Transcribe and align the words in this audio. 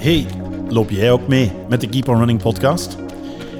Hey, 0.00 0.26
loop 0.68 0.90
jij 0.90 1.12
ook 1.12 1.28
mee 1.28 1.52
met 1.68 1.80
de 1.80 1.88
Keep 1.88 2.08
on 2.08 2.16
Running 2.16 2.42
podcast? 2.42 2.96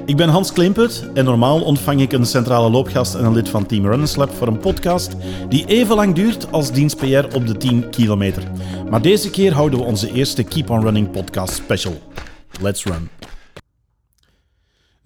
Ik 0.05 0.15
ben 0.15 0.29
Hans 0.29 0.53
Klimpert 0.53 1.03
en 1.13 1.25
normaal 1.25 1.61
ontvang 1.61 2.01
ik 2.01 2.11
een 2.11 2.25
centrale 2.25 2.69
loopgast 2.69 3.15
en 3.15 3.25
een 3.25 3.33
lid 3.33 3.49
van 3.49 3.65
Team 3.65 3.85
Runners 3.85 4.15
Lab 4.15 4.33
voor 4.33 4.47
een 4.47 4.59
podcast 4.59 5.15
die 5.49 5.65
even 5.65 5.95
lang 5.95 6.15
duurt 6.15 6.51
als 6.51 6.71
dienst 6.71 6.97
PR 6.97 7.35
op 7.35 7.47
de 7.47 7.57
10 7.57 7.89
kilometer. 7.89 8.43
Maar 8.89 9.01
deze 9.01 9.29
keer 9.29 9.53
houden 9.53 9.79
we 9.79 9.85
onze 9.85 10.11
eerste 10.13 10.43
Keep 10.43 10.69
on 10.69 10.81
Running 10.81 11.11
podcast 11.11 11.53
special. 11.53 12.01
Let's 12.61 12.83
run. 12.83 13.20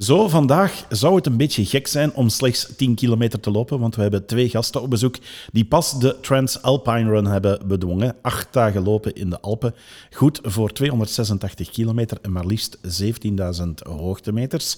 Zo, 0.06 0.28
vandaag 0.28 0.86
zou 0.90 1.16
het 1.16 1.26
een 1.26 1.38
beetje 1.38 1.66
gek 1.66 1.88
zijn 1.88 2.14
om 2.14 2.30
slechts 2.30 2.68
10 2.78 2.96
kilometer 2.96 3.40
te 3.40 3.52
lopen, 3.52 3.80
want 3.80 3.96
we 3.96 4.02
hebben 4.02 4.26
twee 4.26 4.50
gasten 4.50 4.82
op 4.82 4.90
bezoek 4.90 5.18
die 5.52 5.66
pas 5.66 6.00
de 6.00 6.20
Transalpine 6.22 7.10
Run 7.10 7.26
hebben 7.26 7.68
bedwongen. 7.68 8.16
Acht 8.22 8.54
dagen 8.54 8.84
lopen 8.84 9.14
in 9.14 9.30
de 9.30 9.40
Alpen, 9.42 9.76
goed 10.12 10.40
voor 10.44 10.72
286 10.72 11.70
kilometer 11.70 12.18
en 12.22 12.32
maar 12.32 12.46
liefst 12.46 12.78
17.000 12.78 13.64
hoogtemeters. 13.84 14.78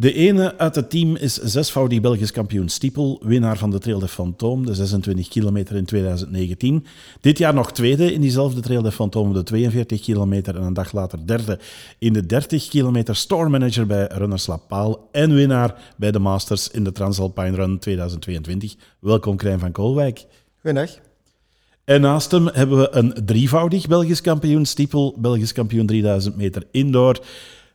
De 0.00 0.12
ene 0.12 0.58
uit 0.58 0.74
het 0.74 0.90
team 0.90 1.16
is 1.16 1.34
zesvoudig 1.34 2.00
Belgisch 2.00 2.30
kampioen 2.30 2.68
Stiepel, 2.68 3.20
winnaar 3.22 3.58
van 3.58 3.70
de 3.70 3.78
Trail 3.78 3.98
de 3.98 4.08
Fantôme, 4.08 4.64
de 4.64 4.74
26 4.74 5.28
kilometer 5.28 5.76
in 5.76 5.84
2019. 5.84 6.86
Dit 7.20 7.38
jaar 7.38 7.54
nog 7.54 7.72
tweede 7.72 8.12
in 8.12 8.20
diezelfde 8.20 8.60
Trail 8.60 8.82
de 8.82 8.92
Fantôme, 8.92 9.32
de 9.32 9.42
42 9.42 10.00
kilometer 10.00 10.56
en 10.56 10.62
een 10.62 10.72
dag 10.72 10.92
later 10.92 11.26
derde 11.26 11.58
in 11.98 12.12
de 12.12 12.26
30 12.26 12.68
kilometer 12.68 13.16
store 13.16 13.48
manager 13.48 13.86
bij 13.86 14.06
Runners 14.12 14.46
La 14.46 14.56
Paal 14.56 15.08
en 15.12 15.34
winnaar 15.34 15.94
bij 15.96 16.10
de 16.10 16.18
Masters 16.18 16.70
in 16.70 16.84
de 16.84 16.92
Transalpine 16.92 17.56
Run 17.56 17.78
2022. 17.78 18.74
Welkom 19.00 19.36
Krijn 19.36 19.58
van 19.58 19.72
Koolwijk. 19.72 20.24
Goedendag. 20.60 20.98
En 21.84 22.00
naast 22.00 22.30
hem 22.30 22.46
hebben 22.46 22.78
we 22.78 22.88
een 22.90 23.14
drievoudig 23.24 23.86
Belgisch 23.86 24.20
kampioen 24.20 24.66
Stiepel, 24.66 25.14
Belgisch 25.18 25.52
kampioen 25.52 25.86
3000 25.86 26.36
meter 26.36 26.66
indoor. 26.70 27.20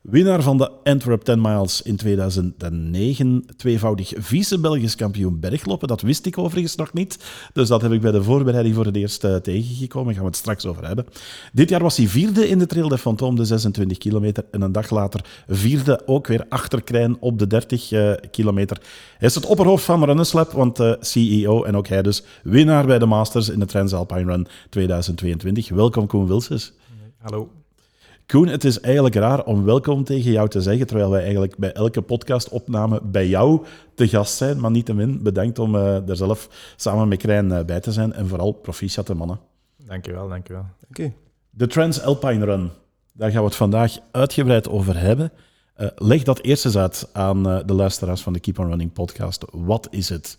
Winnaar 0.10 0.42
van 0.42 0.58
de 0.58 0.72
Antwerp 0.84 1.22
10 1.22 1.42
Miles 1.42 1.82
in 1.82 1.96
2009. 1.96 3.46
Tweevoudig 3.56 4.14
vice-Belgisch 4.16 4.96
kampioen 4.96 5.40
berglopen. 5.40 5.88
Dat 5.88 6.02
wist 6.02 6.26
ik 6.26 6.38
overigens 6.38 6.76
nog 6.76 6.94
niet. 6.94 7.18
Dus 7.54 7.68
dat 7.68 7.82
heb 7.82 7.92
ik 7.92 8.02
bij 8.02 8.12
de 8.12 8.24
voorbereiding 8.24 8.76
voor 8.76 8.86
het 8.86 8.96
eerst 8.96 9.24
uh, 9.24 9.36
tegengekomen. 9.36 10.06
Daar 10.06 10.14
gaan 10.14 10.24
we 10.24 10.30
het 10.30 10.40
straks 10.40 10.66
over 10.66 10.88
hebben. 10.88 11.06
Dit 11.54 11.70
jaar 11.70 11.82
was 11.82 11.98
hij 11.98 12.08
vierde 12.08 12.48
in 12.48 12.60
de 12.60 12.66
Trail 12.66 12.88
de 12.88 13.00
Fantôme, 13.00 13.36
de 13.36 13.46
26 13.46 13.98
kilometer. 13.98 14.46
En 14.52 14.62
een 14.62 14.72
dag 14.72 14.90
later 14.90 15.44
vierde 15.48 16.02
ook 16.06 16.28
weer 16.28 16.46
achter 16.50 16.84
Krijn 16.84 17.18
op 17.20 17.40
de 17.40 17.48
30 17.48 17.92
uh, 17.92 18.14
kilometer. 18.32 18.82
Hij 19.18 19.28
is 19.28 19.36
het 19.36 19.46
opperhoofd 19.46 19.84
van 19.84 20.04
Runneslab, 20.04 20.52
want 20.52 20.80
uh, 20.80 20.94
CEO 21.00 21.64
en 21.64 21.76
ook 21.76 21.88
hij 21.88 22.02
dus 22.02 22.24
winnaar 22.44 22.86
bij 22.86 23.00
de 23.00 23.06
Masters 23.06 23.50
in 23.50 23.60
de 23.60 23.66
Transalpine 23.66 24.32
Run 24.32 24.48
2022. 24.70 25.70
Welkom 25.70 26.08
Koen 26.08 26.28
Wilses. 26.28 26.74
Hallo. 27.18 27.65
Koen, 28.28 28.48
het 28.48 28.64
is 28.64 28.80
eigenlijk 28.80 29.16
raar 29.16 29.44
om 29.44 29.64
welkom 29.64 30.04
tegen 30.04 30.32
jou 30.32 30.50
te 30.50 30.62
zeggen, 30.62 30.88
terwijl 30.88 31.10
wij 31.10 31.22
eigenlijk 31.22 31.58
bij 31.58 31.72
elke 31.72 32.02
podcastopname 32.02 33.02
bij 33.04 33.28
jou 33.28 33.66
te 33.96 34.08
gast 34.08 34.38
zijn. 34.38 34.60
Maar 34.60 34.72
niettemin, 34.72 35.24
bedankt 35.24 35.60
om 35.60 35.76
uh, 35.76 36.10
er 36.10 36.16
zelf 36.16 36.50
samen 36.76 37.08
met 37.08 37.18
Krijn 37.18 37.50
uh, 37.50 37.64
bij 37.64 37.80
te 37.80 37.92
zijn. 37.92 38.14
En 38.14 38.28
vooral 38.28 38.52
proficiat, 38.52 39.14
mannen. 39.14 39.40
Dankjewel, 39.78 40.30
dankjewel. 40.30 40.66
Dank 40.80 40.98
u. 40.98 41.14
De 41.50 41.68
Transalpine 41.68 42.46
Run, 42.46 42.70
daar 43.14 43.32
gaan 43.32 43.40
we 43.40 43.48
het 43.48 43.56
vandaag 43.56 43.98
uitgebreid 44.12 44.70
over 44.70 45.00
hebben. 45.00 45.32
Uh, 45.78 45.88
leg 45.96 46.24
dat 46.24 46.40
eerst 46.40 46.66
eens 46.66 46.78
uit 46.78 47.10
aan 47.14 47.44
de 47.44 47.74
luisteraars 47.74 48.22
van 48.22 48.34
de 48.34 48.40
Keep 48.40 48.60
on 48.60 48.68
Running 48.68 48.94
podcast. 48.94 49.46
Wat 49.52 49.88
is 49.92 50.10
het? 50.10 50.38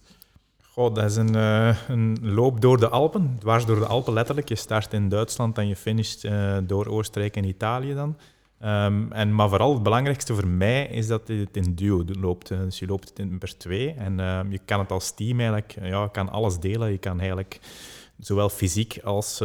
Goh, 0.78 0.94
dat 0.94 1.04
is 1.04 1.16
een, 1.16 1.36
uh, 1.36 1.76
een 1.88 2.18
loop 2.20 2.60
door 2.60 2.80
de 2.80 2.88
Alpen, 2.88 3.36
dwars 3.38 3.66
door 3.66 3.78
de 3.78 3.86
Alpen 3.86 4.12
letterlijk. 4.12 4.48
Je 4.48 4.54
start 4.54 4.92
in 4.92 5.08
Duitsland 5.08 5.58
en 5.58 5.68
je 5.68 5.76
finisht 5.76 6.24
uh, 6.24 6.56
door 6.62 6.86
Oostenrijk 6.86 7.36
en 7.36 7.44
Italië 7.44 7.94
dan. 7.94 8.16
Um, 8.64 9.12
en, 9.12 9.34
maar 9.34 9.48
vooral 9.48 9.72
het 9.74 9.82
belangrijkste 9.82 10.34
voor 10.34 10.46
mij 10.46 10.86
is 10.86 11.06
dat 11.06 11.28
het 11.28 11.56
in 11.56 11.74
duo 11.74 12.04
loopt. 12.20 12.48
Dus 12.48 12.78
je 12.78 12.86
loopt 12.86 13.08
het 13.08 13.18
in 13.18 13.38
per 13.38 13.56
twee. 13.56 13.92
En 13.92 14.18
uh, 14.18 14.40
je 14.48 14.58
kan 14.64 14.78
het 14.78 14.92
als 14.92 15.14
team 15.14 15.38
eigenlijk, 15.38 15.76
ja, 15.82 16.08
kan 16.08 16.28
alles 16.28 16.58
delen. 16.58 16.90
Je 16.90 16.98
kan 16.98 17.18
eigenlijk 17.18 17.60
zowel 18.18 18.48
fysiek 18.48 18.98
als 19.04 19.38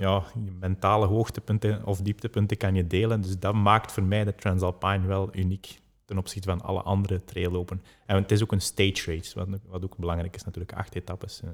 ja, 0.00 0.22
mentale 0.60 1.06
hoogtepunten 1.06 1.86
of 1.86 2.00
dieptepunten 2.00 2.56
kan 2.56 2.74
je 2.74 2.86
delen. 2.86 3.20
Dus 3.20 3.38
dat 3.38 3.54
maakt 3.54 3.92
voor 3.92 4.02
mij 4.02 4.24
de 4.24 4.34
Transalpine 4.34 5.06
wel 5.06 5.28
uniek 5.32 5.80
ten 6.04 6.18
opzichte 6.18 6.48
van 6.48 6.60
alle 6.60 6.82
andere 6.82 7.24
traillopen. 7.24 7.82
En 8.06 8.16
het 8.16 8.30
is 8.32 8.42
ook 8.42 8.52
een 8.52 8.60
stage 8.60 9.14
race, 9.14 9.38
wat, 9.38 9.48
wat 9.66 9.84
ook 9.84 9.96
belangrijk 9.96 10.34
is 10.34 10.44
natuurlijk, 10.44 10.72
acht 10.72 10.94
etappes. 10.94 11.40
eh. 11.42 11.48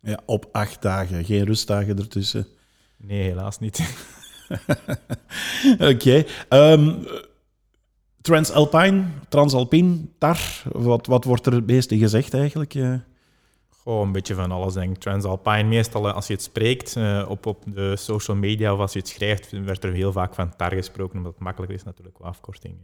Ja, 0.00 0.20
op 0.26 0.48
acht 0.52 0.82
dagen, 0.82 1.24
geen 1.24 1.44
rustdagen 1.44 1.98
ertussen. 1.98 2.46
Nee, 2.96 3.22
helaas 3.22 3.58
niet. 3.58 3.78
Oké. 5.72 5.86
Okay. 5.88 6.26
Um, 6.72 7.06
Transalpine, 8.20 9.04
Transalpine, 9.28 9.98
TAR, 10.18 10.62
wat, 10.72 11.06
wat 11.06 11.24
wordt 11.24 11.46
er 11.46 11.52
het 11.52 11.66
meeste 11.66 11.98
gezegd 11.98 12.34
eigenlijk? 12.34 12.74
Uh... 12.74 12.94
Gewoon 13.82 14.06
een 14.06 14.12
beetje 14.12 14.34
van 14.34 14.52
alles, 14.52 14.74
denk 14.74 14.94
ik. 14.94 15.00
Transalpine, 15.00 15.62
meestal 15.62 16.10
als 16.10 16.26
je 16.26 16.32
het 16.32 16.42
spreekt 16.42 16.96
uh, 16.96 17.26
op, 17.28 17.46
op 17.46 17.62
de 17.66 17.96
social 17.96 18.36
media 18.36 18.72
of 18.72 18.78
als 18.78 18.92
je 18.92 18.98
het 18.98 19.08
schrijft, 19.08 19.50
werd 19.50 19.84
er 19.84 19.92
heel 19.92 20.12
vaak 20.12 20.34
van 20.34 20.56
TAR 20.56 20.72
gesproken, 20.72 21.16
omdat 21.16 21.32
het 21.32 21.42
makkelijker 21.42 21.76
is 21.76 21.84
natuurlijk 21.84 22.14
qua 22.14 22.26
afkorting. 22.28 22.74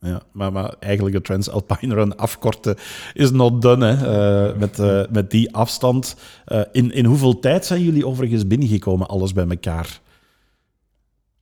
Ja, 0.00 0.22
maar, 0.32 0.52
maar 0.52 0.74
eigenlijk 0.78 1.16
de 1.16 1.22
Transalpine 1.22 1.94
Run 1.94 2.16
afkorten 2.16 2.76
is 3.12 3.30
not 3.30 3.62
done. 3.62 3.86
Hè? 3.86 4.50
Uh, 4.50 4.58
met, 4.58 4.78
uh, 4.78 5.02
met 5.10 5.30
die 5.30 5.54
afstand. 5.54 6.16
Uh, 6.46 6.60
in, 6.72 6.92
in 6.92 7.04
hoeveel 7.04 7.38
tijd 7.38 7.66
zijn 7.66 7.82
jullie 7.82 8.06
overigens 8.06 8.46
binnengekomen, 8.46 9.08
alles 9.08 9.32
bij 9.32 9.46
elkaar? 9.48 10.00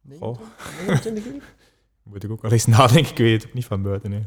29, 0.03 0.47
29 0.87 1.25
uur? 1.27 1.43
Moet 2.11 2.25
ik 2.25 2.31
ook 2.31 2.43
wel 2.43 2.53
eens 2.53 2.67
nadenken, 2.67 3.11
ik 3.11 3.19
weet 3.19 3.33
het 3.33 3.47
ook 3.47 3.55
niet 3.55 3.65
van 3.65 3.83
buiten. 3.83 4.13
Hè. 4.13 4.21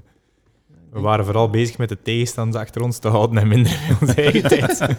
We 0.91 0.99
waren 0.99 1.25
vooral 1.25 1.49
bezig 1.49 1.77
met 1.77 1.89
de 1.89 2.01
tegenstanders 2.01 2.63
achter 2.63 2.81
ons 2.81 2.97
te 2.97 3.07
houden 3.07 3.37
en 3.37 3.47
minder 3.47 3.97
onze 4.01 4.13
eigen 4.13 4.49
tijd. 4.57 4.97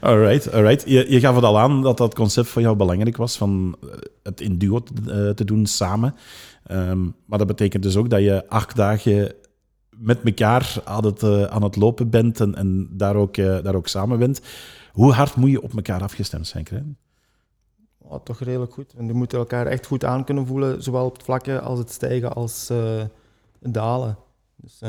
Alright, 0.00 0.52
alright. 0.52 0.88
Je, 0.88 1.10
je 1.10 1.20
gaf 1.20 1.34
het 1.34 1.44
al 1.44 1.58
aan 1.58 1.82
dat 1.82 1.96
dat 1.96 2.14
concept 2.14 2.48
voor 2.48 2.62
jou 2.62 2.76
belangrijk 2.76 3.16
was, 3.16 3.36
van 3.36 3.76
het 4.22 4.40
in 4.40 4.58
duo 4.58 4.82
te, 4.82 5.32
te 5.34 5.44
doen 5.44 5.66
samen. 5.66 6.14
Um, 6.70 7.14
maar 7.24 7.38
dat 7.38 7.46
betekent 7.46 7.82
dus 7.82 7.96
ook 7.96 8.10
dat 8.10 8.20
je 8.20 8.48
acht 8.48 8.76
dagen 8.76 9.34
met 9.96 10.22
elkaar 10.24 10.80
aan 10.84 11.04
het, 11.04 11.22
uh, 11.22 11.42
aan 11.42 11.62
het 11.62 11.76
lopen 11.76 12.10
bent 12.10 12.40
en, 12.40 12.54
en 12.54 12.88
daar, 12.90 13.16
ook, 13.16 13.36
uh, 13.36 13.62
daar 13.62 13.74
ook 13.74 13.88
samen 13.88 14.18
bent. 14.18 14.40
Hoe 14.92 15.12
hard 15.12 15.36
moet 15.36 15.50
je 15.50 15.62
op 15.62 15.74
elkaar 15.74 16.02
afgestemd 16.02 16.46
zijn, 16.46 16.64
Krijn? 16.64 16.96
Oh, 17.98 18.22
toch 18.24 18.40
redelijk 18.40 18.72
goed. 18.72 18.94
En 18.96 19.06
die 19.06 19.14
moeten 19.14 19.38
elkaar 19.38 19.66
echt 19.66 19.86
goed 19.86 20.04
aan 20.04 20.24
kunnen 20.24 20.46
voelen, 20.46 20.82
zowel 20.82 21.04
op 21.04 21.12
het 21.12 21.22
vlakken 21.22 21.62
als 21.62 21.78
het 21.78 21.90
stijgen 21.90 22.34
als 22.34 22.68
het 23.60 23.74
dalen. 23.74 24.16
Dus, 24.56 24.80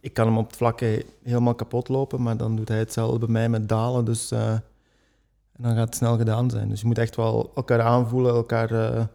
ik 0.00 0.12
kan 0.12 0.26
hem 0.26 0.38
op 0.38 0.46
het 0.46 0.56
vlakken 0.56 1.02
helemaal 1.22 1.54
kapot 1.54 1.88
lopen, 1.88 2.22
maar 2.22 2.36
dan 2.36 2.56
doet 2.56 2.68
hij 2.68 2.78
hetzelfde 2.78 3.18
bij 3.18 3.28
mij 3.28 3.48
met 3.48 3.68
dalen. 3.68 4.04
Dus, 4.04 4.30
en 4.30 4.62
dan 5.58 5.74
gaat 5.74 5.86
het 5.86 5.94
snel 5.94 6.16
gedaan 6.16 6.50
zijn. 6.50 6.68
Dus 6.68 6.80
je 6.80 6.86
moet 6.86 6.98
echt 6.98 7.16
wel 7.16 7.52
elkaar 7.54 7.80
aanvoelen, 7.80 8.34
elkaar 8.34 9.08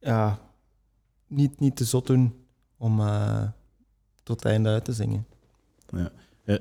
ja, 0.00 0.38
niet, 1.26 1.60
niet 1.60 1.76
te 1.76 1.84
zot 1.84 2.06
doen 2.06 2.34
om 2.76 3.00
uh, 3.00 3.42
tot 4.22 4.42
het 4.42 4.52
einde 4.52 4.68
uit 4.68 4.84
te 4.84 4.92
zingen. 4.92 5.26
Ja. 5.88 6.10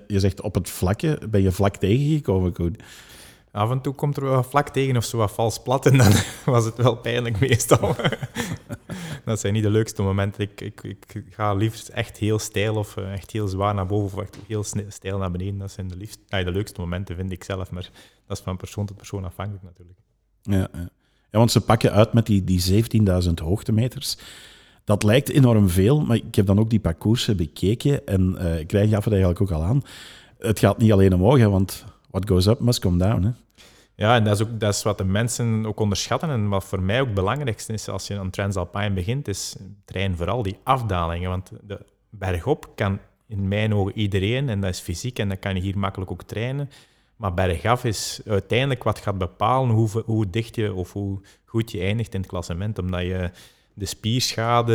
Je 0.07 0.19
zegt 0.19 0.41
op 0.41 0.55
het 0.55 0.69
vlakke, 0.69 1.19
ben 1.29 1.41
je 1.41 1.51
vlak 1.51 1.75
tegengekomen, 1.75 2.53
Koen? 2.53 2.75
Af 3.51 3.71
en 3.71 3.81
toe 3.81 3.93
komt 3.93 4.17
er 4.17 4.23
wel 4.23 4.43
vlak 4.43 4.69
tegen 4.69 4.97
of 4.97 5.05
zo 5.05 5.17
wat 5.17 5.31
vals 5.31 5.61
plat 5.61 5.85
en 5.85 5.97
dan 5.97 6.11
was 6.53 6.65
het 6.65 6.77
wel 6.77 6.95
pijnlijk 6.97 7.39
meestal. 7.39 7.95
dat 9.25 9.39
zijn 9.39 9.53
niet 9.53 9.63
de 9.63 9.69
leukste 9.69 10.01
momenten. 10.01 10.41
Ik, 10.41 10.61
ik, 10.61 10.81
ik 10.81 11.25
ga 11.29 11.53
liefst 11.53 11.87
echt 11.87 12.17
heel 12.17 12.39
stijl 12.39 12.75
of 12.75 12.97
echt 12.97 13.31
heel 13.31 13.47
zwaar 13.47 13.73
naar 13.73 13.85
boven 13.85 14.17
of 14.17 14.23
echt 14.23 14.37
heel 14.47 14.63
stijl 14.87 15.17
naar 15.17 15.31
beneden. 15.31 15.57
Dat 15.57 15.71
zijn 15.71 15.87
de, 15.87 15.95
liefst, 15.95 16.19
nee, 16.27 16.43
de 16.43 16.51
leukste 16.51 16.79
momenten, 16.79 17.15
vind 17.15 17.31
ik 17.31 17.43
zelf. 17.43 17.71
Maar 17.71 17.89
dat 18.25 18.37
is 18.37 18.43
van 18.43 18.57
persoon 18.57 18.85
tot 18.85 18.97
persoon 18.97 19.25
afhankelijk 19.25 19.63
natuurlijk. 19.63 19.99
Ja, 20.41 20.67
ja. 20.73 20.89
Ja, 21.31 21.37
want 21.39 21.51
ze 21.51 21.61
pakken 21.61 21.91
uit 21.91 22.13
met 22.13 22.25
die, 22.25 22.43
die 22.43 22.83
17.000 23.23 23.33
hoogtemeters. 23.43 24.17
Dat 24.83 25.03
lijkt 25.03 25.29
enorm 25.29 25.69
veel, 25.69 26.01
maar 26.01 26.15
ik 26.15 26.35
heb 26.35 26.45
dan 26.45 26.59
ook 26.59 26.69
die 26.69 26.79
parcoursen 26.79 27.37
bekeken 27.37 28.07
en 28.07 28.35
uh, 28.39 28.59
ik 28.59 28.67
krijg 28.67 28.93
af 28.93 29.03
het 29.03 29.13
eigenlijk 29.13 29.41
ook 29.41 29.51
al 29.51 29.63
aan. 29.63 29.81
Het 30.37 30.59
gaat 30.59 30.77
niet 30.77 30.91
alleen 30.91 31.13
omhoog, 31.13 31.37
hè, 31.37 31.49
want 31.49 31.85
what 32.09 32.29
goes 32.29 32.45
up 32.45 32.59
must 32.59 32.79
come 32.79 32.97
down. 32.97 33.23
Hè. 33.23 33.29
Ja, 33.95 34.15
en 34.15 34.23
dat 34.23 34.39
is, 34.39 34.41
ook, 34.45 34.59
dat 34.59 34.73
is 34.73 34.83
wat 34.83 34.97
de 34.97 35.03
mensen 35.03 35.65
ook 35.65 35.79
onderschatten 35.79 36.29
en 36.29 36.49
wat 36.49 36.63
voor 36.63 36.81
mij 36.81 36.99
ook 36.99 37.05
het 37.05 37.15
belangrijkste 37.15 37.73
is 37.73 37.89
als 37.89 38.07
je 38.07 38.19
aan 38.19 38.29
Transalpine 38.29 38.91
begint, 38.91 39.27
is 39.27 39.55
train 39.85 40.15
vooral 40.15 40.43
die 40.43 40.57
afdalingen. 40.63 41.29
Want 41.29 41.51
de 41.61 41.79
bergop 42.09 42.71
kan 42.75 42.99
in 43.27 43.47
mijn 43.47 43.73
ogen 43.73 43.97
iedereen, 43.97 44.49
en 44.49 44.61
dat 44.61 44.69
is 44.69 44.79
fysiek 44.79 45.19
en 45.19 45.29
dat 45.29 45.39
kan 45.39 45.55
je 45.55 45.61
hier 45.61 45.77
makkelijk 45.77 46.11
ook 46.11 46.23
trainen. 46.23 46.69
Maar 47.17 47.33
bergaf 47.33 47.83
is 47.83 48.21
uiteindelijk 48.25 48.83
wat 48.83 48.99
gaat 48.99 49.17
bepalen 49.17 49.75
hoe, 49.75 50.03
hoe 50.05 50.29
dicht 50.29 50.55
je 50.55 50.73
of 50.73 50.93
hoe 50.93 51.19
goed 51.45 51.71
je 51.71 51.79
eindigt 51.79 52.13
in 52.13 52.19
het 52.19 52.29
klassement. 52.29 52.79
Omdat 52.79 53.01
je 53.01 53.31
de 53.73 53.85
spierschade, 53.85 54.73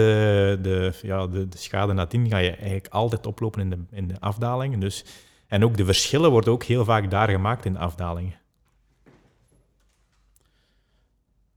de, 0.62 0.92
ja, 1.02 1.26
de, 1.26 1.48
de 1.48 1.58
schade 1.58 1.92
nadien, 1.92 2.28
ga 2.28 2.38
je 2.38 2.50
eigenlijk 2.50 2.88
altijd 2.88 3.26
oplopen 3.26 3.60
in 3.60 3.70
de, 3.70 3.78
in 3.90 4.08
de 4.08 4.20
afdalingen. 4.20 4.80
Dus, 4.80 5.04
en 5.46 5.64
ook 5.64 5.76
de 5.76 5.84
verschillen 5.84 6.30
worden 6.30 6.52
ook 6.52 6.64
heel 6.64 6.84
vaak 6.84 7.10
daar 7.10 7.28
gemaakt 7.28 7.64
in 7.64 7.72
de 7.72 7.78
afdalingen. 7.78 8.34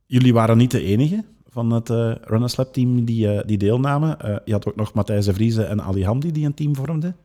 Jullie 0.06 0.34
waren 0.34 0.58
niet 0.58 0.72
de 0.72 0.84
enige 0.84 1.24
van 1.48 1.72
het 1.72 1.90
uh, 1.90 2.16
Runners 2.22 2.56
Lab 2.56 2.74
team 2.74 3.06
die, 3.06 3.34
uh, 3.34 3.42
die 3.46 3.58
deelnamen. 3.58 4.18
Uh, 4.26 4.36
je 4.46 4.52
had 4.52 4.68
ook 4.68 4.76
nog 4.76 4.94
Matthijs 4.94 5.26
de 5.26 5.34
Vrieze 5.34 5.64
en 5.64 5.82
Ali 5.82 6.06
Hamdi 6.06 6.32
die 6.32 6.46
een 6.46 6.54
team 6.54 6.76
vormden. 6.76 7.16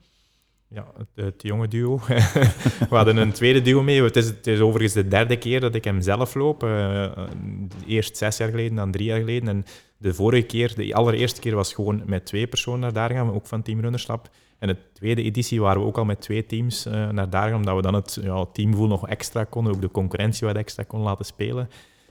Ja, 0.75 0.87
het, 1.15 1.43
jonge 1.43 1.69
duo. 1.69 2.01
We 2.91 2.97
hadden 2.97 3.17
een 3.17 3.33
tweede 3.33 3.63
duo 3.63 3.83
mee. 3.83 4.03
Het 4.03 4.17
is, 4.17 4.27
het 4.27 4.47
is 4.47 4.61
overigens 4.61 4.95
de 4.95 5.09
derde 5.09 5.37
keer 5.37 5.61
dat 5.61 5.75
ik 5.75 5.85
hem 5.85 6.01
zelf 6.01 6.35
loop. 6.35 6.63
eerst 7.87 8.17
zes 8.17 8.37
jaar 8.37 8.49
geleden, 8.49 8.75
dan 8.75 8.91
drie 8.91 9.07
jaar 9.07 9.19
geleden. 9.19 9.49
En 9.49 9.65
de 9.97 10.15
vorige 10.15 10.47
keer, 10.47 10.75
de 10.75 10.95
allereerste 10.95 11.41
keer, 11.41 11.55
was 11.55 11.75
gewoon 11.75 12.03
met 12.07 12.27
twee 12.27 12.47
personen 12.47 12.81
naar 12.81 12.93
daar 12.93 13.11
gaan, 13.11 13.33
ook 13.33 13.47
van 13.47 13.63
Team 13.63 13.81
Runners 13.81 14.07
Lab. 14.07 14.29
En 14.59 14.69
de 14.69 14.77
tweede 14.93 15.23
editie 15.23 15.61
waren 15.61 15.81
we 15.81 15.87
ook 15.87 15.99
al 15.99 16.05
met 16.05 16.21
twee 16.21 16.47
teams 16.47 16.85
naar 16.85 17.31
daar 17.31 17.49
gaan, 17.49 17.59
omdat 17.59 17.77
we 17.77 17.83
dan 17.83 17.95
het 17.95 18.19
ja, 18.23 18.45
teamgevoel 18.53 18.87
nog 18.87 19.09
extra 19.09 19.45
konden, 19.45 19.75
ook 19.75 19.81
de 19.81 19.91
concurrentie 19.91 20.47
wat 20.47 20.57
extra 20.57 20.83
konden 20.83 21.09
laten 21.09 21.25
spelen. 21.25 21.69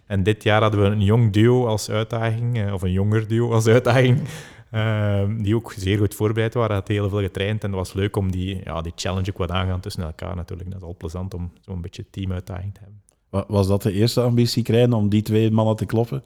En 0.10 0.24
dit 0.24 0.44
jaar 0.44 0.62
hadden 0.62 0.82
we 0.82 0.86
een 0.86 1.02
jong 1.02 1.34
duo 1.34 1.66
als 1.66 1.90
uitdaging, 1.90 2.58
eh, 2.58 2.74
of 2.74 2.82
een 2.82 2.92
jonger 2.92 3.28
duo 3.28 3.52
als 3.52 3.68
uitdaging, 3.68 4.22
ehm, 4.72 5.42
die 5.42 5.56
ook 5.56 5.74
zeer 5.78 5.98
goed 5.98 6.16
voorbereid 6.16 6.54
waren, 6.54 6.76
had 6.76 6.88
heel 6.88 7.10
veel 7.10 7.22
getraind 7.22 7.64
en 7.64 7.70
het 7.70 7.78
was 7.78 7.94
leuk 7.94 8.16
om 8.16 8.32
die, 8.32 8.62
ja, 8.64 8.82
die 8.82 8.92
challenge 8.96 9.30
ook 9.30 9.38
wat 9.38 9.52
aangaan 9.52 9.80
tussen 9.80 10.04
elkaar 10.04 10.36
natuurlijk. 10.36 10.72
Dat 10.72 10.82
is 10.82 10.88
al 10.88 10.96
plezant 10.98 11.34
om 11.34 11.52
zo'n 11.62 11.82
beetje 11.82 12.10
teamuitdaging 12.10 12.74
te 12.74 12.80
hebben. 12.80 13.02
Was 13.48 13.68
dat 13.68 13.82
de 13.82 13.92
eerste 13.92 14.22
ambitie 14.22 14.64
krijgen 14.64 14.94
om 14.94 15.10
die 15.10 15.22
twee 15.22 15.52
mannen 15.52 15.76
te 15.76 15.86
kloppen? 15.86 16.24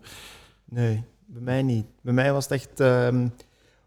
Nee, 0.66 1.04
bij 1.26 1.42
mij 1.42 1.62
niet. 1.62 1.86
Bij 2.02 2.14
mij 2.14 2.34
was 2.34 2.44
het 2.44 2.54
echt... 2.54 2.80
Um, 2.80 3.34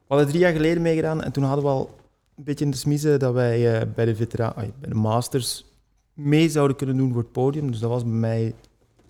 we 0.07 0.15
hadden 0.15 0.29
drie 0.29 0.41
jaar 0.41 0.53
geleden 0.53 0.83
meegedaan 0.83 1.23
en 1.23 1.33
toen 1.33 1.45
hadden 1.45 1.65
we 1.65 1.71
al 1.71 1.95
een 2.37 2.45
beetje 2.45 2.65
in 2.65 2.71
de 2.71 2.77
smiezen 2.77 3.19
dat 3.19 3.35
wij 3.35 3.81
uh, 3.81 3.95
bij, 3.95 4.05
de 4.05 4.17
veteraan, 4.17 4.55
bij 4.55 4.89
de 4.89 4.95
Masters 4.95 5.65
mee 6.13 6.49
zouden 6.49 6.77
kunnen 6.77 6.97
doen 6.97 7.13
voor 7.13 7.23
het 7.23 7.33
podium. 7.33 7.71
Dus 7.71 7.81
dat 7.81 7.91
was 7.91 8.03
bij 8.03 8.13
mij... 8.13 8.47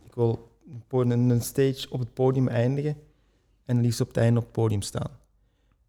Ik 0.07 0.15
wil 0.15 0.49
een 0.91 1.43
stage 1.43 1.87
op 1.91 2.01
het 2.01 2.15
podium 2.15 2.49
eindigen 2.49 2.97
en 3.65 3.81
liefst 3.81 4.01
op 4.01 4.09
het 4.09 4.17
einde 4.17 4.39
op 4.39 4.45
het 4.45 4.55
podium 4.55 4.83
staan. 4.83 5.11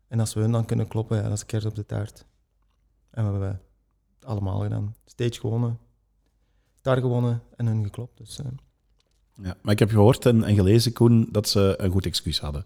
En 0.07 0.19
als 0.19 0.33
we 0.33 0.39
hun 0.39 0.51
dan 0.51 0.65
kunnen 0.65 0.87
kloppen, 0.87 1.17
ja, 1.17 1.23
dat 1.23 1.31
is 1.31 1.45
kers 1.45 1.65
op 1.65 1.75
de 1.75 1.85
taart. 1.85 2.25
En 3.09 3.25
we 3.25 3.31
hebben 3.31 3.61
het 4.15 4.25
allemaal 4.25 4.59
gedaan. 4.59 4.95
Stage 5.05 5.39
gewonnen, 5.39 5.79
daar 6.81 6.97
gewonnen 6.97 7.41
en 7.55 7.65
hun 7.65 7.83
geklopt. 7.83 8.17
Dus, 8.17 8.39
uh... 8.39 8.45
ja, 9.33 9.57
maar 9.61 9.73
ik 9.73 9.79
heb 9.79 9.89
gehoord 9.89 10.25
en, 10.25 10.43
en 10.43 10.55
gelezen, 10.55 10.93
Koen, 10.93 11.27
dat 11.31 11.47
ze 11.47 11.73
een 11.77 11.91
goed 11.91 12.05
excuus 12.05 12.39
hadden. 12.39 12.63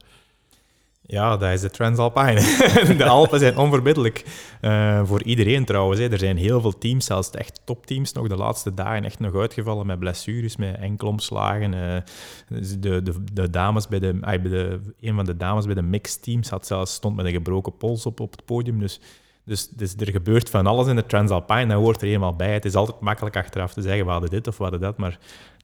Ja, 1.04 1.38
dat 1.38 1.52
is 1.52 1.62
de 1.62 1.70
Transalpine. 1.70 2.42
de 2.98 3.06
Alpen 3.06 3.40
zijn 3.40 3.58
onverbiddelijk. 3.58 4.26
Uh, 4.62 5.02
voor 5.06 5.24
iedereen 5.24 5.66
trouwens. 5.66 6.00
Hè. 6.00 6.10
Er 6.12 6.20
zijn 6.20 6.38
heel 6.38 6.62
veel 6.62 6.78
teams, 6.78 7.06
zelfs 7.06 7.30
echt 7.30 7.62
topteams, 7.66 8.14
nog 8.14 8.28
de 8.28 8.36
laatste 8.36 8.74
dagen 8.74 9.04
echt 9.04 9.20
nog 9.20 9.36
uitgevallen 9.36 9.86
met 9.86 10.00
blessures, 10.00 10.56
met 10.56 10.76
enkelomslagen. 10.76 11.74
Uh, 11.74 12.60
de, 12.80 13.04
de, 13.04 13.24
de 13.34 13.50
dames 13.50 13.88
bij 13.88 14.00
de, 14.00 14.20
de, 14.42 14.80
een 15.00 15.16
van 15.16 15.26
de 15.26 15.38
dames 15.38 15.66
bij 15.66 15.76
de 15.76 15.82
mixed 15.82 16.24
teams 16.24 16.50
had 16.50 16.68
zelfs, 16.68 16.94
stond 16.94 17.16
met 17.16 17.26
een 17.26 17.32
gebroken 17.32 17.78
pols 17.78 18.06
op, 18.06 18.20
op 18.20 18.32
het 18.32 18.46
podium. 18.46 18.80
Dus, 18.80 19.00
dus, 19.46 19.68
dus 19.70 19.96
er 19.96 20.12
gebeurt 20.12 20.50
van 20.50 20.68
alles 20.68 20.88
in 20.88 20.96
de 20.96 21.06
Transalpine, 21.06 21.66
dat 21.66 21.82
hoort 21.82 22.02
er 22.02 22.08
helemaal 22.08 22.36
bij. 22.36 22.54
Het 22.54 22.66
is 22.66 22.76
altijd 22.76 23.00
makkelijk 23.00 23.38
achteraf 23.38 23.74
te 23.74 23.82
zeggen, 23.82 24.06
we 24.06 24.12
hadden 24.12 24.30
dit 24.30 24.48
of 24.48 24.58
we 24.58 24.64
hadden 24.64 24.82
dat, 24.82 24.98
maar 24.98 25.20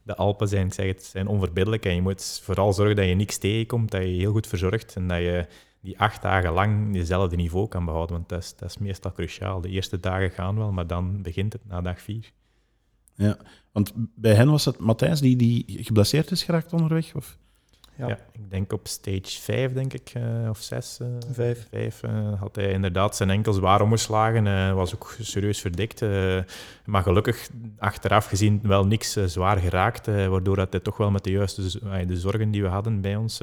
de 0.07 0.15
Alpen 0.15 0.47
zijn, 0.47 0.71
zeg 0.71 0.85
het, 0.85 1.03
zijn 1.03 1.27
onverbiddelijk 1.27 1.85
en 1.85 1.95
je 1.95 2.01
moet 2.01 2.41
vooral 2.43 2.73
zorgen 2.73 2.95
dat 2.95 3.05
je 3.05 3.13
niks 3.13 3.37
tegenkomt, 3.37 3.91
dat 3.91 4.01
je 4.01 4.07
heel 4.07 4.31
goed 4.31 4.47
verzorgt 4.47 4.95
en 4.95 5.07
dat 5.07 5.17
je 5.17 5.47
die 5.81 5.99
acht 5.99 6.21
dagen 6.21 6.51
lang 6.51 6.93
dezelfde 6.93 7.35
niveau 7.35 7.67
kan 7.67 7.85
behouden, 7.85 8.15
want 8.15 8.29
dat 8.29 8.43
is, 8.43 8.55
dat 8.55 8.69
is 8.69 8.77
meestal 8.77 9.11
cruciaal. 9.11 9.61
De 9.61 9.69
eerste 9.69 9.99
dagen 9.99 10.31
gaan 10.31 10.57
wel, 10.57 10.71
maar 10.71 10.87
dan 10.87 11.21
begint 11.21 11.53
het 11.53 11.61
na 11.67 11.81
dag 11.81 12.01
vier. 12.01 12.31
Ja, 13.15 13.37
want 13.71 13.93
bij 13.95 14.33
hen 14.33 14.49
was 14.49 14.65
het 14.65 14.77
Matthijs 14.77 15.19
die, 15.19 15.35
die 15.35 15.83
geblesseerd 15.83 16.31
is 16.31 16.43
geraakt 16.43 16.73
onderweg? 16.73 17.15
Of? 17.15 17.37
Ja. 17.97 18.19
ik 18.31 18.49
denk 18.49 18.73
op 18.73 18.87
stage 18.87 19.41
5, 19.41 19.73
denk 19.73 19.93
ik, 19.93 20.13
uh, 20.17 20.49
of 20.49 20.61
6. 20.61 20.99
Uh, 21.01 21.07
5. 21.31 21.67
5 21.69 22.03
uh, 22.03 22.39
had 22.39 22.55
hij 22.55 22.71
inderdaad 22.71 23.15
zijn 23.15 23.29
enkel 23.29 23.53
zwaar 23.53 23.81
omgeslagen. 23.81 24.45
Uh, 24.45 24.73
was 24.73 24.95
ook 24.95 25.15
serieus 25.19 25.59
verdikt. 25.61 26.01
maar 26.85 27.03
gelukkig, 27.03 27.49
achteraf 27.77 28.25
gezien, 28.25 28.59
wel 28.63 28.85
niks 28.85 29.13
zwaar 29.13 29.57
geraakt. 29.57 30.05
waardoor 30.05 30.55
dat 30.55 30.71
hij 30.71 30.79
toch 30.79 30.97
wel 30.97 31.11
met 31.11 31.23
de 31.23 31.31
juiste 31.31 31.61
de 32.07 32.17
zorgen 32.17 32.51
die 32.51 32.61
we 32.61 32.67
hadden 32.67 33.01
bij 33.01 33.15
ons 33.15 33.41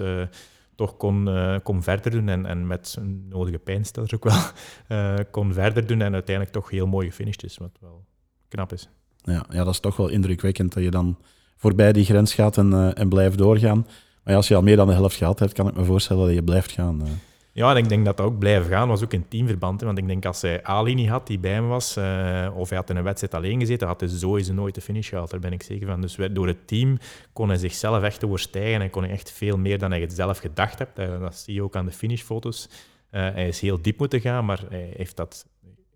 toch 0.77 0.97
kon, 0.97 1.29
kon 1.63 1.83
verder 1.83 2.11
doen. 2.11 2.29
En, 2.29 2.47
en 2.47 2.67
met 2.67 2.97
een 2.99 3.29
nodige 3.29 3.59
pijnstiller 3.59 4.11
ook 4.15 4.25
wel 4.25 4.43
kon 5.31 5.53
verder 5.53 5.87
doen. 5.87 6.01
En 6.01 6.13
uiteindelijk 6.13 6.55
toch 6.55 6.71
heel 6.71 6.87
mooi 6.87 7.09
gefinished 7.09 7.45
is, 7.45 7.57
wat 7.57 7.79
wel 7.81 8.05
knap 8.49 8.73
is. 8.73 8.89
Ja, 9.23 9.45
ja, 9.49 9.65
dat 9.65 9.75
is 9.75 9.81
toch 9.81 9.97
wel 9.97 10.09
indrukwekkend 10.09 10.73
dat 10.73 10.83
je 10.83 10.91
dan 10.91 11.19
voorbij 11.57 11.93
die 11.93 12.05
grens 12.05 12.35
gaat 12.35 12.57
en, 12.57 12.95
en 12.95 13.09
blijft 13.09 13.39
doorgaan. 13.39 13.87
Maar 14.25 14.37
als 14.37 14.49
je 14.49 14.55
al 14.55 14.63
meer 14.63 14.77
dan 14.77 14.87
de 14.87 14.93
helft 14.93 15.17
gehad 15.17 15.39
hebt, 15.39 15.53
kan 15.53 15.69
ik 15.69 15.75
me 15.75 15.85
voorstellen 15.85 16.27
dat 16.27 16.35
je 16.35 16.43
blijft 16.43 16.73
gaan. 16.73 17.03
Eh. 17.03 17.09
Ja, 17.53 17.71
en 17.71 17.77
ik 17.77 17.89
denk 17.89 18.05
dat 18.05 18.17
dat 18.17 18.27
ook 18.27 18.39
blijven 18.39 18.71
gaan 18.71 18.89
was 18.89 19.03
ook 19.03 19.13
in 19.13 19.29
teamverband. 19.29 19.81
Hè? 19.81 19.87
Want 19.87 19.99
ik 19.99 20.07
denk 20.07 20.25
als 20.25 20.43
hij 20.43 20.63
Ali 20.63 20.95
niet 20.95 21.09
had, 21.09 21.27
die 21.27 21.39
bij 21.39 21.53
hem 21.53 21.69
was, 21.69 21.97
uh, 21.97 22.51
of 22.55 22.69
hij 22.69 22.79
had 22.79 22.91
in 22.91 22.97
een 22.97 23.03
wedstrijd 23.03 23.35
alleen 23.35 23.61
gezeten, 23.61 23.87
had 23.87 24.01
hij 24.01 24.09
sowieso 24.09 24.53
nooit 24.53 24.75
de 24.75 24.81
finish 24.81 25.09
gehaald. 25.09 25.31
Daar 25.31 25.41
ben 25.41 25.53
ik 25.53 25.63
zeker 25.63 25.87
van. 25.87 26.01
Dus 26.01 26.19
door 26.33 26.47
het 26.47 26.67
team 26.67 26.99
kon 27.33 27.49
hij 27.49 27.57
zichzelf 27.57 28.03
echt 28.03 28.25
overstijgen 28.25 28.81
en 28.81 28.91
kon 28.91 29.03
hij 29.03 29.13
echt 29.13 29.33
veel 29.33 29.59
meer 29.59 29.79
dan 29.79 29.91
hij 29.91 30.01
het 30.01 30.13
zelf 30.13 30.39
gedacht 30.39 30.79
hebt. 30.79 30.99
Eh, 30.99 31.21
dat 31.21 31.37
zie 31.37 31.55
je 31.55 31.63
ook 31.63 31.77
aan 31.77 31.87
de 31.87 31.93
finishfoto's. 31.93 32.69
Hij 33.11 33.49
is 33.49 33.61
heel 33.61 33.83
diep 33.83 33.99
moeten 33.99 34.21
gaan, 34.21 34.45
maar 34.45 34.65
hij 34.69 34.93
heeft 34.97 35.17
dat 35.17 35.47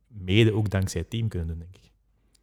mede 0.08 0.54
ook 0.54 0.70
dankzij 0.70 1.00
het 1.00 1.10
team 1.10 1.28
kunnen 1.28 1.48
doen, 1.48 1.58
denk 1.58 1.76
ik. 1.76 1.90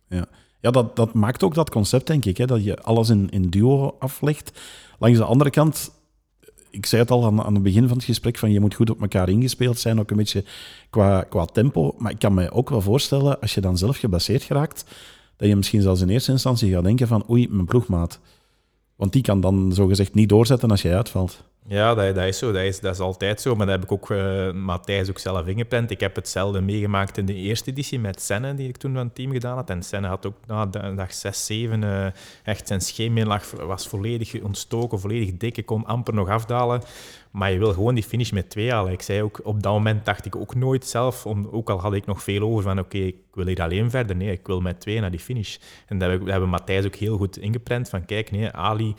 Ja, 0.08 0.28
ja 0.65 0.71
dat, 0.71 0.95
dat 0.95 1.13
maakt 1.13 1.44
ook 1.44 1.53
dat 1.53 1.69
concept, 1.69 2.07
denk 2.07 2.25
ik, 2.25 2.38
hè, 2.38 2.45
dat 2.45 2.63
je 2.63 2.81
alles 2.81 3.09
in, 3.09 3.29
in 3.29 3.50
duo 3.50 3.95
aflegt. 4.00 4.62
Langs 5.00 5.17
de 5.17 5.23
andere 5.23 5.50
kant, 5.50 5.91
ik 6.69 6.85
zei 6.85 7.01
het 7.01 7.12
al 7.12 7.25
aan, 7.25 7.41
aan 7.41 7.53
het 7.53 7.63
begin 7.63 7.88
van 7.88 7.97
het 7.97 8.06
gesprek, 8.06 8.38
van 8.38 8.51
je 8.51 8.59
moet 8.59 8.75
goed 8.75 8.89
op 8.89 9.01
elkaar 9.01 9.29
ingespeeld 9.29 9.79
zijn, 9.79 10.00
ook 10.00 10.12
een 10.12 10.17
beetje 10.17 10.44
qua, 10.89 11.23
qua 11.23 11.45
tempo. 11.45 11.95
Maar 11.97 12.12
ik 12.12 12.19
kan 12.19 12.33
me 12.33 12.51
ook 12.51 12.69
wel 12.69 12.81
voorstellen, 12.81 13.41
als 13.41 13.53
je 13.53 13.62
dan 13.62 13.77
zelf 13.77 13.97
geblesseerd 13.97 14.44
geraakt, 14.44 14.85
dat 15.38 15.47
je 15.47 15.56
misschien 15.56 15.81
zelfs 15.81 16.01
in 16.01 16.09
eerste 16.09 16.31
instantie 16.31 16.71
gaat 16.71 16.83
denken 16.83 17.07
van 17.07 17.29
oei, 17.29 17.47
mijn 17.50 17.65
ploegmaat. 17.65 18.19
Want 18.95 19.13
die 19.13 19.21
kan 19.21 19.42
dan 19.42 19.74
zogezegd 19.74 20.13
niet 20.13 20.30
doorzetten 20.30 20.71
als 20.71 20.81
jij 20.81 20.95
uitvalt. 20.95 21.44
Ja, 21.68 21.94
dat, 21.94 22.15
dat, 22.15 22.24
is 22.24 22.38
zo. 22.38 22.51
Dat 22.51 22.62
is, 22.62 22.80
dat 22.80 22.94
is 22.94 23.00
altijd 23.00 23.42
zo. 23.42 23.56
Maar 23.56 23.65
dat 23.65 23.75
heb 23.75 23.83
ik 23.83 23.92
ook 23.92 24.09
uh, 24.09 24.51
Matthijs 24.51 25.09
ook 25.09 25.19
zelf 25.19 25.47
ingepland. 25.47 25.92
Ik 25.92 26.00
heb 26.00 26.15
hetzelfde 26.15 26.62
meegemaakt 26.62 27.18
in 27.18 27.25
de 27.25 27.33
eerste 27.33 27.69
editie 27.69 28.00
met 28.00 28.21
Senne, 28.21 28.53
die 28.53 28.68
ik 28.68 28.77
toen 28.77 28.94
van 28.94 29.06
het 29.06 29.15
team 29.15 29.31
gedaan 29.31 29.56
had. 29.56 29.69
En 29.69 29.83
Senne 29.83 30.07
had 30.07 30.25
ook 30.25 30.36
na 30.48 30.65
dag 30.96 31.13
6, 31.13 31.46
7 31.46 31.81
uh, 31.81 32.05
echt 32.43 32.67
zijn 32.67 32.81
scheenbeenlag 32.81 33.51
was 33.51 33.88
volledig 33.88 34.41
ontstoken, 34.41 35.00
volledig 35.00 35.38
dik. 35.38 35.58
Ik 35.58 35.65
kon 35.65 35.86
amper 35.86 36.13
nog 36.13 36.29
afdalen. 36.29 36.81
Maar 37.36 37.51
je 37.51 37.60
wil 37.60 37.74
gewoon 37.74 37.96
die 37.96 38.04
finish 38.04 38.32
met 38.32 38.50
twee 38.50 38.72
halen. 38.72 38.92
Ik 38.92 39.01
zei 39.01 39.22
ook, 39.22 39.39
op 39.44 39.63
dat 39.63 39.74
moment 39.74 40.06
dacht 40.06 40.25
ik 40.25 40.36
ook 40.36 40.56
nooit 40.56 40.86
zelf, 40.86 41.25
om, 41.25 41.48
ook 41.51 41.70
al 41.70 41.80
had 41.80 41.94
ik 41.94 42.06
nog 42.06 42.24
veel 42.24 42.42
over 42.42 42.63
van 42.63 42.80
oké, 42.80 42.98
ik 42.98 43.15
wil 43.34 43.46
hier 43.46 43.62
alleen 43.62 43.89
verder. 43.89 44.15
Nee, 44.15 44.32
ik 44.32 44.48
wil 44.48 44.62
met 44.62 44.80
twee 44.80 45.00
naar 45.00 45.12
die 45.12 45.20
finish. 45.20 45.58
En 45.88 45.98
dat 45.98 46.10
hebben, 46.10 46.30
hebben 46.30 46.50
Matthijs 46.50 46.86
ook 46.86 46.96
heel 46.96 47.18
goed 47.18 47.38
ingepland. 47.38 47.89
Van 47.89 48.06
kijk, 48.06 48.32
nee, 48.32 48.50
Ali 48.50 48.96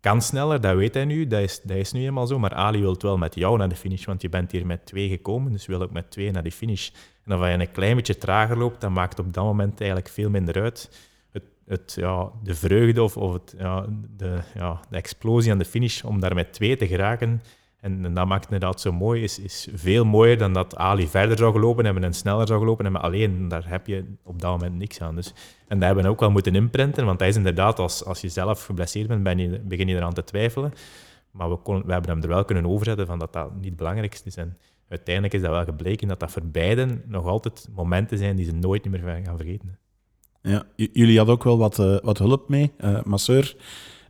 kan 0.00 0.22
sneller, 0.22 0.60
dat 0.60 0.76
weet 0.76 0.94
hij 0.94 1.04
nu, 1.04 1.26
dat 1.26 1.40
is, 1.40 1.60
dat 1.62 1.76
is 1.76 1.92
nu 1.92 2.04
eenmaal 2.04 2.26
zo. 2.26 2.38
Maar 2.38 2.54
Ali 2.54 2.80
wil 2.80 2.96
wel 2.98 3.18
met 3.18 3.34
jou 3.34 3.58
naar 3.58 3.68
de 3.68 3.76
finish, 3.76 4.04
want 4.04 4.22
je 4.22 4.28
bent 4.28 4.52
hier 4.52 4.66
met 4.66 4.86
twee 4.86 5.08
gekomen, 5.08 5.52
dus 5.52 5.66
wil 5.66 5.82
ook 5.82 5.92
met 5.92 6.10
twee 6.10 6.30
naar 6.30 6.42
de 6.42 6.52
finish. 6.52 6.90
En 7.24 7.32
of 7.32 7.46
je 7.46 7.52
een 7.52 7.70
klein 7.70 7.96
beetje 7.96 8.18
trager 8.18 8.58
loopt, 8.58 8.80
dat 8.80 8.90
maakt 8.90 9.18
op 9.18 9.32
dat 9.32 9.44
moment 9.44 9.80
eigenlijk 9.80 10.10
veel 10.10 10.30
minder 10.30 10.62
uit. 10.62 10.90
Het, 11.30 11.44
het, 11.66 11.94
ja, 11.98 12.30
de 12.42 12.54
vreugde 12.54 13.02
of, 13.02 13.16
of 13.16 13.32
het, 13.32 13.54
ja, 13.58 13.86
de, 14.16 14.38
ja, 14.54 14.80
de 14.90 14.96
explosie 14.96 15.52
aan 15.52 15.58
de 15.58 15.64
finish 15.64 16.02
om 16.02 16.20
daar 16.20 16.34
met 16.34 16.52
twee 16.52 16.76
te 16.76 16.86
geraken, 16.86 17.42
en, 17.86 18.04
en, 18.04 18.14
dat 18.14 18.26
maakt 18.26 18.44
inderdaad 18.44 18.80
zo 18.80 18.92
mooi, 18.92 19.22
is, 19.22 19.38
is 19.38 19.68
veel 19.74 20.04
mooier 20.04 20.38
dan 20.38 20.52
dat 20.52 20.76
Ali 20.76 21.08
verder 21.08 21.36
zou 21.38 21.52
gelopen 21.52 21.84
hebben 21.84 22.04
en 22.04 22.14
sneller 22.14 22.46
zou 22.46 22.58
gelopen 22.58 22.84
hebben. 22.84 23.02
Alleen, 23.02 23.48
daar 23.48 23.68
heb 23.68 23.86
je 23.86 24.04
op 24.22 24.40
dat 24.40 24.50
moment 24.50 24.74
niks 24.74 25.00
aan. 25.00 25.14
Dus, 25.14 25.32
en 25.68 25.78
dat 25.78 25.86
hebben 25.86 26.04
we 26.04 26.10
ook 26.10 26.20
wel 26.20 26.30
moeten 26.30 26.54
imprinten, 26.54 27.04
want 27.04 27.18
dat 27.18 27.28
is 27.28 27.36
inderdaad, 27.36 27.78
als, 27.78 28.04
als 28.04 28.20
je 28.20 28.28
zelf 28.28 28.64
geblesseerd 28.64 29.08
bent, 29.08 29.22
ben 29.22 29.38
je, 29.38 29.60
begin 29.60 29.88
je 29.88 29.96
eraan 29.96 30.12
te 30.12 30.24
twijfelen. 30.24 30.72
Maar 31.30 31.50
we, 31.50 31.56
kon, 31.56 31.82
we 31.86 31.92
hebben 31.92 32.10
hem 32.10 32.22
er 32.22 32.28
wel 32.28 32.44
kunnen 32.44 32.66
overzetten 32.66 33.06
van 33.06 33.18
dat 33.18 33.32
dat 33.32 33.54
niet 33.54 33.64
het 33.64 33.76
belangrijkste 33.76 34.28
is. 34.28 34.36
En 34.36 34.56
uiteindelijk 34.88 35.34
is 35.34 35.40
dat 35.40 35.50
wel 35.50 35.64
gebleken 35.64 36.08
dat 36.08 36.20
dat 36.20 36.30
voor 36.30 36.46
beiden 36.46 37.02
nog 37.06 37.26
altijd 37.26 37.68
momenten 37.74 38.18
zijn 38.18 38.36
die 38.36 38.44
ze 38.44 38.52
nooit 38.52 38.84
meer 38.88 39.20
gaan 39.24 39.36
vergeten. 39.36 39.78
Ja, 40.42 40.64
jullie 40.74 41.16
hadden 41.16 41.34
ook 41.34 41.44
wel 41.44 41.58
wat, 41.58 41.78
uh, 41.78 41.96
wat 42.02 42.18
hulp 42.18 42.48
mee. 42.48 42.72
Uh, 42.78 43.02
masseur 43.02 43.56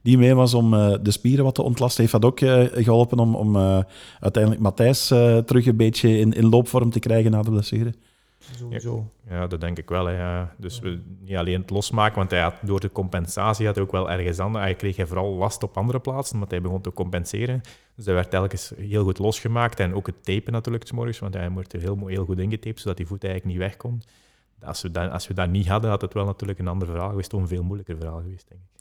die 0.07 0.19
mee 0.19 0.35
was 0.35 0.55
om 0.55 0.75
uh, 0.75 0.95
de 1.03 1.11
spieren 1.11 1.45
wat 1.45 1.55
te 1.55 1.63
ontlasten. 1.63 2.01
Heeft 2.01 2.13
dat 2.13 2.25
ook 2.25 2.41
uh, 2.41 2.65
geholpen 2.73 3.19
om, 3.19 3.35
om 3.35 3.57
uh, 3.57 3.81
uiteindelijk 4.21 4.63
Matthijs 4.63 5.07
terug 5.45 5.67
een 5.67 5.77
beetje 5.77 6.19
in, 6.19 6.33
in 6.33 6.49
loopvorm 6.49 6.91
te 6.91 6.99
krijgen 6.99 7.31
na 7.31 7.43
de 7.43 7.51
blessure? 7.51 7.93
Sowieso. 8.39 9.11
Ja, 9.29 9.47
dat 9.47 9.61
denk 9.61 9.79
ik 9.79 9.89
wel. 9.89 10.07
Hè, 10.07 10.17
ja. 10.17 10.55
Dus 10.57 10.79
we, 10.79 11.01
niet 11.21 11.37
alleen 11.37 11.61
het 11.61 11.71
losmaken, 11.71 12.17
want 12.17 12.31
hij 12.31 12.41
had, 12.41 12.55
door 12.63 12.81
de 12.81 12.93
compensatie 12.93 13.67
had 13.67 13.75
hij 13.75 13.85
ook 13.85 13.93
wel 13.93 14.11
ergens 14.11 14.39
anders. 14.39 14.65
Hij 14.65 14.75
kreeg 14.75 14.97
hij 14.97 15.07
vooral 15.07 15.35
last 15.35 15.63
op 15.63 15.77
andere 15.77 16.01
plaatsen, 16.01 16.39
want 16.39 16.51
hij 16.51 16.61
begon 16.61 16.81
te 16.81 16.93
compenseren. 16.93 17.61
Dus 17.97 18.05
hij 18.05 18.15
werd 18.15 18.31
telkens 18.31 18.73
heel 18.77 19.05
goed 19.05 19.19
losgemaakt. 19.19 19.81
En 19.81 19.95
ook 19.95 20.07
het 20.07 20.25
tapen 20.25 20.53
natuurlijk, 20.53 20.87
s 20.87 20.93
morgens, 20.93 21.19
want 21.19 21.35
hij 21.35 21.51
wordt 21.51 21.73
er 21.73 21.81
heel, 21.81 22.07
heel 22.07 22.25
goed 22.25 22.39
ingetaped, 22.39 22.81
zodat 22.81 22.97
die 22.97 23.07
voet 23.07 23.25
eigenlijk 23.25 23.55
niet 23.55 23.63
weg 23.69 23.77
kon. 23.77 24.03
als, 24.63 24.83
we 24.83 24.91
dat, 24.91 25.11
als 25.11 25.27
we 25.27 25.35
dat 25.35 25.49
niet 25.49 25.69
hadden, 25.69 25.91
had 25.91 26.01
het 26.01 26.15
wel 26.15 26.25
natuurlijk 26.25 26.59
een 26.59 26.69
ander 26.69 26.89
verhaal 26.89 27.09
geweest, 27.09 27.33
een 27.33 27.49
veel 27.49 27.63
moeilijker 27.63 27.97
verhaal 27.97 28.21
geweest, 28.21 28.49
denk 28.49 28.61
ik. 28.61 28.76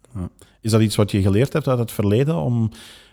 Is 0.62 0.72
dat 0.72 0.82
iets 0.82 0.96
wat 0.96 1.12
je 1.12 1.22
geleerd 1.22 1.54
hebt 1.54 1.68
uit 1.68 1.80
het 1.80 1.92
verleden, 1.92 2.36
om 2.36 2.70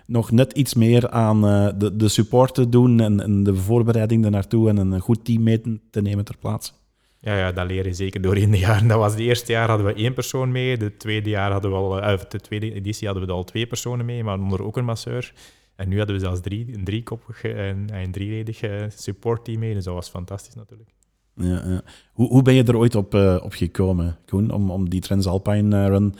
nog 0.06 0.30
net 0.30 0.52
iets 0.52 0.74
meer 0.74 1.10
aan 1.10 1.44
uh, 1.44 1.68
de, 1.78 1.96
de 1.96 2.08
support 2.08 2.54
te 2.54 2.68
doen 2.68 3.00
en, 3.00 3.20
en 3.20 3.42
de 3.42 3.54
voorbereiding 3.54 4.24
ernaartoe 4.24 4.68
en 4.68 4.76
een 4.76 5.00
goed 5.00 5.24
team 5.24 5.42
mee 5.42 5.80
te 5.90 6.02
nemen 6.02 6.24
ter 6.24 6.36
plaatse? 6.38 6.72
Ja, 7.20 7.36
ja, 7.36 7.52
dat 7.52 7.66
leer 7.66 7.86
je 7.86 7.94
zeker 7.94 8.20
doorheen 8.20 8.50
de 8.50 8.58
jaren. 8.58 8.88
Dat 8.88 8.98
was 8.98 9.12
het 9.12 9.20
eerste 9.20 9.52
jaar 9.52 9.68
hadden 9.68 9.86
we 9.86 9.94
één 9.94 10.14
persoon 10.14 10.52
mee. 10.52 10.76
De 10.76 10.96
tweede 10.96 11.30
jaar 11.30 11.52
hadden 11.52 11.70
we 11.70 11.76
al, 11.76 11.98
uh, 11.98 12.18
de 12.28 12.40
tweede 12.40 12.72
editie 12.72 13.08
hadden 13.08 13.26
we 13.26 13.32
al 13.32 13.44
twee 13.44 13.66
personen 13.66 14.06
mee, 14.06 14.24
maar 14.24 14.38
onder 14.38 14.62
ook 14.62 14.76
een 14.76 14.84
masseur. 14.84 15.32
En 15.76 15.88
nu 15.88 15.96
hadden 15.96 16.16
we 16.16 16.22
zelfs 16.22 16.40
drie, 16.40 16.74
een 16.74 16.84
driekoppig 16.84 17.44
en 17.44 17.86
een 17.92 18.12
drieledig 18.12 18.60
supportteam 18.88 19.58
mee. 19.58 19.74
Dus 19.74 19.84
dat 19.84 19.94
was 19.94 20.08
fantastisch 20.08 20.54
natuurlijk. 20.54 20.90
Ja, 21.34 21.62
ja. 21.66 21.82
Hoe, 22.12 22.28
hoe 22.28 22.42
ben 22.42 22.54
je 22.54 22.64
er 22.64 22.76
ooit 22.76 22.94
op, 22.94 23.14
uh, 23.14 23.40
op 23.42 23.52
gekomen, 23.52 24.18
Koen, 24.26 24.50
om, 24.50 24.70
om 24.70 24.88
die 24.88 25.00
Transalpine 25.00 25.86
Run 25.88 26.14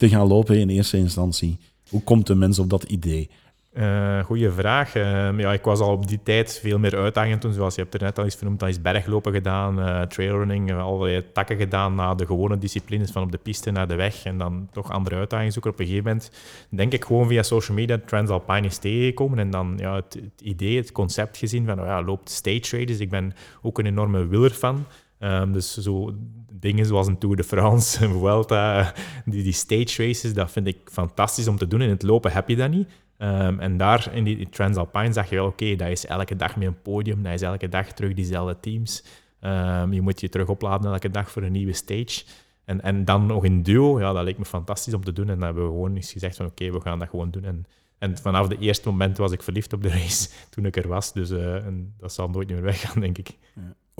te 0.00 0.08
gaan 0.08 0.26
lopen 0.26 0.58
in 0.58 0.68
eerste 0.68 0.96
instantie? 0.96 1.58
Hoe 1.88 2.02
komt 2.02 2.26
de 2.26 2.34
mens 2.34 2.58
op 2.58 2.70
dat 2.70 2.82
idee? 2.82 3.30
Uh, 3.74 4.24
goeie 4.24 4.50
vraag. 4.50 4.96
Uh, 4.96 5.38
ja, 5.38 5.52
ik 5.52 5.64
was 5.64 5.80
al 5.80 5.92
op 5.92 6.08
die 6.08 6.20
tijd 6.22 6.58
veel 6.62 6.78
meer 6.78 6.96
uitdagend 6.96 7.40
toen, 7.40 7.52
zoals 7.52 7.74
je 7.74 7.80
hebt 7.80 7.94
er 7.94 8.02
net 8.02 8.18
al 8.18 8.24
eens 8.24 8.34
vernoemd. 8.34 8.60
Dan 8.60 8.68
is 8.68 8.80
berglopen 8.80 9.32
gedaan, 9.32 9.78
uh, 9.78 10.02
trailrunning, 10.02 10.72
allerlei 10.72 11.32
takken 11.32 11.56
gedaan 11.56 11.94
naar 11.94 12.16
de 12.16 12.26
gewone 12.26 12.58
disciplines 12.58 13.10
van 13.10 13.22
op 13.22 13.32
de 13.32 13.38
piste 13.38 13.70
naar 13.70 13.88
de 13.88 13.94
weg 13.94 14.24
en 14.24 14.38
dan 14.38 14.68
toch 14.72 14.90
andere 14.90 15.16
uitdagingen 15.16 15.52
zoeken. 15.52 15.70
Op 15.70 15.80
een 15.80 15.86
gegeven 15.86 16.06
moment 16.06 16.30
denk 16.68 16.92
ik 16.92 17.04
gewoon 17.04 17.28
via 17.28 17.42
social 17.42 17.76
media 17.76 18.00
Transalpine 18.06 18.66
is 18.66 18.78
tegengekomen 18.78 19.38
en 19.38 19.50
dan 19.50 19.74
ja, 19.76 19.94
het, 19.94 20.20
idee, 20.42 20.76
het 20.76 20.92
concept 20.92 21.36
gezien 21.36 21.66
van 21.66 21.80
oh 21.80 21.86
ja, 21.86 22.02
loopt 22.02 22.30
stage 22.30 22.76
races. 22.76 22.98
Ik 22.98 23.10
ben 23.10 23.32
ook 23.62 23.78
een 23.78 23.86
enorme 23.86 24.26
willer 24.26 24.54
van. 24.54 24.86
Um, 25.22 25.52
dus 25.52 25.78
zo 25.78 26.14
dingen 26.52 26.86
zoals 26.86 27.06
een 27.06 27.18
Tour 27.18 27.36
de 27.36 27.44
France, 27.44 27.98
een 28.04 28.18
Vuelta, 28.18 28.94
die, 29.24 29.42
die 29.42 29.52
stage 29.52 30.06
races, 30.06 30.34
dat 30.34 30.50
vind 30.50 30.66
ik 30.66 30.78
fantastisch 30.84 31.48
om 31.48 31.56
te 31.56 31.66
doen. 31.66 31.82
In 31.82 31.88
het 31.88 32.02
lopen 32.02 32.32
heb 32.32 32.48
je 32.48 32.56
dat 32.56 32.70
niet. 32.70 32.88
Um, 33.18 33.60
en 33.60 33.76
daar 33.76 34.14
in 34.14 34.24
die 34.24 34.48
Transalpine 34.48 35.12
zag 35.12 35.30
je 35.30 35.36
wel, 35.36 35.46
oké, 35.46 35.76
dat 35.76 35.88
is 35.88 36.06
elke 36.06 36.36
dag 36.36 36.56
met 36.56 36.66
een 36.66 36.82
podium, 36.82 37.22
dat 37.22 37.32
is 37.32 37.42
elke 37.42 37.68
dag 37.68 37.92
terug 37.92 38.14
diezelfde 38.14 38.60
teams. 38.60 39.04
Um, 39.40 39.92
je 39.92 40.00
moet 40.00 40.20
je 40.20 40.28
terug 40.28 40.48
opladen 40.48 40.92
elke 40.92 41.10
dag 41.10 41.30
voor 41.30 41.42
een 41.42 41.52
nieuwe 41.52 41.72
stage. 41.72 42.24
En, 42.64 42.80
en 42.80 43.04
dan 43.04 43.26
nog 43.26 43.44
in 43.44 43.62
duo, 43.62 44.00
ja, 44.00 44.12
dat 44.12 44.24
leek 44.24 44.38
me 44.38 44.44
fantastisch 44.44 44.94
om 44.94 45.04
te 45.04 45.12
doen. 45.12 45.28
En 45.28 45.34
dan 45.34 45.44
hebben 45.44 45.62
we 45.64 45.70
gewoon 45.70 45.96
eens 45.96 46.12
gezegd 46.12 46.36
van, 46.36 46.46
oké, 46.46 46.70
we 46.70 46.80
gaan 46.80 46.98
dat 46.98 47.08
gewoon 47.08 47.30
doen. 47.30 47.44
En, 47.44 47.66
en 47.98 48.18
vanaf 48.18 48.48
het 48.48 48.60
eerste 48.60 48.88
moment 48.88 49.16
was 49.16 49.32
ik 49.32 49.42
verliefd 49.42 49.72
op 49.72 49.82
de 49.82 49.88
race, 49.88 50.28
toen 50.50 50.66
ik 50.66 50.76
er 50.76 50.88
was. 50.88 51.12
Dus 51.12 51.30
uh, 51.30 51.66
en 51.66 51.94
dat 51.98 52.12
zal 52.12 52.28
nooit 52.28 52.48
meer 52.48 52.62
weggaan, 52.62 53.00
denk 53.00 53.18
ik. 53.18 53.38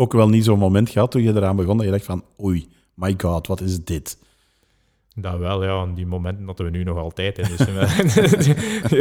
Ook 0.00 0.12
wel 0.12 0.28
niet 0.28 0.44
zo'n 0.44 0.58
moment 0.58 0.90
gehad 0.90 1.10
toen 1.10 1.22
je 1.22 1.34
eraan 1.34 1.56
begon, 1.56 1.76
dat 1.76 1.86
je 1.86 1.92
dacht 1.92 2.04
van, 2.04 2.24
oei, 2.42 2.68
my 2.94 3.14
god, 3.18 3.46
wat 3.46 3.60
is 3.60 3.84
dit? 3.84 4.18
Dat 5.14 5.38
wel, 5.38 5.64
ja. 5.64 5.86
Die 5.94 6.06
momenten 6.06 6.46
hadden 6.46 6.66
we 6.66 6.72
nu 6.72 6.84
nog 6.84 6.98
altijd. 6.98 7.36
Hè. 7.36 7.42
Dus, 7.56 7.66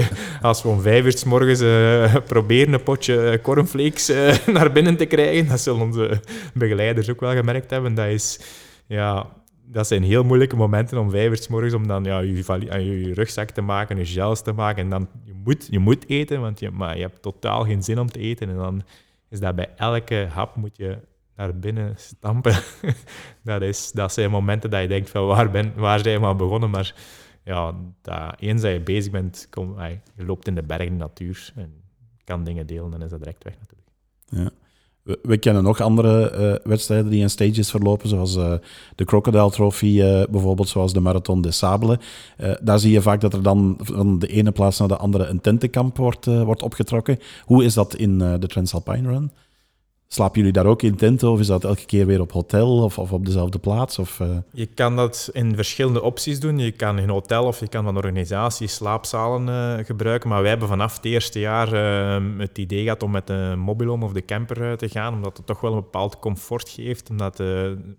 als 0.42 0.62
we 0.62 0.70
om 0.70 0.82
vijf 0.82 1.06
uur 1.06 1.18
s 1.18 1.24
morgens 1.24 1.62
uh, 1.62 2.16
proberen 2.26 2.74
een 2.74 2.84
potje 2.84 3.40
cornflakes 3.44 4.10
uh, 4.10 4.38
naar 4.56 4.72
binnen 4.72 4.98
te 4.98 5.06
krijgen, 5.06 5.48
dat 5.48 5.60
zullen 5.60 5.82
onze 5.82 6.22
begeleiders 6.54 7.10
ook 7.10 7.20
wel 7.20 7.34
gemerkt 7.34 7.70
hebben. 7.70 7.94
Dat, 7.94 8.08
is, 8.08 8.40
ja, 8.88 9.28
dat 9.66 9.88
zijn 9.88 10.04
heel 10.04 10.24
moeilijke 10.24 10.56
momenten 10.56 10.98
om 10.98 11.10
vijf 11.10 11.30
uur 11.30 11.38
s 11.38 11.48
morgens 11.48 11.74
om 11.74 11.88
dan 11.88 12.04
ja, 12.04 12.20
je, 12.20 12.36
je, 12.36 13.14
rugzak 13.14 13.50
te 13.50 13.62
maken, 13.62 13.98
je 13.98 14.06
gels 14.06 14.42
te 14.42 14.52
maken. 14.52 14.84
En 14.84 14.90
dan, 14.90 15.08
je 15.26 15.34
moet, 15.44 15.68
je 15.70 15.80
moet 15.80 16.10
eten, 16.10 16.42
want 16.42 16.60
je, 16.60 16.72
maar 16.72 16.96
je 16.96 17.02
hebt 17.02 17.22
totaal 17.22 17.64
geen 17.64 17.84
zin 17.84 18.00
om 18.00 18.12
te 18.12 18.20
eten. 18.20 18.50
En 18.50 18.56
dan 18.56 18.84
is 19.30 19.40
dat 19.40 19.56
bij 19.56 19.70
elke 19.76 20.28
hap 20.32 20.56
moet 20.56 20.78
je 20.78 20.98
naar 21.36 21.60
binnen 21.60 21.94
stampen. 21.98 22.56
dat, 23.44 23.62
is, 23.62 23.92
dat 23.92 24.14
zijn 24.14 24.32
momenten 24.32 24.70
dat 24.70 24.82
je 24.82 24.88
denkt 24.88 25.10
van 25.10 25.26
waar, 25.26 25.52
ben, 25.52 25.74
waar 25.76 26.00
zijn 26.00 26.20
we 26.20 26.26
aan 26.26 26.38
begonnen? 26.38 26.70
Maar 26.70 26.96
ja, 27.44 27.76
dat, 28.02 28.36
eens 28.40 28.62
dat 28.62 28.72
je 28.72 28.82
bezig 28.82 29.12
bent, 29.12 29.48
kom, 29.50 29.82
je 30.16 30.26
loopt 30.26 30.48
in 30.48 30.56
de 30.56 30.64
bergen, 30.64 30.98
natuur 30.98 31.52
en 31.56 31.74
kan 32.24 32.44
dingen 32.44 32.68
delen, 32.68 32.92
dan 32.92 33.04
is 33.04 33.10
dat 33.10 33.20
direct 33.20 33.44
weg 33.44 33.56
natuurlijk. 33.60 33.90
Ja. 34.26 34.59
We, 35.22 35.38
kennen 35.38 35.64
nog 35.64 35.82
andere 35.82 36.32
uh, 36.40 36.70
wedstrijden 36.70 37.10
die 37.10 37.22
in 37.22 37.30
stages 37.30 37.70
verlopen, 37.70 38.10
zoals 38.10 38.36
uh, 38.36 38.54
de 38.96 39.06
Crocodile 39.06 39.52
Trophy, 39.52 39.86
uh, 39.86 40.24
bijvoorbeeld, 40.30 40.70
zoals 40.70 40.94
de 40.94 41.00
Marathon 41.00 41.42
des 41.42 41.58
Sables. 41.58 41.98
daar 42.62 42.80
zie 42.80 42.92
je 42.92 43.02
vaak 43.02 43.22
dat 43.22 43.34
er 43.34 43.44
dan 43.44 43.78
van 43.82 44.20
de 44.20 44.28
ene 44.28 44.52
plaats 44.52 44.80
naar 44.80 44.88
de 44.88 44.98
andere 44.98 45.26
een 45.26 45.42
tentenkamp 45.42 45.98
wordt, 45.98 46.26
wordt 46.26 46.64
opgetrokken. 46.64 47.20
Hoe 47.46 47.64
is 47.64 47.74
dat 47.74 47.96
in 47.96 48.18
de 48.18 48.48
Transalpine 48.48 49.10
Run? 49.10 49.32
Slapen 50.12 50.38
jullie 50.38 50.54
daar 50.54 50.66
ook 50.66 50.82
in 50.82 50.96
tenten 50.96 51.30
of 51.30 51.40
is 51.40 51.48
dat 51.48 51.64
elke 51.64 51.86
keer 51.86 52.06
weer 52.06 52.22
op 52.22 52.32
hotel 52.32 52.84
of, 52.84 52.98
of 52.98 53.12
op 53.12 53.26
dezelfde 53.26 53.60
plaats? 53.60 54.00
Of, 54.00 54.20
uh... 54.20 54.38
Je 54.52 54.66
kan 54.66 54.96
dat 54.96 55.30
in 55.34 55.56
verschillende 55.56 56.02
opties 56.02 56.40
doen. 56.40 56.58
Je 56.60 56.72
kan 56.72 57.00
in 57.00 57.10
hotel 57.10 57.46
of 57.46 57.60
je 57.60 57.68
kan 57.68 57.84
van 57.84 57.96
organisaties 57.96 58.74
slaapzalen 58.74 59.48
uh, 59.80 59.86
gebruiken. 59.86 60.30
Maar 60.30 60.42
wij 60.42 60.50
hebben 60.50 60.68
vanaf 60.68 60.96
het 60.96 61.06
eerste 61.06 61.40
jaar 61.40 61.74
uh, 61.74 62.40
het 62.40 62.58
idee 62.58 62.84
gehad 62.84 63.04
om 63.04 63.12
met 63.12 63.28
de 63.28 63.54
mobilhome 63.58 64.06
of 64.06 64.14
de 64.14 64.26
camper 64.26 64.78
te 64.78 64.90
gaan, 64.90 65.14
omdat 65.14 65.38
het 65.38 65.46
toch 65.46 65.62
wel 65.62 65.72
een 65.72 65.82
bepaald 65.82 66.20
comfort 66.20 66.70
geeft. 66.70 67.10
Omdat 67.10 67.44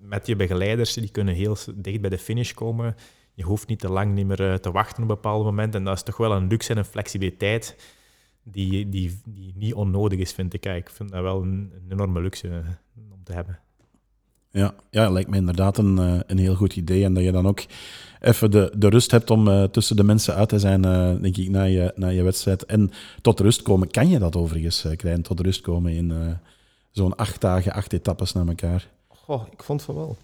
met 0.00 0.26
je 0.26 0.37
begeleiders, 0.37 0.95
die 0.95 1.11
kunnen 1.11 1.35
heel 1.35 1.57
dicht 1.75 2.00
bij 2.00 2.11
de 2.11 2.19
finish 2.19 2.52
komen. 2.52 2.97
Je 3.35 3.45
hoeft 3.45 3.69
niet 3.69 3.81
te 3.81 3.90
lang 3.90 4.14
niet 4.14 4.26
meer 4.26 4.61
te 4.61 4.71
wachten 4.71 5.02
op 5.02 5.09
een 5.09 5.14
bepaald 5.14 5.45
moment. 5.45 5.75
En 5.75 5.85
dat 5.85 5.97
is 5.97 6.02
toch 6.02 6.17
wel 6.17 6.33
een 6.33 6.47
luxe 6.47 6.71
en 6.71 6.79
een 6.79 6.85
flexibiliteit 6.85 7.76
die, 8.42 8.88
die, 8.88 9.20
die 9.25 9.52
niet 9.56 9.75
onnodig 9.75 10.18
is, 10.18 10.32
vind 10.32 10.54
ik. 10.54 10.66
Ik 10.66 10.90
vind 10.90 11.11
dat 11.11 11.23
wel 11.23 11.42
een, 11.42 11.73
een 11.75 11.92
enorme 11.92 12.20
luxe 12.20 12.49
eh, 12.49 13.12
om 13.12 13.25
te 13.25 13.32
hebben. 13.32 13.59
Ja, 14.52 14.75
ja, 14.90 15.11
lijkt 15.11 15.30
me 15.30 15.37
inderdaad 15.37 15.78
een, 15.78 15.99
eh, 15.99 16.20
een 16.26 16.38
heel 16.38 16.54
goed 16.54 16.76
idee. 16.76 17.04
En 17.04 17.14
dat 17.14 17.25
je 17.25 17.32
dan 17.32 17.47
ook 17.47 17.64
even 18.20 18.50
de, 18.50 18.73
de 18.76 18.88
rust 18.88 19.11
hebt 19.11 19.30
om 19.30 19.49
uh, 19.49 19.64
tussen 19.64 19.97
de 19.97 20.04
mensen 20.04 20.35
uit 20.35 20.49
te 20.49 20.59
zijn, 20.59 20.87
uh, 20.87 21.20
denk 21.20 21.37
ik, 21.37 21.49
na 21.49 21.62
je, 21.62 21.92
na 21.97 22.09
je 22.09 22.23
wedstrijd. 22.23 22.64
En 22.64 22.90
tot 23.23 23.40
rust 23.40 23.62
komen, 23.62 23.90
kan 23.90 24.09
je 24.09 24.18
dat 24.18 24.37
overigens 24.37 24.85
uh, 24.85 24.97
krijgen? 24.97 25.23
Tot 25.23 25.40
rust 25.40 25.61
komen 25.61 25.92
in 25.92 26.38
zo'n 26.90 27.16
acht 27.16 27.40
dagen, 27.40 27.73
acht 27.73 27.92
etappes 27.92 28.32
naar 28.32 28.47
elkaar? 28.47 28.88
Goh, 29.09 29.47
ik 29.50 29.62
vond 29.62 29.87
het 29.87 29.97
wel. 29.97 30.16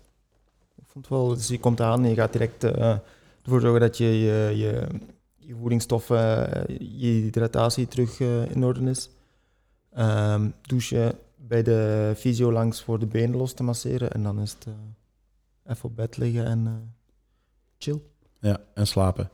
Ik 0.77 0.85
vond 0.87 1.05
het 1.05 1.15
wel. 1.19 1.29
Dus 1.29 1.49
je 1.49 1.59
komt 1.59 1.81
aan 1.81 2.03
en 2.03 2.09
je 2.09 2.15
gaat 2.15 2.33
direct 2.33 2.65
ervoor 2.65 3.61
zorgen 3.61 3.81
dat 3.81 3.99
je 3.99 4.19
je, 4.21 4.53
je 4.57 4.87
je 5.47 5.55
voedingsstoffen, 5.55 6.53
eh, 6.53 6.77
je 6.79 7.07
hydratatie 7.07 7.89
terug 7.89 8.21
eh, 8.21 8.51
in 8.51 8.65
orde 8.65 8.91
is. 8.91 9.11
Um, 9.99 10.55
douchen 10.63 11.19
bij 11.37 11.63
de 11.63 12.13
fysio 12.17 12.53
langs 12.53 12.83
voor 12.83 12.99
de 12.99 13.07
benen 13.07 13.37
los 13.37 13.53
te 13.53 13.63
masseren. 13.63 14.13
En 14.13 14.23
dan 14.23 14.41
is 14.41 14.53
het 14.53 14.67
uh, 14.69 14.75
even 15.73 15.85
op 15.85 15.97
bed 15.97 16.17
liggen 16.17 16.47
en 16.47 16.95
chill. 17.79 18.01
Ja, 18.41 18.61
en 18.75 18.87
slapen. 18.87 19.31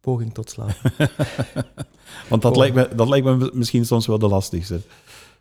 Poging 0.00 0.34
tot 0.34 0.50
slapen. 0.50 0.92
Want 2.30 2.42
dat 2.42 2.56
lijkt, 2.56 2.74
me, 2.74 2.94
dat 2.94 3.08
lijkt 3.08 3.26
me 3.26 3.50
misschien 3.54 3.86
soms 3.86 4.06
wel 4.06 4.18
de 4.18 4.28
lastigste. 4.28 4.80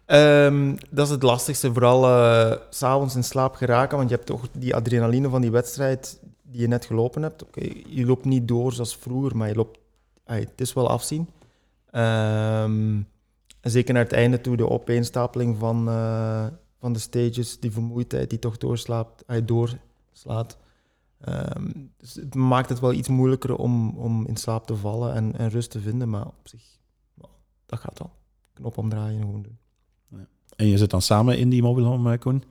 Um, 0.06 0.78
dat 0.90 1.06
is 1.06 1.12
het 1.12 1.24
lastigste, 1.24 1.74
vooral 1.74 2.04
uh, 2.10 2.56
s'avonds 2.70 3.16
in 3.16 3.24
slaap 3.24 3.56
geraken. 3.56 3.98
Want 3.98 4.10
je 4.10 4.16
hebt 4.16 4.28
toch 4.28 4.48
die 4.52 4.76
adrenaline 4.76 5.30
van 5.30 5.42
die 5.42 5.52
wedstrijd 5.52 6.20
die 6.54 6.62
je 6.62 6.68
net 6.68 6.86
gelopen 6.86 7.22
hebt. 7.22 7.44
Okay, 7.44 7.84
je 7.88 8.06
loopt 8.06 8.26
niet 8.26 8.48
door 8.48 8.74
zoals 8.74 8.96
vroeger, 8.96 9.38
maar 9.38 9.48
je 9.48 9.56
loopt, 9.56 9.80
het 10.24 10.62
is 10.62 10.74
wel 10.74 10.90
afzien. 10.90 11.30
Um, 11.92 13.08
zeker 13.62 13.94
naar 13.94 14.04
het 14.04 14.14
einde 14.14 14.42
toe, 14.42 14.58
de 14.58 14.70
opeenstapeling 14.70 15.58
van, 15.58 15.88
uh, 15.88 16.48
van 16.78 16.94
de 16.94 17.00
stages, 17.00 17.60
die 17.60 17.72
vermoeidheid 17.72 18.30
die 18.30 18.40
toch 18.40 18.58
doorslaapt, 18.58 19.24
doorslaat. 19.46 20.58
Um, 21.28 21.92
dus 21.98 22.14
het 22.14 22.36
maakt 22.36 22.70
het 22.70 22.80
wel 22.80 22.94
iets 22.94 23.08
moeilijker 23.08 23.56
om, 23.56 23.98
om 23.98 24.28
in 24.28 24.38
slaap 24.38 24.66
te 24.66 24.76
vallen 24.76 25.14
en, 25.14 25.38
en 25.38 25.50
rust 25.50 25.72
te 25.72 25.80
vinden, 25.80 26.10
maar 26.10 26.26
op 26.26 26.48
zich, 26.48 26.78
dat 27.66 27.80
gaat 27.80 28.00
wel. 28.00 28.12
Knop 28.54 28.78
omdraaien 28.78 29.20
en 29.20 29.26
gewoon 29.26 29.42
doen. 29.42 29.58
En 30.56 30.68
je 30.68 30.78
zit 30.78 30.90
dan 30.90 31.02
samen 31.02 31.38
in 31.38 31.50
die 31.50 31.62
mobile 31.62 31.88
home, 31.88 32.18
Koen? 32.18 32.44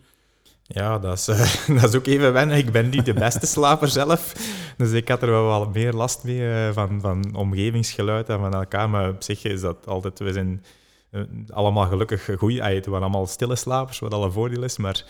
Ja, 0.62 0.99
dat 0.99 1.19
is, 1.19 1.25
dat 1.81 1.88
is 1.88 1.95
ook 1.95 2.07
even 2.07 2.33
wennen. 2.33 2.57
Ik 2.57 2.73
ben 2.73 2.88
niet 2.88 3.04
de 3.04 3.14
beste 3.14 3.47
slaper 3.47 3.88
zelf. 3.88 4.33
Dus 4.76 4.92
ik 4.92 5.09
had 5.09 5.23
er 5.23 5.31
wel 5.31 5.47
wat 5.47 5.75
meer 5.75 5.92
last 5.92 6.25
mee 6.25 6.38
uh, 6.38 6.73
van, 6.73 7.00
van 7.00 7.35
omgevingsgeluid 7.35 8.28
en 8.28 8.38
van 8.38 8.54
elkaar. 8.54 8.90
Maar 8.90 9.09
op 9.09 9.23
zich 9.23 9.45
is 9.45 9.61
dat 9.61 9.87
altijd... 9.87 10.19
We 10.19 10.33
zijn 10.33 10.64
uh, 11.11 11.23
allemaal 11.50 11.87
gelukkig 11.87 12.28
goed. 12.37 12.59
Het 12.59 12.87
waren 12.87 13.02
allemaal 13.02 13.26
stille 13.26 13.57
slapers, 13.57 13.99
wat 13.99 14.14
al 14.14 14.25
een 14.25 14.33
voordeel 14.33 14.62
is. 14.62 14.76
Maar 14.76 15.04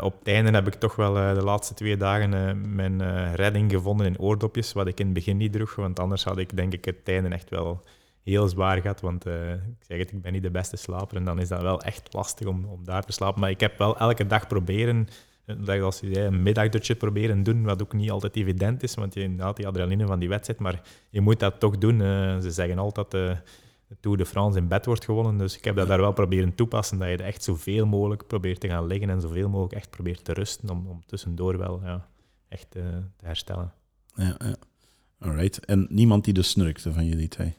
op 0.00 0.18
het 0.18 0.28
einde 0.28 0.50
heb 0.50 0.66
ik 0.66 0.74
toch 0.74 0.96
wel 0.96 1.12
de 1.12 1.42
laatste 1.44 1.74
twee 1.74 1.96
dagen 1.96 2.74
mijn 2.74 3.34
redding 3.34 3.70
gevonden 3.70 4.06
in 4.06 4.18
oordopjes. 4.18 4.72
Wat 4.72 4.86
ik 4.86 4.98
in 4.98 5.04
het 5.04 5.14
begin 5.14 5.36
niet 5.36 5.52
droeg. 5.52 5.74
Want 5.74 6.00
anders 6.00 6.24
had 6.24 6.38
ik 6.38 6.56
denk 6.56 6.72
ik 6.72 6.84
het 6.84 6.96
einde 7.04 7.28
echt 7.28 7.50
wel 7.50 7.82
heel 8.24 8.48
zwaar 8.48 8.80
gehad. 8.80 9.00
Want 9.00 9.26
uh, 9.26 9.52
ik 9.52 9.84
zeg 9.86 9.98
het, 9.98 10.12
ik 10.12 10.22
ben 10.22 10.32
niet 10.32 10.42
de 10.42 10.50
beste 10.50 10.76
slaper. 10.76 11.16
En 11.16 11.24
dan 11.24 11.40
is 11.40 11.48
dat 11.48 11.62
wel 11.62 11.80
echt 11.82 12.12
lastig 12.12 12.46
om, 12.46 12.64
om 12.64 12.84
daar 12.84 13.04
te 13.04 13.12
slapen. 13.12 13.40
Maar 13.40 13.50
ik 13.50 13.60
heb 13.60 13.78
wel 13.78 13.98
elke 13.98 14.26
dag 14.26 14.46
proberen, 14.46 15.08
dat 15.44 15.80
als 15.80 16.00
je 16.00 16.20
een 16.20 16.42
middagdutje 16.42 16.94
proberen 16.94 17.42
doen, 17.42 17.62
wat 17.62 17.82
ook 17.82 17.92
niet 17.92 18.10
altijd 18.10 18.36
evident 18.36 18.82
is, 18.82 18.94
want 18.94 19.14
je 19.14 19.34
haalt 19.38 19.56
die 19.56 19.66
adrenaline 19.66 20.06
van 20.06 20.18
die 20.18 20.28
wedstrijd. 20.28 20.60
Maar 20.60 20.82
je 21.10 21.20
moet 21.20 21.40
dat 21.40 21.60
toch 21.60 21.78
doen. 21.78 22.00
Uh, 22.00 22.38
ze 22.38 22.50
zeggen 22.50 22.78
altijd, 22.78 23.14
uh, 23.14 23.36
Tour 24.00 24.16
de 24.16 24.26
France 24.26 24.58
in 24.58 24.68
bed 24.68 24.86
wordt 24.86 25.04
gewonnen. 25.04 25.38
Dus 25.38 25.56
ik 25.56 25.64
heb 25.64 25.76
dat 25.76 25.88
daar 25.88 26.00
wel 26.00 26.12
proberen 26.12 26.54
toepassen, 26.54 26.98
dat 26.98 27.08
je 27.08 27.16
echt 27.16 27.42
zoveel 27.42 27.86
mogelijk 27.86 28.26
probeert 28.26 28.60
te 28.60 28.68
gaan 28.68 28.86
liggen 28.86 29.10
en 29.10 29.20
zoveel 29.20 29.48
mogelijk 29.48 29.74
echt 29.74 29.90
probeert 29.90 30.24
te 30.24 30.32
rusten 30.32 30.70
om, 30.70 30.86
om 30.86 31.02
tussendoor 31.06 31.58
wel 31.58 31.80
ja, 31.84 32.08
echt 32.48 32.70
te 32.70 33.02
herstellen. 33.22 33.72
Ja, 34.14 34.36
ja. 34.38 34.54
Alright. 35.18 35.64
En 35.64 35.86
niemand 35.90 36.24
die 36.24 36.34
dus 36.34 36.50
snurkte 36.50 36.92
van 36.92 37.06
jullie 37.06 37.28
twee? 37.28 37.54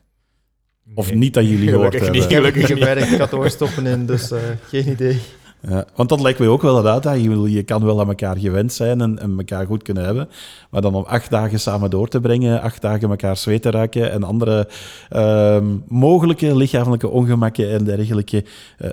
Of 0.94 1.14
niet 1.14 1.34
dat 1.34 1.48
jullie 1.48 1.70
gehoord 1.70 1.94
hebben? 1.94 2.12
Niet, 2.12 2.24
gelukkig 2.24 2.70
ik 2.70 3.20
had 3.20 3.34
oorstoppen 3.34 3.86
in, 3.86 4.06
dus 4.06 4.32
uh, 4.32 4.40
geen 4.68 4.90
idee. 4.90 5.20
Ja, 5.68 5.86
want 5.96 6.10
dat 6.10 6.22
lijkt 6.22 6.40
mij 6.40 6.48
ook 6.48 6.62
wel 6.62 6.78
een 6.78 6.88
uitdaging. 6.88 7.50
Je 7.50 7.64
kan 7.64 7.86
wel 7.86 8.00
aan 8.00 8.08
elkaar 8.08 8.38
gewend 8.38 8.74
zijn 8.74 9.02
en, 9.02 9.20
en 9.20 9.38
elkaar 9.38 9.66
goed 9.66 9.84
kunnen 9.84 10.06
hebben, 10.06 10.30
maar 10.70 10.82
dan 10.82 10.96
om 10.96 11.04
acht 11.04 11.30
dagen 11.30 11.60
samen 11.60 11.90
door 11.90 12.08
te 12.08 12.20
brengen, 12.20 12.62
acht 12.62 12.82
dagen 12.82 13.10
elkaar 13.10 13.38
zweet 13.38 13.62
te 13.62 13.70
ruiken 13.70 14.12
en 14.12 14.24
andere 14.24 14.70
uh, 15.16 15.62
mogelijke 15.88 16.56
lichamelijke 16.56 17.10
ongemakken 17.10 17.72
en 17.72 17.84
dergelijke. 17.84 18.46
Uh, 18.82 18.90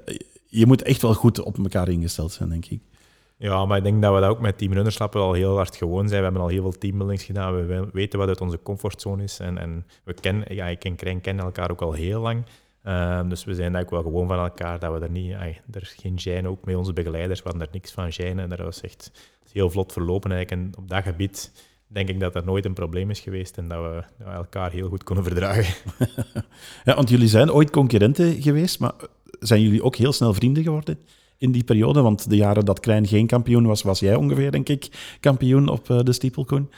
je 0.46 0.66
moet 0.66 0.82
echt 0.82 1.02
wel 1.02 1.14
goed 1.14 1.42
op 1.42 1.58
elkaar 1.58 1.88
ingesteld 1.88 2.32
zijn, 2.32 2.48
denk 2.48 2.66
ik. 2.66 2.80
Ja, 3.42 3.66
maar 3.66 3.76
ik 3.76 3.82
denk 3.82 4.02
dat 4.02 4.14
we 4.14 4.20
dat 4.20 4.30
ook 4.30 4.40
met 4.40 4.58
Team 4.58 4.72
Runnerslappen 4.72 5.20
al 5.20 5.32
heel 5.32 5.56
hard 5.56 5.76
gewoon 5.76 6.08
zijn. 6.08 6.18
We 6.18 6.24
hebben 6.24 6.42
al 6.42 6.48
heel 6.48 6.62
veel 6.62 6.78
teambuildings 6.78 7.24
gedaan. 7.24 7.66
We 7.66 7.88
weten 7.92 8.18
wat 8.18 8.28
uit 8.28 8.40
onze 8.40 8.62
comfortzone 8.62 9.22
is. 9.22 9.38
En, 9.38 9.58
en 9.58 9.86
we 10.04 10.14
kennen, 10.14 10.54
ja, 10.54 10.66
ik 10.66 10.84
en 10.84 10.96
Krijn 10.96 11.20
kennen 11.20 11.44
elkaar 11.44 11.70
ook 11.70 11.80
al 11.80 11.92
heel 11.92 12.20
lang. 12.20 12.44
Um, 12.86 13.28
dus 13.28 13.44
we 13.44 13.54
zijn 13.54 13.74
eigenlijk 13.74 13.90
wel 13.90 14.02
gewoon 14.02 14.28
van 14.28 14.38
elkaar 14.38 14.78
dat 14.78 14.92
we 14.92 14.98
er 14.98 15.10
niet... 15.10 15.32
Er 15.70 15.82
is 15.82 15.96
geen 16.00 16.18
gêne, 16.20 16.46
ook 16.46 16.64
met 16.64 16.76
onze 16.76 16.92
begeleiders, 16.92 17.42
hadden 17.42 17.62
er 17.62 17.68
niks 17.72 17.92
van 17.92 18.12
gêne. 18.12 18.38
En 18.38 18.48
dat 18.48 18.58
was 18.58 18.80
echt 18.80 19.10
heel 19.52 19.70
vlot 19.70 19.92
verlopen 19.92 20.32
eigenlijk. 20.32 20.62
En 20.62 20.82
op 20.82 20.88
dat 20.88 21.02
gebied 21.02 21.52
denk 21.86 22.08
ik 22.08 22.20
dat 22.20 22.34
er 22.34 22.44
nooit 22.44 22.64
een 22.64 22.74
probleem 22.74 23.10
is 23.10 23.20
geweest 23.20 23.56
en 23.56 23.68
dat 23.68 23.82
we, 23.82 24.02
dat 24.18 24.26
we 24.26 24.32
elkaar 24.32 24.70
heel 24.70 24.88
goed 24.88 25.04
konden 25.04 25.24
verdragen. 25.24 25.74
ja, 26.84 26.94
want 26.94 27.08
jullie 27.08 27.28
zijn 27.28 27.52
ooit 27.52 27.70
concurrenten 27.70 28.42
geweest, 28.42 28.80
maar 28.80 28.94
zijn 29.40 29.62
jullie 29.62 29.82
ook 29.82 29.96
heel 29.96 30.12
snel 30.12 30.34
vrienden 30.34 30.62
geworden? 30.62 30.98
In 31.42 31.52
die 31.52 31.64
periode? 31.64 32.02
Want 32.02 32.30
de 32.30 32.36
jaren 32.36 32.64
dat 32.64 32.80
Krijn 32.80 33.06
geen 33.06 33.26
kampioen 33.26 33.66
was, 33.66 33.82
was 33.82 34.00
jij 34.00 34.14
ongeveer, 34.14 34.50
denk 34.50 34.68
ik, 34.68 35.16
kampioen 35.20 35.68
op 35.68 35.88
uh, 35.88 36.00
de 36.02 36.12
Stiepelkoen. 36.12 36.70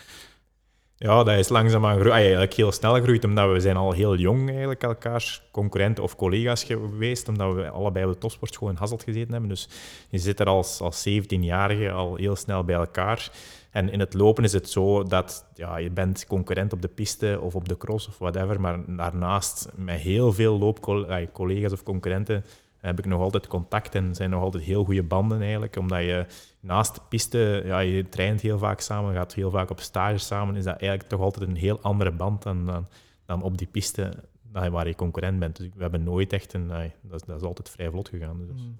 Ja, 0.96 1.22
dat 1.22 1.38
is 1.38 1.48
langzaamaan 1.48 1.94
gegroeid. 1.94 2.14
Eigenlijk 2.14 2.52
heel 2.52 2.72
snel 2.72 2.94
gegroeid, 2.94 3.24
omdat 3.24 3.52
we 3.52 3.60
zijn 3.60 3.76
al 3.76 3.92
heel 3.92 4.16
jong 4.16 4.48
eigenlijk 4.48 4.82
elkaars 4.82 5.42
concurrenten 5.50 6.04
of 6.04 6.16
collega's 6.16 6.64
geweest, 6.64 7.28
omdat 7.28 7.54
we 7.54 7.70
allebei 7.70 8.06
op 8.06 8.12
de 8.12 8.18
topsportschool 8.18 8.68
in 8.68 8.76
Hasselt 8.76 9.02
gezeten 9.02 9.32
hebben. 9.32 9.48
Dus 9.48 9.68
je 10.08 10.18
zit 10.18 10.40
er 10.40 10.46
als, 10.46 10.80
als 10.80 11.08
17-jarige 11.08 11.90
al 11.90 12.16
heel 12.16 12.36
snel 12.36 12.64
bij 12.64 12.74
elkaar. 12.74 13.30
En 13.70 13.90
in 13.90 14.00
het 14.00 14.14
lopen 14.14 14.44
is 14.44 14.52
het 14.52 14.70
zo 14.70 15.02
dat 15.02 15.46
ja, 15.54 15.76
je 15.76 15.90
bent 15.90 16.26
concurrent 16.26 16.72
op 16.72 16.82
de 16.82 16.88
piste 16.88 17.38
of 17.40 17.54
op 17.54 17.68
de 17.68 17.76
cross 17.76 18.08
of 18.08 18.18
whatever, 18.18 18.60
maar 18.60 18.78
daarnaast 18.86 19.68
met 19.74 20.00
heel 20.00 20.32
veel 20.32 20.58
loopcollega's 20.58 21.72
of 21.72 21.82
concurrenten 21.82 22.44
heb 22.84 22.98
ik 22.98 23.06
nog 23.06 23.20
altijd 23.20 23.46
contact 23.46 23.94
en 23.94 24.14
zijn 24.14 24.30
nog 24.30 24.42
altijd 24.42 24.64
heel 24.64 24.84
goede 24.84 25.02
banden 25.02 25.40
eigenlijk. 25.40 25.76
Omdat 25.76 26.00
je 26.00 26.26
naast 26.60 26.94
de 26.94 27.00
piste, 27.08 27.62
ja, 27.64 27.78
je 27.78 28.08
traint 28.08 28.40
heel 28.40 28.58
vaak 28.58 28.80
samen, 28.80 29.14
gaat 29.14 29.34
heel 29.34 29.50
vaak 29.50 29.70
op 29.70 29.80
stage 29.80 30.18
samen, 30.18 30.56
is 30.56 30.64
dat 30.64 30.76
eigenlijk 30.76 31.10
toch 31.10 31.20
altijd 31.20 31.48
een 31.48 31.56
heel 31.56 31.80
andere 31.80 32.12
band 32.12 32.42
dan, 32.42 32.66
dan, 32.66 32.86
dan 33.24 33.42
op 33.42 33.58
die 33.58 33.66
piste 33.66 34.12
waar 34.52 34.86
je 34.86 34.94
concurrent 34.94 35.38
bent. 35.38 35.56
Dus 35.56 35.68
we 35.74 35.82
hebben 35.82 36.02
nooit 36.02 36.32
echt 36.32 36.52
een... 36.52 36.68
dat, 36.68 37.20
is, 37.20 37.26
dat 37.26 37.40
is 37.40 37.46
altijd 37.46 37.70
vrij 37.70 37.90
vlot 37.90 38.08
gegaan. 38.08 38.46
Dus. 38.46 38.62
Mm. 38.62 38.76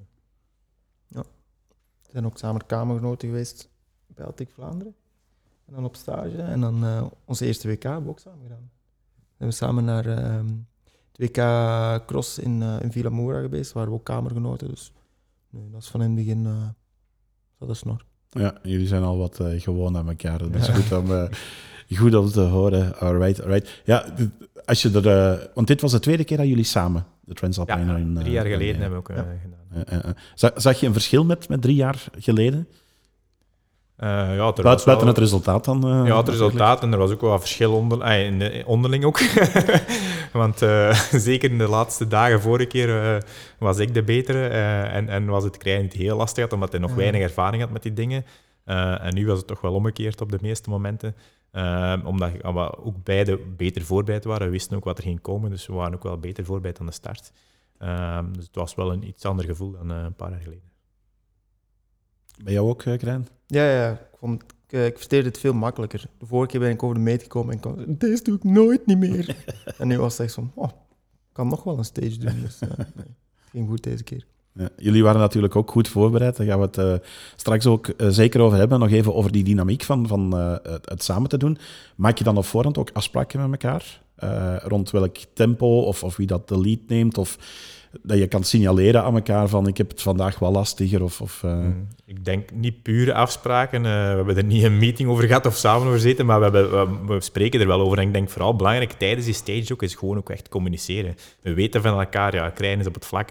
Ja. 1.09 1.21
We 2.03 2.11
zijn 2.11 2.27
ook 2.27 2.39
samen 2.39 2.67
kamergenoten 2.67 3.29
geweest 3.29 3.71
bij 4.07 4.25
Altic 4.25 4.51
Vlaanderen. 4.51 4.95
En 5.67 5.75
dan 5.75 5.85
op 5.85 5.97
stage. 5.97 6.43
En 6.43 6.61
dan 6.61 6.85
uh, 6.85 7.07
onze 7.25 7.47
eerste 7.47 7.69
WK 7.69 7.83
hebben 7.83 8.05
we 8.05 8.09
ook 8.09 8.19
samen 8.19 8.43
gedaan. 8.43 8.71
We 9.15 9.23
hebben 9.37 9.57
samen 9.57 9.85
naar... 9.85 10.07
Uh, 10.07 10.41
het 11.17 11.37
WK 11.37 12.07
Cross 12.07 12.39
in, 12.39 12.61
uh, 12.61 12.77
in 12.81 12.93
Villa 12.93 13.11
Moura 13.11 13.41
geweest, 13.41 13.73
waar 13.73 13.87
we 13.87 13.93
ook 13.93 14.05
kamergenoten. 14.05 14.69
Dus 14.69 14.93
nee, 15.51 15.71
dat 15.71 15.83
is 15.83 15.89
van 15.89 16.03
in 16.03 16.07
het 16.07 16.17
begin 16.17 16.45
uh, 16.45 16.69
dat 17.59 17.71
is 17.71 17.79
snor. 17.79 18.05
Ja, 18.31 18.59
jullie 18.63 18.87
zijn 18.87 19.03
al 19.03 19.19
wat 19.19 19.41
uh, 19.41 19.61
gewoon 19.61 19.97
aan 19.97 20.09
elkaar. 20.09 20.39
Dat 20.39 20.55
is 20.55 20.69
goed 20.69 20.99
om, 20.99 21.29
goed 21.97 22.15
om 22.15 22.29
te 22.29 22.41
horen. 22.41 22.99
Alright, 22.99 23.43
alright. 23.43 23.83
Ja, 23.85 24.05
als 24.65 24.83
je 24.83 25.01
er, 25.01 25.51
want 25.55 25.67
dit 25.67 25.81
was 25.81 25.93
de 25.93 25.99
tweede 25.99 26.25
keer 26.25 26.37
dat 26.37 26.47
jullie 26.47 26.65
samen 26.65 27.07
de 27.21 27.35
Transalpine... 27.35 27.99
Ja, 27.99 28.21
drie 28.21 28.33
jaar 28.33 28.47
geleden 28.47 28.81
hebben 28.81 29.03
we 29.03 29.11
ook 29.11 29.19
gedaan. 29.19 30.15
Zag, 30.35 30.53
zag 30.57 30.81
je 30.81 30.87
een 30.87 30.93
verschil 30.93 31.25
met, 31.25 31.49
met 31.49 31.63
drie 31.63 31.75
jaar 31.75 32.05
geleden? 32.19 32.69
Uh, 33.99 34.09
ja, 34.37 34.53
er 34.55 34.63
Buiten, 34.63 35.07
het 35.07 35.19
resultaat 35.19 35.65
dan? 35.65 36.01
Uh, 36.01 36.07
ja, 36.07 36.17
het 36.17 36.29
resultaat. 36.29 36.83
En 36.83 36.93
er 36.93 36.99
was 36.99 37.11
ook 37.11 37.21
wel 37.21 37.39
verschil 37.39 37.73
onder, 37.73 38.13
in 38.13 38.39
de, 38.39 38.63
onderling 38.67 39.05
ook. 39.05 39.21
Want 40.33 40.63
uh, 40.63 40.91
zeker 41.29 41.51
in 41.51 41.59
de 41.59 41.69
laatste 41.69 42.07
dagen, 42.07 42.41
vorige 42.41 42.67
keer, 42.67 43.25
was 43.59 43.79
ik 43.79 43.95
de 43.95 44.03
betere. 44.03 44.47
en, 44.87 45.09
en 45.09 45.27
was 45.27 45.45
het 45.45 45.57
krijgen 45.57 45.83
niet 45.83 45.93
heel 45.93 46.17
lastig, 46.17 46.53
omdat 46.53 46.71
hij 46.71 46.81
nog 46.81 46.95
weinig 46.95 47.21
ervaring 47.21 47.63
had 47.63 47.71
met 47.71 47.83
die 47.83 47.93
dingen. 47.93 48.25
en 48.65 49.15
nu 49.15 49.27
was 49.27 49.39
het 49.39 49.47
toch 49.47 49.61
wel 49.61 49.75
omgekeerd 49.75 50.21
op 50.21 50.31
de 50.31 50.39
meeste 50.41 50.71
momenten. 50.71 51.17
omdat 52.05 52.31
we 52.33 52.79
ook 52.85 53.05
beide 53.05 53.39
beter 53.57 53.83
voorbereid 53.83 54.25
waren. 54.25 54.47
We 54.47 54.53
wisten 54.53 54.77
ook 54.77 54.85
wat 54.85 54.99
er 54.99 55.05
ging 55.05 55.21
komen, 55.21 55.51
dus 55.51 55.67
we 55.67 55.73
waren 55.73 55.95
ook 55.95 56.03
wel 56.03 56.19
beter 56.19 56.45
voorbereid 56.45 56.81
aan 56.81 56.87
de 56.87 56.93
start. 56.93 57.33
dus 58.33 58.47
het 58.47 58.55
was 58.55 58.75
wel 58.75 58.93
een 58.93 59.07
iets 59.07 59.25
ander 59.25 59.45
gevoel 59.45 59.71
dan 59.71 59.91
een 59.91 60.15
paar 60.15 60.31
jaar 60.31 60.41
geleden. 60.41 60.74
Bij 62.43 62.53
jou 62.53 62.69
ook, 62.69 62.79
Krijn? 62.79 63.29
Ja, 63.47 63.71
ja. 63.71 63.91
Ik, 63.91 64.19
vond, 64.19 64.43
ik, 64.43 64.73
eh, 64.73 64.87
ik 64.87 64.95
versteerde 64.95 65.29
het 65.29 65.39
veel 65.39 65.53
makkelijker. 65.53 66.05
De 66.19 66.27
vorige 66.27 66.51
keer 66.51 66.61
ben 66.61 66.71
ik 66.71 66.83
over 66.83 66.97
de 66.97 67.03
meet 67.03 67.23
gekomen 67.23 67.51
en 67.51 67.57
ik 67.57 67.63
kon 67.63 67.97
deze 67.99 68.23
doe 68.23 68.37
ik 68.37 68.45
nooit 68.45 68.87
niet 68.87 68.99
meer. 68.99 69.37
en 69.79 69.89
nu 69.89 69.99
was 69.99 70.13
het 70.13 70.27
echt 70.27 70.35
van, 70.35 70.53
oh, 70.55 70.69
ik 70.69 71.33
kan 71.33 71.49
nog 71.49 71.65
wel 71.65 71.79
een 71.79 71.85
stage 71.85 72.19
doen. 72.19 72.41
Dus 72.41 72.59
nee, 72.59 72.71
het 72.77 73.51
ging 73.51 73.69
goed 73.69 73.83
deze 73.83 74.05
keer. 74.05 74.27
Ja, 74.53 74.69
jullie 74.77 75.03
waren 75.03 75.21
natuurlijk 75.21 75.57
ook 75.57 75.71
goed 75.71 75.89
voorbereid. 75.89 76.37
Daar 76.37 76.47
gaan 76.47 76.59
we 76.59 76.65
het 76.65 76.77
uh, 76.77 76.95
straks 77.37 77.67
ook 77.67 77.93
uh, 77.97 78.09
zeker 78.09 78.41
over 78.41 78.59
hebben. 78.59 78.79
Nog 78.79 78.91
even 78.91 79.15
over 79.15 79.33
die 79.33 79.45
dynamiek 79.45 79.83
van, 79.83 80.07
van 80.07 80.39
uh, 80.39 80.57
het, 80.63 80.89
het, 80.89 81.03
samen 81.03 81.29
te 81.29 81.37
doen. 81.37 81.59
Maak 81.97 82.19
je 82.19 82.25
dan 82.25 82.37
op 82.37 82.45
voorhand 82.45 82.79
ook 82.79 82.91
afspraken 82.93 83.51
met 83.51 83.63
elkaar? 83.63 84.03
rond 84.63 84.91
welk 84.91 85.17
tempo 85.33 85.81
of, 85.81 86.05
of 86.05 86.17
wie 86.17 86.27
dat 86.27 86.49
de 86.49 86.61
lead 86.61 86.79
neemt? 86.87 87.19
Of 87.19 87.39
dat 88.03 88.19
je 88.19 88.27
kan 88.27 88.45
signaleren 88.45 89.03
aan 89.03 89.15
elkaar 89.15 89.49
van 89.49 89.67
ik 89.67 89.77
heb 89.77 89.91
het 89.91 90.03
vandaag 90.03 90.39
wel 90.39 90.53
lastiger. 90.53 91.03
Of, 91.03 91.21
of 91.21 91.43
uh... 91.45 91.67
Ik 92.07 92.25
denk 92.25 92.51
niet 92.53 92.83
pure 92.83 93.15
afspraken. 93.15 93.79
Uh, 93.79 93.91
we 93.91 94.17
hebben 94.17 94.37
er 94.37 94.45
niet 94.45 94.63
een 94.63 94.79
meeting 94.79 95.09
over 95.09 95.25
gehad 95.25 95.47
of 95.47 95.57
samen 95.57 95.87
over 95.87 96.01
zitten, 96.01 96.27
maar 96.27 96.39
we, 96.39 96.45
hebben, 96.45 97.07
we, 97.07 97.21
spreken 97.21 97.61
er 97.61 97.67
wel 97.67 97.81
over. 97.81 97.99
En 97.99 98.07
ik 98.07 98.13
denk 98.13 98.31
vooral 98.31 98.57
belangrijk 98.57 98.93
tijdens 98.93 99.25
die 99.25 99.35
stage 99.35 99.73
ook 99.73 99.83
is 99.83 99.95
gewoon 99.95 100.17
ook 100.17 100.31
echt 100.31 100.49
communiceren. 100.49 101.15
We 101.41 101.55
weten 101.55 101.83
van 101.83 101.99
elkaar, 101.99 102.35
ja, 102.35 102.51
Krijn 102.51 102.81
is 102.81 102.87
op 102.87 102.95
het 102.95 103.07
vlak, 103.07 103.29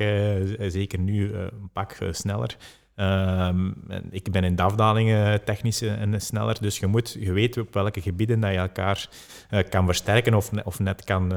zeker 0.67 0.99
nu 0.99 1.33
een 1.33 1.69
pak 1.73 1.97
sneller. 2.11 2.57
Ehm, 2.95 3.71
ik 4.09 4.31
ben 4.31 4.43
in 4.43 4.55
de 4.55 4.61
afdalingen 4.61 5.43
technisch 5.43 5.81
en 5.81 6.21
sneller, 6.21 6.61
dus 6.61 6.79
je, 6.79 6.87
moet, 6.87 7.17
je 7.19 7.59
op 7.59 7.73
welke 7.73 8.01
gebieden 8.01 8.39
dat 8.39 8.51
je 8.51 8.57
elkaar 8.57 9.09
uh, 9.51 9.59
kan 9.69 9.85
versterken 9.85 10.33
of, 10.33 10.51
of 10.63 10.79
net 10.79 11.03
kan, 11.03 11.33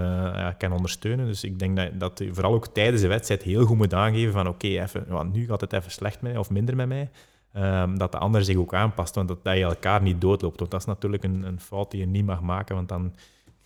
kan 0.58 0.72
ondersteunen. 0.72 1.26
Dus 1.26 1.44
ik 1.44 1.58
denk 1.58 1.76
dat, 1.76 2.00
dat 2.00 2.18
je 2.18 2.34
vooral 2.34 2.54
ook 2.54 2.66
tijdens 2.66 3.02
de 3.02 3.08
wedstrijd 3.08 3.42
heel 3.42 3.64
goed 3.64 3.76
moet 3.76 3.94
aangeven 3.94 4.32
van 4.32 4.48
oké, 4.48 4.86
okay, 4.86 5.24
nu 5.32 5.46
gaat 5.46 5.60
het 5.60 5.72
even 5.72 5.90
slecht 5.90 6.20
met 6.20 6.32
mij 6.32 6.40
of 6.40 6.50
minder 6.50 6.76
met 6.76 6.88
mij. 6.88 7.10
Um, 7.56 7.98
dat 7.98 8.12
de 8.12 8.18
ander 8.18 8.44
zich 8.44 8.56
ook 8.56 8.74
aanpast, 8.74 9.14
want 9.14 9.28
dat, 9.28 9.44
dat 9.44 9.56
je 9.56 9.62
elkaar 9.62 10.02
niet 10.02 10.20
doodloopt. 10.20 10.58
Want 10.58 10.70
dat 10.70 10.80
is 10.80 10.86
natuurlijk 10.86 11.24
een, 11.24 11.42
een 11.42 11.60
fout 11.60 11.90
die 11.90 12.00
je 12.00 12.06
niet 12.06 12.24
mag 12.24 12.40
maken, 12.40 12.74
want 12.74 12.88
dan 12.88 13.12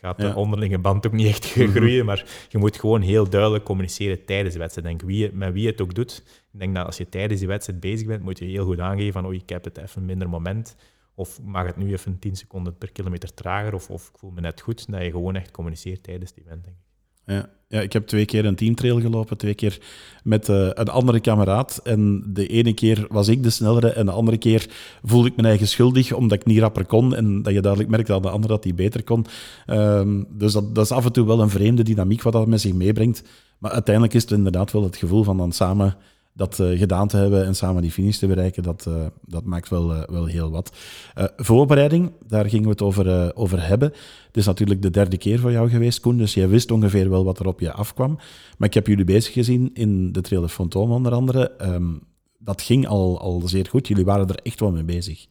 gaat 0.00 0.20
de 0.20 0.34
onderlinge 0.34 0.78
band 0.78 1.06
ook 1.06 1.12
niet 1.12 1.26
echt 1.26 1.56
mhm. 1.56 1.70
groeien. 1.70 2.04
Maar 2.04 2.24
je 2.48 2.58
moet 2.58 2.76
gewoon 2.76 3.00
heel 3.00 3.28
duidelijk 3.30 3.64
communiceren 3.64 4.24
tijdens 4.24 4.52
de 4.52 4.60
wedstrijd. 4.60 4.88
Denk, 4.88 5.02
wie, 5.10 5.32
met 5.32 5.52
wie 5.52 5.66
het 5.66 5.80
ook 5.80 5.94
doet. 5.94 6.22
Ik 6.52 6.58
denk 6.58 6.74
dat 6.74 6.86
als 6.86 6.96
je 6.96 7.08
tijdens 7.08 7.38
die 7.38 7.48
wedstrijd 7.48 7.80
bezig 7.80 8.06
bent, 8.06 8.22
moet 8.22 8.38
je 8.38 8.44
heel 8.44 8.64
goed 8.64 8.80
aangeven 8.80 9.12
van 9.12 9.26
oh, 9.26 9.34
ik 9.34 9.48
heb 9.48 9.64
het 9.64 9.78
even 9.78 10.04
minder 10.04 10.28
moment. 10.28 10.76
Of 11.14 11.42
mag 11.42 11.66
het 11.66 11.76
nu 11.76 11.92
even 11.92 12.18
10 12.18 12.36
seconden 12.36 12.78
per 12.78 12.92
kilometer 12.92 13.34
trager? 13.34 13.74
Of, 13.74 13.90
of 13.90 14.08
ik 14.08 14.18
voel 14.18 14.30
me 14.30 14.40
net 14.40 14.60
goed. 14.60 14.90
Dat 14.90 15.02
je 15.02 15.10
gewoon 15.10 15.36
echt 15.36 15.50
communiceert 15.50 16.02
tijdens 16.02 16.32
die 16.32 16.44
event, 16.44 16.64
denk 16.64 16.76
ik. 16.76 16.82
Ja. 17.24 17.50
Ja, 17.70 17.80
ik 17.80 17.92
heb 17.92 18.06
twee 18.06 18.24
keer 18.24 18.44
een 18.44 18.54
teamtrail 18.54 19.00
gelopen, 19.00 19.37
twee 19.37 19.54
keer 19.54 19.78
met 20.24 20.48
uh, 20.48 20.68
een 20.74 20.88
andere 20.88 21.20
kameraad. 21.20 21.80
En 21.85 22.24
de 22.26 22.46
ene 22.46 22.72
keer 22.72 23.06
was 23.09 23.28
ik 23.28 23.42
de 23.42 23.50
snellere 23.50 23.92
en 23.92 24.06
de 24.06 24.12
andere 24.12 24.38
keer 24.38 24.66
voelde 25.02 25.28
ik 25.28 25.37
me 25.37 25.42
eigen 25.42 25.68
schuldig 25.68 26.12
omdat 26.12 26.38
ik 26.38 26.46
niet 26.46 26.59
rapper 26.59 26.85
kon. 26.85 27.14
En 27.14 27.42
dat 27.42 27.52
je 27.52 27.61
duidelijk 27.61 27.90
merkte 27.90 28.12
dat 28.12 28.22
de 28.22 28.30
andere 28.30 28.52
dat 28.52 28.62
die 28.62 28.74
beter 28.74 29.02
kon. 29.04 29.26
Um, 29.66 30.26
dus 30.30 30.52
dat, 30.52 30.74
dat, 30.74 30.85
is 30.85 30.90
af 30.90 31.04
en 31.04 31.12
toe 31.12 31.26
wel 31.26 31.40
een 31.40 31.50
vreemde 31.50 31.83
dynamiek 31.83 32.22
wat 32.22 32.33
dat 32.33 32.46
met 32.46 32.61
zich 32.61 32.72
meebrengt. 32.72 33.22
Maar 33.59 33.70
uiteindelijk 33.72 34.14
is 34.14 34.22
het 34.22 34.30
inderdaad 34.30 34.72
wel 34.72 34.83
het 34.83 34.96
gevoel 34.96 35.22
van 35.22 35.37
dan 35.37 35.52
samen 35.52 35.96
dat 36.40 36.59
uh, 36.59 36.79
gedaan 36.79 37.09
te 37.09 37.16
hebben 37.16 37.44
en 37.44 37.55
samen 37.55 37.83
die 37.83 37.90
finish 37.90 38.16
te 38.16 38.26
bereiken, 38.26 38.62
dat, 38.62 38.85
uh, 38.88 38.94
dat 39.24 39.44
maakt 39.44 39.68
wel, 39.68 39.94
uh, 39.94 40.03
wel 40.07 40.26
heel 40.26 40.50
wat. 40.50 40.76
voorbereiding, 41.37 42.12
daar 42.26 42.48
gingen 42.48 42.64
we 42.64 42.70
het 42.70 42.83
over, 42.83 43.37
over 43.37 43.66
hebben. 43.66 43.92
Het 44.26 44.37
is 44.37 44.46
natuurlijk 44.46 44.83
de 44.83 44.90
derde 44.90 45.16
keer 45.16 45.38
voor 45.38 45.53
jou 45.53 45.70
geweest, 45.70 46.00
Koen, 46.00 46.16
dus 46.16 46.35
jij 46.35 46.48
wist 46.48 46.70
ongeveer 46.70 47.11
wel 47.11 47.24
wat 47.24 47.38
er 47.38 47.46
op 47.46 47.61
je 47.61 47.72
afkwam. 47.72 48.18
Maar 48.59 48.68
ik 48.68 48.74
heb 48.74 48.87
jullie 48.87 49.05
bezig 49.05 49.33
gezien 49.33 49.70
in 49.74 50.12
de 50.12 50.20
Trail 50.20 50.42
de 50.42 50.50
Fantôme 50.50 50.92
onder 50.92 51.12
andere. 51.12 51.53
Um, 51.62 52.00
dat 52.38 52.62
ging 52.62 52.87
al, 52.87 53.20
al 53.20 53.42
zeer 53.44 53.66
goed, 53.66 53.88
jullie 53.88 54.05
waren 54.05 54.29
er 54.29 54.40
echt 54.42 54.61
wel 54.61 54.70
mee 54.70 54.85
bezig. 54.85 55.26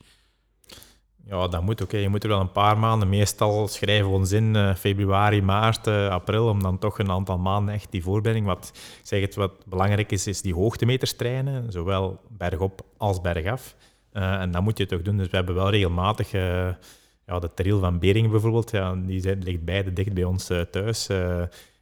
Ja, 1.29 1.47
dat 1.47 1.61
moet 1.61 1.83
ook. 1.83 1.91
Je 1.91 2.09
moet 2.09 2.23
er 2.23 2.29
wel 2.29 2.39
een 2.39 2.51
paar 2.51 2.77
maanden. 2.77 3.09
Meestal 3.09 3.67
schrijven 3.67 4.09
we 4.09 4.15
ons 4.15 4.31
in 4.31 4.75
februari, 4.77 5.41
maart, 5.41 5.87
uh, 5.87 6.09
april, 6.09 6.47
om 6.47 6.61
dan 6.61 6.77
toch 6.77 6.99
een 6.99 7.11
aantal 7.11 7.37
maanden 7.37 7.73
echt 7.73 7.91
die 7.91 8.03
voorbereiding. 8.03 8.47
Wat, 8.47 8.71
ik 8.73 9.07
zeg 9.07 9.21
het, 9.21 9.35
wat 9.35 9.65
belangrijk 9.65 10.11
is, 10.11 10.27
is 10.27 10.41
die 10.41 10.53
hoogtemeters 10.53 11.13
trainen, 11.13 11.71
zowel 11.71 12.21
bergop 12.27 12.81
als 12.97 13.21
bergaf. 13.21 13.75
Uh, 14.13 14.41
en 14.41 14.51
dat 14.51 14.61
moet 14.61 14.77
je 14.77 14.85
toch 14.85 15.01
doen. 15.01 15.17
Dus 15.17 15.29
we 15.29 15.35
hebben 15.35 15.55
wel 15.55 15.69
regelmatig... 15.69 16.31
ja, 16.31 17.39
de 17.39 17.53
trail 17.53 17.79
van 17.79 17.99
Beringen 17.99 18.31
bijvoorbeeld, 18.31 18.71
ja, 18.71 18.95
die 18.95 19.37
ligt 19.37 19.65
beide 19.65 19.93
dicht 19.93 20.13
bij 20.13 20.23
ons 20.23 20.51
thuis 20.71 21.07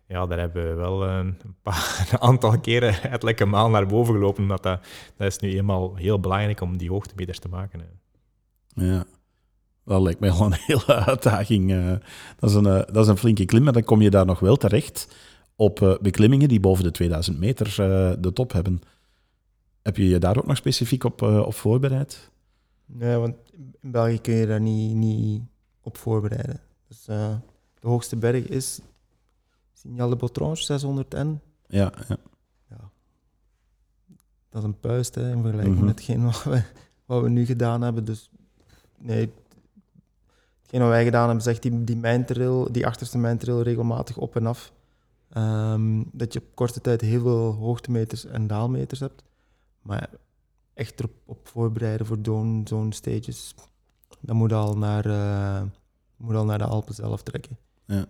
ja, 0.08 0.26
daar 0.26 0.40
hebben 0.40 0.68
we 0.68 0.74
wel 0.74 1.08
een, 1.08 1.38
paar, 1.62 2.08
een 2.12 2.20
aantal 2.20 2.60
keren 2.60 2.94
het 2.94 3.46
maal 3.46 3.70
naar 3.70 3.86
boven 3.86 4.14
gelopen. 4.14 4.48
Dat, 4.48 4.64
dat 4.64 4.80
is 5.18 5.38
nu 5.38 5.58
eenmaal 5.58 5.96
heel 5.96 6.20
belangrijk 6.20 6.62
om 6.62 6.78
die 6.78 6.90
hoogtemeters 6.90 7.40
te 7.40 7.50
maken. 7.50 7.82
Ja, 8.74 9.06
dat 9.88 10.02
lijkt 10.02 10.20
mij 10.20 10.32
wel 10.32 10.46
een 10.46 10.58
hele 10.68 10.96
uitdaging. 10.96 11.72
Eh. 11.72 11.96
dat, 12.40 12.50
is 12.50 12.56
een, 12.56 12.66
eh, 12.66 12.94
dat 12.94 13.04
is 13.04 13.08
een 13.08 13.18
flinke 13.18 13.46
klim, 13.46 13.64
maar 13.64 13.74
dan 13.74 13.84
kom 13.84 14.02
je 14.02 14.10
daar 14.10 14.26
nog 14.26 14.40
wel 14.40 14.56
terecht 14.56 15.16
op 15.56 15.82
eh, 15.82 15.98
beklimmingen 16.02 16.50
die 16.50 16.60
boven 16.60 16.84
de 16.84 16.92
2000 16.92 17.40
meter 17.40 17.74
de 18.22 18.34
top 18.34 18.52
hebben. 18.52 18.82
Heb 19.82 19.98
je 19.98 20.08
je 20.08 20.20
daar 20.20 20.38
ook 20.38 20.46
nog 20.46 20.58
specifiek 20.58 21.04
op, 21.04 21.22
op 21.22 21.54
voorbereid? 21.54 22.32
Nee, 22.86 23.18
want 23.18 23.36
in 23.82 23.92
België 23.92 24.22
kun 24.22 24.34
je 24.34 24.46
daar 24.46 24.62
niet, 24.62 24.96
niet 24.96 25.42
op 25.82 25.98
voorbereiden. 25.98 26.60
Dus, 26.88 27.06
de 27.80 27.88
hoogste 27.88 28.16
berg 28.16 28.48
is 28.48 28.80
Signal 29.74 30.10
de 30.10 30.16
Botrange 30.16 30.56
600 30.56 31.14
n. 31.14 31.42
Ja, 31.68 31.92
ja. 32.08 32.18
ja. 32.70 32.90
Dat 34.50 34.62
is 34.62 34.64
een 34.64 34.80
puist 34.80 35.16
hè, 35.16 35.32
in 35.32 35.42
vergelijking 35.42 35.68
mm 35.68 35.78
-hmm. 35.78 35.86
met 35.86 35.96
hetgeen 35.96 36.24
wat 36.24 36.44
we, 36.44 36.64
wat 37.06 37.22
we 37.22 37.30
nu 37.30 37.46
gedaan 37.46 37.82
hebben. 37.82 38.06
Dus 38.06 38.30
nee, 38.98 39.32
hetgeen 40.68 40.82
wat 40.82 40.90
wij 40.90 41.04
gedaan 41.04 41.26
hebben, 41.26 41.44
zegt 41.44 41.62
die, 41.62 41.84
die 41.84 41.98
mijntrail, 41.98 42.72
die 42.72 42.86
achterste 42.86 43.18
mijntrail 43.18 43.62
regelmatig 43.62 44.18
op 44.18 44.36
en 44.36 44.46
af. 44.46 44.72
Um, 45.38 46.10
dat 46.12 46.34
je 46.34 46.40
op 46.40 46.46
korte 46.54 46.82
tijd 46.82 47.02
heel 47.02 47.22
veel 47.22 47.54
hoogtemeters 47.54 48.26
en 48.26 48.48
daalmeters 48.48 49.00
hebt. 49.00 49.24
Maar 49.82 50.10
echt 50.74 51.00
erop 51.00 51.12
op 51.26 51.48
voorbereiden 51.48 52.06
voor 52.06 52.18
zo'n 52.64 52.88
stages, 52.90 53.56
dan 54.20 54.36
moet 54.36 54.54
al, 54.54 54.78
naar, 54.78 55.06
uh, 55.06 55.62
moet 56.18 56.36
al 56.36 56.46
naar 56.46 56.58
de 56.58 56.66
Alpen 56.66 56.94
zelf 56.94 57.24
trekken. 57.24 57.58
Ja. 57.86 58.06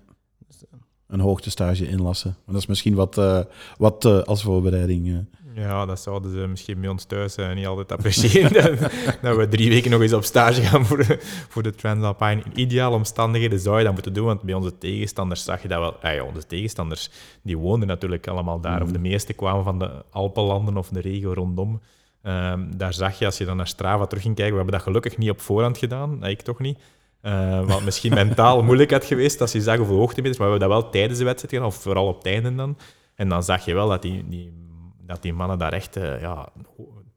Dus, 0.48 0.64
uh, 0.74 0.80
een 1.08 1.20
hoogtestage 1.20 1.88
inlassen. 1.88 2.36
Maar 2.46 2.54
dat 2.54 2.62
is 2.62 2.68
misschien 2.68 2.96
wat, 2.96 3.18
uh, 3.18 3.44
wat 3.78 4.06
als 4.06 4.44
voorbereiding. 4.44 5.26
Ja, 5.60 5.86
dat 5.86 6.00
zouden 6.00 6.32
ze 6.32 6.38
misschien 6.38 6.82
bij 6.82 6.90
ons 6.90 7.04
thuis 7.04 7.36
niet 7.56 7.66
altijd 7.66 7.92
appreciëren. 7.92 8.78
dat, 9.22 9.36
we 9.36 9.48
drie 9.50 9.70
weken 9.70 9.92
nog 9.92 10.02
eens 10.02 10.14
op 10.14 10.24
stage 10.24 10.62
gaan 10.62 10.86
voor 10.86 10.98
de, 10.98 11.18
voor 11.50 11.64
de 11.64 11.76
Transalpine. 11.76 12.42
In 12.44 12.60
ideale 12.60 12.96
omstandigheden 12.96 13.60
zou 13.60 13.78
je 13.78 13.84
dat 13.84 13.94
moeten 13.94 14.14
doen, 14.14 14.26
want 14.26 14.42
bij 14.42 14.54
onze 14.54 14.78
tegenstanders 14.78 15.44
zag 15.44 15.62
je 15.62 15.68
dat 15.68 15.80
wel. 15.80 15.96
Ah 16.02 16.14
ja, 16.14 16.24
onze 16.24 16.46
tegenstanders 16.48 17.10
die 17.42 17.58
woonden 17.58 17.88
natuurlijk 17.88 18.28
allemaal 18.28 18.60
daar. 18.60 18.82
Of 18.82 18.92
de 18.92 19.00
mhm. 19.00 19.10
meeste 19.10 19.34
kwamen 19.34 19.64
van 19.64 19.80
de 19.80 20.04
Alpenlanden 20.12 20.78
of 20.78 20.90
de 20.90 21.02
regio 21.02 21.34
rondom. 21.34 21.82
Um, 22.24 22.78
daar 22.78 22.94
zag 22.94 23.20
je, 23.20 23.26
als 23.26 23.38
je 23.38 23.46
dan 23.46 23.58
naar 23.58 23.68
Strava 23.68 24.06
terug 24.06 24.24
ging 24.24 24.36
kijken, 24.36 24.54
we 24.54 24.60
hebben 24.60 24.80
dat 24.80 24.88
gelukkig 24.88 25.18
niet 25.18 25.30
op 25.30 25.42
voorhand 25.42 25.78
gedaan, 25.78 26.26
ik 26.26 26.42
toch 26.42 26.60
niet. 26.60 26.80
Uh, 27.22 27.66
wat 27.66 27.84
misschien 27.84 28.14
mentaal 28.24 28.64
moeilijk 28.64 28.92
had 28.92 29.06
geweest 29.06 29.42
als 29.42 29.52
je 29.52 29.62
zag 29.62 29.78
hoeveel 29.78 29.98
hoogtemeters, 29.98 30.38
maar 30.38 30.48
we 30.48 30.54
hebben 30.54 30.70
dat 30.70 30.82
wel 30.82 30.92
tijdens 30.92 31.20
de 31.20 31.26
wedstrijd 31.26 31.54
gedaan, 31.54 31.68
of 31.68 31.76
vooral 31.76 32.08
op 32.08 32.18
het 32.18 32.26
einde 32.26 32.56
dan. 32.56 32.78
En 33.16 33.30
dan 33.30 33.44
zag 33.44 33.66
je 33.66 33.74
wel 33.74 33.90
dat 33.90 34.02
die, 34.02 34.26
die, 34.28 34.67
dat 35.08 35.22
die 35.22 35.34
mannen 35.34 35.58
daar 35.58 35.74
echt 35.74 35.98
uh, 35.98 36.22
ja, 36.22 36.50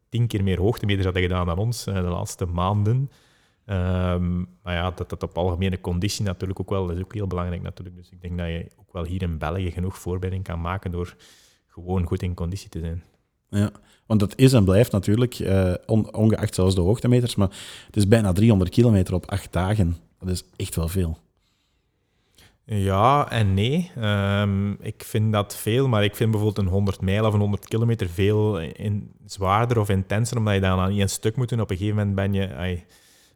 tien 0.09 0.27
keer 0.27 0.43
meer 0.43 0.61
hoogtemeters 0.61 1.05
hadden 1.05 1.23
gedaan 1.23 1.47
dan 1.47 1.59
ons 1.59 1.87
uh, 1.87 1.95
de 1.95 2.01
laatste 2.01 2.47
maanden. 2.47 3.11
Um, 3.67 4.49
maar 4.63 4.75
ja, 4.75 4.91
dat 4.91 5.09
dat 5.11 5.23
op 5.23 5.39
algemene 5.39 5.81
conditie 5.81 6.25
natuurlijk 6.25 6.61
ook 6.61 6.71
wel, 6.71 6.87
dat 6.87 6.97
is 6.97 7.03
ook 7.03 7.15
heel 7.15 7.27
belangrijk 7.27 7.63
natuurlijk. 7.63 7.97
Dus 7.97 8.11
ik 8.11 8.21
denk 8.21 8.39
dat 8.39 8.47
je 8.47 8.67
ook 8.77 8.93
wel 8.93 9.05
hier 9.05 9.23
in 9.23 9.39
België 9.39 9.71
genoeg 9.71 9.99
voorbereiding 9.99 10.45
kan 10.45 10.61
maken 10.61 10.91
door 10.91 11.15
gewoon 11.67 12.07
goed 12.07 12.23
in 12.23 12.35
conditie 12.35 12.69
te 12.69 12.81
zijn. 12.81 13.03
Ja, 13.49 13.71
want 14.07 14.21
het 14.21 14.39
is 14.39 14.53
en 14.53 14.65
blijft 14.65 14.93
natuurlijk, 14.93 15.39
uh, 15.39 15.75
on, 15.87 16.15
ongeacht 16.15 16.55
zelfs 16.55 16.75
de 16.75 16.81
hoogtemeters, 16.81 17.35
maar 17.35 17.49
het 17.87 17.97
is 17.97 18.09
bijna 18.09 18.33
300 18.33 18.71
kilometer 18.71 19.15
op 19.15 19.31
acht 19.31 19.53
dagen. 19.53 19.97
Dat 20.19 20.29
is 20.29 20.45
echt 20.57 20.77
wel 20.77 20.89
veel. 20.89 21.19
Ja 22.73 23.31
en 23.31 23.55
nee. 23.55 23.91
Um, 23.99 24.77
ik 24.81 25.05
vind 25.05 25.33
dat 25.33 25.57
veel, 25.57 25.89
maar 25.89 26.05
ik 26.05 26.17
vind 26.17 26.31
bijvoorbeeld 26.31 26.67
een 26.67 26.73
100 26.73 27.01
mijl 27.01 27.27
of 27.27 27.35
een 27.35 27.41
100 27.41 27.69
kilometer 27.69 28.09
veel 28.09 28.61
in, 28.61 29.13
zwaarder 29.27 29.79
of 29.79 29.89
intenser, 29.89 30.37
omdat 30.37 30.55
je 30.55 30.61
dan 30.61 30.79
aan 30.79 30.91
één 30.91 31.09
stuk 31.09 31.37
moet 31.37 31.49
doen. 31.49 31.61
Op 31.61 31.71
een 31.71 31.77
gegeven 31.77 31.97
moment 31.97 32.15
ben 32.15 32.33
je, 32.33 32.81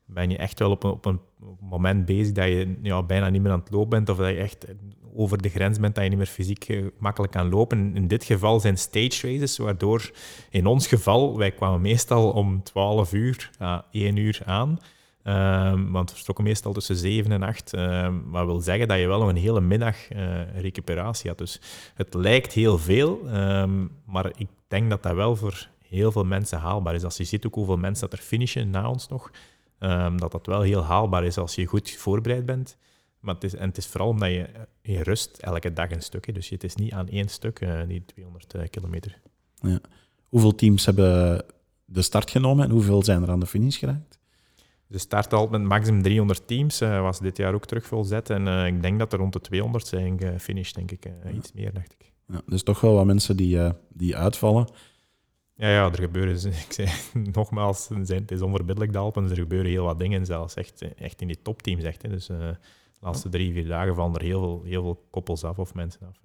ben 0.07 0.31
je 0.31 0.37
echt 0.37 0.59
wel 0.59 0.71
op 0.71 0.85
een, 0.85 0.91
op 0.91 1.07
een 1.07 1.21
moment 1.61 2.05
bezig 2.05 2.33
dat 2.33 2.47
je 2.47 2.79
ja, 2.83 3.03
bijna 3.03 3.29
niet 3.29 3.43
meer 3.43 3.53
aan 3.53 3.59
het 3.59 3.71
lopen 3.71 3.89
bent 3.89 4.09
of 4.09 4.17
dat 4.17 4.29
je 4.29 4.37
echt 4.37 4.67
over 5.15 5.43
de 5.43 5.49
grens 5.49 5.79
bent 5.79 5.95
dat 5.95 6.05
je 6.05 6.11
niet 6.11 6.19
meer 6.19 6.27
fysiek 6.27 6.69
eh, 6.69 6.85
makkelijk 6.99 7.33
kan 7.33 7.49
lopen. 7.49 7.97
In 7.97 8.09
dit 8.09 8.25
geval 8.25 8.61
zijn 8.61 8.79
stage 8.79 9.31
races, 9.31 9.57
waardoor 9.57 10.11
in 10.51 10.67
ons 10.67 10.87
geval, 10.87 11.37
wij 11.39 11.51
kwamen 11.51 11.81
meestal 11.81 12.31
om 12.31 12.63
12 12.63 13.13
uur, 13.13 13.51
uh, 13.61 13.79
1 13.91 14.17
uur 14.17 14.41
aan. 14.45 14.79
Um, 15.27 15.93
want 15.93 16.11
we 16.11 16.17
vertrokken 16.17 16.45
meestal 16.45 16.73
tussen 16.73 16.97
7 16.97 17.33
en 17.33 17.43
8. 17.43 17.73
Um, 17.73 17.81
ehm, 17.81 18.15
wat 18.25 18.45
wil 18.45 18.61
zeggen 18.61 18.89
dat 18.89 18.99
je 18.99 19.07
wel 19.07 19.19
nog 19.19 19.29
een 19.29 19.37
hele 19.37 19.61
middag 19.61 20.13
uh, 20.13 20.61
recuperatie 20.61 21.29
had. 21.29 21.39
Dus 21.39 21.61
het 21.95 22.15
lijkt 22.15 22.53
heel 22.53 22.79
veel, 22.79 23.21
um, 23.35 23.91
maar 24.07 24.33
ik 24.37 24.49
denk 24.69 24.91
dat 24.91 25.03
dat 25.03 25.15
wel 25.15 25.37
voor 25.37 25.69
heel 25.89 26.13
veel 26.13 26.25
mensen 26.25 26.59
haalbaar 26.59 26.95
is. 26.95 27.05
Als 27.05 27.17
je 27.17 27.25
ziet 27.25 27.47
ook 27.47 27.55
hoeveel 27.55 27.77
mensen 27.77 28.11
dat 28.11 28.19
er 28.19 28.25
finishen 28.25 28.71
na 28.71 28.89
ons 28.89 29.09
nog, 29.09 29.31
dat 30.17 30.33
dat 30.33 30.47
wel 30.47 30.61
heel 30.61 30.85
haalbaar 30.85 31.25
is 31.25 31.39
als 31.39 31.55
je 31.55 31.67
goed 31.67 31.91
voorbereid 31.91 32.47
bent. 32.47 32.77
Maar 33.25 33.35
het 33.35 33.45
is, 33.45 33.55
en 33.55 33.69
het 33.69 33.77
is 33.77 33.87
vooral 33.87 34.09
omdat 34.09 34.31
je, 34.83 35.03
rust 35.03 35.39
elke 35.39 35.73
dag 35.73 35.91
een 35.91 36.03
stuk. 36.03 36.35
Dus 36.35 36.49
het 36.49 36.65
is 36.65 36.75
niet 36.75 36.93
aan 36.93 37.09
één 37.09 37.29
stuk, 37.29 37.61
uh, 37.61 37.81
die 37.89 38.05
200 38.05 38.55
uh, 38.55 38.63
kilometer. 38.71 39.21
Ja. 39.61 39.81
Hoeveel 40.29 40.55
teams 40.55 40.85
hebben 40.87 41.45
de 41.85 42.03
start 42.03 42.31
genomen 42.31 42.65
en 42.65 42.71
hoeveel 42.71 43.03
zijn 43.03 43.23
er 43.23 43.31
aan 43.31 43.41
de 43.41 43.47
finish 43.47 43.79
geraakt? 43.79 44.19
De 44.95 45.01
start 45.01 45.33
al 45.33 45.47
met 45.47 45.63
maximum 45.63 46.03
300 46.03 46.47
teams 46.47 46.83
uh, 46.83 47.01
was 47.01 47.21
dit 47.21 47.37
jaar 47.37 47.55
ook 47.55 47.67
terug 47.67 47.87
volzet. 47.87 48.31
En 48.31 48.47
uh, 48.47 48.67
ik 48.67 48.83
denk 48.83 48.99
dat 48.99 49.13
er 49.13 49.19
rond 49.19 49.33
de 49.33 49.41
200 49.41 49.87
zijn 49.87 50.19
gefinished, 50.21 50.75
denk 50.75 50.91
ik. 50.91 51.05
Ja. 51.05 51.31
Iets 51.31 51.53
meer, 51.53 51.73
dacht 51.73 51.93
ik. 51.99 52.13
Ja, 52.27 52.41
dus 52.47 52.63
toch 52.63 52.81
wel 52.81 52.95
wat 52.95 53.05
mensen 53.05 53.37
die, 53.37 53.59
die 53.89 54.17
uitvallen. 54.17 54.69
Ja, 55.55 55.69
ja, 55.69 55.91
er 55.91 55.99
gebeuren, 55.99 56.35
ik 56.67 56.73
zei 56.73 56.89
nogmaals, 57.33 57.89
het 57.89 58.31
is 58.31 58.41
onverbiddelijk 58.41 58.93
de 58.93 58.99
Alpen, 58.99 59.31
er 59.31 59.37
gebeuren 59.37 59.71
heel 59.71 59.85
wat 59.85 59.99
dingen 59.99 60.27
zelfs, 60.27 60.55
echt, 60.55 60.95
echt 60.97 61.21
in 61.21 61.27
die 61.27 61.43
topteams. 61.43 61.83
Echt, 61.83 62.03
hè. 62.03 62.09
Dus 62.09 62.27
de 62.27 62.57
laatste 63.01 63.29
drie, 63.29 63.53
vier 63.53 63.67
dagen 63.67 63.95
vallen 63.95 64.15
er 64.15 64.23
heel 64.23 64.41
veel, 64.41 64.63
heel 64.65 64.83
veel 64.83 65.07
koppels 65.11 65.45
af 65.45 65.59
of 65.59 65.75
mensen 65.75 66.07
af. 66.09 66.21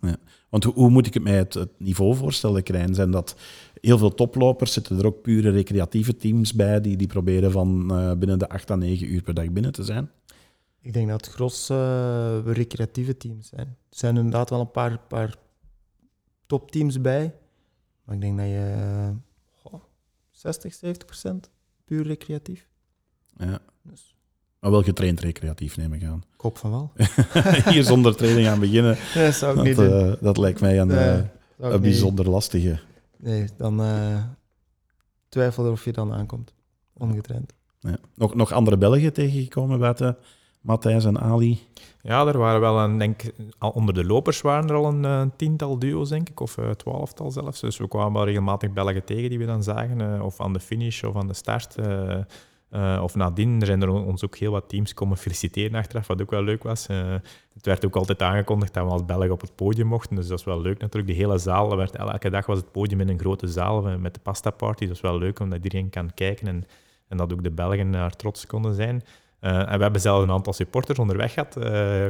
Ja. 0.00 0.16
Want 0.48 0.64
hoe, 0.64 0.74
hoe, 0.74 0.90
moet 0.90 1.06
ik 1.06 1.14
het 1.14 1.22
mij 1.22 1.36
het, 1.36 1.54
het, 1.54 1.70
niveau 1.78 2.14
voorstellen, 2.14 2.62
Krijn? 2.62 2.94
Zijn 2.94 3.10
dat 3.10 3.36
heel 3.80 3.98
veel 3.98 4.14
toplopers? 4.14 4.72
Zitten 4.72 4.98
er 4.98 5.06
ook 5.06 5.22
pure 5.22 5.50
recreatieve 5.50 6.16
teams 6.16 6.54
bij 6.54 6.80
die, 6.80 6.96
die 6.96 7.06
proberen 7.06 7.50
van 7.50 7.88
uh, 7.92 8.12
binnen 8.12 8.38
de 8.38 8.48
8 8.48 8.70
à 8.70 8.74
9 8.74 9.12
uur 9.12 9.22
per 9.22 9.34
dag 9.34 9.50
binnen 9.50 9.72
te 9.72 9.84
zijn? 9.84 10.10
Ik 10.80 10.92
denk 10.92 11.08
dat 11.08 11.26
het 11.26 11.34
gros 11.34 11.70
uh, 11.70 12.38
recreatieve 12.44 13.16
teams 13.16 13.48
zijn. 13.48 13.66
Er 13.66 13.96
zijn 13.96 14.16
inderdaad 14.16 14.50
wel 14.50 14.60
een 14.60 14.70
paar, 14.70 14.98
paar 14.98 15.36
topteams 16.46 17.00
bij. 17.00 17.34
Maar 18.04 18.14
ik 18.14 18.20
denk 18.20 18.38
dat 18.38 18.46
je 18.46 18.74
uh, 19.72 19.80
60, 20.30 20.74
70 20.74 21.06
procent 21.06 21.50
puur 21.84 22.02
recreatief. 22.02 22.68
Ja. 23.36 23.58
Dus 23.82 24.14
maar 24.60 24.70
wel 24.70 24.82
getraind 24.82 25.20
recreatief 25.20 25.76
nemen 25.76 26.00
gaan. 26.00 26.22
Kop 26.36 26.58
van 26.58 26.70
wel. 26.70 26.92
Hier 27.72 27.84
zonder 27.84 28.16
training 28.16 28.46
aan 28.46 28.60
beginnen. 28.60 28.96
Nee, 29.14 29.32
zou 29.32 29.50
ik 29.50 29.56
dat, 29.56 29.66
niet 29.66 29.76
doen. 29.76 30.08
Uh, 30.08 30.12
dat 30.20 30.36
lijkt 30.36 30.60
mij 30.60 30.80
een, 30.80 30.86
nee, 30.86 31.16
uh, 31.16 31.24
een 31.56 31.80
bijzonder 31.80 32.24
niet. 32.24 32.34
lastige. 32.34 32.78
Nee, 33.16 33.48
dan 33.56 33.80
uh, 33.80 34.22
twijfel 35.28 35.64
er 35.64 35.70
of 35.70 35.84
je 35.84 35.92
dan 35.92 36.12
aankomt. 36.12 36.54
Ongetraind. 36.96 37.54
Ja. 37.80 37.96
Nog, 38.14 38.34
nog 38.34 38.52
andere 38.52 38.78
Belgen 38.78 39.12
tegengekomen 39.12 39.78
buiten 39.78 40.16
Matthijs 40.60 41.04
en 41.04 41.20
Ali? 41.20 41.66
Ja, 42.02 42.26
er 42.26 42.38
waren 42.38 42.60
wel 42.60 42.78
een, 42.78 42.98
denk 42.98 43.22
al 43.58 43.70
onder 43.70 43.94
de 43.94 44.04
lopers 44.04 44.40
waren 44.40 44.68
er 44.68 44.74
al 44.74 44.86
een, 44.86 45.04
een 45.04 45.36
tiental 45.36 45.78
duo's, 45.78 46.08
denk 46.08 46.28
ik, 46.28 46.40
of 46.40 46.56
een 46.56 46.76
twaalftal 46.76 47.30
zelfs. 47.30 47.60
Dus 47.60 47.78
we 47.78 47.88
kwamen 47.88 48.12
wel 48.12 48.24
regelmatig 48.24 48.72
Belgen 48.72 49.04
tegen 49.04 49.28
die 49.28 49.38
we 49.38 49.46
dan 49.46 49.62
zagen, 49.62 50.22
of 50.22 50.40
aan 50.40 50.52
de 50.52 50.60
finish 50.60 51.02
of 51.02 51.16
aan 51.16 51.26
de 51.26 51.34
start. 51.34 51.76
Uh, 51.78 52.18
of 53.02 53.14
nadien 53.14 53.62
zijn 53.64 53.82
er 53.82 53.88
ons 53.88 54.24
ook 54.24 54.36
heel 54.36 54.52
wat 54.52 54.68
teams 54.68 54.94
komen 54.94 55.16
feliciteren 55.16 55.74
achteraf, 55.74 56.06
wat 56.06 56.22
ook 56.22 56.30
wel 56.30 56.42
leuk 56.42 56.62
was. 56.62 56.88
Uh, 56.90 57.14
het 57.54 57.66
werd 57.66 57.84
ook 57.84 57.96
altijd 57.96 58.22
aangekondigd 58.22 58.74
dat 58.74 58.84
we 58.84 58.90
als 58.90 59.04
Belg 59.04 59.30
op 59.30 59.40
het 59.40 59.54
podium 59.54 59.86
mochten, 59.86 60.16
dus 60.16 60.26
dat 60.26 60.38
is 60.38 60.44
wel 60.44 60.60
leuk 60.60 60.78
natuurlijk. 60.78 61.12
De 61.12 61.18
hele 61.18 61.38
zaal, 61.38 61.76
werd, 61.76 61.96
elke 61.96 62.30
dag 62.30 62.46
was 62.46 62.58
het 62.58 62.72
podium 62.72 63.00
in 63.00 63.08
een 63.08 63.18
grote 63.18 63.48
zaal 63.48 63.98
met 63.98 64.14
de 64.14 64.20
pasta 64.20 64.50
party. 64.50 64.86
Dat 64.86 64.94
is 64.94 65.00
wel 65.00 65.18
leuk, 65.18 65.40
omdat 65.40 65.64
iedereen 65.64 65.90
kan 65.90 66.14
kijken 66.14 66.46
en, 66.46 66.64
en 67.08 67.16
dat 67.16 67.32
ook 67.32 67.42
de 67.42 67.50
Belgen 67.50 67.90
daar 67.90 68.16
trots 68.16 68.46
konden 68.46 68.74
zijn. 68.74 69.02
Uh, 69.40 69.58
en 69.58 69.76
we 69.76 69.82
hebben 69.82 70.00
zelf 70.00 70.22
een 70.22 70.30
aantal 70.30 70.52
supporters 70.52 70.98
onderweg 70.98 71.32
gehad, 71.32 71.58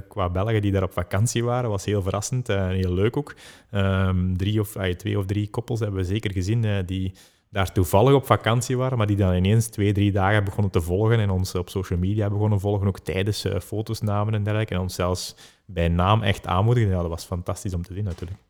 qua 0.09 0.29
Belgen 0.31 0.62
die 0.62 0.73
daar 0.73 0.83
op 0.83 0.92
vakantie 0.92 1.44
waren. 1.44 1.71
was 1.71 1.85
heel 1.85 2.03
verrassend 2.03 2.49
en 2.49 2.71
heel 2.71 2.92
leuk 2.92 3.16
ook. 3.16 3.35
Um, 3.73 4.37
drie 4.37 4.61
of, 4.61 4.77
twee 4.97 5.18
of 5.18 5.27
drie 5.27 5.51
koppels 5.51 5.81
hebben 5.81 5.99
we 5.99 6.07
zeker 6.07 6.33
gezien 6.33 6.87
die 6.87 7.12
daar 7.50 7.72
toevallig 7.72 8.14
op 8.14 8.26
vakantie 8.26 8.76
waren, 8.76 8.98
maar 8.98 9.06
die 9.06 9.16
dan 9.16 9.34
ineens 9.34 9.66
twee, 9.66 9.92
drie 9.92 10.12
dagen 10.12 10.44
begonnen 10.44 10.72
te 10.72 10.80
volgen 10.80 11.18
en 11.18 11.30
ons 11.30 11.54
op 11.54 11.68
social 11.68 11.98
media 11.98 12.30
begonnen 12.30 12.61
volgen, 12.61 12.87
ook 12.87 12.98
tijdens 12.98 13.44
uh, 13.44 13.58
foto's 13.58 14.00
namen 14.00 14.34
en 14.34 14.42
dergelijke. 14.42 14.74
En 14.74 14.80
ons 14.80 14.94
zelfs 14.94 15.34
bij 15.66 15.88
naam 15.88 16.22
echt 16.22 16.46
aanmoedigen. 16.46 16.90
Ja, 16.90 17.00
dat 17.00 17.08
was 17.08 17.24
fantastisch 17.24 17.74
om 17.74 17.82
te 17.82 17.94
zien 17.94 18.04
natuurlijk. 18.04 18.40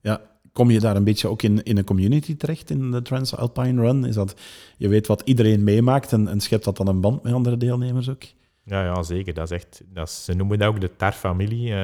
Ja, 0.00 0.20
kom 0.52 0.70
je 0.70 0.80
daar 0.80 0.96
een 0.96 1.04
beetje 1.04 1.28
ook 1.28 1.42
in, 1.42 1.62
in 1.62 1.78
een 1.78 1.84
community 1.84 2.36
terecht 2.36 2.70
in 2.70 2.90
de 2.90 3.02
Transalpine 3.02 3.82
Run? 3.82 4.04
Is 4.04 4.14
dat, 4.14 4.34
je 4.76 4.88
weet 4.88 5.06
wat 5.06 5.22
iedereen 5.24 5.64
meemaakt 5.64 6.12
en, 6.12 6.28
en 6.28 6.40
schept 6.40 6.64
dat 6.64 6.76
dan 6.76 6.88
een 6.88 7.00
band 7.00 7.22
met 7.22 7.32
andere 7.32 7.56
deelnemers 7.56 8.08
ook? 8.08 8.22
Ja, 8.68 8.84
ja 8.84 9.02
zeker. 9.02 9.34
Dat 9.34 9.50
is 9.50 9.56
echt, 9.56 9.82
dat 9.92 10.10
ze 10.10 10.34
noemen 10.34 10.58
dat 10.58 10.68
ook 10.68 10.80
de 10.80 10.96
TAR-familie. 10.96 11.68
Uh, 11.68 11.74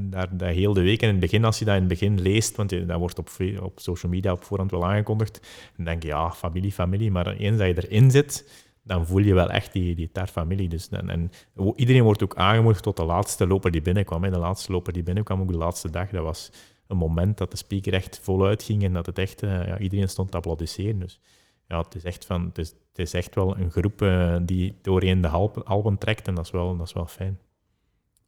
daar, 0.00 0.28
dat 0.36 0.48
heel 0.48 0.72
de 0.72 0.82
week 0.82 1.02
in 1.02 1.08
het 1.08 1.20
begin, 1.20 1.44
als 1.44 1.58
je 1.58 1.64
dat 1.64 1.74
in 1.74 1.80
het 1.80 1.88
begin 1.88 2.20
leest, 2.20 2.56
want 2.56 2.88
dat 2.88 2.98
wordt 2.98 3.18
op, 3.18 3.30
op 3.60 3.80
social 3.80 4.12
media 4.12 4.32
op 4.32 4.44
voorhand 4.44 4.70
wel 4.70 4.86
aangekondigd, 4.86 5.40
dan 5.76 5.84
denk 5.84 6.02
je, 6.02 6.08
ja, 6.08 6.30
familie, 6.30 6.72
familie. 6.72 7.10
Maar 7.10 7.36
eens 7.36 7.58
dat 7.58 7.66
je 7.66 7.88
erin 7.88 8.10
zit, 8.10 8.64
dan 8.82 9.06
voel 9.06 9.18
je 9.18 9.34
wel 9.34 9.50
echt 9.50 9.72
die, 9.72 9.94
die 9.94 10.10
TAR-familie. 10.12 10.68
Dus, 10.68 10.88
en, 10.88 11.10
en, 11.10 11.30
iedereen 11.76 12.02
wordt 12.02 12.22
ook 12.22 12.36
aangemoedigd 12.36 12.82
tot 12.82 12.96
de 12.96 13.04
laatste 13.04 13.46
loper 13.46 13.70
die 13.70 13.82
binnenkwam. 13.82 14.24
Hè. 14.24 14.30
De 14.30 14.38
laatste 14.38 14.72
loper 14.72 14.92
die 14.92 15.02
binnenkwam, 15.02 15.40
ook 15.40 15.52
de 15.52 15.56
laatste 15.56 15.90
dag, 15.90 16.10
dat 16.10 16.22
was 16.22 16.50
een 16.86 16.96
moment 16.96 17.38
dat 17.38 17.50
de 17.50 17.56
speaker 17.56 17.92
echt 17.92 18.20
voluit 18.22 18.62
ging 18.62 18.82
en 18.82 18.92
dat 18.92 19.06
het 19.06 19.18
echt, 19.18 19.42
uh, 19.42 19.66
ja, 19.66 19.78
iedereen 19.78 20.08
stond 20.08 20.30
te 20.30 20.36
applaudisseren. 20.36 20.98
Dus 20.98 21.20
ja, 21.68 21.78
het 21.78 21.94
is 21.94 22.04
echt, 22.04 22.24
van, 22.24 22.44
het 22.44 22.58
is, 22.58 22.68
het 22.68 22.98
is 22.98 23.14
echt 23.14 23.34
wel 23.34 23.56
een 23.56 23.70
groep 23.70 24.02
uh, 24.02 24.36
die 24.42 24.74
doorheen 24.82 25.20
de 25.20 25.28
Alpen, 25.64 25.98
trekt 25.98 26.28
en 26.28 26.34
dat 26.34 26.44
is 26.44 26.50
wel, 26.50 26.76
dat 26.76 26.86
is 26.86 26.92
wel 26.92 27.06
fijn. 27.06 27.38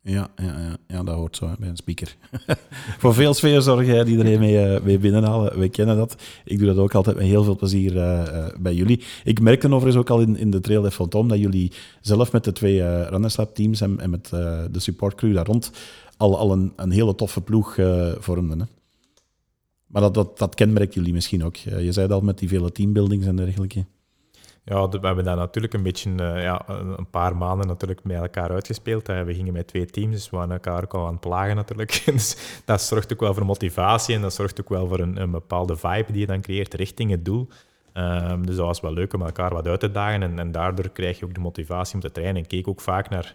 Ja, 0.02 0.28
ja, 0.36 0.58
ja, 0.58 0.76
ja, 0.88 1.02
dat 1.02 1.14
hoort 1.14 1.36
zo 1.36 1.54
bij 1.58 1.68
een 1.68 1.76
speaker. 1.76 2.16
Voor 2.98 3.14
veel 3.14 3.34
sfeer 3.34 3.60
zorgen 3.60 4.04
die 4.06 4.24
er 4.24 4.38
mee, 4.38 4.80
uh, 4.80 5.00
binnenhalen. 5.00 5.58
We 5.58 5.68
kennen 5.68 5.96
dat. 5.96 6.22
Ik 6.44 6.58
doe 6.58 6.66
dat 6.66 6.76
ook 6.76 6.94
altijd 6.94 7.16
met 7.16 7.24
heel 7.24 7.44
veel 7.44 7.56
plezier 7.56 7.94
uh, 7.94 8.48
bij 8.60 8.74
jullie. 8.74 9.04
Ik 9.24 9.40
merkte 9.40 9.66
overigens 9.66 9.96
ook 9.96 10.10
al 10.10 10.20
in, 10.20 10.36
in 10.36 10.50
de 10.50 10.60
Trail 10.60 10.82
de 10.82 10.92
Fantôme 10.92 11.26
dat 11.26 11.38
jullie 11.38 11.72
zelf 12.00 12.32
met 12.32 12.44
de 12.44 12.52
twee 12.52 12.76
uh, 12.76 13.42
teams 13.52 13.80
en, 13.80 14.00
en 14.00 14.10
met 14.10 14.28
de 14.28 14.80
supportcrew 14.80 15.34
daar 15.34 15.46
rond 15.46 15.72
al, 16.16 16.38
al 16.38 16.52
een, 16.52 16.72
een 16.76 16.90
hele 16.90 17.14
toffe 17.14 17.40
ploeg 17.40 17.78
vormden. 18.18 18.60
Hè? 18.60 18.66
Maar 19.88 20.02
dat, 20.02 20.14
dat, 20.14 20.38
dat 20.38 20.54
kenmerkt 20.54 20.94
jullie 20.94 21.12
misschien 21.12 21.44
ook. 21.44 21.56
Je 21.56 21.92
zei 21.92 22.06
dat 22.08 22.22
met 22.22 22.38
die 22.38 22.48
vele 22.48 22.72
teambuildings 22.72 23.26
en 23.26 23.36
dergelijke. 23.36 23.86
Ja, 24.64 24.88
we 24.88 25.06
hebben 25.06 25.24
daar 25.24 25.36
natuurlijk 25.36 25.74
een 25.74 25.82
beetje 25.82 26.10
uh, 26.10 26.42
ja, 26.42 26.68
een 26.68 27.10
paar 27.10 27.36
maanden 27.36 27.66
natuurlijk 27.66 28.04
met 28.04 28.16
elkaar 28.16 28.50
uitgespeeld. 28.50 29.06
We 29.06 29.34
gingen 29.34 29.52
met 29.52 29.66
twee 29.66 29.86
teams, 29.86 30.14
dus 30.14 30.30
we 30.30 30.36
waren 30.36 30.52
elkaar 30.52 30.82
ook 30.82 30.94
al 30.94 31.06
aan 31.06 31.12
het 31.12 31.20
plagen 31.20 31.56
natuurlijk. 31.56 32.02
dus 32.06 32.60
dat 32.64 32.82
zorgt 32.82 33.12
ook 33.12 33.20
wel 33.20 33.34
voor 33.34 33.44
motivatie 33.44 34.14
en 34.14 34.20
dat 34.20 34.34
zorgt 34.34 34.60
ook 34.60 34.68
wel 34.68 34.86
voor 34.86 34.98
een, 34.98 35.20
een 35.20 35.30
bepaalde 35.30 35.76
vibe 35.76 36.12
die 36.12 36.20
je 36.20 36.26
dan 36.26 36.40
creëert 36.40 36.74
richting 36.74 37.10
het 37.10 37.24
doel. 37.24 37.48
Um, 37.94 38.46
dus 38.46 38.56
dat 38.56 38.66
was 38.66 38.80
wel 38.80 38.92
leuk 38.92 39.14
om 39.14 39.22
elkaar 39.22 39.54
wat 39.54 39.66
uit 39.66 39.80
te 39.80 39.90
dagen 39.90 40.22
en, 40.22 40.38
en 40.38 40.52
daardoor 40.52 40.88
krijg 40.88 41.18
je 41.18 41.24
ook 41.24 41.34
de 41.34 41.40
motivatie 41.40 41.94
om 41.94 42.00
te 42.00 42.12
trainen. 42.12 42.42
Ik 42.42 42.48
keek 42.48 42.68
ook 42.68 42.80
vaak 42.80 43.08
naar 43.08 43.34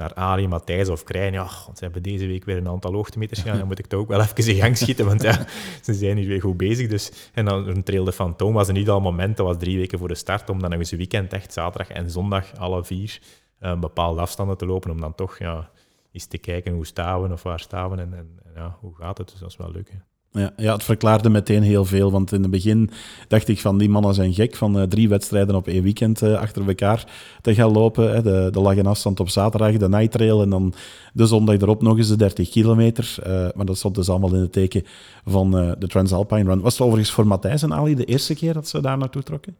naar 0.00 0.14
Ali, 0.14 0.48
Matthijs 0.48 0.88
of 0.88 1.04
Krijn. 1.04 1.32
Ja, 1.32 1.48
want 1.64 1.78
ze 1.78 1.84
hebben 1.84 2.02
deze 2.02 2.26
week 2.26 2.44
weer 2.44 2.56
een 2.56 2.68
aantal 2.68 2.92
hoogtemeters 2.92 3.40
gedaan. 3.40 3.58
Dan 3.58 3.66
moet 3.66 3.78
ik 3.78 3.86
toch 3.86 4.00
ook 4.00 4.08
wel 4.08 4.20
even 4.20 4.54
in 4.54 4.60
gang 4.60 4.76
schieten, 4.76 5.06
want 5.06 5.22
ja, 5.22 5.46
ze 5.82 5.94
zijn 5.94 6.16
hier 6.16 6.28
weer 6.28 6.40
goed 6.40 6.56
bezig. 6.56 6.88
Dus. 6.88 7.30
En 7.32 7.44
dan 7.44 7.68
een 7.68 7.82
trail 7.82 8.04
de 8.04 8.12
Fantoom 8.12 8.54
was 8.54 8.68
een 8.68 8.76
ideaal 8.76 9.00
moment. 9.00 9.36
Dat 9.36 9.46
was 9.46 9.56
drie 9.58 9.78
weken 9.78 9.98
voor 9.98 10.08
de 10.08 10.14
start, 10.14 10.50
om 10.50 10.60
dan 10.60 10.70
nog 10.70 10.78
eens 10.78 10.90
een 10.90 10.98
weekend, 10.98 11.32
echt 11.32 11.52
zaterdag 11.52 11.96
en 11.96 12.10
zondag, 12.10 12.56
alle 12.56 12.84
vier, 12.84 13.20
eh, 13.58 13.78
bepaalde 13.78 14.20
afstanden 14.20 14.56
te 14.56 14.66
lopen. 14.66 14.90
Om 14.90 15.00
dan 15.00 15.14
toch 15.14 15.38
ja, 15.38 15.70
eens 16.12 16.26
te 16.26 16.38
kijken 16.38 16.72
hoe 16.72 16.86
staan 16.86 17.22
we 17.22 17.32
of 17.32 17.42
waar 17.42 17.60
staan 17.60 17.90
we 17.90 17.96
en, 17.96 18.14
en, 18.14 18.38
ja, 18.54 18.76
hoe 18.80 18.94
gaat 18.94 19.18
het. 19.18 19.30
Dus 19.30 19.38
dat 19.38 19.50
is 19.50 19.56
wel 19.56 19.70
leuk. 19.70 19.90
Ja, 20.32 20.52
ja, 20.56 20.72
het 20.72 20.82
verklaarde 20.82 21.30
meteen 21.30 21.62
heel 21.62 21.84
veel. 21.84 22.10
Want 22.10 22.32
in 22.32 22.42
het 22.42 22.50
begin 22.50 22.90
dacht 23.28 23.48
ik 23.48 23.60
van 23.60 23.78
die 23.78 23.88
mannen 23.88 24.14
zijn 24.14 24.34
gek 24.34 24.56
van 24.56 24.78
uh, 24.78 24.82
drie 24.82 25.08
wedstrijden 25.08 25.54
op 25.54 25.66
één 25.66 25.82
weekend 25.82 26.22
uh, 26.22 26.38
achter 26.38 26.68
elkaar 26.68 27.12
te 27.40 27.54
gaan 27.54 27.72
lopen. 27.72 28.12
Hè. 28.12 28.22
De, 28.22 28.48
de 28.52 28.60
lange 28.60 28.82
afstand 28.82 29.20
op 29.20 29.28
zaterdag, 29.28 29.76
de 29.76 29.88
night 29.88 30.10
trail 30.10 30.42
en 30.42 30.50
dan 30.50 30.74
de 31.12 31.26
zondag 31.26 31.56
erop 31.56 31.82
nog 31.82 31.96
eens 31.96 32.08
de 32.08 32.16
30 32.16 32.48
kilometer. 32.48 33.16
Uh, 33.26 33.48
maar 33.54 33.66
dat 33.66 33.76
stond 33.76 33.94
dus 33.94 34.08
allemaal 34.08 34.34
in 34.34 34.40
het 34.40 34.52
teken 34.52 34.84
van 35.24 35.50
de 35.50 35.86
Transalpine 35.86 36.50
Run. 36.50 36.60
Was 36.60 36.72
het 36.72 36.82
overigens 36.82 37.14
voor 37.14 37.26
Matthijs 37.26 37.62
en 37.62 37.74
Ali 37.74 37.94
de 37.94 38.04
eerste 38.04 38.34
keer 38.34 38.54
dat 38.54 38.68
ze 38.68 38.80
daar 38.80 38.98
naartoe 38.98 39.22
trokken? 39.22 39.56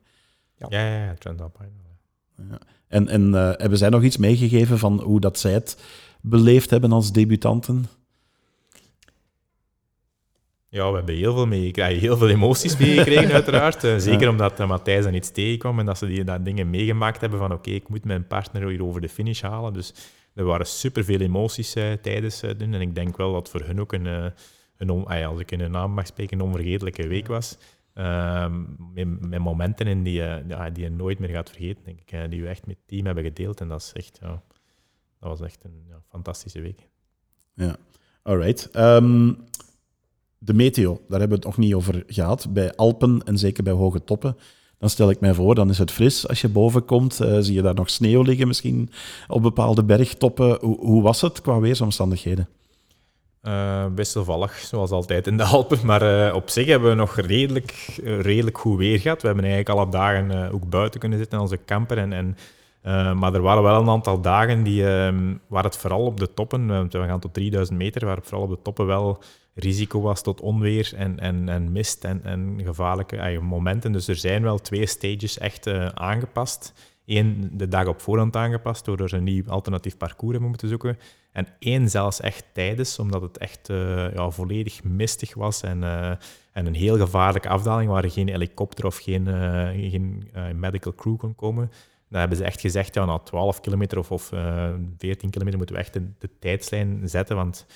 Ja, 0.57 0.67
ja, 0.69 0.87
ja, 0.87 1.05
ja 1.05 1.15
Transalpine. 1.19 1.71
Ja. 2.37 2.59
En, 2.89 3.09
en 3.09 3.33
hebben 3.33 3.79
zij 3.79 3.89
nog 3.89 4.03
iets 4.03 4.17
meegegeven 4.17 4.79
van 4.79 5.01
hoe 5.01 5.21
dat 5.21 5.39
zij 5.39 5.53
het 5.53 5.77
beleefd 6.21 6.71
hebben 6.71 6.93
als 6.93 7.13
debutanten? 7.13 7.87
Ja, 10.73 10.91
we 10.91 10.97
hebben 10.97 11.15
heel 11.15 11.35
veel 11.35 11.47
meegekregen, 11.47 12.01
heel 12.01 12.17
veel 12.17 12.29
emoties 12.29 12.77
meegekregen 12.77 13.33
uiteraard. 13.41 13.85
Uh, 13.85 13.97
zeker 13.97 14.29
omdat 14.29 14.61
uh, 14.61 14.69
Matthijs 14.69 15.05
dan 15.05 15.15
iets 15.15 15.31
tegenkwam 15.31 15.79
en 15.79 15.87
dat 15.87 15.99
ze 15.99 16.07
die, 16.07 16.25
dat 16.25 16.45
dingen 16.45 16.71
meegemaakt 16.71 17.21
hebben 17.21 17.39
van 17.39 17.53
oké, 17.53 17.71
ik 17.71 17.89
moet 17.89 18.05
mijn 18.05 18.27
partner 18.27 18.69
hier 18.69 18.85
over 18.85 19.01
de 19.01 19.09
finish 19.09 19.43
halen. 19.43 19.73
Dus 19.73 19.95
er 20.35 20.45
waren 20.45 20.67
superveel 20.67 21.21
emoties 21.21 21.77
uh, 21.77 21.93
tijdens 21.93 22.41
het 22.41 22.59
doen. 22.59 22.75
En 22.75 22.81
ik 22.81 22.95
denk 22.95 23.17
wel 23.17 23.33
dat 23.33 23.49
voor 23.49 23.61
hun 23.61 23.81
ook 23.81 23.93
een, 23.93 24.33
een 24.77 25.07
als 25.07 25.41
ik 25.41 25.51
in 25.51 25.61
hun 25.61 25.71
naam 25.71 25.93
mag 25.93 26.07
spreken, 26.07 26.39
een 26.39 26.45
onvergetelijke 26.45 27.09
week 27.09 27.27
was. 27.27 27.59
Ehm, 27.95 28.63
met, 28.95 29.29
met, 29.29 29.41
momenten 29.41 29.87
in 29.87 30.03
die, 30.03 30.23
ja, 30.49 30.71
die 30.71 30.85
je 30.85 30.91
nooit 30.91 31.19
meer 31.19 31.29
gaat 31.29 31.51
vergeten, 31.51 31.85
denk 31.85 32.01
ik. 32.01 32.31
die 32.31 32.43
we 32.43 32.49
echt 32.49 32.67
met 32.67 32.77
het 32.77 32.89
team 32.89 33.07
hebben 33.07 33.25
gedeeld. 33.25 33.61
En 33.61 33.69
dat, 33.69 33.81
is 33.81 33.93
echt, 33.93 34.19
ja, 34.23 34.43
dat 35.21 35.29
was 35.29 35.41
echt 35.41 35.65
een 35.65 35.85
ja, 35.89 36.03
fantastische 36.09 36.61
week. 36.61 36.89
Ja, 37.55 37.77
alright. 38.23 38.77
Um 38.77 39.49
de 40.43 40.55
meteo, 40.55 41.01
daar 41.09 41.21
hebben 41.21 41.39
we 41.39 41.47
het 41.47 41.57
nog 41.57 41.67
niet 41.67 41.75
over 41.75 42.05
gehad. 42.07 42.47
Bij 42.51 42.75
Alpen 42.75 43.23
en 43.25 43.39
zeker 43.39 43.63
bij 43.63 43.73
hoge 43.73 44.05
toppen, 44.05 44.37
dan 44.79 44.91
stel 44.91 45.11
ik 45.11 45.21
mij 45.21 45.35
voor, 45.35 45.55
dan 45.55 45.71
is 45.71 45.79
het 45.79 45.91
fris. 45.91 46.29
Als 46.29 46.41
je 46.41 46.49
boven 46.49 46.85
komt, 46.85 47.21
uh, 47.23 47.37
zie 47.41 47.55
je 47.55 47.63
daar 47.63 47.75
nog 47.75 47.91
sneeuw 47.91 48.23
liggen 48.23 48.47
misschien 48.47 48.91
op 49.29 49.43
bepaalde 49.43 49.85
bergtoppen. 49.85 50.59
Hoe, 50.61 50.79
hoe 50.79 51.03
was 51.03 51.21
het 51.21 51.41
qua 51.41 51.59
weersomstandigheden? 51.59 52.49
Uh, 53.43 53.85
wisselvallig, 53.95 54.53
zoals 54.59 54.91
altijd 54.91 55.27
in 55.27 55.37
de 55.37 55.45
Alpen. 55.45 55.79
Maar 55.87 56.29
uh, 56.29 56.35
op 56.35 56.49
zich 56.49 56.67
hebben 56.67 56.89
we 56.89 56.95
nog 56.97 57.17
redelijk, 57.17 58.01
redelijk 58.03 58.59
goed 58.59 58.79
weer 58.79 59.01
gehad. 59.01 59.21
We 59.21 59.27
hebben 59.27 59.45
eigenlijk 59.45 59.79
alle 59.79 59.91
dagen 59.91 60.53
ook 60.53 60.69
buiten 60.69 61.01
kunnen 61.01 61.19
zitten 61.19 61.39
in 61.39 61.45
onze 61.45 61.65
camper. 61.65 61.99
En, 61.99 62.13
en, 62.13 62.37
maar 63.19 63.35
er 63.35 63.43
waren 63.43 63.63
wel 63.63 63.81
een 63.81 63.89
aantal 63.89 64.21
dagen 64.21 64.63
die, 64.63 64.83
waar 65.47 65.65
het 65.65 65.77
vooral 65.77 66.05
op 66.05 66.21
de 66.21 66.35
toppen, 66.35 66.91
we 66.91 67.07
gaan 67.07 67.21
tot 67.21 67.35
3000 67.35 67.79
meter, 67.79 68.07
waar 68.07 68.17
het 68.17 68.27
vooral 68.27 68.47
op 68.47 68.51
de 68.51 68.63
toppen 68.63 68.87
wel 68.87 69.19
risico 69.55 70.01
was 70.01 70.23
tot 70.23 70.41
onweer 70.41 70.93
en, 70.97 71.19
en, 71.19 71.49
en 71.49 71.73
mist 71.73 72.05
en, 72.05 72.25
en 72.25 72.61
gevaarlijke 72.65 73.39
momenten. 73.41 73.93
Dus 73.93 74.09
er 74.09 74.17
zijn 74.17 74.43
wel 74.43 74.59
twee 74.59 74.87
stages 74.87 75.39
echt 75.39 75.67
uh, 75.67 75.87
aangepast. 75.87 76.73
Eén 77.07 77.51
de 77.53 77.69
dag 77.69 77.87
op 77.87 78.01
voorhand 78.01 78.37
aangepast, 78.37 78.85
door 78.85 79.01
er 79.01 79.15
een 79.15 79.25
nieuw 79.25 79.43
alternatief 79.49 79.97
parcours 79.97 80.31
hebben 80.31 80.49
moeten 80.49 80.69
zoeken. 80.69 80.99
En 81.33 81.47
één 81.59 81.89
zelfs 81.89 82.21
echt 82.21 82.45
tijdens, 82.53 82.99
omdat 82.99 83.23
het 83.23 83.39
echt 83.39 83.69
uh, 83.69 84.15
ja, 84.15 84.31
volledig 84.31 84.85
mistig 84.85 85.35
was 85.35 85.63
en, 85.63 85.83
uh, 85.83 86.11
en 86.53 86.67
een 86.67 86.75
heel 86.75 86.97
gevaarlijke 86.97 87.49
afdaling 87.49 87.91
waar 87.91 88.11
geen 88.11 88.29
helikopter 88.29 88.87
of 88.87 88.97
geen, 88.97 89.27
geen 89.91 90.31
medical 90.55 90.95
crew 90.95 91.17
kon 91.17 91.35
komen. 91.35 91.71
Dan 92.09 92.21
hebben 92.21 92.39
ze 92.39 92.45
echt 92.45 92.61
gezegd, 92.61 92.95
ja, 92.95 93.05
na 93.05 93.19
12 93.19 93.61
kilometer 93.61 93.99
of, 93.99 94.11
of 94.11 94.33
14 94.99 95.31
kilometer 95.31 95.59
moeten 95.59 95.77
we 95.77 95.83
echt 95.83 95.93
de, 95.93 96.03
de 96.19 96.31
tijdslijn 96.39 97.09
zetten, 97.09 97.37
want 97.37 97.67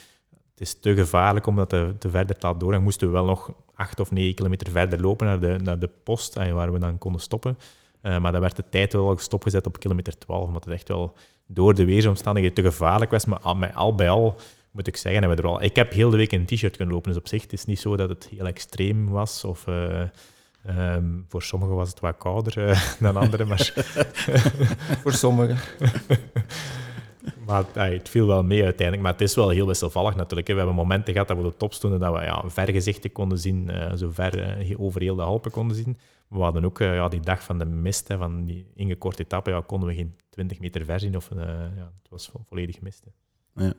het 0.54 0.62
is 0.62 0.74
te 0.74 0.94
gevaarlijk 0.94 1.46
om 1.46 1.56
dat 1.56 1.68
te, 1.68 1.94
te 1.98 2.10
verder 2.10 2.36
te 2.36 2.46
laten 2.46 2.60
doorgaan. 2.60 2.82
Moesten 2.82 3.06
we 3.06 3.12
wel 3.12 3.24
nog 3.24 3.52
acht 3.74 4.00
of 4.00 4.10
negen 4.10 4.34
kilometer 4.34 4.70
verder 4.70 5.00
lopen 5.00 5.26
naar 5.26 5.40
de, 5.40 5.58
naar 5.62 5.78
de 5.78 5.90
post 6.04 6.34
waar 6.34 6.72
we 6.72 6.78
dan 6.78 6.98
konden 6.98 7.20
stoppen. 7.20 7.58
Uh, 8.02 8.18
maar 8.18 8.32
dan 8.32 8.40
werd 8.40 8.56
de 8.56 8.64
tijd 8.70 8.92
wel 8.92 9.18
stopgezet 9.18 9.66
op 9.66 9.78
kilometer 9.78 10.18
12, 10.18 10.46
omdat 10.46 10.64
het 10.64 10.74
echt 10.74 10.88
wel 10.88 11.14
door 11.46 11.74
de 11.74 11.84
weersomstandigheden 11.84 12.56
te 12.56 12.70
gevaarlijk 12.70 13.10
was. 13.10 13.24
Maar 13.24 13.38
al, 13.38 13.64
al 13.66 13.94
bij 13.94 14.10
al 14.10 14.36
moet 14.70 14.86
ik 14.86 14.96
zeggen, 14.96 15.20
hebben 15.20 15.38
we 15.38 15.48
er 15.48 15.54
al, 15.54 15.62
ik 15.62 15.76
heb 15.76 15.92
heel 15.92 16.10
de 16.10 16.16
week 16.16 16.32
in 16.32 16.40
een 16.40 16.46
t-shirt 16.46 16.76
kunnen 16.76 16.94
lopen. 16.94 17.10
Dus 17.10 17.20
op 17.20 17.28
zich 17.28 17.42
het 17.42 17.52
is 17.52 17.64
niet 17.64 17.80
zo 17.80 17.96
dat 17.96 18.08
het 18.08 18.28
heel 18.36 18.46
extreem 18.46 19.08
was. 19.08 19.44
Of, 19.44 19.66
uh, 19.66 20.00
um, 20.68 21.24
voor 21.28 21.42
sommigen 21.42 21.74
was 21.74 21.88
het 21.88 22.00
wat 22.00 22.16
kouder 22.18 22.68
uh, 22.68 22.80
dan 23.00 23.16
anderen. 23.16 23.48
Maar 23.48 23.72
voor 25.02 25.12
sommigen. 25.12 25.58
Maar 27.46 27.64
het 27.72 28.08
viel 28.08 28.26
wel 28.26 28.42
mee 28.42 28.64
uiteindelijk. 28.64 29.02
Maar 29.02 29.12
het 29.12 29.20
is 29.20 29.34
wel 29.34 29.48
heel 29.48 29.66
wisselvallig 29.66 30.14
natuurlijk. 30.16 30.46
We 30.46 30.54
hebben 30.54 30.74
momenten 30.74 31.12
gehad 31.12 31.28
dat 31.28 31.36
we 31.36 31.42
de 31.42 31.56
top 31.56 31.72
stonden, 31.72 32.00
dat 32.00 32.14
we 32.14 32.20
ja, 32.20 32.42
vergezichten 32.46 33.12
konden 33.12 33.38
zien, 33.38 33.68
uh, 33.70 33.92
zo 33.94 34.10
ver 34.10 34.68
uh, 34.70 34.80
over 34.80 35.00
heel 35.00 35.14
de 35.14 35.22
Alpen 35.22 35.50
konden 35.50 35.76
zien. 35.76 35.98
We 36.28 36.38
hadden 36.38 36.64
ook 36.64 36.80
uh, 36.80 36.94
ja, 36.94 37.08
die 37.08 37.20
dag 37.20 37.42
van 37.42 37.58
de 37.58 37.64
mist, 37.64 38.08
hè, 38.08 38.16
van 38.16 38.44
die 38.44 38.66
ingekorte 38.74 39.22
etappe, 39.22 39.50
ja, 39.50 39.62
konden 39.66 39.88
we 39.88 39.94
geen 39.94 40.16
20 40.30 40.60
meter 40.60 40.84
ver 40.84 41.00
zien. 41.00 41.16
Of, 41.16 41.30
ja, 41.34 41.92
het 42.02 42.10
was 42.10 42.30
volledig 42.48 42.80
mist. 42.80 43.04
Ja. 43.54 43.72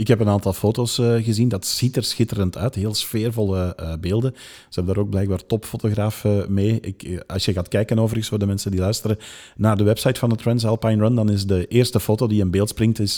Ik 0.00 0.08
heb 0.08 0.20
een 0.20 0.28
aantal 0.28 0.52
foto's 0.52 0.98
uh, 0.98 1.24
gezien. 1.24 1.48
Dat 1.48 1.66
ziet 1.66 1.96
er 1.96 2.04
schitterend 2.04 2.56
uit. 2.56 2.74
Heel 2.74 2.94
sfeervolle 2.94 3.76
uh, 3.80 3.92
beelden. 4.00 4.32
Ze 4.34 4.74
hebben 4.74 4.94
daar 4.94 5.02
ook 5.02 5.10
blijkbaar 5.10 5.46
topfotograaf 5.46 6.24
uh, 6.24 6.46
mee. 6.46 6.80
Ik, 6.80 7.24
als 7.26 7.44
je 7.44 7.52
gaat 7.52 7.68
kijken 7.68 7.98
overigens 7.98 8.28
voor 8.28 8.38
de 8.38 8.46
mensen 8.46 8.70
die 8.70 8.80
luisteren 8.80 9.18
naar 9.56 9.76
de 9.76 9.84
website 9.84 10.18
van 10.18 10.28
de 10.28 10.36
Transalpine 10.36 11.02
Run, 11.02 11.14
dan 11.14 11.30
is 11.30 11.46
de 11.46 11.66
eerste 11.66 12.00
foto 12.00 12.26
die 12.26 12.40
in 12.40 12.50
beeld 12.50 12.68
springt 12.68 12.98
is 12.98 13.16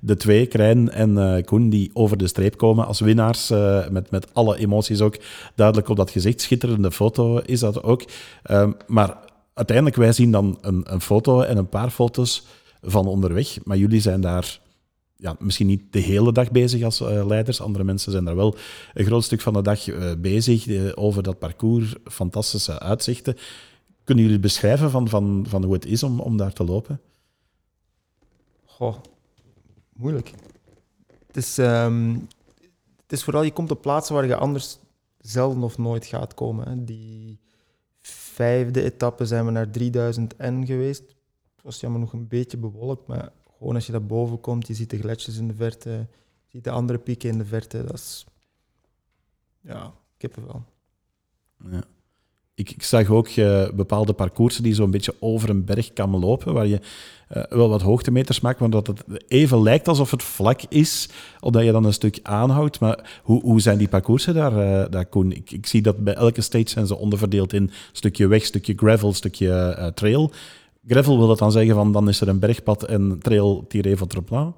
de 0.00 0.16
twee, 0.16 0.46
Krijn 0.46 0.90
en 0.90 1.44
Koen, 1.44 1.70
die 1.70 1.90
over 1.92 2.16
de 2.16 2.26
streep 2.26 2.56
komen 2.56 2.86
als 2.86 3.00
winnaars. 3.00 3.48
met, 3.90 4.10
met 4.10 4.34
alle 4.34 4.58
emoties 4.58 5.00
ook 5.00 5.16
duidelijk 5.54 5.88
op 5.88 5.96
dat 5.96 6.10
gezicht. 6.10 6.40
Schitterende 6.40 6.90
foto 6.90 7.38
is 7.38 7.60
dat 7.60 7.82
ook. 7.82 8.04
Ehm, 8.42 8.72
maar 8.86 9.16
uiteindelijk, 9.54 9.96
wij 9.96 10.12
zien 10.12 10.30
dan 10.30 10.58
een, 10.60 10.84
een 10.84 11.00
foto 11.00 11.40
en 11.40 11.56
een 11.56 11.68
paar 11.68 11.90
foto's 11.90 12.46
van 12.82 13.06
onderweg. 13.06 13.58
Maar 13.64 13.76
jullie 13.76 14.00
zijn 14.00 14.20
daar 14.20 14.60
ja, 15.22 15.36
misschien 15.38 15.66
niet 15.66 15.92
de 15.92 15.98
hele 15.98 16.32
dag 16.32 16.50
bezig 16.50 16.82
als 16.82 17.00
uh, 17.00 17.26
leiders. 17.26 17.60
Andere 17.60 17.84
mensen 17.84 18.12
zijn 18.12 18.24
daar 18.24 18.36
wel 18.36 18.56
een 18.94 19.04
groot 19.04 19.24
stuk 19.24 19.40
van 19.40 19.52
de 19.52 19.62
dag 19.62 19.86
uh, 19.86 20.12
bezig 20.18 20.66
uh, 20.66 20.92
over 20.94 21.22
dat 21.22 21.38
parcours. 21.38 21.94
Fantastische 22.04 22.78
uitzichten. 22.78 23.36
Kunnen 24.04 24.24
jullie 24.24 24.40
beschrijven 24.40 24.90
van, 24.90 25.08
van, 25.08 25.44
van 25.48 25.64
hoe 25.64 25.72
het 25.72 25.86
is 25.86 26.02
om, 26.02 26.20
om 26.20 26.36
daar 26.36 26.52
te 26.52 26.64
lopen? 26.64 27.00
Goh, 28.64 28.96
moeilijk. 29.92 30.32
Het 31.26 31.36
is, 31.36 31.58
um, 31.58 32.28
het 33.02 33.12
is 33.12 33.24
vooral, 33.24 33.42
je 33.42 33.52
komt 33.52 33.70
op 33.70 33.82
plaatsen 33.82 34.14
waar 34.14 34.26
je 34.26 34.36
anders 34.36 34.78
zelden 35.18 35.62
of 35.62 35.78
nooit 35.78 36.06
gaat 36.06 36.34
komen. 36.34 36.84
Die 36.84 37.40
vijfde 38.00 38.82
etappe 38.82 39.26
zijn 39.26 39.44
we 39.44 39.50
naar 39.50 39.70
3000 39.70 40.38
N 40.38 40.64
geweest. 40.64 41.02
Het 41.54 41.62
was 41.62 41.80
jammer 41.80 42.00
nog 42.00 42.12
een 42.12 42.28
beetje 42.28 42.56
bewolkt, 42.56 43.06
maar 43.06 43.32
gewoon 43.62 43.76
als 43.76 43.86
je 43.86 43.92
daar 43.92 44.06
boven 44.06 44.40
komt, 44.40 44.66
je 44.66 44.74
ziet 44.74 44.90
de 44.90 44.98
gletsjers 44.98 45.36
in 45.36 45.48
de 45.48 45.54
verte, 45.54 45.90
je 45.90 46.06
ziet 46.48 46.64
de 46.64 46.70
andere 46.70 46.98
pieken 46.98 47.30
in 47.30 47.38
de 47.38 47.44
verte. 47.44 47.84
Dat 47.84 47.94
is, 47.94 48.26
ja, 49.60 49.92
kippenvel. 50.16 50.62
Ja. 51.70 51.82
Ik, 52.54 52.70
ik 52.70 52.82
zag 52.82 53.08
ook 53.08 53.28
uh, 53.28 53.70
bepaalde 53.70 54.12
parcoursen 54.12 54.62
die 54.62 54.74
zo'n 54.74 54.90
beetje 54.90 55.14
over 55.20 55.50
een 55.50 55.64
berg 55.64 55.92
kan 55.92 56.18
lopen, 56.18 56.52
waar 56.52 56.66
je 56.66 56.80
uh, 57.36 57.42
wel 57.48 57.68
wat 57.68 57.82
hoogtemeters 57.82 58.40
maakt, 58.40 58.60
maar 58.60 58.70
dat 58.70 58.86
het 58.86 59.04
even 59.28 59.62
lijkt 59.62 59.88
alsof 59.88 60.10
het 60.10 60.22
vlak 60.22 60.60
is, 60.68 61.08
omdat 61.40 61.64
je 61.64 61.72
dan 61.72 61.84
een 61.84 61.92
stuk 61.92 62.18
aanhoudt. 62.22 62.80
Maar 62.80 63.20
hoe, 63.22 63.40
hoe 63.40 63.60
zijn 63.60 63.78
die 63.78 63.88
parcoursen 63.88 64.34
daar, 64.34 64.52
uh, 64.52 64.90
daar 64.90 65.06
Koen? 65.06 65.32
Ik, 65.32 65.50
ik, 65.50 65.66
zie 65.66 65.82
dat 65.82 66.04
bij 66.04 66.14
elke 66.14 66.40
stage 66.40 66.68
zijn 66.68 66.86
ze 66.86 66.96
onderverdeeld 66.96 67.52
in 67.52 67.70
stukje 67.92 68.26
weg, 68.26 68.44
stukje 68.44 68.74
gravel, 68.76 69.12
stukje 69.12 69.92
trail. 69.94 70.32
Gravel 70.86 71.18
wil 71.18 71.26
dat 71.26 71.38
dan 71.38 71.52
zeggen 71.52 71.74
van 71.74 71.92
dan 71.92 72.08
is 72.08 72.20
er 72.20 72.28
een 72.28 72.38
bergpad 72.38 72.82
en 72.82 73.18
trail 73.18 73.64
tiré 73.68 73.96
plan? 74.24 74.56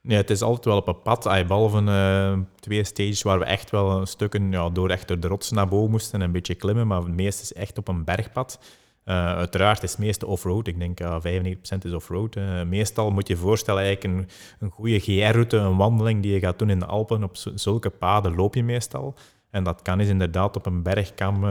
Nee, 0.00 0.16
het 0.16 0.30
is 0.30 0.42
altijd 0.42 0.64
wel 0.64 0.76
op 0.76 0.88
een 0.88 1.02
pad, 1.02 1.22
behalve 1.22 1.80
uh, 1.80 2.38
twee 2.60 2.84
stages 2.84 3.22
waar 3.22 3.38
we 3.38 3.44
echt 3.44 3.70
wel 3.70 4.06
stukken 4.06 4.50
ja, 4.50 4.70
door, 4.70 4.90
echt 4.90 5.22
de 5.22 5.28
rotsen 5.28 5.56
naar 5.56 5.68
boven 5.68 5.90
moesten 5.90 6.20
en 6.20 6.26
een 6.26 6.32
beetje 6.32 6.54
klimmen, 6.54 6.86
maar 6.86 7.02
het 7.02 7.16
meeste 7.16 7.42
is 7.42 7.52
echt 7.52 7.78
op 7.78 7.88
een 7.88 8.04
bergpad. 8.04 8.58
Uh, 9.04 9.14
uiteraard 9.14 9.82
is 9.82 9.90
het 9.90 10.00
meeste 10.00 10.26
off-road. 10.26 10.66
Ik 10.66 10.78
denk 10.78 11.00
uh, 11.00 11.16
95% 11.24 11.78
is 11.82 11.92
off-road. 11.92 12.36
Uh, 12.36 12.62
meestal 12.62 13.10
moet 13.10 13.28
je 13.28 13.34
je 13.34 13.40
voorstellen, 13.40 13.82
eigenlijk 13.82 14.14
een, 14.14 14.28
een 14.58 14.70
goede 14.70 15.00
GR-route, 15.00 15.56
een 15.56 15.76
wandeling 15.76 16.22
die 16.22 16.32
je 16.32 16.38
gaat 16.38 16.58
doen 16.58 16.70
in 16.70 16.78
de 16.78 16.86
Alpen. 16.86 17.22
Op 17.22 17.36
zulke 17.54 17.90
paden 17.90 18.34
loop 18.34 18.54
je 18.54 18.64
meestal. 18.64 19.14
En 19.50 19.64
dat 19.64 19.82
kan 19.82 20.00
is 20.00 20.08
inderdaad 20.08 20.56
op 20.56 20.66
een 20.66 20.82
bergkam 20.82 21.44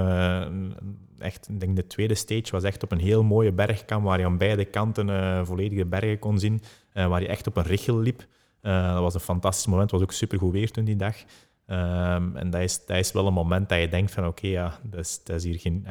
echt, 1.20 1.50
ik 1.50 1.60
denk 1.60 1.76
de 1.76 1.88
tweede 1.88 2.16
stage 2.16 2.52
was 2.52 2.64
echt 2.64 2.84
op 2.84 2.92
een 2.92 3.00
heel 3.00 3.24
mooie 3.24 3.52
bergkam 3.52 4.04
waar 4.04 4.20
je 4.20 4.26
aan 4.26 4.38
beide 4.38 4.66
kanten 4.66 5.08
uh, 5.08 5.46
volledige 5.46 5.86
bergen 5.86 6.20
kon 6.20 6.40
zien, 6.40 6.62
uh, 6.94 7.08
waar 7.08 7.22
je 7.22 7.28
echt 7.28 7.48
op 7.48 7.58
een 7.58 7.64
richel 7.64 7.98
liep. 8.00 8.26
Dat 8.62 9.00
was 9.00 9.14
een 9.14 9.20
fantastisch 9.20 9.66
moment, 9.66 9.92
het 9.92 10.00
was 10.00 10.10
ook 10.10 10.16
super 10.16 10.40
goed 10.40 10.52
weer 10.52 10.72
toen 10.72 10.86
die 10.86 10.96
dag. 10.96 11.16
Um, 11.68 12.36
en 12.36 12.50
dat 12.50 12.62
is, 12.62 12.86
dat 12.86 12.98
is 12.98 13.12
wel 13.12 13.28
een 13.28 13.34
moment 13.34 13.70
dat 13.70 13.80
je 13.80 13.88
denkt 13.88 14.12
van 14.12 14.28
oké, 14.28 14.48
ja, 14.48 14.80
dat 14.84 15.00
is, 15.00 15.24
dat 15.24 15.36
is 15.36 15.44
hier 15.44 15.60
geen... 15.60 15.88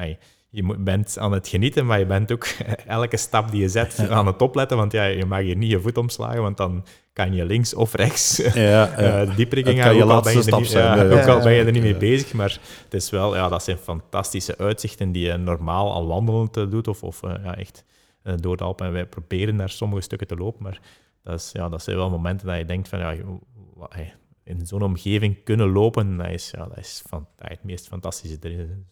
je 0.57 0.75
bent 0.77 1.17
aan 1.17 1.31
het 1.31 1.47
genieten, 1.47 1.85
maar 1.85 1.99
je 1.99 2.05
bent 2.05 2.31
ook 2.31 2.47
elke 2.87 3.17
stap 3.17 3.51
die 3.51 3.61
je 3.61 3.69
zet 3.69 4.09
aan 4.09 4.27
het 4.27 4.41
opletten, 4.41 4.77
want 4.77 4.91
ja, 4.91 5.03
je 5.03 5.25
mag 5.25 5.39
hier 5.39 5.55
niet 5.55 5.71
je 5.71 5.79
voet 5.79 5.97
omslagen, 5.97 6.41
want 6.41 6.57
dan 6.57 6.85
kan 7.13 7.33
je 7.33 7.45
links 7.45 7.73
of 7.73 7.93
rechts 7.93 8.37
ja, 8.53 8.53
ja. 8.53 9.23
Uh, 9.23 9.35
die 9.35 9.47
prikking 9.47 9.81
gaan. 9.81 9.95
je 9.95 10.05
laatste 10.05 10.41
stap 10.41 10.63
zijn. 10.63 11.09
Ja, 11.09 11.19
ook 11.19 11.27
al 11.27 11.43
ben 11.43 11.53
je 11.53 11.63
er 11.63 11.71
niet 11.71 11.81
mee 11.81 11.97
bezig, 11.97 12.33
maar 12.33 12.59
het 12.83 12.93
is 12.93 13.09
wel, 13.09 13.35
ja, 13.35 13.49
dat 13.49 13.63
zijn 13.63 13.77
fantastische 13.77 14.57
uitzichten 14.57 15.11
die 15.11 15.25
je 15.25 15.37
normaal 15.37 15.91
al 15.91 16.07
wandelend 16.07 16.57
uh, 16.57 16.69
doet 16.69 16.87
of, 16.87 17.03
of 17.03 17.23
uh, 17.23 17.33
ja, 17.43 17.55
echt 17.55 17.83
door 18.35 18.57
de 18.57 18.63
Alpen. 18.63 18.85
En 18.85 18.93
wij 18.93 19.05
proberen 19.05 19.57
daar 19.57 19.69
sommige 19.69 20.01
stukken 20.01 20.27
te 20.27 20.35
lopen, 20.35 20.63
maar 20.63 20.79
dat, 21.23 21.39
is, 21.39 21.49
ja, 21.53 21.69
dat 21.69 21.83
zijn 21.83 21.97
wel 21.97 22.09
momenten 22.09 22.47
dat 22.47 22.57
je 22.57 22.65
denkt 22.65 22.89
van, 22.89 22.99
ja, 22.99 23.15
in 24.43 24.65
zo'n 24.65 24.81
omgeving 24.81 25.43
kunnen 25.43 25.69
lopen, 25.69 26.17
dat 26.17 26.29
is, 26.29 26.51
ja, 26.51 26.65
dat 26.65 26.77
is 26.77 27.03
van, 27.07 27.27
het 27.37 27.63
meest 27.63 27.87
fantastische 27.87 28.37
erin. 28.41 28.85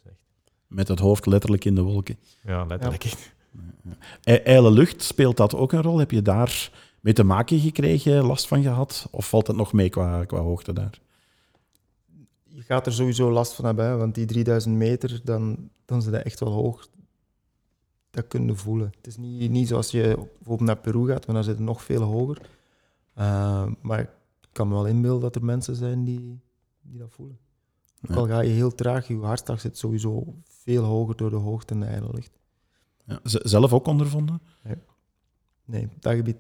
Met 0.76 0.88
het 0.88 1.00
hoofd 1.00 1.26
letterlijk 1.26 1.66
in 1.66 1.76
de 1.76 1.82
wolken. 1.82 2.18
Ja, 2.44 2.66
letterlijk. 2.66 3.04
Ja. 4.24 4.40
Eile 4.44 4.72
lucht, 4.72 5.04
speelt 5.04 5.38
dat 5.38 5.56
ook 5.56 5.72
een 5.72 5.82
rol? 5.82 5.98
Heb 5.98 6.12
je 6.12 6.22
daar 6.22 6.72
mee 7.00 7.14
te 7.14 7.24
maken 7.24 7.60
gekregen, 7.60 8.26
last 8.26 8.48
van 8.48 8.62
gehad? 8.62 9.08
Of 9.12 9.30
valt 9.30 9.48
het 9.48 9.56
nog 9.56 9.74
mee 9.74 9.90
qua, 9.90 10.26
qua 10.26 10.40
hoogte 10.40 10.74
daar? 10.74 11.00
Je 12.44 12.62
gaat 12.62 12.86
er 12.86 12.94
sowieso 12.94 13.32
last 13.32 13.54
van 13.54 13.66
hebben, 13.66 13.98
want 13.98 14.16
die 14.16 14.26
3000 14.26 14.76
meter, 14.76 15.22
dan, 15.24 15.70
dan 15.86 15.98
is 15.98 16.06
dat 16.06 16.24
echt 16.24 16.40
wel 16.40 16.52
hoog. 16.52 16.88
Dat 18.12 18.28
kun 18.28 18.46
je 18.46 18.56
voelen. 18.56 18.94
Het 18.98 19.08
is 19.08 19.18
niet, 19.18 19.52
niet 19.52 19.68
zoals 19.68 19.92
je 19.92 20.02
bijvoorbeeld 20.38 20.70
naar 20.70 20.78
Peru 20.78 21.08
gaat, 21.08 21.26
want 21.26 21.38
dan 21.38 21.44
zit 21.44 21.56
het 21.56 21.66
nog 21.66 21.84
veel 21.84 22.02
hoger. 22.02 22.50
Uh, 23.18 23.66
maar 23.82 24.00
ik 24.00 24.10
kan 24.52 24.68
me 24.68 24.74
wel 24.74 24.88
inbeelden 24.88 25.22
dat 25.22 25.36
er 25.36 25.46
mensen 25.46 25.76
zijn 25.76 26.04
die, 26.04 26.40
die 26.82 27.00
dat 27.00 27.12
voelen. 27.12 27.38
Ook 28.10 28.18
al 28.18 28.28
ga 28.28 28.40
je 28.40 28.52
heel 28.52 28.76
traag, 28.76 29.08
je 29.08 29.18
hartslag 29.18 29.60
zit 29.60 29.78
sowieso 29.78 30.34
veel 30.65 30.84
hoger 30.84 31.15
door 31.15 31.30
de 31.30 31.36
hoogte 31.36 31.73
en 31.73 31.80
de 31.80 31.86
ijle 31.86 32.23
Ja, 33.06 33.19
zelf 33.23 33.73
ook 33.73 33.88
ondervonden? 33.88 34.41
Nee. 34.63 34.75
nee, 35.65 35.84
op 35.84 36.01
dat 36.01 36.15
gebied 36.15 36.38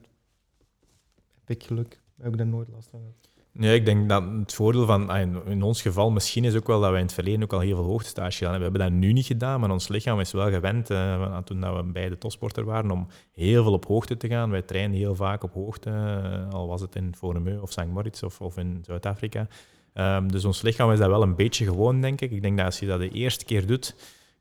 heb 1.43 1.57
ik 1.57 1.63
geluk. 1.63 2.01
Heb 2.17 2.31
ik 2.31 2.37
daar 2.37 2.47
nooit 2.47 2.69
last 2.69 2.89
van 2.89 2.99
gehad. 2.99 3.25
Nee, 3.51 3.75
ik 3.75 3.85
denk 3.85 4.09
dat 4.09 4.23
het 4.23 4.53
voordeel 4.53 4.85
van, 4.85 5.09
ah, 5.09 5.21
in 5.45 5.63
ons 5.63 5.81
geval 5.81 6.11
misschien 6.11 6.43
is 6.43 6.55
ook 6.55 6.67
wel 6.67 6.79
dat 6.79 6.89
wij 6.89 6.99
in 6.99 7.05
het 7.05 7.13
verleden 7.13 7.43
ook 7.43 7.53
al 7.53 7.59
heel 7.59 7.75
veel 7.75 7.85
hoogtestage 7.85 8.37
gedaan 8.37 8.51
hebben. 8.51 8.71
We 8.71 8.77
hebben 8.77 8.99
dat 8.99 9.07
nu 9.07 9.13
niet 9.13 9.25
gedaan, 9.25 9.59
maar 9.59 9.71
ons 9.71 9.87
lichaam 9.87 10.19
is 10.19 10.31
wel 10.31 10.49
gewend, 10.49 10.89
uh, 10.89 11.37
toen 11.37 11.75
we 11.75 11.83
bij 11.83 12.09
de 12.09 12.17
topsporter 12.17 12.65
waren, 12.65 12.91
om 12.91 13.07
heel 13.31 13.63
veel 13.63 13.73
op 13.73 13.85
hoogte 13.85 14.17
te 14.17 14.27
gaan. 14.27 14.49
Wij 14.49 14.61
trainen 14.61 14.97
heel 14.97 15.15
vaak 15.15 15.43
op 15.43 15.53
hoogte, 15.53 15.89
uh, 15.89 16.49
al 16.53 16.67
was 16.67 16.81
het 16.81 16.95
in 16.95 17.15
Fornemeu 17.15 17.59
of 17.59 17.71
St. 17.71 17.85
Moritz 17.85 18.23
of, 18.23 18.41
of 18.41 18.57
in 18.57 18.79
Zuid-Afrika. 18.81 19.47
Um, 19.93 20.31
dus 20.31 20.45
ons 20.45 20.61
lichaam 20.61 20.91
is 20.91 20.99
dat 20.99 21.09
wel 21.09 21.21
een 21.21 21.35
beetje 21.35 21.65
gewoon, 21.65 22.01
denk 22.01 22.21
ik. 22.21 22.31
Ik 22.31 22.41
denk 22.41 22.57
dat 22.57 22.65
als 22.65 22.79
je 22.79 22.85
dat 22.85 22.99
de 22.99 23.09
eerste 23.09 23.45
keer 23.45 23.67
doet, 23.67 23.95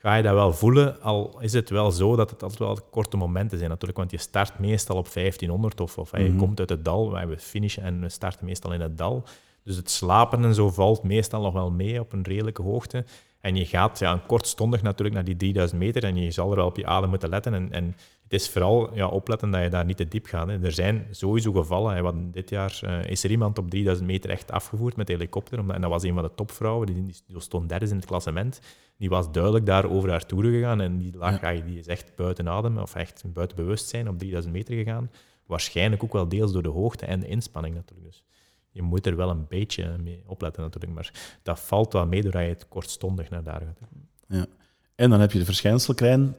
ga 0.05 0.15
je 0.15 0.23
dat 0.23 0.35
wel 0.35 0.53
voelen. 0.53 1.01
Al 1.03 1.37
is 1.41 1.53
het 1.53 1.71
wel 1.71 1.91
zo 1.91 2.17
dat 2.17 2.31
het 2.31 2.43
altijd 2.43 2.61
wel 2.61 2.79
korte 2.91 3.17
momenten 3.17 3.59
zijn 3.59 3.71
natuurlijk. 3.71 3.99
Want 3.99 4.11
je 4.11 4.19
start 4.19 4.59
meestal 4.59 4.97
op 4.97 5.13
1500 5.13 5.81
of, 5.81 5.99
of 5.99 6.11
je 6.19 6.29
mhm. 6.29 6.39
komt 6.39 6.61
uit 6.61 6.69
het 6.69 6.85
dal. 6.85 7.27
We 7.27 7.39
finishen 7.39 7.83
en 7.83 8.01
we 8.01 8.09
starten 8.09 8.45
meestal 8.45 8.73
in 8.73 8.81
het 8.81 8.99
dal. 8.99 9.25
Dus 9.63 9.77
het 9.77 9.91
slapen 9.91 10.45
en 10.45 10.55
zo 10.55 10.71
valt 10.71 11.03
meestal 11.03 11.43
nog 11.43 11.53
wel 11.53 11.71
mee 11.71 12.01
op 12.01 12.13
een 12.13 12.23
redelijke 12.23 12.63
hoogte. 12.63 13.05
En 13.41 13.57
je 13.57 13.67
gaat 13.67 13.99
ja, 13.99 14.23
kortstondig 14.27 14.83
natuurlijk 14.83 15.15
naar 15.15 15.25
die 15.25 15.37
3000 15.37 15.81
meter 15.81 16.05
en 16.05 16.17
je 16.17 16.31
zal 16.31 16.51
er 16.51 16.57
wel 16.57 16.67
op 16.67 16.77
je 16.77 16.87
adem 16.87 17.09
moeten 17.09 17.29
letten. 17.29 17.55
En, 17.55 17.73
en 17.73 17.97
het 18.23 18.33
is 18.33 18.49
vooral 18.49 18.95
ja, 18.95 19.07
opletten 19.07 19.51
dat 19.51 19.63
je 19.63 19.69
daar 19.69 19.85
niet 19.85 19.97
te 19.97 20.09
diep 20.09 20.27
gaat. 20.27 20.49
Hè. 20.49 20.63
Er 20.63 20.73
zijn 20.73 21.07
sowieso 21.11 21.53
gevallen. 21.53 21.97
Hè, 21.97 22.31
dit 22.31 22.51
jaar 22.51 22.81
uh, 22.85 23.05
is 23.05 23.25
er 23.25 23.31
iemand 23.31 23.59
op 23.59 23.71
3000 23.71 24.07
meter 24.07 24.31
echt 24.31 24.51
afgevoerd 24.51 24.97
met 24.97 25.07
de 25.07 25.13
helikopter. 25.13 25.59
Omdat, 25.59 25.77
en 25.77 25.83
dat 25.83 25.91
was 25.91 26.03
een 26.03 26.15
van 26.15 26.23
de 26.23 26.35
topvrouwen, 26.35 26.87
die, 26.87 27.03
die 27.27 27.41
stond 27.41 27.69
derde 27.69 27.87
in 27.89 27.97
het 27.97 28.07
klassement. 28.07 28.61
Die 28.97 29.09
was 29.09 29.33
duidelijk 29.33 29.67
daar 29.67 29.91
over 29.91 30.11
haar 30.11 30.27
toeren 30.27 30.53
gegaan 30.53 30.81
en 30.81 30.99
die, 30.99 31.17
lag, 31.17 31.41
ja. 31.41 31.61
die 31.61 31.79
is 31.79 31.87
echt 31.87 32.17
buiten 32.17 32.49
adem 32.49 32.79
of 32.79 32.95
echt 32.95 33.23
buiten 33.27 33.57
bewustzijn 33.57 34.09
op 34.09 34.19
3000 34.19 34.55
meter 34.55 34.75
gegaan. 34.75 35.11
Waarschijnlijk 35.47 36.05
ook 36.05 36.13
wel 36.13 36.29
deels 36.29 36.53
door 36.53 36.63
de 36.63 36.69
hoogte 36.69 37.07
en 37.07 37.21
de 37.21 37.29
inspanning 37.29 37.75
natuurlijk. 37.75 38.07
Dus 38.07 38.25
je 38.71 38.83
moet 38.83 39.07
er 39.07 39.17
wel 39.17 39.31
een 39.31 39.47
beetje 39.49 39.97
mee 40.03 40.23
opletten 40.27 40.63
natuurlijk. 40.63 40.95
Maar 40.95 41.39
dat 41.43 41.61
valt 41.61 41.93
wel 41.93 42.07
mee 42.07 42.23
doordat 42.23 42.43
je 42.43 42.49
het 42.49 42.69
kortstondig 42.69 43.31
naar 43.31 43.43
daar 43.43 43.61
gaat. 43.61 43.89
Ja. 44.29 44.47
En 44.95 45.11
dan 45.11 45.21
heb 45.21 45.33
je 45.33 45.39
de 45.39 45.45
verschijnselkrein 45.45 46.37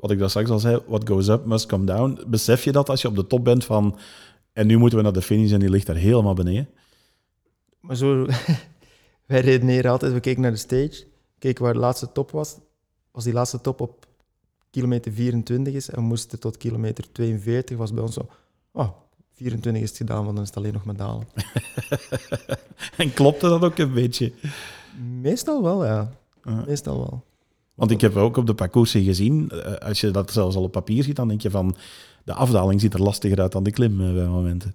wat 0.00 0.10
ik 0.10 0.18
daar 0.18 0.30
straks 0.30 0.50
al 0.50 0.58
zei, 0.58 0.80
what 0.86 1.08
goes 1.08 1.28
up 1.28 1.44
must 1.44 1.66
come 1.66 1.84
down. 1.84 2.20
Besef 2.26 2.64
je 2.64 2.72
dat 2.72 2.88
als 2.88 3.02
je 3.02 3.08
op 3.08 3.16
de 3.16 3.26
top 3.26 3.44
bent 3.44 3.64
van, 3.64 3.98
en 4.52 4.66
nu 4.66 4.76
moeten 4.76 4.98
we 4.98 5.04
naar 5.04 5.12
de 5.12 5.22
finish 5.22 5.52
en 5.52 5.60
die 5.60 5.70
ligt 5.70 5.86
daar 5.86 5.96
helemaal 5.96 6.34
beneden? 6.34 6.68
Maar 7.80 7.96
zo, 7.96 8.26
wij 9.26 9.40
redeneren 9.40 9.90
altijd, 9.90 10.12
we 10.12 10.20
keken 10.20 10.42
naar 10.42 10.50
de 10.50 10.56
stage, 10.56 11.04
keken 11.40 11.64
waar 11.64 11.72
de 11.72 11.78
laatste 11.78 12.12
top 12.12 12.30
was. 12.30 12.56
Als 13.10 13.24
die 13.24 13.32
laatste 13.32 13.60
top 13.60 13.80
op 13.80 14.06
kilometer 14.70 15.12
24 15.12 15.74
is 15.74 15.88
en 15.88 15.96
we 15.96 16.02
moesten 16.02 16.40
tot 16.40 16.56
kilometer 16.56 17.12
42, 17.12 17.76
was 17.76 17.92
bij 17.92 18.02
ons 18.02 18.14
zo, 18.14 18.28
oh, 18.72 18.88
24 19.34 19.82
is 19.82 19.88
het 19.88 19.98
gedaan, 19.98 20.22
want 20.24 20.34
dan 20.34 20.42
is 20.42 20.48
het 20.48 20.58
alleen 20.58 20.72
nog 20.72 20.84
met 20.84 20.98
dalen. 20.98 21.26
en 22.96 23.12
klopte 23.14 23.48
dat 23.48 23.62
ook 23.62 23.78
een 23.78 23.92
beetje? 23.92 24.32
Meestal 25.20 25.62
wel, 25.62 25.84
ja. 25.84 26.12
Meestal 26.66 26.96
wel. 26.96 27.24
Want 27.74 27.90
ik 27.90 28.00
heb 28.00 28.16
ook 28.16 28.36
op 28.36 28.46
de 28.46 28.54
parcoursen 28.54 29.02
gezien, 29.02 29.50
eh, 29.50 29.74
als 29.74 30.00
je 30.00 30.10
dat 30.10 30.32
zelfs 30.32 30.56
al 30.56 30.62
op 30.62 30.72
papier 30.72 31.02
ziet, 31.02 31.16
dan 31.16 31.28
denk 31.28 31.40
je 31.40 31.50
van 31.50 31.76
de 32.24 32.34
afdaling 32.34 32.80
ziet 32.80 32.94
er 32.94 33.02
lastiger 33.02 33.40
uit 33.40 33.52
dan 33.52 33.62
de 33.62 33.70
klim 33.70 34.00
eh, 34.00 34.12
bij 34.12 34.26
momenten. 34.26 34.74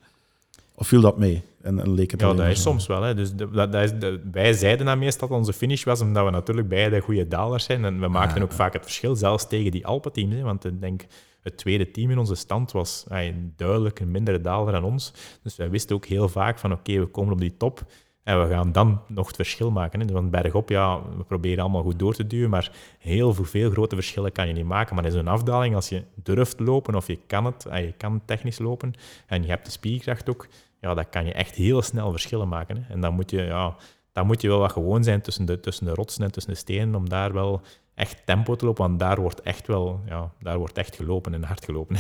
Of 0.76 0.88
viel 0.88 1.01
dat 1.01 1.17
mee? 1.17 1.41
En, 1.61 1.80
en 1.80 1.93
leek 1.93 2.11
het 2.11 2.21
Ja, 2.21 2.34
dat 2.34 2.47
is 2.47 2.61
zo? 2.61 2.69
soms 2.69 2.88
wel. 2.88 3.01
Hè. 3.01 3.13
Dus 3.15 3.34
de- 3.34 3.49
dat, 3.49 3.71
dat 3.71 3.84
is, 3.84 3.93
de- 3.99 4.21
wij 4.32 4.53
zeiden 4.53 4.86
dat 4.86 4.97
meestal 4.97 5.28
dat 5.28 5.38
onze 5.38 5.53
finish 5.53 5.84
was, 5.84 6.01
omdat 6.01 6.26
we 6.26 6.32
natuurlijk 6.32 6.67
beide 6.69 6.99
goede 6.99 7.28
dalers 7.28 7.63
zijn. 7.65 7.86
En 7.86 7.99
we 7.99 8.07
maakten 8.07 8.41
ook 8.41 8.51
vaak 8.51 8.73
het 8.73 8.84
verschil, 8.84 9.15
zelfs 9.15 9.47
tegen 9.47 9.71
die 9.71 9.86
Alpenteams. 9.88 10.34
Hè. 10.36 10.41
Want 10.41 10.65
ik 10.65 10.82
denk, 10.82 11.05
het 11.41 11.57
tweede 11.57 11.91
team 11.91 12.09
in 12.11 12.17
onze 12.17 12.36
stand 12.36 12.71
was 12.71 13.05
eh, 13.07 13.34
duidelijk 13.55 13.99
een 13.99 14.11
mindere 14.11 14.41
daler 14.41 14.71
dan 14.73 14.84
ons. 14.84 15.13
Dus 15.43 15.55
wij 15.55 15.69
wisten 15.69 15.95
ook 15.95 16.05
heel 16.05 16.30
vaak 16.30 16.59
van, 16.59 16.71
oké, 16.71 16.99
we 16.99 17.05
komen 17.05 17.34
op 17.34 17.39
die 17.39 17.57
top. 17.57 17.84
En 18.23 18.41
we 18.41 18.47
gaan 18.53 18.71
dan 18.71 19.01
nog 19.07 19.28
het 19.28 19.36
verschil 19.36 19.71
maken. 19.71 19.99
Hè. 19.99 20.05
Want 20.13 20.32
bergop, 20.32 20.69
ja, 20.69 20.99
we 21.17 21.23
proberen 21.23 21.59
allemaal 21.63 21.82
goed 21.84 21.99
door 21.99 22.13
te 22.13 22.28
duwen, 22.28 22.49
maar 22.49 22.71
heel 22.99 23.34
veel, 23.34 23.43
veel 23.45 23.69
grote 23.71 23.95
verschillen 23.95 24.32
kan 24.32 24.47
je 24.47 24.53
niet 24.53 24.65
maken. 24.65 24.95
Maar 24.95 25.05
in 25.05 25.11
zo'n 25.11 25.28
afdaling, 25.28 25.76
als 25.76 25.89
je 25.89 26.03
durft 26.23 26.59
lopen 26.59 26.95
of 26.95 27.07
je 27.07 27.19
kan 27.28 27.45
het, 27.45 27.65
en 27.65 27.82
je 27.82 27.93
kan 27.97 28.21
technisch 28.26 28.59
lopen 28.59 28.93
en 29.28 29.41
je 29.41 29.47
hebt 29.47 29.65
de 29.65 29.71
spierkracht 29.71 30.30
ook, 30.30 30.47
ja, 30.86 30.94
dan 30.94 31.10
kan 31.10 31.26
je 31.26 31.34
echt 31.34 31.56
heel 31.56 31.82
snel 31.82 32.12
verschillen 32.12 32.48
maken. 32.48 32.78
Hè. 32.78 32.94
En 32.94 33.02
dan 33.02 33.14
moet 33.14 33.32
je, 33.32 33.42
ja, 33.42 33.76
dan 34.12 34.26
moet 34.26 34.42
je 34.42 34.48
wel 34.48 34.60
wat 34.60 34.72
gewoon 34.72 35.04
zijn 35.04 35.22
tussen 35.22 35.46
de, 35.46 35.60
tussen 35.60 35.86
de 35.86 35.94
rotsen 35.94 36.24
en 36.24 36.32
tussen 36.32 36.52
de 36.52 36.58
stenen 36.58 36.96
om 36.96 37.10
daar 37.10 37.34
wel 37.34 37.62
echt 37.96 38.26
tempo 38.26 38.56
te 38.56 38.66
lopen, 38.66 38.88
want 38.88 39.00
daar 39.00 39.22
wordt 39.22 39.42
echt 39.42 39.68
wel, 39.68 40.02
ja, 40.06 40.32
daar 40.40 40.58
wordt 40.58 40.78
echt 40.78 40.96
gelopen 40.96 41.34
en 41.34 41.44
hard 41.44 41.66
gelopen. 41.66 41.98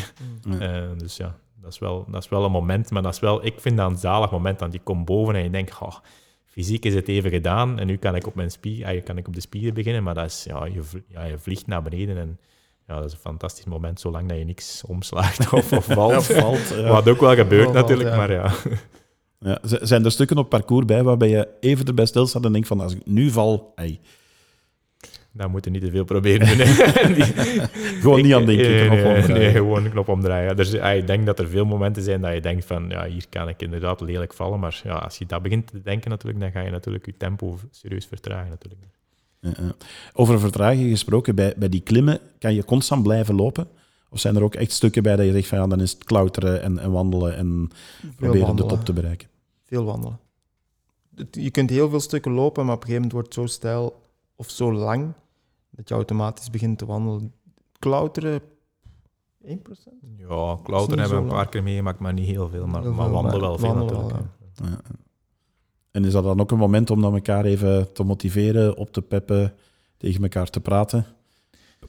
Ja. 0.49 0.59
Eh, 0.59 0.97
dus 0.97 1.17
ja, 1.17 1.35
dat 1.61 1.71
is, 1.71 1.79
wel, 1.79 2.05
dat 2.07 2.23
is 2.23 2.29
wel 2.29 2.45
een 2.45 2.51
moment, 2.51 2.89
maar 2.91 3.01
dat 3.01 3.13
is 3.13 3.19
wel, 3.19 3.45
ik 3.45 3.59
vind 3.59 3.77
dat 3.77 3.91
een 3.91 3.97
zalig 3.97 4.31
moment, 4.31 4.59
want 4.59 4.73
je 4.73 4.79
komt 4.79 5.05
boven 5.05 5.35
en 5.35 5.43
je 5.43 5.49
denkt, 5.49 5.81
oh, 5.81 5.95
fysiek 6.45 6.85
is 6.85 6.93
het 6.93 7.07
even 7.07 7.29
gedaan 7.31 7.79
en 7.79 7.87
nu 7.87 7.97
kan 7.97 8.15
ik 8.15 8.27
op, 8.27 8.35
mijn 8.35 8.51
spier, 8.51 8.85
ah, 8.85 9.03
kan 9.03 9.17
ik 9.17 9.27
op 9.27 9.33
de 9.33 9.41
spieren 9.41 9.73
beginnen, 9.73 10.03
maar 10.03 10.13
dat 10.13 10.25
is, 10.25 10.43
ja, 10.43 10.65
je, 10.65 10.81
ja, 11.07 11.23
je 11.23 11.37
vliegt 11.37 11.67
naar 11.67 11.81
beneden 11.81 12.17
en 12.17 12.39
ja, 12.87 12.95
dat 12.95 13.05
is 13.05 13.11
een 13.13 13.19
fantastisch 13.19 13.65
moment, 13.65 13.99
zolang 13.99 14.29
dat 14.29 14.37
je 14.37 14.43
niks 14.45 14.83
omslaagt 14.87 15.51
of, 15.53 15.71
of 15.73 15.85
valt. 15.85 16.11
Ja, 16.27 16.39
valt, 16.41 16.67
ja. 16.75 16.87
Wat 16.89 17.09
ook 17.09 17.19
wel 17.19 17.35
gebeurt 17.35 17.63
valt, 17.63 17.75
natuurlijk, 17.75 18.15
maar 18.15 18.31
ja. 18.31 18.53
Ja, 19.39 19.59
zijn 19.63 20.05
er 20.05 20.11
stukken 20.11 20.37
op 20.37 20.49
parcours 20.49 20.85
bij 20.85 21.03
waarbij 21.03 21.29
je 21.29 21.47
even 21.59 21.85
erbij 21.85 22.05
stilstaat 22.05 22.45
en 22.45 22.51
denkt 22.51 22.67
van 22.67 22.79
als 22.79 22.93
ik 22.95 23.05
nu 23.05 23.29
val, 23.31 23.71
ei, 23.75 23.99
Daar 25.31 25.49
moeten 25.49 25.71
niet 25.71 25.81
te 25.81 25.91
veel 25.91 26.03
proberen 26.03 26.47
doen. 26.47 26.57
hè. 26.57 27.13
Die- 27.13 27.23
gewoon 28.01 28.21
niet 28.21 28.33
aan 28.33 28.45
denken. 28.45 28.69
Nee, 28.69 28.87
knop 28.87 28.97
nee, 28.97 29.05
omdraaien. 29.15 29.37
nee, 29.41 29.51
gewoon 29.51 29.85
een 29.85 29.91
knop 29.91 30.07
omdraaien. 30.07 30.55
Ja, 30.55 30.61
is- 30.63 30.77
ah, 30.79 30.95
ik 30.95 31.07
denk 31.07 31.25
dat 31.25 31.39
er 31.39 31.47
veel 31.47 31.65
momenten 31.65 32.03
zijn 32.03 32.21
dat 32.21 32.33
je 32.33 32.41
denkt 32.41 32.65
van, 32.65 32.89
ja, 32.89 33.05
hier 33.07 33.25
kan 33.29 33.49
ik 33.49 33.61
inderdaad 33.61 34.01
lelijk 34.01 34.33
vallen. 34.33 34.59
Maar 34.59 34.81
ja, 34.83 34.93
als 34.95 35.17
je 35.17 35.25
dat 35.25 35.41
begint 35.41 35.67
te 35.67 35.81
denken 35.81 36.09
natuurlijk, 36.09 36.39
dan 36.39 36.51
ga 36.51 36.59
je 36.61 36.69
natuurlijk 36.71 37.05
je 37.05 37.17
tempo 37.17 37.59
serieus 37.71 38.05
vertragen 38.05 38.49
natuurlijk. 38.49 38.81
Over 40.13 40.39
vertraging 40.39 40.89
gesproken, 40.89 41.35
bij, 41.35 41.53
bij 41.57 41.69
die 41.69 41.81
klimmen 41.81 42.19
kan 42.39 42.53
je 42.53 42.65
constant 42.65 43.03
blijven 43.03 43.35
lopen? 43.35 43.67
Of 44.09 44.19
zijn 44.19 44.35
er 44.35 44.43
ook 44.43 44.55
echt 44.55 44.71
stukken 44.71 45.03
bij 45.03 45.15
dat 45.15 45.25
je 45.25 45.31
zegt 45.31 45.47
van 45.47 45.57
ja, 45.57 45.67
dan 45.67 45.81
is 45.81 45.91
het 45.91 46.03
klauteren 46.03 46.61
en, 46.61 46.79
en 46.79 46.91
wandelen 46.91 47.35
en 47.35 47.69
Veel 47.99 48.11
proberen 48.15 48.55
de 48.55 48.65
top 48.65 48.85
te 48.85 48.93
bereiken? 48.93 49.27
Veel 49.63 49.83
wandelen. 49.83 50.19
Je 51.31 51.51
kunt 51.51 51.69
heel 51.69 51.89
veel 51.89 51.99
stukken 51.99 52.31
lopen, 52.31 52.65
maar 52.65 52.75
op 52.75 52.81
een 52.81 52.87
gegeven 52.87 53.07
moment 53.07 53.11
wordt 53.11 53.35
het 53.35 53.49
zo 53.49 53.55
stijl 53.55 54.01
of 54.35 54.49
zo 54.49 54.73
lang 54.73 55.13
dat 55.69 55.87
je 55.87 55.93
automatisch 55.93 56.49
begint 56.49 56.77
te 56.77 56.85
wandelen. 56.85 57.33
Klauteren, 57.79 58.41
1%? 58.41 58.45
Ja, 60.17 60.57
klauteren 60.63 60.99
hebben 60.99 61.17
we 61.17 61.23
een 61.23 61.25
lang. 61.25 61.29
paar 61.29 61.49
keer 61.49 61.63
meegemaakt, 61.63 61.99
maar 61.99 62.13
niet 62.13 62.27
heel 62.27 62.49
veel. 62.49 62.67
Maar, 62.67 62.81
Heel 62.81 62.93
maar 62.93 63.05
veel, 63.05 63.13
wandelen 63.13 63.39
maar 63.41 63.49
wel 63.49 63.57
veel 63.57 63.75
wandelen 63.75 64.01
natuurlijk. 64.01 64.29
wel, 64.55 64.69
ja. 64.69 64.79
Ja. 64.87 64.95
En 65.95 66.05
is 66.05 66.11
dat 66.11 66.23
dan 66.23 66.39
ook 66.39 66.51
een 66.51 66.57
moment 66.57 66.89
om 66.89 67.01
dan 67.01 67.13
elkaar 67.13 67.45
even 67.45 67.93
te 67.93 68.03
motiveren, 68.03 68.77
op 68.77 68.91
te 68.93 69.01
peppen, 69.01 69.53
tegen 69.97 70.21
elkaar 70.23 70.49
te 70.49 70.59
praten? 70.59 71.05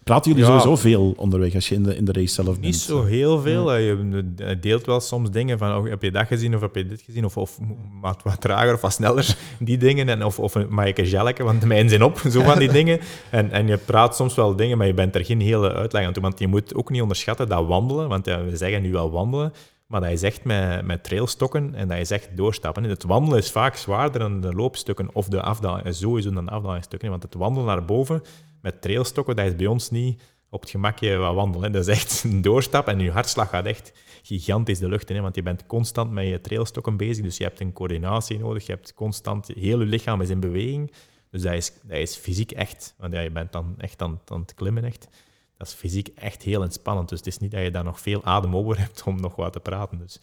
Praten 0.04 0.30
jullie 0.32 0.46
Ja. 0.46 0.50
sowieso 0.58 0.76
veel 0.82 1.14
onderweg 1.16 1.54
als 1.54 1.68
je 1.68 1.74
in 1.74 1.82
de, 1.82 1.96
in 1.96 2.04
de 2.04 2.12
race 2.12 2.34
zelf 2.34 2.46
bent? 2.48 2.60
Niet 2.60 2.76
zo 2.76 3.04
heel 3.04 3.40
veel. 3.40 3.68
hè. 3.68 3.76
Je 3.76 4.58
deelt 4.60 4.86
wel 4.86 5.00
soms 5.00 5.30
dingen 5.30 5.58
van, 5.58 5.76
oh, 5.76 5.88
heb 5.88 6.02
je 6.02 6.10
dat 6.10 6.26
gezien 6.26 6.54
of 6.54 6.60
heb 6.60 6.74
je 6.74 6.86
dit 6.86 7.00
gezien? 7.00 7.24
Of, 7.24 7.36
of 7.36 7.58
wat, 8.00 8.22
wat 8.22 8.40
trager 8.40 8.74
of 8.74 8.80
wat 8.80 8.92
sneller, 8.92 9.36
die 9.58 9.78
dingen. 9.78 10.08
En, 10.08 10.24
of, 10.24 10.38
of 10.38 10.54
een 10.54 10.66
Maaike 10.70 11.08
Jelleke, 11.08 11.42
want 11.42 11.60
de 11.60 11.66
mijnen 11.66 11.88
zijn 11.88 12.02
op, 12.02 12.18
zo 12.30 12.42
van 12.42 12.58
die 12.58 12.72
dingen. 12.78 13.00
En, 13.30 13.50
en 13.50 13.66
je 13.66 13.76
praat 13.76 14.16
soms 14.16 14.34
wel 14.34 14.56
dingen, 14.56 14.78
maar 14.78 14.86
je 14.86 14.94
bent 14.94 15.14
er 15.14 15.24
geen 15.24 15.40
hele 15.40 15.72
uitleg 15.72 16.06
aan 16.06 16.12
toe. 16.12 16.22
Want 16.22 16.38
je 16.38 16.46
moet 16.46 16.74
ook 16.74 16.90
niet 16.90 17.02
onderschatten 17.02 17.48
dat 17.48 17.66
wandelen, 17.66 18.08
want 18.08 18.26
ja, 18.26 18.44
we 18.44 18.56
zeggen 18.56 18.82
nu 18.82 18.92
wel 18.92 19.10
wandelen, 19.10 19.52
maar 19.86 20.00
dat 20.00 20.10
is 20.10 20.22
echt 20.22 20.44
met, 20.44 20.84
met 20.84 21.04
trailstokken 21.04 21.74
en 21.74 21.88
dat 21.88 21.98
is 21.98 22.10
echt 22.10 22.36
doorstappen. 22.36 22.84
En 22.84 22.90
het 22.90 23.02
wandelen 23.02 23.38
is 23.38 23.50
vaak 23.50 23.76
zwaarder 23.76 24.20
dan 24.20 24.40
de 24.40 24.52
loopstukken 24.54 25.14
of 25.14 25.28
de 25.28 25.42
afdaling, 25.42 25.94
sowieso 25.94 26.30
dan 26.30 26.44
de 26.44 26.50
afdalingsstukken. 26.50 27.10
Want 27.10 27.22
het 27.22 27.34
wandelen 27.34 27.66
naar 27.66 27.84
boven 27.84 28.22
met 28.62 28.82
trailstokken, 28.82 29.36
dat 29.36 29.46
is 29.46 29.56
bij 29.56 29.66
ons 29.66 29.90
niet 29.90 30.22
op 30.50 30.60
het 30.60 30.70
gemakje 30.70 31.16
wat 31.16 31.34
wandelen. 31.34 31.72
Dat 31.72 31.88
is 31.88 31.94
echt 31.94 32.24
een 32.24 32.42
doorstap 32.42 32.88
en 32.88 32.98
je 32.98 33.10
hartslag 33.10 33.48
gaat 33.48 33.66
echt 33.66 33.92
gigantisch 34.22 34.78
de 34.78 34.88
lucht 34.88 35.10
in. 35.10 35.22
Want 35.22 35.34
je 35.34 35.42
bent 35.42 35.66
constant 35.66 36.10
met 36.10 36.26
je 36.26 36.40
trailstokken 36.40 36.96
bezig, 36.96 37.24
dus 37.24 37.36
je 37.36 37.44
hebt 37.44 37.60
een 37.60 37.72
coördinatie 37.72 38.38
nodig. 38.38 38.66
Je 38.66 38.72
hebt 38.72 38.94
constant, 38.94 39.46
heel 39.46 39.80
je 39.80 39.86
lichaam 39.86 40.20
is 40.20 40.30
in 40.30 40.40
beweging. 40.40 40.92
Dus 41.30 41.42
dat 41.42 41.52
is, 41.52 41.72
dat 41.82 41.98
is 41.98 42.16
fysiek 42.16 42.52
echt, 42.52 42.94
want 42.98 43.12
ja, 43.12 43.20
je 43.20 43.30
bent 43.30 43.52
dan 43.52 43.74
echt 43.78 44.02
aan, 44.02 44.20
aan 44.26 44.40
het 44.40 44.54
klimmen 44.54 44.84
echt. 44.84 45.08
Dat 45.56 45.66
is 45.66 45.72
fysiek 45.72 46.08
echt 46.08 46.42
heel 46.42 46.62
entspannend. 46.62 47.08
Dus 47.08 47.18
het 47.18 47.26
is 47.26 47.38
niet 47.38 47.50
dat 47.50 47.62
je 47.62 47.70
daar 47.70 47.84
nog 47.84 48.00
veel 48.00 48.24
adem 48.24 48.56
over 48.56 48.78
hebt 48.78 49.02
om 49.02 49.20
nog 49.20 49.36
wat 49.36 49.52
te 49.52 49.60
praten. 49.60 49.98
Dus 49.98 50.20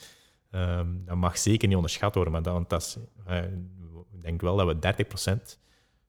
ehm, 0.51 0.87
dat 1.05 1.15
mag 1.15 1.37
zeker 1.37 1.67
niet 1.67 1.75
onderschat 1.75 2.15
worden. 2.15 2.33
Maar 2.33 2.43
dat, 2.43 2.53
want 2.53 2.69
dat 2.69 2.81
is, 2.81 2.97
eh, 3.25 3.43
ik 4.11 4.21
denk 4.21 4.41
wel 4.41 4.55
dat 4.55 4.67
we 4.67 4.79
30% 4.79 5.59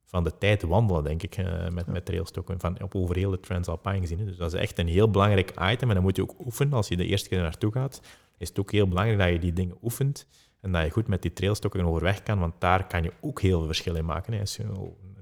van 0.05 0.25
de 0.25 0.39
tijd 0.39 0.63
wandelen, 0.63 1.05
denk 1.05 1.23
ik, 1.23 1.37
eh, 1.37 1.69
met, 1.69 1.87
met 1.87 2.05
trailstokken 2.05 2.61
van, 2.61 2.83
op 2.83 2.95
over 2.95 3.17
heel 3.17 3.31
de 3.31 3.41
Transalpine 3.41 4.01
gezien. 4.01 4.19
hè. 4.19 4.25
Dus 4.25 4.37
dat 4.37 4.55
is 4.55 4.61
echt 4.61 4.79
een 4.79 4.89
heel 4.89 5.11
belangrijk 5.11 5.51
item. 5.51 5.89
En 5.89 5.95
dan 5.95 6.03
moet 6.03 6.17
je 6.17 6.23
ook 6.23 6.45
oefenen. 6.45 6.73
Als 6.73 6.89
je 6.89 6.97
de 6.97 7.07
eerste 7.07 7.29
keer 7.29 7.41
naartoe 7.41 7.73
gaat, 7.73 8.01
is 8.39 8.49
het 8.49 8.59
ook 8.59 8.73
heel 8.73 8.89
belangrijk 8.89 9.19
dat 9.19 9.29
je 9.29 9.39
die 9.39 9.53
dingen 9.53 9.77
oefent. 9.83 10.27
En 10.61 10.73
dat 10.73 10.85
je 10.85 10.91
goed 10.91 11.09
met 11.09 11.23
die 11.23 11.33
trailstokken 11.33 11.85
overweg 11.85 12.23
kan, 12.23 12.39
want 12.39 12.55
daar 12.59 12.87
kan 12.87 13.03
je 13.03 13.13
ook 13.21 13.41
heel 13.41 13.59
veel 13.59 13.67
verschillen 13.67 13.99
in 13.99 14.05
maken. 14.05 14.33
Hè. 14.33 14.41
Als 14.41 14.57
je 14.57 14.63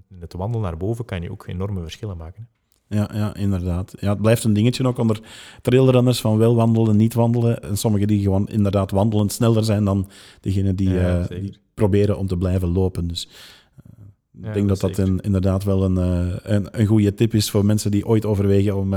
in 0.09 0.21
het 0.21 0.33
wandelen 0.33 0.67
naar 0.67 0.77
boven 0.77 1.05
kan 1.05 1.23
je 1.23 1.31
ook 1.31 1.47
enorme 1.47 1.81
verschillen 1.81 2.17
maken. 2.17 2.43
hè. 2.43 2.62
Ja, 2.93 3.11
ja, 3.15 3.35
inderdaad. 3.35 3.95
Ja, 4.01 4.09
het 4.09 4.21
blijft 4.21 4.45
een 4.45 4.53
dingetje 4.53 4.87
ook 4.87 4.99
onder 4.99 5.21
trailrunners 5.63 6.21
van 6.21 6.39
wel 6.39 6.55
wandelen, 6.55 6.97
niet 6.97 7.15
wandelen. 7.15 7.63
En 7.63 7.77
sommigen 7.77 8.07
die 8.07 8.23
gewoon 8.23 8.49
inderdaad 8.49 8.91
wandelen 8.91 9.29
sneller 9.29 9.65
zijn 9.65 9.85
dan 9.85 10.09
degenen 10.41 10.77
die, 10.77 10.91
Ja, 10.91 11.21
eh, 11.21 11.41
die 11.41 11.57
proberen 11.75 12.19
om 12.19 12.27
te 12.27 12.37
blijven 12.37 12.69
lopen. 12.69 13.09
Dus 13.09 13.29
eh, 13.77 14.49
ik 14.49 14.55
denk 14.55 14.69
dat 14.69 14.81
dat 14.81 14.99
een, 14.99 15.21
inderdaad 15.21 15.65
wel 15.65 15.85
een, 15.85 15.99
eh, 15.99 16.37
een, 16.43 16.81
een 16.81 16.87
goede 16.87 17.15
tip 17.15 17.35
is 17.35 17.51
voor 17.51 17.65
mensen 17.65 17.91
die 17.91 18.07
ooit 18.07 18.27
overwegen 18.27 18.77
om 18.77 18.91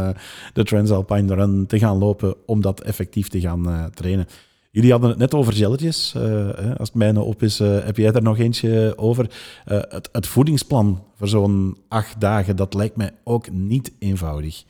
de 0.54 0.64
Transalpine 0.64 1.36
Run 1.36 1.66
te 1.66 1.80
gaan 1.80 1.98
lopen, 1.98 2.36
om 2.46 2.62
dat 2.62 2.82
effectief 2.82 3.28
te 3.28 3.39
gaan 3.39 3.91
trainen. 3.93 4.28
Jullie 4.76 4.91
hadden 4.91 5.09
het 5.09 5.19
net 5.19 5.34
over 5.34 5.53
gelletjes. 5.53 6.13
Eh, 6.15 6.21
hè, 6.55 6.78
als 6.78 6.88
het 6.88 6.93
mijne 6.93 7.21
op 7.21 7.43
is, 7.43 7.59
eh, 7.59 7.84
heb 7.84 7.97
jij 7.97 8.11
er 8.11 8.21
nog 8.21 8.39
eentje 8.39 8.93
over. 8.97 9.30
Eh, 9.65 9.82
het, 10.11 10.28
voedingsplan 10.28 11.03
voor 11.17 11.28
zo'n 11.28 11.78
acht 11.88 12.21
dagen, 12.21 12.55
dat 12.55 12.73
lijkt 12.73 12.95
mij 12.95 13.11
ook 13.23 13.51
niet 13.51 13.91
eenvoudig. 13.99 14.63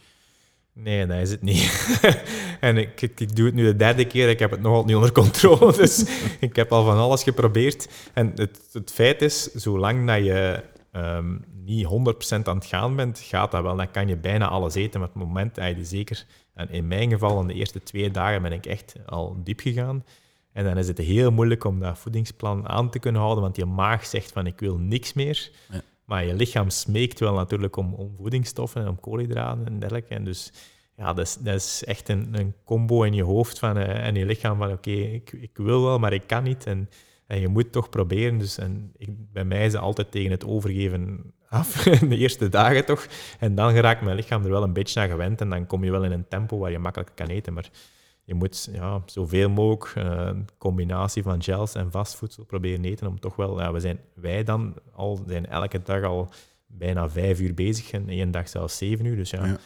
Nee, 0.74 1.06
dat 1.06 1.18
is 1.18 1.32
het 1.32 1.41
niet. 1.41 1.99
en 2.60 2.78
ik, 2.78 3.01
ik, 3.01 3.36
doe 3.36 3.45
het 3.45 3.56
nu 3.56 3.64
de 3.64 3.76
derde 3.76 4.06
keer. 4.06 4.30
Ik 4.30 4.39
heb 4.39 4.51
het 4.51 4.62
nog 4.62 4.72
altijd 4.72 4.88
niet 4.88 4.95
onder 4.95 5.12
controle. 5.12 5.74
Dus 5.82 6.06
ik 6.39 6.56
heb 6.56 6.72
al 6.72 6.86
van 6.86 6.97
alles 6.97 7.24
geprobeerd. 7.24 7.88
En 8.14 8.32
het, 8.36 8.60
het 8.72 8.91
feit 8.91 9.22
is, 9.22 9.53
zolang 9.53 10.08
dat 10.08 10.24
je 10.24 10.64
ehm, 10.91 11.36
niet 11.66 11.86
100% 11.86 12.43
aan 12.43 12.55
het 12.55 12.66
gaan 12.66 12.95
bent, 12.95 13.20
gaat 13.20 13.51
dat 13.51 13.61
wel. 13.61 13.76
Dan 13.76 13.91
kan 13.91 14.07
je 14.07 14.18
bijna 14.18 14.47
alles 14.47 14.76
eten. 14.76 14.99
Maar 14.99 15.09
op 15.09 15.16
het 15.16 15.24
moment 15.24 15.55
dat 15.55 15.76
je 15.76 15.86
zeker... 15.86 16.26
En 16.53 16.70
in 16.70 16.88
mijn 16.88 17.09
geval, 17.09 17.41
in 17.41 17.47
de 17.47 17.53
eerste 17.53 17.84
twee 17.84 18.11
dagen, 18.11 18.41
ben 18.41 18.51
ik 18.51 18.66
echt 18.66 18.95
al 19.05 19.38
diep 19.43 19.59
gegaan. 19.59 20.03
En 20.51 20.63
dan 20.63 20.78
is 20.78 20.88
het 20.88 20.97
heel 20.97 21.32
moeilijk 21.32 21.63
om 21.63 21.80
dat 21.80 21.99
voedingsplan 21.99 22.68
aan 22.68 22.89
te 22.89 22.99
kunnen 22.99 23.22
houden, 23.22 23.43
want 23.43 23.55
je 23.55 23.66
maag 23.66 24.05
zegt 24.05 24.32
van 24.32 24.47
ik 24.47 24.59
wil 24.59 24.78
niks 24.78 25.13
meer. 25.13 25.51
Ja. 25.72 25.82
Maar 26.05 26.26
je 26.26 26.34
lichaam 26.34 26.70
smeekt 26.70 27.20
wel 27.20 27.34
natuurlijk 27.34 27.76
om, 27.76 27.93
om 27.93 28.16
voedingsstoffen 28.18 28.82
en 28.82 28.88
om 28.88 28.99
koolhydraten 28.99 29.66
en 29.66 29.80
dergelijke. 29.80 30.16
En 30.16 30.24
dus 30.24 30.51
ja, 30.97 31.13
dat 31.13 31.26
is, 31.26 31.38
dat 31.38 31.55
is 31.55 31.84
echt 31.84 32.09
een, 32.09 32.39
een 32.39 32.53
combo 32.66 33.03
in 33.03 33.13
je 33.13 33.24
hoofd 33.24 33.59
van, 33.59 33.78
eh, 33.78 34.07
en 34.07 34.16
je 34.16 34.26
lichaam 34.26 34.57
van 34.57 34.72
oké, 34.72 34.91
ik, 34.91 35.32
ik 35.32 35.57
wil 35.57 35.84
wel, 35.84 35.99
maar 35.99 36.13
ik 36.13 36.28
kan 36.28 36.43
niet. 36.43 36.66
En, 36.66 36.89
en 37.28 37.39
je 37.39 37.47
moet 37.47 37.72
toch 37.72 37.89
proberen. 37.89 38.38
Dus 38.38 38.57
en 38.57 38.91
ik, 38.97 39.09
bij 39.32 39.45
mij 39.45 39.66
is 39.66 39.74
het 39.74 39.82
altijd 39.82 40.11
tegen 40.11 40.32
het 40.32 40.45
overgeven 40.45 41.34
af, 41.56 41.74
de 42.10 42.18
eerste 42.18 42.49
dagen 42.49 42.86
toch. 42.86 43.08
En 43.39 43.56
dan 43.56 43.72
geraakt 43.74 44.01
mijn 44.01 44.16
lichaam 44.16 44.43
er 44.43 44.49
wel 44.49 44.64
een 44.64 44.74
beetje 44.74 44.99
aan 45.01 45.10
gewend 45.10 45.41
en 45.41 45.49
dan 45.49 45.66
kom 45.66 45.84
je 45.84 45.91
wel 45.91 46.03
in 46.03 46.12
een 46.12 46.28
tempo 46.28 46.58
waar 46.58 46.72
je 46.72 46.80
makkelijk 46.80 47.12
kan 47.16 47.28
eten. 47.28 47.53
Maar 47.53 47.70
je 48.24 48.34
moet 48.34 48.70
ja, 48.72 49.01
zoveel 49.06 49.49
mogelijk 49.49 49.95
eh, 49.95 50.26
een 50.26 50.47
combinatie 50.58 51.24
van 51.24 51.43
gels 51.43 51.76
en 51.76 51.91
vastvoedsel 51.91 52.43
proberen 52.45 52.86
eten 52.86 53.08
om 53.08 53.20
toch 53.20 53.36
wel... 53.36 53.60
Ja, 53.60 53.72
we 53.74 53.80
zijn, 53.80 53.99
wij 54.14 54.43
dan 54.43 54.74
al 54.93 55.24
zijn 55.28 55.45
elke 55.45 55.82
dag 55.82 56.03
al 56.03 56.30
bijna 56.68 57.10
vijf 57.10 57.39
uur 57.39 57.53
bezig 57.53 57.91
en 57.91 58.10
één 58.10 58.32
dag 58.32 58.49
zelfs 58.49 58.78
zeven 58.78 59.06
uur. 59.06 59.16
Dus 59.16 59.30
ja, 59.30 59.45
Ja. 59.45 59.58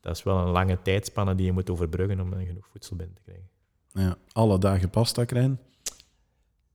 dat 0.00 0.16
is 0.16 0.22
wel 0.22 0.38
een 0.38 0.50
lange 0.50 0.78
tijdspanne 0.82 1.34
die 1.34 1.46
je 1.46 1.52
moet 1.52 1.70
overbruggen 1.70 2.20
om 2.20 2.32
genoeg 2.32 2.66
voedsel 2.66 2.96
binnen 2.96 3.14
te 3.16 3.22
krijgen. 3.22 3.48
Ja, 3.92 4.16
alle 4.32 4.58
dagen 4.58 4.90
pasta 4.90 5.24
krijgen. 5.24 5.60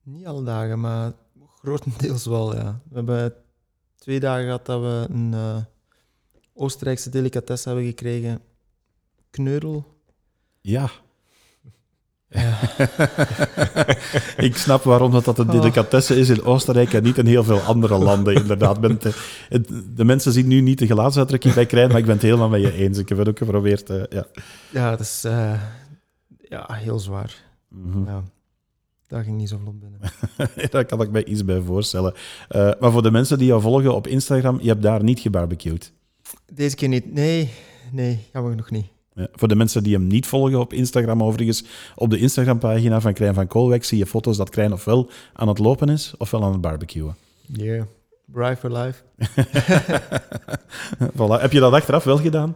Niet 0.03 0.26
alle 0.26 0.43
dagen, 0.43 0.80
maar 0.80 1.11
grotendeels 1.61 2.26
wel, 2.26 2.55
ja. 2.55 2.82
We 2.89 2.95
hebben 2.95 3.34
twee 4.04 4.20
dagen 4.20 4.43
gehad 4.43 4.66
dat 4.66 4.82
we 4.82 5.06
een 5.10 5.34
eh, 5.34 5.56
Oostenrijkse 6.54 7.10
delicatesse 7.10 7.68
hebben 7.70 7.86
gekregen. 7.88 8.39
Kneudel. 9.32 9.86
Ja, 10.62 10.89
ik 14.38 14.56
snap 14.58 14.84
waarom 14.84 15.12
dat, 15.12 15.26
dat 15.26 15.39
een 15.39 15.47
delicatesse 15.47 16.16
is 16.20 16.30
in 16.30 16.43
Oostenrijk 16.43 16.93
en 16.93 17.04
niet 17.04 17.18
in 17.18 17.26
heel 17.26 17.43
veel 17.43 17.60
andere 17.60 17.97
landen, 17.97 18.34
inderdaad. 18.36 18.80
Ben 18.82 18.97
te- 18.97 19.14
het- 19.49 19.70
de 19.95 20.04
mensen 20.06 20.32
zien 20.32 20.47
nu 20.47 20.62
niet 20.62 20.80
de 20.80 20.86
gelaatsuitdrukking 20.88 21.54
bij 21.54 21.66
Krijn, 21.66 21.88
maar 21.89 21.97
ik 21.97 22.06
ben 22.06 22.14
het 22.14 22.24
helemaal 22.24 22.49
met 22.49 22.62
je 22.62 22.74
eens. 22.74 22.97
Ik 22.97 23.10
heb 23.10 23.18
het 23.18 23.28
ook 23.30 23.38
geprobeerd. 23.38 23.89
eh, 23.89 24.04
ja. 24.10 24.26
Ja, 24.70 24.89
dat 24.89 24.99
is 24.99 25.24
eh, 25.24 25.62
ja, 26.49 26.68
heel 26.74 26.99
zwaar. 26.99 27.36
Ja. 28.06 28.24
Daar 29.08 29.24
ging 29.24 29.38
niet 29.38 29.49
zo 29.49 29.58
vlot 29.58 29.80
binnen. 29.80 29.99
Daar 30.72 30.86
kan 30.86 31.01
ik 31.01 31.12
mij 31.12 31.26
iets 31.26 31.45
bij 31.45 31.62
voorstellen. 31.62 32.14
Eh, 32.49 32.72
maar 32.80 32.91
voor 32.91 33.01
de 33.01 33.12
mensen 33.12 33.38
die 33.38 33.47
jou 33.47 33.62
volgen 33.62 33.95
op 33.95 34.08
Instagram, 34.08 34.60
je 34.62 34.68
hebt 34.68 34.82
daar 34.82 35.04
niet 35.04 35.20
gebarbecued. 35.20 35.91
Deze 36.54 36.76
keer 36.76 36.88
niet. 36.88 37.14
Nee, 37.14 37.49
nee, 37.91 38.20
we 38.32 38.56
nog 38.56 38.72
niet. 38.72 38.86
Ja, 39.14 39.28
voor 39.32 39.47
de 39.47 39.56
mensen 39.56 39.84
die 39.84 39.93
hem 39.93 40.08
niet 40.08 40.28
volgen 40.28 40.60
op 40.60 40.74
Instagram, 40.74 41.24
overigens, 41.24 41.64
op 41.95 42.10
de 42.10 42.18
Instagram-pagina 42.18 43.01
van 43.01 43.14
Krijn 43.14 43.34
van 43.34 43.47
Koolwijk 43.47 43.84
zie 43.84 43.97
je 43.97 44.06
foto's 44.06 44.38
dat 44.38 44.49
Krijn 44.49 44.74
ofwel 44.74 45.10
aan 45.34 45.47
het 45.47 45.60
lopen 45.60 45.89
is, 45.89 46.14
ofwel 46.18 46.43
aan 46.43 46.51
het 46.51 46.62
barbecuen. 46.62 47.16
Yeah. 47.41 47.84
Bright 48.26 48.60
for 48.60 48.72
life. 48.72 49.01
voilà. 51.18 51.41
Heb 51.41 51.51
je 51.51 51.60
dat 51.60 51.74
achteraf 51.74 52.04
wel 52.04 52.18
gedaan? 52.18 52.56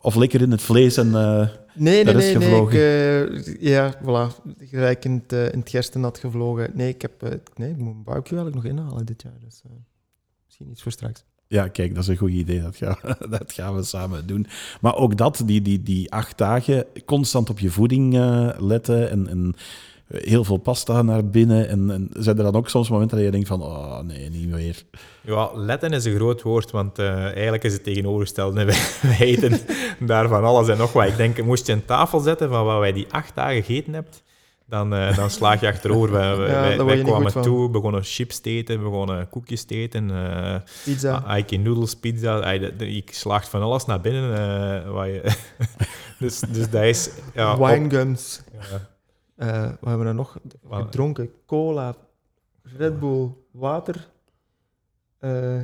Of 0.00 0.14
lekker 0.14 0.40
in 0.40 0.50
het 0.50 0.62
vlees 0.62 0.96
en... 0.96 1.14
eh, 1.14 1.48
Nee, 1.78 2.04
nee, 2.04 2.14
nee. 2.14 2.62
ik, 2.62 2.72
eh, 2.72 3.60
ja, 3.60 3.94
voilà. 4.02 4.54
Gelijk 4.58 5.04
in 5.04 5.12
het, 5.12 5.32
eh, 5.32 5.52
in 5.52 5.58
het 5.58 5.70
gerstenat 5.70 6.18
gevlogen. 6.18 6.70
Nee, 6.74 6.88
ik, 6.88 7.02
heb, 7.02 7.22
eh, 7.22 7.30
nee, 7.54 7.70
ik 7.70 7.76
moet 7.76 7.92
mijn 7.92 8.04
barbecue 8.04 8.38
eigenlijk 8.38 8.54
nog 8.54 8.78
inhalen 8.78 9.06
dit 9.06 9.22
jaar. 9.22 9.38
Dus 9.44 9.62
misschien 10.44 10.70
iets 10.70 10.82
voor 10.82 10.92
straks. 10.92 11.24
Ja, 11.46 11.68
kijk, 11.68 11.94
dat 11.94 12.02
is 12.02 12.08
een 12.08 12.16
goed 12.16 12.30
idee. 12.30 12.60
Dat 12.60 12.76
gaan, 12.76 12.96
dat 13.30 13.52
gaan 13.52 13.74
we 13.74 13.82
samen 13.82 14.26
doen. 14.26 14.46
Maar 14.80 14.96
ook 14.96 15.16
dat, 15.16 15.42
die, 15.44 15.62
die, 15.62 15.82
die 15.82 16.12
acht 16.12 16.38
dagen, 16.38 16.86
constant 17.04 17.50
op 17.50 17.58
je 17.58 17.70
voeding 17.70 18.12
letten 18.58 19.10
en, 19.10 19.28
en 19.28 19.54
heel 20.08 20.44
veel 20.44 20.56
pasta 20.56 21.02
naar 21.02 21.26
binnen. 21.26 21.68
En, 21.68 21.90
en 21.90 22.08
zijn 22.12 22.36
er 22.38 22.44
dan 22.44 22.54
ook 22.56 22.68
soms 22.68 22.88
momenten 22.90 23.16
dat 23.16 23.26
je 23.26 23.32
denkt 23.32 23.48
van, 23.48 23.62
oh 23.62 24.00
nee, 24.00 24.30
niet 24.30 24.48
meer. 24.48 24.82
Ja, 25.22 25.50
letten 25.54 25.92
is 25.92 26.04
een 26.04 26.14
groot 26.14 26.42
woord, 26.42 26.70
want 26.70 26.98
eh, 26.98 27.22
eigenlijk 27.24 27.64
is 27.64 27.72
het 27.72 27.84
tegenovergestelde. 27.84 28.64
Wij, 28.64 28.76
wij 29.18 29.18
eten 29.26 29.60
daar 30.00 30.28
van 30.28 30.44
alles 30.44 30.68
en 30.68 30.78
nog 30.78 30.92
wat. 30.92 31.06
Ik 31.06 31.16
denk, 31.16 31.42
moest 31.42 31.66
je 31.66 31.72
een 31.72 31.84
tafel 31.84 32.20
zetten 32.20 32.48
van 32.48 32.64
wat 32.64 32.78
wij 32.78 32.92
die 32.92 33.06
acht 33.10 33.34
dagen 33.34 33.62
gegeten 33.62 33.92
hebt, 33.92 34.22
dan, 34.66 34.94
eh, 34.94 35.16
dan 35.16 35.30
slaag 35.30 35.60
je 35.60 35.66
achterover. 35.68 36.10
Wij, 36.38 36.76
Ja, 36.96 37.02
kwamen 37.02 37.42
toe, 37.42 37.70
begonnen 37.70 38.02
chips 38.04 38.40
te 38.40 38.50
eten, 38.50 38.80
begonnen 38.82 39.28
koekjes 39.28 39.64
te 39.64 39.74
eten, 39.74 40.10
eh 40.10 40.54
Pizza. 40.84 41.22
ah, 41.26 41.48
noodles, 41.62 41.94
pizza. 41.94 42.58
De- 42.58 42.72
Ik 42.96 43.10
slaagt 43.14 43.48
van 43.48 43.62
alles 43.62 43.84
naar 43.84 44.00
binnen. 44.00 44.34
eh, 44.84 44.90
wat 44.90 45.06
je, 45.06 45.22
dus, 46.18 46.40
dus 46.40 46.70
dat 46.70 46.82
is... 46.82 47.10
Ja, 47.34 47.52
op- 47.56 47.66
Winegums. 47.66 48.40
ja. 48.52 48.88
Eh, 49.38 49.62
wat 49.62 49.88
hebben 49.88 49.98
we 49.98 50.04
er 50.04 50.14
nog 50.14 50.38
gedronken? 50.70 51.30
Cola, 51.46 51.96
Red 52.62 53.00
Bull, 53.00 53.30
water, 53.50 54.08
eh 55.18 55.62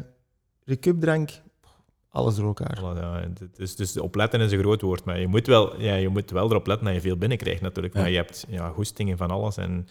recupdrank. 0.64 1.30
Alles 2.08 2.34
door 2.34 2.46
elkaar. 2.46 2.78
Voilà, 2.78 2.98
ja. 3.00 3.28
Dus, 3.52 3.76
dus 3.76 3.98
opletten 3.98 4.40
is 4.40 4.52
een 4.52 4.58
groot 4.58 4.80
woord, 4.80 5.04
maar 5.04 5.20
je 5.20 5.26
moet 5.26 5.46
wel, 5.46 5.80
ja, 5.80 5.94
je 5.94 6.08
moet 6.08 6.30
wel 6.30 6.50
erop 6.50 6.66
letten 6.66 6.86
dat 6.86 6.94
je 6.94 7.00
veel 7.00 7.16
binnenkrijgt 7.16 7.60
natuurlijk. 7.60 7.94
Maar 7.94 8.10
je 8.10 8.16
hebt 8.16 8.46
ja, 8.48 8.68
goestingen 8.68 9.16
van 9.16 9.30
alles. 9.30 9.56
En, 9.56 9.88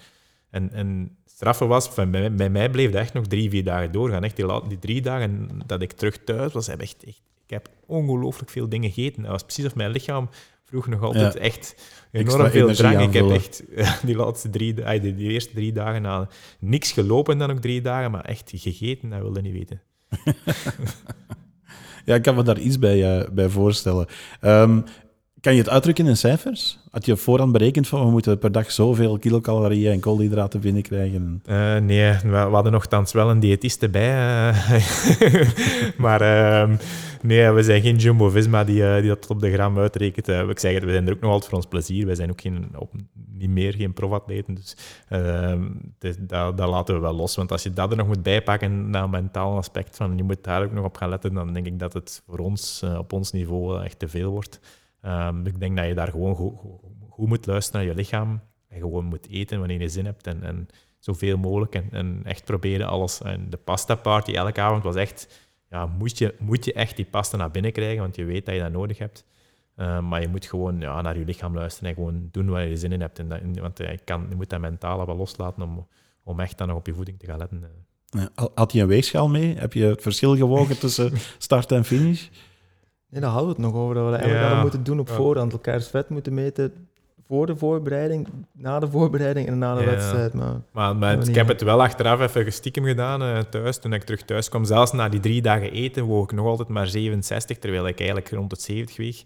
en, 0.49 0.71
en 0.71 1.17
het 1.23 1.33
straffe 1.33 1.65
was, 1.65 1.93
bij, 1.93 2.33
bij 2.35 2.49
mij 2.49 2.69
bleef 2.69 2.91
dat 2.91 3.01
echt 3.01 3.13
nog 3.13 3.27
drie, 3.27 3.49
vier 3.49 3.63
dagen 3.63 3.91
doorgaan. 3.91 4.23
Echt 4.23 4.35
die, 4.35 4.67
die 4.67 4.79
drie 4.79 5.01
dagen 5.01 5.49
dat 5.65 5.81
ik 5.81 5.91
terug 5.91 6.23
thuis 6.23 6.53
was, 6.53 6.67
heb 6.67 6.81
echt, 6.81 7.03
echt, 7.03 7.21
ik 7.43 7.49
heb 7.49 7.69
ongelooflijk 7.85 8.49
veel 8.51 8.69
dingen 8.69 8.91
gegeten. 8.91 9.21
Dat 9.21 9.31
was 9.31 9.43
precies 9.43 9.65
of 9.65 9.75
mijn 9.75 9.91
lichaam 9.91 10.29
vroeg 10.63 10.87
nog 10.87 11.01
altijd 11.01 11.33
Ja. 11.33 11.39
echt 11.39 11.75
enorm 12.13 12.49
veel 12.49 12.73
drang. 12.73 13.01
Ik 13.01 13.13
heb 13.13 13.29
echt 13.29 13.63
die 14.05 14.15
laatste 14.15 14.49
drie, 14.49 14.85
ay, 14.85 14.99
die, 14.99 15.15
die 15.15 15.31
eerste 15.31 15.53
drie 15.53 15.71
dagen 15.71 16.01
na 16.01 16.27
niks 16.59 16.91
gelopen 16.91 17.37
dan 17.37 17.51
ook 17.51 17.59
drie 17.59 17.81
dagen, 17.81 18.11
maar 18.11 18.25
echt 18.25 18.51
gegeten, 18.55 19.09
dat 19.09 19.21
wilde 19.21 19.41
niet 19.41 19.53
weten. 19.53 19.81
Ja, 22.05 22.15
ik 22.15 22.21
kan 22.21 22.35
me 22.35 22.43
daar 22.43 22.59
iets 22.59 22.79
bij, 22.79 23.19
eh, 23.19 23.29
bij 23.31 23.49
voorstellen. 23.49 24.07
Ehm, 24.39 24.81
kan 25.43 25.53
je 25.53 25.59
het 25.59 25.69
uitdrukken 25.69 26.07
in 26.07 26.17
cijfers? 26.17 26.77
Had 26.91 27.05
je 27.05 27.17
voorhand 27.17 27.51
berekend 27.51 27.87
van 27.87 28.05
we 28.05 28.11
moeten 28.11 28.37
per 28.37 28.51
dag 28.51 28.71
zoveel 28.71 29.19
kilocalorieën 29.19 29.91
en 29.91 29.99
koolhydraten 29.99 30.59
binnenkrijgen? 30.59 31.41
Eh, 31.45 31.77
nee, 31.77 32.17
we, 32.23 32.35
hadden 32.35 32.71
nogthans 32.71 33.11
wel 33.11 33.29
een 33.29 33.39
diëtiste 33.39 33.89
bij. 33.89 34.49
eh. 34.49 35.49
maar 36.03 36.21
ehm, 36.21 36.75
nee, 37.21 37.51
we 37.51 37.63
zijn 37.63 37.81
geen 37.81 37.95
Jumbo-Visma 37.95 38.63
die, 38.63 38.85
eh, 38.85 38.99
die 38.99 39.07
dat 39.07 39.27
op 39.27 39.39
de 39.39 39.51
gram 39.51 39.79
uitrekent. 39.79 40.27
Ik 40.27 40.59
zeg 40.59 40.73
het, 40.73 40.83
we 40.83 40.91
zijn 40.91 41.07
er 41.07 41.13
ook 41.13 41.19
nog 41.19 41.31
altijd 41.31 41.49
voor 41.49 41.57
ons 41.57 41.67
plezier. 41.67 42.05
Wij 42.05 42.15
zijn 42.15 42.29
ook 42.29 42.41
geen, 42.41 42.71
op, 42.75 42.91
niet 43.33 43.49
meer 43.49 43.73
geen 43.73 43.93
profatleten. 43.93 44.53
Dus 44.53 44.77
ehm, 45.09 45.61
dat, 45.99 46.57
dat 46.57 46.69
laten 46.69 46.95
we 46.95 47.01
wel 47.01 47.13
los. 47.13 47.35
Want 47.35 47.51
als 47.51 47.63
je 47.63 47.73
dat 47.73 47.91
er 47.91 47.97
nog 47.97 48.07
moet 48.07 48.23
bijpakken, 48.23 48.93
een 48.93 49.09
mentaal 49.09 49.57
aspect, 49.57 49.95
van 49.95 50.17
je 50.17 50.23
moet 50.23 50.43
daar 50.43 50.63
ook 50.63 50.73
nog 50.73 50.85
op 50.85 50.97
gaan 50.97 51.09
letten, 51.09 51.33
dan 51.33 51.53
denk 51.53 51.65
ik 51.65 51.79
dat 51.79 51.93
het 51.93 52.21
voor 52.27 52.39
ons, 52.39 52.83
op 52.97 53.13
ons 53.13 53.31
niveau, 53.31 53.83
echt 53.83 53.99
te 53.99 54.07
veel 54.07 54.31
wordt. 54.31 54.59
Ehm, 55.03 55.45
ik 55.45 55.59
denk 55.59 55.77
dat 55.77 55.87
je 55.87 55.93
daar 55.93 56.07
gewoon 56.07 56.35
goed, 56.35 56.53
goed, 56.57 56.79
goed 57.09 57.27
moet 57.27 57.45
luisteren 57.45 57.81
naar 57.81 57.89
je 57.89 57.97
lichaam. 57.97 58.41
En 58.67 58.79
gewoon 58.79 59.05
moet 59.05 59.29
eten 59.29 59.59
wanneer 59.59 59.81
je 59.81 59.89
zin 59.89 60.05
hebt. 60.05 60.27
En, 60.27 60.43
en 60.43 60.67
zoveel 60.99 61.37
mogelijk. 61.37 61.75
En, 61.75 61.87
en 61.91 62.21
echt 62.23 62.45
proberen 62.45 62.87
alles. 62.87 63.21
En 63.21 63.49
de 63.49 63.57
pasta 63.57 63.95
party 63.95 64.31
elke 64.31 64.61
avond 64.61 64.83
was 64.83 64.95
echt... 64.95 65.41
Ja, 65.69 65.85
moet 65.85 66.17
je, 66.17 66.35
moet 66.39 66.65
je 66.65 66.73
echt 66.73 66.95
die 66.95 67.05
pasta 67.05 67.37
naar 67.37 67.51
binnen 67.51 67.71
krijgen, 67.71 68.01
want 68.01 68.15
je 68.15 68.25
weet 68.25 68.45
dat 68.45 68.55
je 68.55 68.61
dat 68.61 68.71
nodig 68.71 68.97
hebt. 68.97 69.25
Eh, 69.75 69.99
maar 69.99 70.21
je 70.21 70.27
moet 70.27 70.45
gewoon 70.45 70.79
ja, 70.79 71.01
naar 71.01 71.17
je 71.17 71.25
lichaam 71.25 71.55
luisteren 71.55 71.89
en 71.89 71.95
gewoon 71.95 72.29
doen 72.31 72.49
waar 72.49 72.67
je 72.67 72.77
zin 72.77 72.91
in 72.91 73.01
hebt. 73.01 73.19
En 73.19 73.27
dat, 73.29 73.39
want 73.59 73.79
eh, 73.79 73.91
je, 73.91 73.99
kan, 74.03 74.25
je 74.29 74.35
moet 74.35 74.49
dat 74.49 74.59
mentaal 74.59 75.05
wel 75.05 75.15
loslaten 75.15 75.61
om, 75.63 75.87
om 76.23 76.39
echt 76.39 76.57
dan 76.57 76.67
nog 76.67 76.77
op 76.77 76.85
je 76.87 76.93
voeding 76.93 77.19
te 77.19 77.25
gaan 77.25 77.37
letten. 77.37 77.63
eh. 77.63 78.45
Had 78.55 78.71
je 78.71 78.81
een 78.81 78.87
weegschaal 78.87 79.29
mee? 79.29 79.55
Heb 79.55 79.73
je 79.73 79.83
het 79.85 80.01
verschil 80.01 80.35
gewogen 80.35 80.79
tussen 80.83 81.11
start 81.37 81.71
en 81.71 81.85
finish? 81.85 82.27
Nee, 83.13 83.21
daar 83.21 83.31
hadden 83.31 83.55
we 83.55 83.61
het 83.61 83.71
nog 83.71 83.81
over. 83.81 83.95
Dat 83.95 84.05
we 84.05 84.11
dat 84.11 84.19
eigenlijk 84.19 84.51
Ja. 84.53 84.61
moeten 84.61 84.83
doen 84.83 84.99
op 84.99 85.07
Ja. 85.07 85.13
voorhand. 85.13 85.51
Elkaars 85.51 85.87
vet 85.87 86.09
moeten 86.09 86.33
meten 86.33 86.73
voor 87.27 87.45
de 87.45 87.55
voorbereiding, 87.57 88.27
na 88.51 88.79
de 88.79 88.89
voorbereiding 88.89 89.47
en 89.47 89.57
na 89.57 89.75
de 89.75 89.81
Ja. 89.81 89.89
wedstrijd. 89.89 90.33
Maar 90.33 90.55
Maar, 90.71 90.95
maar 90.95 91.27
ik 91.27 91.35
heb 91.35 91.47
het 91.47 91.61
wel 91.61 91.81
achteraf 91.81 92.21
even 92.21 92.43
gestiekem 92.43 92.85
gedaan 92.85 93.21
eh, 93.21 93.39
thuis, 93.39 93.77
toen 93.77 93.93
ik 93.93 94.03
terug 94.03 94.21
thuis 94.21 94.49
kwam. 94.49 94.65
Zelfs 94.65 94.91
na 94.91 95.09
die 95.09 95.19
drie 95.19 95.41
dagen 95.41 95.71
eten 95.71 96.03
woog 96.03 96.23
ik 96.23 96.31
nog 96.31 96.45
altijd 96.45 96.67
maar 96.67 96.87
67, 96.87 97.57
terwijl 97.57 97.87
ik 97.87 97.97
eigenlijk 97.97 98.29
rond 98.29 98.51
het 98.51 98.61
70 98.61 98.97
weeg. 98.97 99.23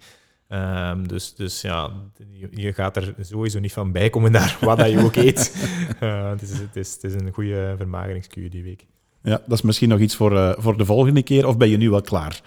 Ehm, 0.48 1.04
dus, 1.04 1.36
dus 1.36 1.62
ja, 1.62 1.90
je, 2.32 2.48
je 2.52 2.74
gaat 2.74 2.96
er 2.96 3.14
sowieso 3.20 3.60
niet 3.60 3.74
van 3.74 3.92
bij 3.92 4.10
komen 4.10 4.32
daar 4.32 4.58
wat 4.62 4.78
dat 4.78 4.90
je 4.92 5.00
ook 5.04 5.16
eet. 5.16 5.56
Eh, 6.00 6.30
het, 6.30 6.42
is, 6.42 6.50
het, 6.60 6.76
is, 6.76 6.94
het 6.94 7.04
is 7.04 7.14
een 7.14 7.32
goede 7.34 7.74
vermageringskuur 7.78 8.50
die 8.50 8.64
week. 8.64 8.86
Ja, 9.24 9.42
dat 9.46 9.58
is 9.58 9.62
misschien 9.62 9.90
nog 9.90 10.00
iets 10.00 10.16
voor, 10.16 10.38
eh, 10.38 10.54
voor 10.58 10.78
de 10.78 10.86
volgende 10.86 11.24
keer. 11.24 11.48
Of 11.48 11.58
ben 11.58 11.70
je 11.70 11.78
nu 11.78 11.90
wel 11.90 12.02
klaar 12.02 12.42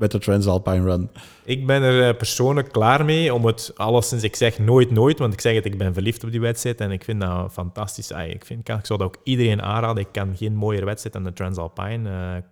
met 0.00 0.10
de 0.10 0.18
Transalpine 0.18 0.82
Run? 0.82 1.10
Ik 1.44 1.66
ben 1.66 1.82
er 1.82 2.08
eh, 2.08 2.16
persoonlijk 2.16 2.72
klaar 2.72 3.04
mee 3.04 3.34
om 3.34 3.44
het 3.44 3.72
alleszins, 3.76 4.22
ik 4.22 4.36
zeg 4.36 4.58
nooit 4.58 4.90
nooit, 4.90 5.18
want 5.18 5.32
ik 5.32 5.40
zeg 5.40 5.54
het, 5.54 5.64
ik 5.64 5.78
ben 5.78 5.94
verliefd 5.94 6.24
op 6.24 6.30
die 6.30 6.40
wedstrijd 6.40 6.80
en 6.80 6.90
ik 6.90 7.04
vind 7.04 7.20
dat 7.20 7.52
fantastisch. 7.52 8.12
Ah, 8.12 8.28
ik, 8.28 8.44
vind, 8.44 8.68
ik 8.68 8.86
zou 8.86 8.98
dat 8.98 9.02
ook 9.02 9.16
iedereen 9.22 9.62
aanraden. 9.62 10.02
Ik 10.02 10.12
kan 10.12 10.36
geen 10.36 10.54
mooiere 10.54 10.86
wedstrijd 10.86 11.14
dan 11.14 11.24
de 11.24 11.32
Transalpine, 11.32 12.10
eh, 12.10 12.42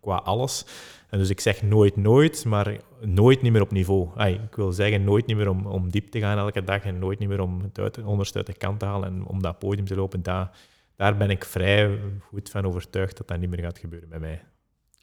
qua 0.00 0.16
alles. 0.16 0.66
En 1.10 1.18
dus 1.18 1.30
ik 1.30 1.40
zeg 1.40 1.62
nooit 1.62 1.96
nooit, 1.96 2.44
maar 2.44 2.76
nooit 3.00 3.42
niet 3.42 3.52
meer 3.52 3.62
op 3.62 3.70
niveau. 3.70 4.08
Ik 4.24 4.54
wil 4.54 4.72
zeggen 4.72 5.04
nooit 5.04 5.26
niet 5.26 5.36
meer 5.36 5.48
om, 5.48 5.66
om 5.66 5.90
diep 5.90 6.10
te 6.10 6.18
gaan 6.18 6.38
elke 6.38 6.64
dag 6.64 6.82
en 6.82 6.98
nooit 6.98 7.18
niet 7.18 7.28
meer 7.28 7.40
om 7.40 7.60
het 7.62 7.78
uit, 7.78 8.04
onderste 8.04 8.38
uit 8.38 8.46
de 8.46 8.52
kant 8.52 8.78
te 8.78 8.84
halen 8.84 9.08
en 9.08 9.26
om 9.26 9.42
dat 9.42 9.58
podium 9.58 9.86
te 9.86 9.94
lopen. 9.94 10.22
Daar, 10.22 10.50
daar 10.96 11.16
ben 11.16 11.30
ik 11.30 11.44
vrij 11.44 11.98
goed 12.20 12.50
van 12.50 12.64
overtuigd 12.64 13.16
dat 13.16 13.28
dat 13.28 13.38
niet 13.38 13.50
meer 13.50 13.62
gaat 13.62 13.78
gebeuren 13.78 14.08
bij 14.08 14.18
mij. 14.18 14.42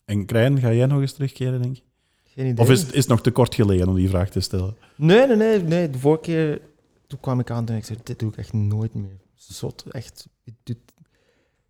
En 0.10 0.26
Krijn, 0.26 0.60
ga 0.60 0.74
jij 0.74 0.86
nog 0.86 1.02
eens 1.02 1.14
terugkeren, 1.14 1.62
denk 1.62 1.76
je? 1.76 1.82
Geen 2.34 2.46
idee. 2.46 2.66
Of 2.66 2.72
is, 2.72 2.86
is 2.86 2.96
het 2.96 3.08
nog 3.08 3.22
te 3.22 3.32
kort 3.32 3.56
geleden 3.56 3.88
om 3.88 3.96
die 3.96 4.10
vraag 4.10 4.30
te 4.30 4.40
stellen? 4.40 4.76
Nee, 4.96 5.28
nee, 5.28 5.36
nee, 5.36 5.64
nee. 5.64 5.90
De 5.90 6.00
vorige 6.00 6.22
keer 6.22 6.62
toen 7.08 7.20
kwam 7.20 7.40
ik 7.40 7.52
aan 7.52 7.68
en 7.68 7.76
ik 7.76 7.86
zei, 7.86 8.00
dit 8.04 8.20
doe 8.20 8.30
ik 8.30 8.38
echt 8.38 8.54
nooit 8.54 8.94
meer. 8.94 9.20
Zot, 9.36 9.86
echt. 9.92 10.28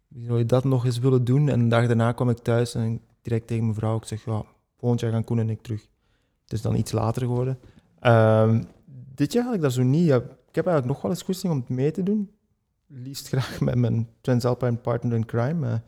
Wie 0.07 0.25
zou 0.25 0.37
je 0.37 0.45
dat 0.45 0.63
nog 0.63 0.85
eens 0.85 0.99
willen 0.99 1.23
doen? 1.23 1.49
En 1.49 1.63
de 1.63 1.67
dag 1.67 1.87
daarna 1.87 2.11
kwam 2.11 2.29
ik 2.29 2.37
thuis 2.37 2.75
en 2.75 3.01
direct 3.21 3.47
tegen 3.47 3.63
mijn 3.63 3.75
vrouw, 3.75 3.97
ik 3.97 4.05
zeg, 4.05 4.25
ja, 4.25 4.43
volgend 4.77 5.01
jaar 5.01 5.11
gaan 5.11 5.23
Koen 5.23 5.39
en 5.39 5.49
ik 5.49 5.61
terug. 5.61 5.87
Het 6.43 6.53
is 6.53 6.61
dan 6.61 6.75
iets 6.75 6.91
later 6.91 7.21
geworden. 7.21 7.59
Ehm, 7.99 8.63
dit 9.15 9.33
jaar 9.33 9.43
had 9.43 9.53
ik 9.53 9.61
dat 9.61 9.73
zo 9.73 9.83
niet. 9.83 10.09
Ik 10.09 10.55
heb 10.55 10.65
eigenlijk 10.67 10.85
nog 10.85 11.01
wel 11.01 11.11
eens 11.11 11.21
goesting 11.21 11.53
om 11.53 11.59
het 11.59 11.69
mee 11.69 11.91
te 11.91 12.03
doen. 12.03 12.31
Liefst 12.87 13.27
graag 13.27 13.59
met 13.59 13.75
mijn 13.75 14.09
Transalpine 14.21 14.77
partner 14.77 15.13
in 15.13 15.25
crime. 15.25 15.53
maar 15.53 15.83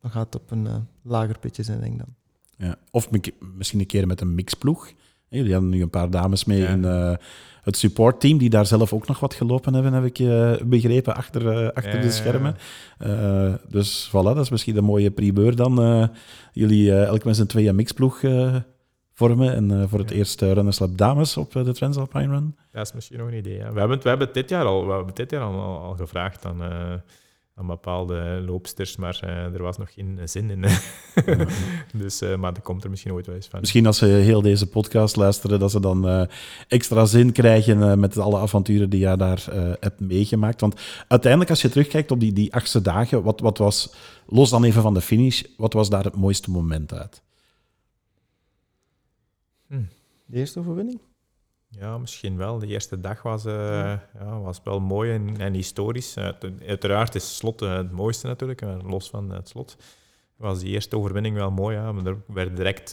dan 0.00 0.10
gaat 0.10 0.32
het 0.32 0.42
op 0.42 0.50
een 0.50 0.66
eh, 0.66 0.76
lager 1.02 1.38
pitje 1.38 1.62
zijn, 1.62 1.80
denk 1.80 1.92
ik 1.92 1.98
dan. 1.98 2.14
Ja. 2.58 2.76
Of 2.90 3.10
mi- 3.10 3.20
misschien 3.56 3.80
een 3.80 3.86
keer 3.86 4.06
met 4.06 4.20
een 4.20 4.34
mixploeg. 4.34 4.92
Jullie 5.28 5.52
hadden 5.52 5.70
nu 5.70 5.82
een 5.82 5.90
paar 5.90 6.10
dames 6.10 6.44
mee 6.44 6.60
Ja. 6.60 6.68
in 6.68 6.84
eh, 6.84 7.14
het 7.62 7.76
supportteam, 7.76 8.38
die 8.38 8.50
daar 8.50 8.66
zelf 8.66 8.92
ook 8.92 9.06
nog 9.06 9.20
wat 9.20 9.34
gelopen 9.34 9.74
hebben, 9.74 9.92
heb 9.92 10.04
ik 10.04 10.18
eh, 10.18 10.52
begrepen, 10.66 11.14
achter, 11.16 11.48
eh, 11.48 11.66
achter 11.72 11.94
Ja, 11.94 12.00
de 12.00 12.06
ja, 12.06 12.10
schermen. 12.12 12.56
Dus 13.68 14.08
voilà, 14.08 14.12
dat 14.34 14.38
is 14.38 14.50
misschien 14.50 14.76
een 14.76 14.84
mooie 14.84 15.10
primeur 15.10 15.56
dan. 15.56 16.10
jullie 16.52 16.94
elk 16.94 17.24
met 17.24 17.36
z'n 17.36 17.46
tweeën 17.46 17.74
mixploeg 17.74 18.22
eh, 18.22 18.56
vormen 19.12 19.54
en 19.54 19.88
voor 19.88 19.98
het 19.98 20.10
eerste 20.10 20.52
Runners 20.52 20.78
Lab 20.78 20.96
Dames 20.98 21.36
op 21.36 21.52
de 21.52 21.72
Transalpine 21.72 22.26
Run? 22.28 22.56
Dat 22.72 22.86
is 22.86 22.92
misschien 22.92 23.18
nog 23.18 23.28
een 23.28 23.36
idee. 23.36 23.56
Ja. 23.56 23.72
We, 23.72 23.78
hebben, 23.78 24.02
we 24.02 24.08
hebben 24.08 24.28
dit 24.32 24.48
jaar 24.48 24.64
al, 24.64 24.86
we 24.86 24.92
hebben 24.92 25.14
dit 25.14 25.30
jaar 25.30 25.42
al, 25.42 25.60
al, 25.60 25.78
al 25.78 25.94
gevraagd 25.94 26.44
aan, 26.44 26.60
aan 27.56 27.66
bepaalde 27.66 28.42
loopsters, 28.46 28.96
maar 28.96 29.20
eh, 29.22 29.54
er 29.54 29.62
was 29.62 29.78
nog 29.78 29.92
geen 29.92 30.20
zin 30.24 30.50
in. 30.50 30.64
dus, 32.02 32.20
eh, 32.20 32.36
maar 32.36 32.54
dat 32.54 32.62
komt 32.62 32.84
er 32.84 32.90
misschien 32.90 33.12
ooit 33.12 33.26
wel 33.26 33.34
eens 33.34 33.46
van. 33.46 33.60
Misschien 33.60 33.86
als 33.86 33.98
ze 33.98 34.06
heel 34.06 34.42
deze 34.42 34.68
podcast 34.68 35.16
luisteren, 35.16 35.58
dat 35.58 35.70
ze 35.70 35.80
dan 35.80 36.08
eh, 36.08 36.26
extra 36.68 37.04
zin 37.04 37.32
krijgen 37.32 37.82
eh, 37.82 37.96
met 37.96 38.18
alle 38.18 38.38
avonturen 38.38 38.90
die 38.90 39.00
jij 39.00 39.16
daar 39.16 39.48
eh, 39.50 39.72
hebt 39.80 40.00
meegemaakt. 40.00 40.60
Want 40.60 40.80
uiteindelijk, 41.08 41.50
als 41.50 41.62
je 41.62 41.68
terugkijkt 41.68 42.10
op 42.10 42.20
die, 42.20 42.32
die 42.32 42.54
achtste 42.54 42.80
dagen, 42.80 43.22
wat, 43.22 43.40
wat 43.40 43.58
was, 43.58 43.94
los 44.26 44.50
dan 44.50 44.64
even 44.64 44.82
van 44.82 44.94
de 44.94 45.00
finish, 45.00 45.42
wat 45.56 45.72
was 45.72 45.90
daar 45.90 46.04
het 46.04 46.16
mooiste 46.16 46.50
moment 46.50 46.92
uit? 46.92 47.22
De 50.26 50.36
eerste 50.36 50.58
overwinning? 50.58 51.00
Ja, 51.78 51.98
misschien 51.98 52.36
wel. 52.36 52.58
De 52.58 52.66
eerste 52.66 53.00
dag 53.00 53.22
was, 53.22 53.44
eh, 53.44 53.54
ja, 54.18 54.40
was 54.40 54.60
wel 54.64 54.80
mooi 54.80 55.12
en, 55.12 55.36
en 55.40 55.52
historisch. 55.54 56.16
Eh, 56.16 56.28
te- 56.28 56.54
uiteraard 56.66 57.14
is 57.14 57.36
slot 57.36 57.62
eh, 57.62 57.76
het 57.76 57.92
mooiste 57.92 58.26
natuurlijk, 58.26 58.60
los 58.82 59.10
van 59.10 59.30
het 59.30 59.48
slot. 59.48 59.76
Was 60.36 60.60
die 60.60 60.70
eerste 60.72 60.96
overwinning 60.96 61.36
wel 61.36 61.50
mooi. 61.50 61.76
Ja. 61.76 61.92
Maar 61.92 62.06
er 62.06 62.22
werd 62.26 62.56
direct, 62.56 62.90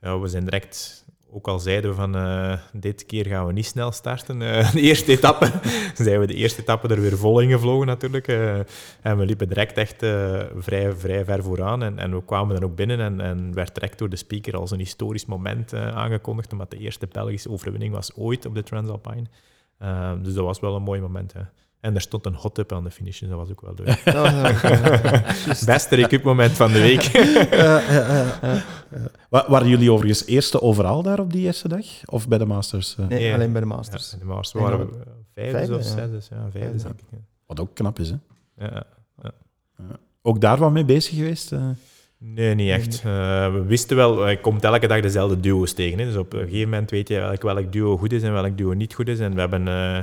ja, 0.00 0.18
we 0.20 0.28
zijn 0.28 0.44
direct, 0.44 1.04
ook 1.34 1.48
al 1.48 1.58
zeiden 1.58 1.90
we 1.90 1.96
van 1.96 2.16
eh, 2.16 2.58
dit 2.72 3.06
keer 3.06 3.26
gaan 3.26 3.46
we 3.46 3.52
niet 3.52 3.66
snel 3.66 3.92
starten. 3.92 4.42
eh, 4.42 4.72
de 4.72 4.80
eerste 4.80 5.12
etappe 5.12 5.52
zijn 5.94 6.20
we 6.20 6.26
de 6.26 6.34
eerste 6.34 6.60
etappe 6.60 6.88
er 6.88 7.00
weer 7.00 7.16
vol 7.18 7.40
in 7.40 7.50
gevlogen 7.50 7.86
natuurlijk. 7.86 8.28
eh, 8.28 8.58
en 9.00 9.18
we 9.18 9.26
liepen 9.26 9.48
direct 9.48 9.76
echt 9.76 9.98
vrij, 10.56 10.92
vrij 10.96 11.24
ver 11.24 11.42
vooraan. 11.42 11.82
En, 11.82 11.98
en 11.98 12.14
we 12.14 12.24
kwamen 12.24 12.54
dan 12.60 12.70
ook 12.70 12.76
binnen 12.76 13.00
en, 13.00 13.20
en 13.20 13.54
werd 13.54 13.74
direct 13.74 13.98
door 13.98 14.08
de 14.08 14.16
speaker 14.16 14.56
als 14.56 14.70
een 14.70 14.78
historisch 14.78 15.26
moment 15.26 15.74
aangekondigd, 15.74 16.52
omdat 16.52 16.70
de 16.70 16.78
eerste 16.78 17.08
Belgische 17.12 17.50
overwinning 17.50 17.94
was 17.94 18.14
ooit 18.16 18.46
op 18.46 18.54
de 18.54 18.62
Transalpine. 18.62 19.24
Dus 20.22 20.34
dat 20.34 20.44
was 20.44 20.60
wel 20.60 20.76
een 20.76 20.82
mooi 20.82 21.00
moment. 21.00 21.32
Hè. 21.32 21.40
En 21.82 21.94
er 21.94 22.00
stond 22.00 22.26
een 22.26 22.34
hot 22.34 22.54
tub 22.54 22.72
aan 22.72 22.84
de 22.84 22.90
finish, 22.90 23.20
dus 23.20 23.28
dat 23.28 23.38
was 23.38 23.50
ook 23.50 23.60
wel 23.60 23.74
leuk. 23.76 23.98
Ja, 24.14 24.52
Beste 25.64 25.94
recupmoment 25.94 26.52
van 26.52 26.72
de 26.72 26.80
week. 26.80 27.02
Wa- 29.30 29.44
waren 29.48 29.68
jullie 29.68 29.92
overigens 29.92 30.26
eerste 30.26 30.62
overal 30.62 31.02
daar 31.02 31.20
op 31.20 31.32
die 31.32 31.46
eerste 31.46 31.68
dag? 31.68 31.86
Of 32.04 32.28
bij 32.28 32.38
de 32.38 32.46
Masters? 32.46 32.96
eh? 32.98 33.06
Nee, 33.06 33.34
alleen 33.34 33.52
bij 33.52 33.60
de 33.60 33.66
Ja, 33.68 33.74
Masters. 33.74 34.10
de 34.10 34.24
Masters 34.24 34.64
En 34.64 34.70
waren 34.70 34.86
we 34.90 34.96
eh, 35.34 35.50
vijfde 35.50 35.76
of 35.76 35.82
zesde. 35.82 36.20
Ja, 36.34 36.50
vijfde, 36.50 36.82
denk 36.82 37.00
ik. 37.00 37.18
Wat 37.46 37.60
ook 37.60 37.74
knap 37.74 37.98
is, 37.98 38.10
hè? 38.10 38.16
Ja. 38.66 38.84
Ook 40.22 40.40
daar 40.40 40.58
wat 40.58 40.72
mee 40.72 40.84
bezig 40.84 41.14
geweest? 41.14 41.52
eh? 41.52 41.60
Nee, 42.24 42.54
niet 42.54 42.70
echt. 42.70 42.96
Eh, 43.04 43.52
we 43.52 43.64
wisten 43.66 43.96
wel, 43.96 44.28
je 44.28 44.40
komt 44.40 44.64
elke 44.64 44.86
dag 44.86 45.00
dezelfde 45.00 45.40
duo's 45.40 45.72
tegen. 45.72 45.98
Hè. 45.98 46.04
Dus 46.04 46.16
op 46.16 46.32
een 46.32 46.40
gegeven 46.48 46.68
moment 46.70 46.90
weet 46.90 47.08
je 47.08 47.18
welk, 47.18 47.42
welk 47.42 47.72
duo 47.72 47.96
goed 47.98 48.12
is 48.12 48.22
en 48.22 48.32
welk 48.32 48.56
duo 48.56 48.72
niet 48.72 48.94
goed 48.94 49.08
is. 49.08 49.18
En 49.18 49.34
we, 49.34 49.40
hebben, 49.40 49.68
eh, 49.68 49.98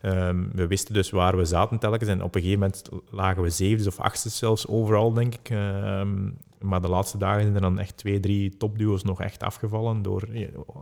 ehm, 0.00 0.44
we 0.52 0.66
wisten 0.66 0.94
dus 0.94 1.10
waar 1.10 1.36
we 1.36 1.44
zaten 1.44 1.78
telkens. 1.78 2.10
En 2.10 2.22
op 2.22 2.34
een 2.34 2.40
gegeven 2.40 2.60
moment 2.60 2.88
lagen 3.10 3.42
we 3.42 3.50
zevende 3.50 3.88
of 3.88 3.98
achtste 4.00 4.28
zelfs 4.28 4.66
overal, 4.66 5.12
denk 5.12 5.34
ik. 5.34 5.50
Ehm, 5.50 6.30
maar 6.60 6.80
de 6.80 6.88
laatste 6.88 7.18
dagen 7.18 7.42
zijn 7.42 7.54
er 7.54 7.60
dan 7.60 7.78
echt 7.78 7.96
twee, 7.96 8.20
drie 8.20 8.56
topduo's 8.56 9.02
nog 9.02 9.20
echt 9.20 9.42
afgevallen. 9.42 10.02
Door 10.02 10.22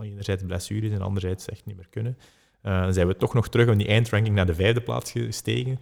enerzijds 0.03 0.43
blessures 0.47 0.93
en 0.93 1.03
anderzijds 1.03 1.49
echt 1.49 1.66
niet 1.66 1.76
meer 1.76 1.89
kunnen. 1.91 2.18
Eh, 2.62 2.80
dan 2.82 2.93
zijn 2.93 3.07
we 3.07 3.16
toch 3.16 3.34
nog 3.34 3.49
terug 3.49 3.68
in 3.68 3.78
die 3.78 3.86
eindranking 3.89 4.34
naar 4.34 4.47
de 4.47 4.55
vijfde 4.55 4.80
plaats 4.80 5.11
gestegen. 5.12 5.78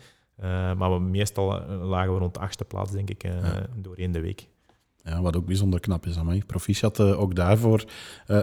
Maar 0.76 0.92
we, 0.92 1.00
meestal 1.00 1.60
lagen 1.68 2.12
we 2.12 2.18
rond 2.18 2.34
de 2.34 2.40
achtste 2.40 2.64
plaats, 2.64 2.92
denk 2.92 3.10
ik, 3.10 3.22
Ja. 3.22 3.66
doorheen 3.76 4.12
de 4.12 4.20
week. 4.20 4.46
Ja, 5.06 5.22
wat 5.22 5.36
ook 5.36 5.46
bijzonder 5.46 5.80
knap 5.80 6.06
is. 6.06 6.16
Amai. 6.16 6.44
Proficiat 6.46 6.98
eh, 6.98 7.20
ook 7.20 7.34
daarvoor. 7.34 7.84
Eh, 8.26 8.38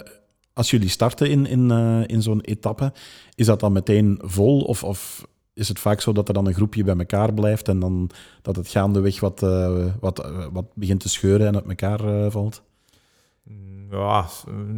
als 0.53 0.69
jullie 0.69 0.89
starten 0.89 1.29
in, 1.29 1.45
in, 1.45 1.71
eh, 1.71 2.01
in 2.05 2.21
zo'n 2.21 2.41
etappe, 2.41 2.93
is 3.35 3.45
dat 3.45 3.59
dan 3.59 3.71
meteen 3.71 4.19
vol? 4.21 4.61
Of, 4.61 4.83
of 4.83 5.27
is 5.53 5.67
het 5.67 5.79
vaak 5.79 6.01
zo 6.01 6.11
dat 6.11 6.27
er 6.27 6.33
dan 6.33 6.47
een 6.47 6.53
groepje 6.53 6.83
bij 6.83 6.97
elkaar 6.97 7.33
blijft 7.33 7.67
en 7.67 7.79
dan 7.79 8.09
dat 8.41 8.55
het 8.55 8.67
gaandeweg 8.67 9.19
wat, 9.19 9.39
wat, 9.99 10.31
wat 10.51 10.65
begint 10.73 10.99
te 10.99 11.09
scheuren 11.09 11.47
en 11.47 11.55
uit 11.55 11.67
elkaar 11.67 12.31
valt? 12.31 12.63
Ja, 13.93 14.27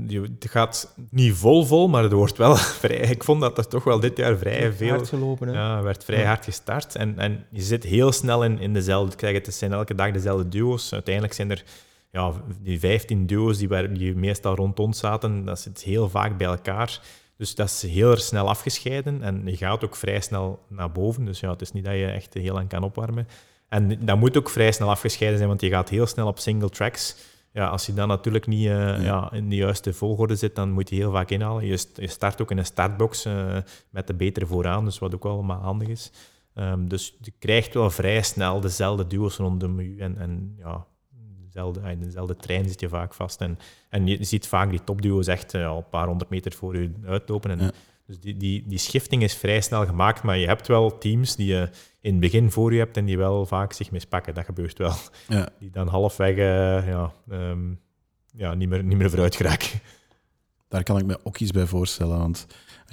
het 0.08 0.48
gaat 0.50 0.94
niet 1.10 1.34
vol 1.36 1.66
vol, 1.66 1.88
maar 1.88 2.04
het 2.04 2.12
wordt 2.12 2.38
wel 2.38 2.56
vrij. 2.84 2.98
Ik 2.98 3.24
vond 3.24 3.42
dat 3.42 3.58
er 3.58 3.68
toch 3.68 3.84
wel 3.84 4.00
dit 4.00 4.18
jaar 4.18 4.38
vrij 4.38 4.74
veel. 4.74 4.90
Hard 4.90 5.10
gelopen, 5.10 5.48
hè? 5.48 5.54
Ja, 5.54 5.82
werd 5.82 6.04
vrij 6.04 6.20
Ja. 6.20 6.26
hard 6.28 6.44
gestart. 6.44 6.96
En, 6.96 7.20
en 7.20 7.46
je 7.52 7.62
zit 7.62 7.84
heel 7.84 8.12
snel 8.12 8.44
in, 8.44 8.60
in 8.60 8.74
dezelfde. 8.74 9.16
Zeg 9.20 9.34
het, 9.34 9.46
het 9.46 9.56
zijn 9.56 9.74
elke 9.74 9.96
dag 9.96 10.12
dezelfde 10.12 10.48
duo's. 10.50 10.94
Uiteindelijk 10.94 11.34
zijn 11.34 11.52
er 11.52 11.64
ja, 12.12 12.32
die 12.62 12.80
15 12.80 13.26
duo's 13.26 13.58
die, 13.58 13.68
waar, 13.68 13.94
die 13.94 14.16
meestal 14.16 14.56
rond 14.56 14.80
ons 14.80 15.00
zaten. 15.00 15.46
Dat 15.46 15.60
zit 15.60 15.82
heel 15.84 16.10
vaak 16.10 16.38
bij 16.38 16.48
elkaar. 16.48 17.00
Dus 17.38 17.56
dat 17.56 17.70
is 17.70 17.82
heel 17.82 18.12
erg 18.12 18.22
snel 18.22 18.50
afgescheiden. 18.50 19.24
En 19.24 19.42
je 19.46 19.58
gaat 19.58 19.84
ook 19.84 19.96
vrij 19.96 20.22
snel 20.22 20.60
naar 20.70 20.92
boven. 20.92 21.26
Dus 21.26 21.40
ja, 21.40 21.50
het 21.50 21.62
is 21.62 21.72
niet 21.72 21.84
dat 21.86 21.94
je 21.94 22.06
echt 22.06 22.34
heel 22.34 22.54
lang 22.54 22.70
kan 22.70 22.84
opwarmen. 22.84 23.28
En 23.70 24.06
dat 24.06 24.18
moet 24.18 24.38
ook 24.38 24.50
vrij 24.50 24.72
snel 24.72 24.90
afgescheiden 24.90 25.38
zijn, 25.38 25.50
want 25.50 25.62
je 25.62 25.70
gaat 25.70 25.90
heel 25.90 26.08
snel 26.08 26.28
op 26.28 26.40
single 26.40 26.70
tracks. 26.70 27.16
Ja, 27.56 27.68
als 27.68 27.86
je 27.86 27.94
dan 27.94 28.08
natuurlijk 28.08 28.48
niet 28.48 28.68
eh, 28.68 29.04
ja. 29.04 29.32
in 29.32 29.50
de 29.50 29.56
juiste 29.56 29.94
volgorde 29.94 30.36
zit, 30.36 30.56
dan 30.56 30.72
moet 30.72 30.90
je 30.90 30.96
heel 30.96 31.12
vaak 31.12 31.30
inhalen. 31.30 31.66
Je, 31.66 31.78
st- 31.78 31.98
je 31.98 32.08
start 32.08 32.42
ook 32.42 32.52
in 32.52 32.58
een 32.58 32.66
startbox 32.66 33.26
eh, 33.26 33.58
met 33.90 34.08
de 34.08 34.14
betere 34.14 34.46
vooraan, 34.46 34.86
dus 34.86 35.00
wat 35.00 35.16
ook 35.16 35.26
allemaal 35.26 35.62
handig 35.62 35.88
is. 35.88 36.12
Ehm, 36.54 36.88
dus 36.88 37.18
je 37.22 37.34
krijgt 37.40 37.74
wel 37.74 37.90
vrij 37.90 38.22
snel 38.22 38.60
dezelfde 38.60 39.08
duo's 39.08 39.38
rondom 39.38 39.82
je 39.82 39.96
en, 40.00 40.18
en 40.18 40.56
ja, 40.58 40.86
dezelfde, 41.46 41.80
in 41.92 42.00
dezelfde 42.00 42.36
trein 42.36 42.68
zit 42.70 42.80
je 42.80 42.90
vaak 42.90 43.14
vast. 43.14 43.42
En, 43.42 43.58
en 43.90 44.08
je 44.08 44.24
ziet 44.24 44.48
vaak 44.48 44.70
die 44.70 44.84
topduo's 44.84 45.28
echt 45.28 45.54
eh, 45.54 45.68
al 45.68 45.78
een 45.78 45.90
paar 45.90 46.08
honderd 46.08 46.30
meter 46.30 46.52
voor 46.54 46.78
je 46.80 46.92
uitlopen. 47.06 47.52
En, 47.52 47.60
Ja. 47.60 47.72
Dus 48.06 48.20
die, 48.20 48.38
die, 48.38 48.64
die 48.68 48.78
schifting 48.78 49.24
is 49.24 49.36
vrij 49.36 49.62
snel 49.62 49.86
gemaakt, 49.86 50.24
maar 50.24 50.38
je 50.38 50.48
hebt 50.48 50.68
wel 50.68 50.98
teams 50.98 51.36
die 51.36 51.48
je 51.48 51.70
in 52.02 52.12
het 52.12 52.20
begin 52.20 52.52
voor 52.52 52.74
je 52.74 52.80
hebt 52.80 52.98
en 52.98 53.06
die 53.06 53.18
wel 53.18 53.46
vaak 53.46 53.74
zich 53.74 53.92
mispakken. 53.92 54.34
Dat 54.34 54.46
gebeurt 54.46 54.78
wel. 54.78 54.94
Ja. 55.28 55.50
Die 55.60 55.70
dan 55.70 55.88
halfweg 55.88 56.36
eh, 56.36 56.88
ja, 56.88 57.14
ehm, 57.30 57.74
ja, 58.32 58.54
niet, 58.54 58.70
meer, 58.70 58.84
niet 58.84 58.98
meer 58.98 59.10
vooruit 59.10 59.36
geraken. 59.36 59.80
Daar 60.68 60.84
kan 60.84 60.98
ik 60.98 61.06
me 61.06 61.20
ook 61.24 61.40
iets 61.40 61.52
bij 61.52 61.66
voorstellen. 61.66 62.18
Want 62.18 62.48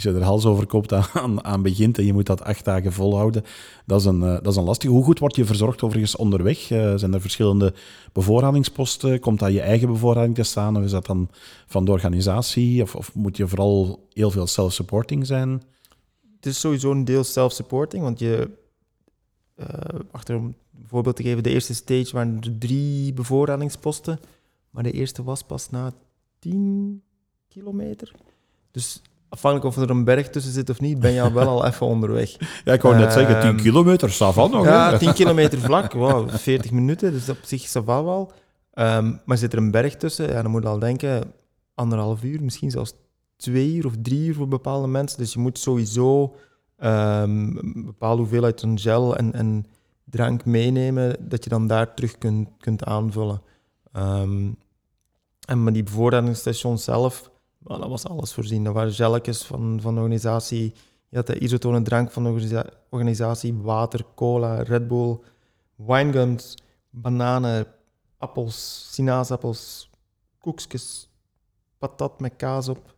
als 0.04 0.14
je 0.14 0.20
er 0.20 0.26
hals 0.26 0.44
over 0.44 0.66
koopt 0.66 0.92
aan, 0.92 1.44
aan, 1.44 1.62
begint 1.62 1.98
en 1.98 2.04
je 2.04 2.12
moet 2.12 2.26
dat 2.26 2.42
acht 2.42 2.64
dagen 2.64 2.92
volhouden, 2.92 3.44
dat 3.86 4.00
is 4.00 4.06
een, 4.06 4.22
eh, 4.22 4.32
dat 4.32 4.46
is 4.46 4.56
een 4.56 4.64
lastig. 4.64 4.90
Hoe 4.90 5.04
goed 5.04 5.18
word 5.18 5.36
je 5.36 5.44
verzorgd 5.44 5.82
overigens 5.82 6.16
onderweg? 6.16 6.70
Eh, 6.70 6.94
zijn 6.96 7.14
er 7.14 7.20
verschillende 7.20 7.74
bevoorradingsposten? 8.12 9.20
Komt 9.20 9.38
dat 9.38 9.52
je 9.52 9.60
eigen 9.60 9.88
bevoorrading 9.88 10.34
te 10.34 10.42
staan? 10.42 10.76
Of 10.76 10.82
is 10.82 10.90
dat 10.90 11.06
dan 11.06 11.28
van 11.66 11.84
de 11.84 11.90
organisatie? 11.90 12.82
Of, 12.82 12.94
of 12.94 13.14
moet 13.14 13.36
je 13.36 13.48
vooral 13.48 14.06
heel 14.12 14.30
veel 14.30 14.46
self-supporting 14.46 15.26
zijn? 15.26 15.62
Het 16.36 16.46
is 16.46 16.60
sowieso 16.60 16.90
een 16.90 17.04
deel 17.04 17.24
self-supporting, 17.24 18.02
want 18.02 18.18
je, 18.18 18.50
eh, 19.54 19.66
achter 20.10 20.36
om 20.36 20.44
een 20.44 20.86
voorbeeld 20.86 21.16
te 21.16 21.22
geven, 21.22 21.42
de 21.42 21.50
eerste 21.50 21.74
stage 21.74 22.10
waren 22.12 22.38
er 22.40 22.58
drie 22.58 23.12
bevoorradingsposten, 23.12 24.20
maar 24.70 24.82
de 24.82 24.92
eerste 24.92 25.22
was 25.22 25.42
pas 25.42 25.70
na 25.70 25.92
10 26.38 27.02
kilometer. 27.48 28.12
Dus 28.70 29.02
afhankelijk 29.32 29.76
of 29.76 29.82
er 29.82 29.90
een 29.90 30.04
berg 30.04 30.30
tussen 30.30 30.52
zit 30.52 30.70
of 30.70 30.80
niet, 30.80 31.00
ben 31.00 31.12
je 31.12 31.22
al 31.22 31.32
wel 31.32 31.48
al 31.48 31.66
even 31.68 31.86
onderweg. 31.86 32.36
Ja, 32.64 32.72
ik 32.72 32.82
wou 32.82 32.96
net 32.96 33.12
zeggen, 33.12 33.40
10 33.40 33.50
Ehm, 33.50 33.56
kilometer, 33.56 34.10
Savan 34.10 34.50
nog. 34.50 34.64
Ja, 34.64 34.90
hè? 34.90 34.98
10 34.98 35.12
kilometer 35.12 35.58
vlak, 35.58 35.92
wow, 35.92 36.30
40 36.30 36.70
minuten, 36.70 37.12
dus 37.12 37.28
op 37.28 37.38
zich 37.42 37.70
dat 37.70 37.84
wel. 37.84 38.32
Ehm, 38.72 39.12
maar 39.24 39.38
zit 39.38 39.52
er 39.52 39.58
een 39.58 39.70
berg 39.70 39.96
tussen, 39.96 40.28
ja, 40.28 40.42
dan 40.42 40.50
moet 40.50 40.62
je 40.62 40.68
al 40.68 40.78
denken, 40.78 41.32
anderhalf 41.74 42.22
uur, 42.22 42.42
misschien 42.42 42.70
zelfs 42.70 42.92
twee 43.36 43.74
uur 43.74 43.86
of 43.86 43.94
drie 44.02 44.26
uur 44.26 44.34
voor 44.34 44.48
bepaalde 44.48 44.86
mensen. 44.86 45.18
Dus 45.18 45.32
je 45.32 45.38
moet 45.38 45.58
sowieso 45.58 46.34
ehm, 46.78 47.56
een 47.56 47.82
bepaalde 47.86 48.20
hoeveelheid 48.20 48.60
van 48.60 48.78
gel 48.78 49.16
en, 49.16 49.32
en 49.32 49.66
drank 50.04 50.44
meenemen, 50.44 51.16
dat 51.28 51.44
je 51.44 51.50
dan 51.50 51.66
daar 51.66 51.94
terug 51.94 52.18
kunt, 52.18 52.48
kunt 52.58 52.84
aanvullen. 52.84 53.42
En 55.46 55.62
met 55.64 55.74
die 55.74 55.82
bevoorradingsstation 55.82 56.78
zelf, 56.78 57.30
wel, 57.64 57.78
dat 57.78 57.88
was 57.88 58.06
alles 58.06 58.32
voorzien. 58.32 58.64
Dat 58.64 58.74
waren 58.74 58.92
gelletjes 58.92 59.42
van, 59.42 59.78
van 59.80 59.94
de 59.94 60.00
organisatie. 60.00 60.74
Je 61.08 61.16
had 61.16 61.26
de 61.26 61.38
isotone 61.38 61.82
drank 61.82 62.10
van 62.10 62.22
de 62.22 62.28
organisa- 62.28 62.70
organisatie, 62.90 63.54
water, 63.54 64.04
cola, 64.14 64.62
Red 64.62 64.88
Bull, 64.88 65.18
winegums, 65.76 66.54
bananen, 66.90 67.66
appels, 68.18 68.88
sinaasappels, 68.92 69.90
koekjes, 70.38 71.10
patat 71.78 72.20
met 72.20 72.36
kaas 72.36 72.68
op. 72.68 72.96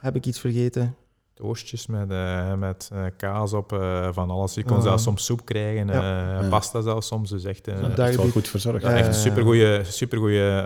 Heb 0.00 0.16
ik 0.16 0.26
iets 0.26 0.40
vergeten? 0.40 0.96
Toastjes 1.38 1.86
met, 1.86 2.10
eh, 2.10 2.54
met 2.54 2.90
eh, 2.92 3.04
kaas 3.16 3.52
op, 3.52 3.72
eh, 3.72 4.08
van 4.12 4.30
alles. 4.30 4.54
Je 4.54 4.64
kon 4.64 4.82
zelfs 4.82 5.02
soms 5.02 5.24
soep 5.24 5.44
krijgen, 5.44 5.86
Ja. 5.86 6.46
pasta 6.50 6.80
zelfs 6.80 7.06
soms. 7.06 7.30
Dus 7.30 7.44
echt, 7.44 7.68
Echt 7.68 7.96
daar- 7.96 8.16
wel 8.16 8.28
goed 8.28 8.48
verzorgd. 8.48 8.84
Echt 8.84 9.06
een 9.06 9.14
supergoeie, 9.14 9.84
supergoeie 9.84 10.62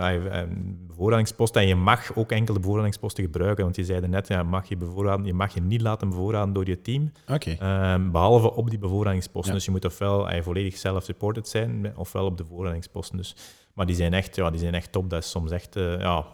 bevoorradingspost. 0.87 1.57
En 1.57 1.67
je 1.67 1.75
mag 1.75 2.17
ook 2.17 2.31
enkel 2.33 2.55
de 2.55 2.61
bevoorradingsposten 2.61 3.25
gebruiken. 3.25 3.65
Want 3.65 3.77
je 3.77 3.85
zei 3.85 4.09
net, 4.09 4.29
ja, 4.29 4.43
mag 4.43 4.69
je, 4.69 4.77
bevoorraden, 4.77 5.27
je 5.27 5.35
mag 5.35 5.55
je 5.55 5.61
niet 5.61 5.81
laten 5.81 6.09
bevoorraden 6.09 6.53
door 6.55 6.67
je 6.67 6.83
team. 6.83 7.13
Oké. 7.29 7.51
ehm, 7.59 8.11
behalve 8.11 8.53
op 8.55 8.71
die 8.71 8.79
bevoorradingsposten. 8.79 9.51
Ja. 9.51 9.57
Dus 9.57 9.65
je 9.65 9.71
moet 9.71 9.85
ofwel 9.85 10.29
volledig 10.43 10.77
self-supported 10.77 11.49
zijn, 11.49 11.93
ofwel 11.97 12.25
op 12.25 12.37
de 12.37 12.45
bevoorradingsposten. 12.45 13.17
Dus, 13.17 13.37
maar 13.75 13.87
die 13.87 13.97
zijn, 13.97 14.15
echt, 14.15 14.37
ja, 14.37 14.51
die 14.51 14.61
zijn 14.61 14.75
echt 14.75 14.93
top. 14.93 15.11
Dat 15.11 15.23
is 15.23 15.31
soms 15.31 15.51
echt... 15.51 15.75
ja, 15.75 16.27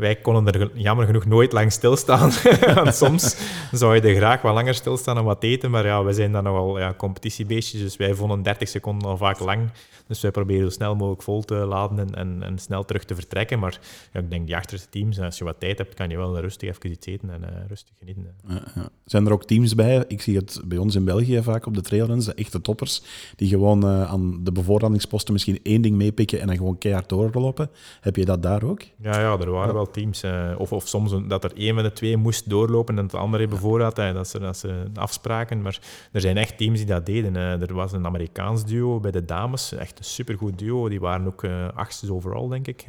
wij 0.00 0.16
konden 0.16 0.54
er 0.54 0.70
jammer 0.74 1.06
genoeg 1.06 1.24
nooit 1.24 1.52
lang 1.52 1.72
stilstaan. 1.72 2.30
Want 2.74 2.94
soms 2.94 3.36
zou 3.72 3.94
je 3.94 4.00
er 4.00 4.14
graag 4.14 4.42
wat 4.42 4.54
langer 4.54 4.74
stilstaan 4.74 5.16
en 5.16 5.24
wat 5.24 5.42
eten. 5.42 5.70
Maar 5.70 5.86
ja, 5.86 6.04
wij 6.04 6.12
zijn 6.12 6.32
dan 6.32 6.44
nogal 6.44 6.78
ja, 6.78 6.94
competitiebeestjes. 6.96 7.80
Dus 7.80 7.96
wij 7.96 8.14
vonden 8.14 8.42
30 8.42 8.68
seconden 8.68 9.08
al 9.08 9.16
vaak 9.16 9.38
lang. 9.38 9.70
Dus 10.10 10.20
wij 10.20 10.30
proberen 10.30 10.62
zo 10.62 10.70
snel 10.70 10.94
mogelijk 10.94 11.22
vol 11.22 11.42
te 11.42 11.54
laden 11.54 11.98
en, 11.98 12.14
en, 12.14 12.42
en 12.42 12.58
snel 12.58 12.84
terug 12.84 13.04
te 13.04 13.14
vertrekken. 13.14 13.58
Maar 13.58 13.80
ja, 14.12 14.20
ik 14.20 14.30
denk 14.30 14.46
die 14.46 14.56
achterste 14.56 14.88
teams, 14.88 15.20
als 15.20 15.38
je 15.38 15.44
wat 15.44 15.60
tijd 15.60 15.78
hebt, 15.78 15.94
kan 15.94 16.08
je 16.08 16.16
wel 16.16 16.40
rustig 16.40 16.68
even 16.68 16.90
iets 16.90 17.06
eten 17.06 17.30
en 17.30 17.40
uh, 17.40 17.48
rustig 17.68 17.94
genieten. 17.98 18.34
Ja, 18.48 18.62
ja. 18.74 18.88
Zijn 19.04 19.26
er 19.26 19.32
ook 19.32 19.44
teams 19.44 19.74
bij? 19.74 20.04
Ik 20.08 20.22
zie 20.22 20.36
het 20.36 20.60
bij 20.64 20.78
ons 20.78 20.94
in 20.94 21.04
België 21.04 21.42
vaak 21.42 21.66
op 21.66 21.74
de 21.74 21.80
trailruns, 21.80 22.24
de 22.24 22.34
echte 22.34 22.60
toppers, 22.60 23.02
die 23.36 23.48
gewoon 23.48 23.84
uh, 23.84 24.10
aan 24.10 24.44
de 24.44 24.52
bevoorradingsposten 24.52 25.32
misschien 25.32 25.60
één 25.62 25.82
ding 25.82 25.96
meepikken 25.96 26.40
en 26.40 26.46
dan 26.46 26.56
gewoon 26.56 26.78
keihard 26.78 27.08
doorlopen. 27.08 27.70
Heb 28.00 28.16
je 28.16 28.24
dat 28.24 28.42
daar 28.42 28.62
ook? 28.62 28.82
Ja, 28.96 29.20
ja 29.20 29.38
er 29.38 29.50
waren 29.50 29.74
wel 29.74 29.89
teams. 29.90 30.24
Uh, 30.24 30.54
of, 30.58 30.72
of 30.72 30.88
soms 30.88 31.12
een, 31.12 31.28
dat 31.28 31.44
er 31.44 31.52
één 31.56 31.74
van 31.74 31.82
de 31.82 31.92
twee 31.92 32.16
moest 32.16 32.50
doorlopen 32.50 32.98
en 32.98 33.04
het 33.04 33.14
andere 33.14 33.48
bevoorraad. 33.48 33.96
Dat 33.96 34.28
ze, 34.28 34.38
dat 34.38 34.56
ze 34.56 34.84
afspraken. 34.94 35.62
Maar 35.62 35.78
er 36.12 36.20
zijn 36.20 36.36
echt 36.36 36.56
teams 36.56 36.78
die 36.78 36.86
dat 36.86 37.06
deden. 37.06 37.36
er 37.36 37.74
was 37.74 37.92
een 37.92 38.06
Amerikaans 38.06 38.64
duo 38.64 39.00
bij 39.00 39.10
de 39.10 39.24
dames, 39.24 39.72
echt 39.72 39.98
een 39.98 40.04
supergoed 40.04 40.58
duo. 40.58 40.88
Die 40.88 41.00
waren 41.00 41.26
ook 41.26 41.44
achtste 41.74 42.12
overal, 42.12 42.48
denk 42.48 42.66
ik. 42.66 42.84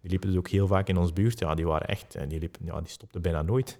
die 0.00 0.10
liepen 0.10 0.28
dus 0.28 0.38
ook 0.38 0.48
heel 0.48 0.66
vaak 0.66 0.88
in 0.88 0.96
ons 0.96 1.12
buurt. 1.12 1.38
Ja, 1.38 1.54
die 1.54 1.66
waren 1.66 1.88
echt, 1.88 2.16
die, 2.28 2.38
liepen, 2.38 2.60
ja, 2.64 2.80
die 2.80 2.90
stopten 2.90 3.22
bijna 3.22 3.42
nooit. 3.42 3.78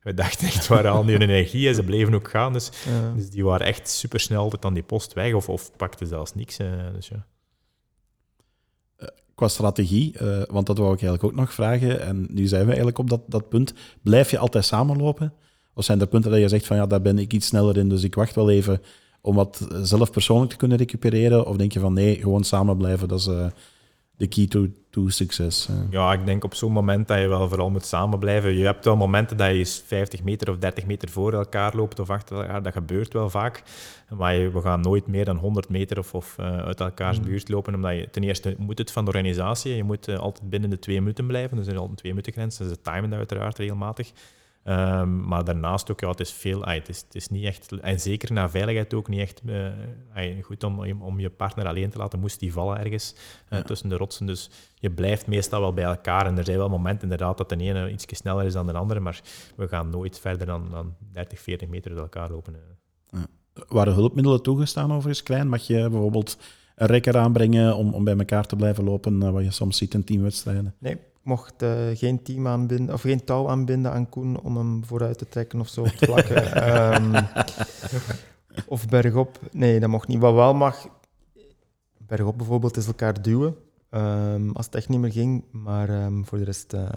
We 0.00 0.14
dachten 0.14 0.46
echt, 0.46 0.66
waar 0.66 0.88
al 0.88 1.04
nu 1.04 1.16
energie 1.16 1.68
en 1.68 1.74
ze 1.74 1.82
bleven 1.82 2.14
ook 2.14 2.30
gaan. 2.30 2.52
Dus, 2.52 2.70
ja. 2.84 3.12
dus 3.14 3.30
die 3.30 3.44
waren 3.44 3.66
echt 3.66 3.88
super 3.88 4.20
snel 4.20 4.48
tot 4.48 4.64
aan 4.64 4.74
die 4.74 4.82
post 4.82 5.12
weg 5.12 5.32
of, 5.32 5.48
of 5.48 5.76
pakten 5.76 6.06
zelfs 6.06 6.34
niks. 6.34 6.56
dus 6.94 7.08
ja. 7.08 7.26
Qua 9.36 9.48
strategie, 9.48 10.14
uh, 10.22 10.42
want 10.50 10.66
dat 10.66 10.78
wou 10.78 10.92
ik 10.92 11.02
eigenlijk 11.02 11.24
ook 11.24 11.40
nog 11.40 11.52
vragen. 11.52 12.00
En 12.00 12.26
nu 12.30 12.46
zijn 12.46 12.60
we 12.60 12.66
eigenlijk 12.66 12.98
op 12.98 13.10
dat, 13.10 13.20
dat 13.26 13.48
punt. 13.48 13.74
Blijf 14.02 14.30
je 14.30 14.38
altijd 14.38 14.64
samenlopen? 14.64 15.32
Of 15.74 15.84
zijn 15.84 16.00
er 16.00 16.06
punten 16.06 16.30
dat 16.30 16.40
je 16.40 16.48
zegt 16.48 16.66
van 16.66 16.76
ja, 16.76 16.86
daar 16.86 17.02
ben 17.02 17.18
ik 17.18 17.32
iets 17.32 17.46
sneller 17.46 17.76
in, 17.76 17.88
dus 17.88 18.02
ik 18.02 18.14
wacht 18.14 18.34
wel 18.34 18.50
even 18.50 18.82
om 19.20 19.34
wat 19.34 19.68
zelf 19.82 20.10
persoonlijk 20.10 20.50
te 20.50 20.56
kunnen 20.56 20.78
recupereren? 20.78 21.46
Of 21.46 21.56
denk 21.56 21.72
je 21.72 21.80
van 21.80 21.92
nee, 21.92 22.16
gewoon 22.16 22.44
samen 22.44 22.76
blijven, 22.76 23.08
dat 23.08 23.18
is 23.18 23.26
uh, 23.26 23.46
de 24.16 24.26
key 24.26 24.46
to, 24.46 24.66
to 24.90 25.08
succes? 25.08 25.68
Ja, 25.90 26.12
ik 26.12 26.26
denk 26.26 26.44
op 26.44 26.54
zo'n 26.54 26.72
moment 26.72 27.08
dat 27.08 27.18
je 27.18 27.26
wel 27.26 27.48
vooral 27.48 27.70
moet 27.70 27.84
samen 27.84 28.18
blijven. 28.18 28.56
Je 28.56 28.64
hebt 28.64 28.84
wel 28.84 28.96
momenten 28.96 29.36
dat 29.36 29.50
je 29.50 29.66
50 29.66 30.22
meter 30.22 30.50
of 30.50 30.56
30 30.58 30.86
meter 30.86 31.08
voor 31.08 31.32
elkaar 31.32 31.76
loopt 31.76 32.00
of 32.00 32.10
achter 32.10 32.36
elkaar. 32.36 32.62
Dat 32.62 32.72
gebeurt 32.72 33.12
wel 33.12 33.30
vaak. 33.30 33.62
Maar 34.16 34.34
je, 34.34 34.50
we 34.50 34.60
gaan 34.60 34.80
nooit 34.80 35.06
meer 35.06 35.24
dan 35.24 35.36
100 35.36 35.68
meter 35.68 35.98
of, 35.98 36.14
of 36.14 36.36
uh, 36.40 36.58
uit 36.58 36.80
elkaars 36.80 37.20
buurt 37.20 37.48
lopen. 37.48 37.74
Omdat 37.74 37.96
je 37.96 38.10
ten 38.10 38.22
eerste 38.22 38.54
moet 38.58 38.78
het 38.78 38.92
van 38.92 39.04
de 39.04 39.10
organisatie. 39.10 39.74
Je 39.74 39.84
moet 39.84 40.08
uh, 40.08 40.18
altijd 40.18 40.50
binnen 40.50 40.70
de 40.70 40.78
twee 40.78 41.00
minuten 41.00 41.26
blijven. 41.26 41.56
Dus 41.56 41.66
er 41.66 41.72
is 41.72 41.78
altijd 41.78 41.96
een 41.96 42.02
twee 42.02 42.12
minuten 42.12 42.32
grens. 42.32 42.56
Dus 42.56 42.68
de 42.68 42.80
timen 42.80 43.14
uiteraard 43.14 43.58
regelmatig. 43.58 44.12
Um, 44.68 45.26
maar 45.26 45.44
daarnaast 45.44 45.90
ook, 45.90 46.00
ja, 46.00 46.08
het 46.08 46.20
is 46.20 46.32
veel, 46.32 46.64
ay, 46.64 46.74
het, 46.74 46.88
is, 46.88 47.00
het 47.00 47.14
is 47.14 47.28
niet 47.28 47.44
echt, 47.44 47.72
en 47.80 48.00
zeker 48.00 48.32
na 48.32 48.50
veiligheid 48.50 48.94
ook 48.94 49.08
niet 49.08 49.20
echt 49.20 49.40
uh, 49.44 49.68
ay, 50.14 50.42
goed 50.42 50.64
om, 50.64 51.02
om 51.02 51.20
je 51.20 51.30
partner 51.30 51.66
alleen 51.66 51.90
te 51.90 51.98
laten, 51.98 52.20
moest 52.20 52.40
die 52.40 52.52
vallen 52.52 52.78
ergens 52.78 53.14
uh, 53.14 53.58
ja. 53.58 53.64
tussen 53.64 53.88
de 53.88 53.96
rotsen. 53.96 54.26
Dus 54.26 54.50
je 54.74 54.90
blijft 54.90 55.26
meestal 55.26 55.60
wel 55.60 55.72
bij 55.72 55.84
elkaar. 55.84 56.26
En 56.26 56.38
er 56.38 56.44
zijn 56.44 56.58
wel 56.58 56.68
momenten 56.68 57.02
inderdaad 57.02 57.38
dat 57.38 57.48
de 57.48 57.56
ene 57.56 57.90
iets 57.90 58.06
sneller 58.08 58.44
is 58.44 58.52
dan 58.52 58.66
de 58.66 58.72
andere, 58.72 59.00
maar 59.00 59.20
we 59.56 59.68
gaan 59.68 59.90
nooit 59.90 60.18
verder 60.18 60.46
dan, 60.46 60.68
dan 60.70 60.94
30, 61.12 61.40
40 61.40 61.68
meter 61.68 61.90
uit 61.90 62.00
elkaar 62.00 62.30
lopen. 62.30 62.56
Ja. 63.10 63.26
Waren 63.68 63.94
hulpmiddelen 63.94 64.42
toegestaan 64.42 64.92
overigens 64.92 65.22
klein? 65.22 65.48
Mag 65.48 65.62
je 65.62 65.88
bijvoorbeeld 65.88 66.38
een 66.74 66.86
rekker 66.86 67.16
aanbrengen 67.16 67.76
om, 67.76 67.94
om 67.94 68.04
bij 68.04 68.16
elkaar 68.16 68.46
te 68.46 68.56
blijven 68.56 68.84
lopen, 68.84 69.22
uh, 69.22 69.30
wat 69.30 69.44
je 69.44 69.50
soms 69.50 69.76
ziet 69.76 69.94
in 69.94 70.04
teamwedstrijden? 70.04 70.74
Nee, 70.78 70.98
mocht 71.26 71.62
uh, 71.62 71.88
geen 71.92 72.22
team 72.22 72.46
aanbinden, 72.46 72.94
of 72.94 73.00
geen 73.00 73.24
touw 73.24 73.48
aanbinden 73.48 73.92
aan 73.92 74.08
Koen 74.08 74.40
om 74.40 74.56
hem 74.56 74.84
vooruit 74.84 75.18
te 75.18 75.28
trekken 75.28 75.60
of 75.60 75.68
zo 75.68 75.80
op 75.80 75.88
te 75.88 76.06
plakken. 76.06 76.68
um, 76.94 77.26
of 78.74 78.88
bergop. 78.88 79.38
Nee, 79.52 79.80
dat 79.80 79.88
mocht 79.88 80.08
niet. 80.08 80.18
Wat 80.18 80.34
wel 80.34 80.54
mag, 80.54 80.88
bergop 81.98 82.36
bijvoorbeeld, 82.36 82.76
is 82.76 82.86
elkaar 82.86 83.22
duwen. 83.22 83.56
Um, 83.90 84.50
als 84.52 84.66
het 84.66 84.74
echt 84.74 84.88
niet 84.88 85.00
meer 85.00 85.12
ging, 85.12 85.44
maar 85.50 86.04
um, 86.04 86.26
voor 86.26 86.38
de 86.38 86.44
rest 86.44 86.72
uh, 86.72 86.88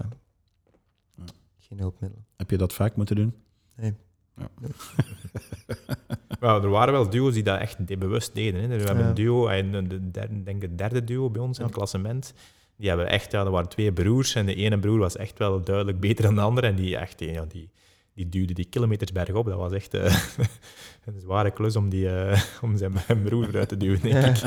geen 1.60 1.80
hulpmiddelen. 1.80 2.26
Heb 2.36 2.50
je 2.50 2.58
dat 2.58 2.74
vaak 2.74 2.96
moeten 2.96 3.16
doen? 3.16 3.34
Nee. 3.76 3.94
Ja. 4.36 4.50
well, 6.40 6.62
er 6.62 6.70
waren 6.70 6.94
wel 6.94 7.10
duo's 7.10 7.34
die 7.34 7.44
dat 7.44 7.60
echt 7.60 8.00
bewust 8.00 8.36
deden. 8.36 8.62
Hè. 8.62 8.68
We 8.68 8.84
hebben 8.84 9.04
ja. 9.04 9.10
een 9.10 9.16
duo, 9.16 9.48
de 9.72 10.12
derde, 10.12 10.44
denk 10.44 10.62
het 10.62 10.78
derde 10.78 11.04
duo 11.04 11.30
bij 11.30 11.42
ons 11.42 11.58
in 11.58 11.64
het 11.64 11.74
klassement. 11.74 12.34
Die 12.80 12.88
hebben 12.88 13.10
echt, 13.10 13.32
ja, 13.32 13.46
er 13.46 13.52
waren 13.52 13.70
twee 13.70 13.94
broers 13.94 14.36
en 14.36 14.46
de 14.46 14.56
ene 14.56 14.80
broer 14.80 15.00
was 15.00 15.16
echt 15.16 15.38
wel 15.38 15.64
duidelijk 15.64 16.00
beter 16.00 16.24
dan 16.24 16.36
de 16.36 16.42
andere. 16.42 16.68
En 16.68 16.76
die, 16.76 16.98
echt, 16.98 17.20
ja, 17.20 17.46
die, 17.46 17.70
die 18.14 18.30
duwde 18.30 18.54
die 18.54 18.66
kilometers 18.66 19.12
bergop. 19.12 19.46
Dat 19.46 19.58
was 19.58 19.72
echt 19.72 19.94
uh, 19.94 20.04
een 21.06 21.20
zware 21.22 21.52
klus 21.52 21.76
om, 21.76 21.90
die, 21.90 22.06
uh, 22.06 22.42
om 22.62 22.78
zijn 22.78 22.94
broer 23.24 23.48
eruit 23.48 23.70
te 23.70 23.78
duwen, 23.78 24.02
denk 24.02 24.38
ik. 24.38 24.44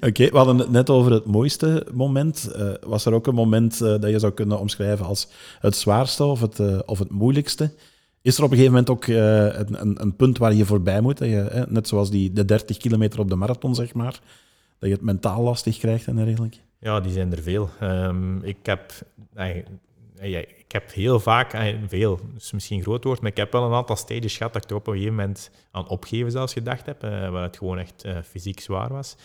Oké, 0.08 0.30
we 0.30 0.36
hadden 0.36 0.58
het 0.58 0.70
net 0.70 0.90
over 0.90 1.12
het 1.12 1.24
mooiste 1.24 1.86
moment. 1.92 2.52
Uh, 2.56 2.72
was 2.80 3.04
er 3.04 3.12
ook 3.12 3.26
een 3.26 3.34
moment 3.34 3.78
dat 3.78 4.08
je 4.08 4.18
zou 4.18 4.32
kunnen 4.32 4.58
omschrijven 4.58 5.06
als 5.06 5.28
het 5.60 5.76
zwaarste 5.76 6.24
of 6.24 6.40
het, 6.40 6.84
of 6.84 6.98
het 6.98 7.10
moeilijkste? 7.10 7.74
Is 8.22 8.38
er 8.38 8.44
op 8.44 8.50
een 8.50 8.56
gegeven 8.56 8.76
moment 8.76 8.90
ook 8.90 9.06
een, 9.06 9.80
een, 9.80 10.02
een, 10.02 10.16
punt 10.16 10.38
waar 10.38 10.54
je 10.54 10.64
voorbij 10.64 11.00
moet? 11.00 11.18
Dat 11.18 11.28
je, 11.28 11.66
net 11.68 11.88
zoals 11.88 12.10
die, 12.10 12.32
de 12.32 12.44
30 12.44 12.76
kilometer 12.76 13.20
op 13.20 13.28
de 13.28 13.34
marathon, 13.34 13.74
zeg 13.74 13.94
maar, 13.94 14.20
dat 14.78 14.88
je 14.88 14.94
het 14.94 15.04
mentaal 15.04 15.42
lastig 15.42 15.78
krijgt 15.78 16.06
en 16.06 16.16
dergelijke? 16.16 16.58
Ja, 16.82 17.00
die 17.00 17.12
zijn 17.12 17.32
er 17.32 17.42
veel. 17.42 17.70
Um, 17.82 18.44
ik, 18.44 18.66
heb, 18.66 18.92
ik 20.56 20.72
heb 20.72 20.92
heel 20.92 21.20
vaak, 21.20 21.76
veel, 21.86 22.20
is 22.36 22.52
misschien 22.52 22.76
een 22.76 22.82
groot 22.82 23.04
woord, 23.04 23.20
maar 23.20 23.30
ik 23.30 23.36
heb 23.36 23.52
wel 23.52 23.64
een 23.64 23.72
aantal 23.72 23.96
stages 23.96 24.36
gehad 24.36 24.52
dat 24.52 24.64
ik 24.64 24.70
er 24.70 24.76
op 24.76 24.86
een 24.86 24.92
gegeven 24.92 25.14
moment 25.14 25.50
aan 25.70 25.88
opgeven 25.88 26.30
zelfs 26.30 26.52
gedacht 26.52 26.86
heb, 26.86 27.00
waar 27.02 27.42
het 27.42 27.56
gewoon 27.56 27.78
echt 27.78 28.04
fysiek 28.24 28.60
zwaar 28.60 28.88
was. 28.88 29.16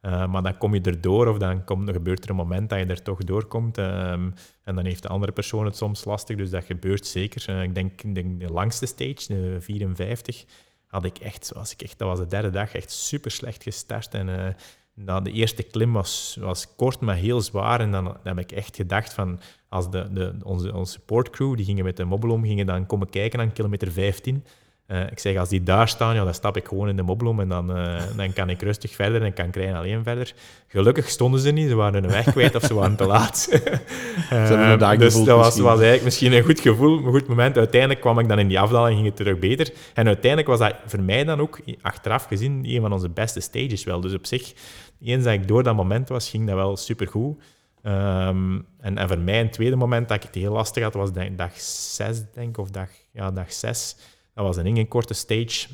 Maar 0.00 0.42
dan 0.42 0.58
kom 0.58 0.74
je 0.74 0.80
erdoor 0.80 1.26
of 1.26 1.38
dan 1.38 1.64
komt, 1.64 1.90
gebeurt 1.90 2.24
er 2.24 2.30
een 2.30 2.36
moment 2.36 2.70
dat 2.70 2.78
je 2.78 2.86
er 2.86 3.02
toch 3.02 3.24
doorkomt. 3.24 3.78
Um, 3.78 4.34
en 4.64 4.74
dan 4.74 4.84
heeft 4.84 5.02
de 5.02 5.08
andere 5.08 5.32
persoon 5.32 5.64
het 5.64 5.76
soms 5.76 6.04
lastig, 6.04 6.36
dus 6.36 6.50
dat 6.50 6.64
gebeurt 6.64 7.06
zeker. 7.06 7.62
ik 7.62 7.74
denk, 7.74 8.14
de 8.40 8.52
langste 8.52 8.86
stage, 8.86 9.26
de 9.26 9.56
54, 9.60 10.44
had 10.86 11.04
ik 11.04 11.18
echt, 11.18 11.52
was 11.54 11.72
ik 11.72 11.82
echt, 11.82 11.98
dat 11.98 12.08
was 12.08 12.18
de 12.18 12.26
derde 12.26 12.50
dag, 12.50 12.74
echt 12.74 12.90
super 12.90 13.30
slecht 13.30 13.62
gestart. 13.62 14.14
En 14.14 14.56
nou, 14.94 15.24
de 15.24 15.32
eerste 15.32 15.62
klim 15.62 15.92
was, 15.92 16.36
was 16.40 16.74
kort, 16.76 17.00
maar 17.00 17.16
heel 17.16 17.40
zwaar. 17.40 17.80
En 17.80 17.90
dan, 17.90 18.04
dan 18.04 18.36
heb 18.36 18.38
ik 18.38 18.52
echt 18.52 18.76
gedacht 18.76 19.12
van, 19.12 19.40
als 19.68 19.90
de, 19.90 20.12
de, 20.12 20.34
onze, 20.42 20.74
onze 20.74 20.92
supportcrew, 20.92 21.56
die 21.56 21.64
gingen 21.64 21.84
met 21.84 21.96
de 21.96 22.04
mobbelom, 22.04 22.44
gingen 22.44 22.66
dan 22.66 22.86
komen 22.86 23.10
kijken 23.10 23.40
aan 23.40 23.52
kilometer 23.52 23.92
15. 23.92 24.44
Uh, 24.88 25.00
ik 25.10 25.18
zeg, 25.18 25.36
als 25.36 25.48
die 25.48 25.62
daar 25.62 25.88
staan, 25.88 26.14
ja, 26.14 26.24
dan 26.24 26.34
stap 26.34 26.56
ik 26.56 26.66
gewoon 26.66 26.88
in 26.88 26.96
de 26.96 27.02
mobbelom 27.02 27.40
en 27.40 27.48
dan, 27.48 27.78
uh, 27.78 28.00
dan 28.16 28.32
kan 28.32 28.50
ik 28.50 28.62
rustig 28.62 28.94
verder 28.94 29.22
en 29.22 29.32
kan 29.32 29.50
Krijn 29.50 29.74
alleen 29.74 30.02
verder. 30.02 30.34
Gelukkig 30.68 31.08
stonden 31.08 31.40
ze 31.40 31.50
niet, 31.50 31.68
ze 31.68 31.74
waren 31.74 32.02
hun 32.02 32.12
weg 32.12 32.30
kwijt 32.30 32.54
of 32.54 32.62
ze 32.62 32.74
waren 32.74 32.96
te 32.96 33.06
laat. 33.06 33.48
uh, 34.32 34.98
dus 34.98 35.14
dat 35.14 35.26
was, 35.26 35.58
was, 35.58 35.74
eigenlijk 35.74 36.04
misschien 36.04 36.32
een 36.32 36.42
goed 36.42 36.60
gevoel, 36.60 36.98
een 36.98 37.12
goed 37.12 37.26
moment. 37.26 37.56
Uiteindelijk 37.56 38.00
kwam 38.00 38.18
ik 38.18 38.28
dan 38.28 38.38
in 38.38 38.48
die 38.48 38.60
afdaling 38.60 38.88
en 38.88 38.94
ging 38.94 39.06
het 39.06 39.16
terug 39.16 39.38
beter. 39.38 39.72
En 39.94 40.06
uiteindelijk 40.06 40.48
was 40.48 40.58
dat 40.58 40.74
voor 40.86 41.02
mij 41.02 41.24
dan 41.24 41.40
ook, 41.40 41.60
achteraf 41.82 42.24
gezien, 42.24 42.64
een 42.64 42.80
van 42.80 42.92
onze 42.92 43.08
beste 43.08 43.40
stages 43.40 43.84
wel. 43.84 44.00
Dus 44.00 44.14
op 44.14 44.26
zich, 44.26 44.52
eens 45.00 45.24
dat 45.24 45.32
ik 45.32 45.48
door 45.48 45.62
dat 45.62 45.76
moment 45.76 46.08
was, 46.08 46.30
ging 46.30 46.46
dat 46.46 46.54
wel 46.54 46.76
supergoed. 46.76 47.42
Um, 47.82 48.66
en, 48.78 48.98
en 48.98 49.08
voor 49.08 49.18
mij 49.18 49.40
een 49.40 49.50
tweede 49.50 49.76
moment 49.76 50.08
dat 50.08 50.16
ik 50.16 50.22
het 50.22 50.34
heel 50.34 50.52
lastig 50.52 50.82
had, 50.82 50.94
was 50.94 51.10
dag 51.36 51.60
6, 51.60 52.22
denk 52.32 52.58
of 52.58 52.70
dag, 52.70 52.88
ja, 53.12 53.30
dag 53.30 53.52
6 53.52 53.96
dat 54.34 54.44
was 54.44 54.56
een 54.56 54.88
korte 54.88 55.14
stage. 55.14 55.68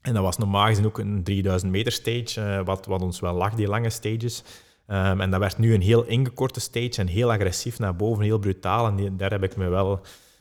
En 0.00 0.14
dat 0.14 0.22
was 0.22 0.38
normaal 0.38 0.66
gezien 0.66 0.86
ook 0.86 0.98
een 0.98 1.22
3000 1.22 1.70
meter 1.70 1.92
stage, 1.92 2.40
uh, 2.40 2.64
wat, 2.64 2.86
wat 2.86 3.02
ons 3.02 3.20
wel 3.20 3.34
lag, 3.34 3.54
die 3.54 3.68
lange 3.68 3.90
stages. 3.90 4.42
Um, 4.88 5.20
en 5.20 5.30
dat 5.30 5.40
werd 5.40 5.58
nu 5.58 5.74
een 5.74 5.80
heel 5.80 6.04
ingekorte 6.04 6.60
stage 6.60 6.94
en 6.96 7.06
heel 7.06 7.32
agressief 7.32 7.78
naar 7.78 7.96
boven, 7.96 8.24
heel 8.24 8.38
brutaal. 8.38 8.86
En 8.86 9.16
daar 9.16 9.30
heb 9.30 9.42
ik 9.42 9.56
me 9.56 9.68
wel 9.68 10.00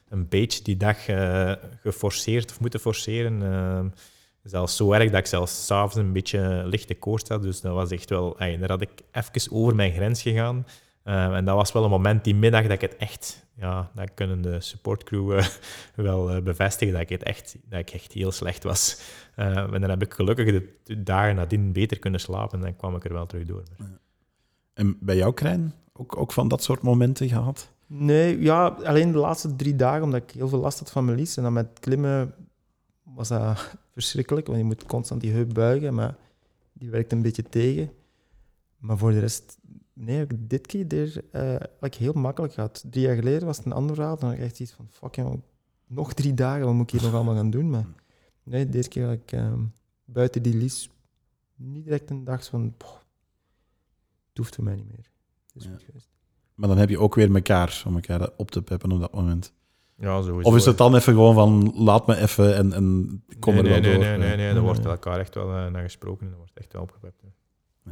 een 0.10 0.28
beetje 0.28 0.64
die 0.64 0.78
dag 0.78 1.08
uh, 1.08 1.52
geforceerd 1.82 2.52
of 2.52 2.60
moeten 2.60 2.80
forceren. 2.80 3.42
Uh, 3.42 3.80
zelfs 4.46 4.76
zo 4.76 4.92
erg 4.92 5.10
dat 5.10 5.20
ik 5.20 5.26
zelfs 5.26 5.66
s'avonds 5.66 5.96
een 5.96 6.14
beetje 6.14 6.64
lichte 6.66 6.94
koorts 6.94 7.30
had. 7.30 7.42
Dus 7.42 7.62
dat 7.62 7.74
was 7.74 7.92
echt 7.92 8.10
wel... 8.10 8.40
Ay, 8.40 8.58
daar 8.58 8.70
had 8.70 8.82
ik 8.82 8.90
even 9.12 9.52
over 9.52 9.76
mijn 9.76 9.94
grens 9.94 10.22
gegaan. 10.22 10.66
Uh, 11.06 11.36
en 11.36 11.46
dat 11.46 11.56
was 11.56 11.72
wel 11.72 11.84
een 11.84 11.90
moment 11.90 12.24
die 12.24 12.36
middag 12.36 12.62
dat 12.62 12.72
ik 12.72 12.82
het 12.82 12.96
echt, 12.96 13.46
ja, 13.56 13.92
dat 13.96 14.14
kunnen 14.14 14.42
de 14.42 14.62
supportcrew 14.62 15.32
uh, 15.32 15.46
wel 15.96 16.36
uh, 16.36 16.42
bevestigen, 16.42 16.94
dat 16.94 17.02
ik, 17.02 17.10
het 17.10 17.24
echt, 17.24 17.56
dat 17.70 17.80
ik 17.80 17.90
echt 17.90 18.12
heel 18.12 18.32
slecht 18.32 18.64
was. 18.64 19.02
en 19.36 19.82
dan 19.82 19.90
heb 19.90 20.02
ik 20.02 20.14
gelukkig 20.14 20.62
de 20.84 21.04
dagen 21.04 21.36
nadien 21.36 21.72
beter 21.72 22.00
kunnen 22.00 22.20
slapen 22.20 22.58
en 22.58 22.66
dan 22.66 22.76
kwam 22.76 22.96
ik 22.96 23.06
er 23.06 23.14
wel 23.14 23.26
terug 23.26 23.46
door. 23.46 23.64
En 24.74 24.98
bij 25.00 25.16
jou, 25.16 25.34
Krijn, 25.34 25.74
ook, 25.94 26.18
ook 26.18 26.32
van 26.32 26.48
dat 26.48 26.64
soort 26.64 26.82
momenten 26.82 27.30
gehad? 27.30 27.72
Nee, 27.88 28.42
ja, 28.42 28.66
alleen 28.68 29.12
de 29.12 29.18
laatste 29.18 29.56
drie 29.56 29.76
dagen, 29.76 30.04
omdat 30.04 30.22
ik 30.22 30.32
heel 30.32 30.50
veel 30.50 30.60
last 30.60 30.80
had 30.80 30.92
van 30.92 31.06
mijn 31.06 31.18
lies. 31.18 31.38
En 31.38 31.44
dan 31.44 31.54
met 31.54 31.68
klimmen 31.80 32.34
was 33.16 33.28
dat 33.28 33.72
verschrikkelijk, 33.94 34.48
want 34.48 34.60
je 34.60 34.66
moet 34.66 34.86
constant 34.86 35.22
die 35.22 35.32
heup 35.32 35.54
buigen, 35.54 35.94
maar 35.94 36.18
die 36.74 36.90
werkt 36.90 37.12
een 37.12 37.22
beetje 37.22 37.44
tegen. 37.44 37.92
Maar 38.78 38.98
voor 38.98 39.12
de 39.12 39.20
rest 39.20 39.58
nee, 39.94 40.22
ik 40.22 40.50
dit 40.50 40.68
keer 40.68 40.94
er, 40.94 41.24
eh, 41.32 41.50
eigenlijk 41.50 41.96
heel 41.96 42.14
makkelijk 42.14 42.54
gehad. 42.54 42.86
Drie 42.90 43.06
jaar 43.06 43.16
geleden 43.16 43.46
was 43.46 43.58
het 43.58 43.66
een 43.66 43.72
ander 43.72 43.96
verhaal. 43.96 44.18
Dan 44.18 44.30
had 44.30 44.38
ik 44.38 44.44
echt 44.44 44.60
iets 44.60 44.72
van, 44.72 44.88
fuck, 44.90 45.18
nog 45.88 46.14
drie 46.14 46.34
dagen, 46.34 46.66
wat 46.66 46.74
moet 46.74 46.94
ik 46.94 47.00
hier 47.00 47.02
nog 47.10 47.14
allemaal 47.14 47.36
gaan 47.36 47.50
doen? 47.50 47.70
Maar 47.70 47.86
nee, 48.44 48.70
deze 48.70 48.90
keer 48.90 49.06
had 49.06 49.14
ik 49.14 49.32
ehm, 49.32 49.64
buiten 50.06 50.44
die 50.44 50.56
lies 50.56 50.90
niet 51.56 51.84
direct 51.84 52.10
een 52.10 52.24
dag 52.24 52.46
van, 52.46 52.74
het 54.30 54.38
hoeft 54.38 54.56
voor 54.56 54.64
mij 54.64 54.76
niet 54.76 54.88
meer. 54.88 55.12
Het 55.46 55.56
is 55.56 55.64
Ja. 55.64 55.70
goed 55.72 55.84
geweest. 55.84 56.10
Maar 56.56 56.70
dan 56.70 56.78
heb 56.78 56.90
je 56.90 57.00
ook 57.00 57.16
weer 57.16 57.36
elkaar 57.36 57.84
om 57.88 57.96
elkaar 57.96 58.30
op 58.38 58.52
te 58.52 58.62
peppen 58.62 58.92
op 58.92 59.00
dat 59.00 59.14
moment. 59.14 59.54
Ja, 59.98 60.22
sowieso. 60.22 60.50
Of 60.50 60.56
is 60.56 60.66
het 60.66 60.78
dan 60.78 60.96
even 60.96 61.14
gewoon 61.14 61.34
van, 61.34 61.74
laat 61.76 62.08
me 62.08 62.18
even 62.18 62.56
en, 62.56 62.74
en 62.74 63.24
kom 63.40 63.54
nee, 63.54 63.64
er 63.64 63.70
wel 63.70 63.80
nee, 63.80 63.92
door. 63.92 64.00
Nee, 64.00 64.18
nee, 64.18 64.28
nee, 64.28 64.38
nee. 64.38 64.56
Er 64.56 64.62
wordt 64.62 64.86
elkaar 64.86 65.20
echt 65.20 65.36
wel 65.36 65.50
eh, 65.50 65.68
naar 65.68 65.84
gesproken 65.84 66.26
en 66.26 66.32
er 66.32 66.38
wordt 66.38 66.52
echt 66.54 66.74
wel 66.74 66.82
opgepept. 66.82 67.22
hè. 67.22 67.92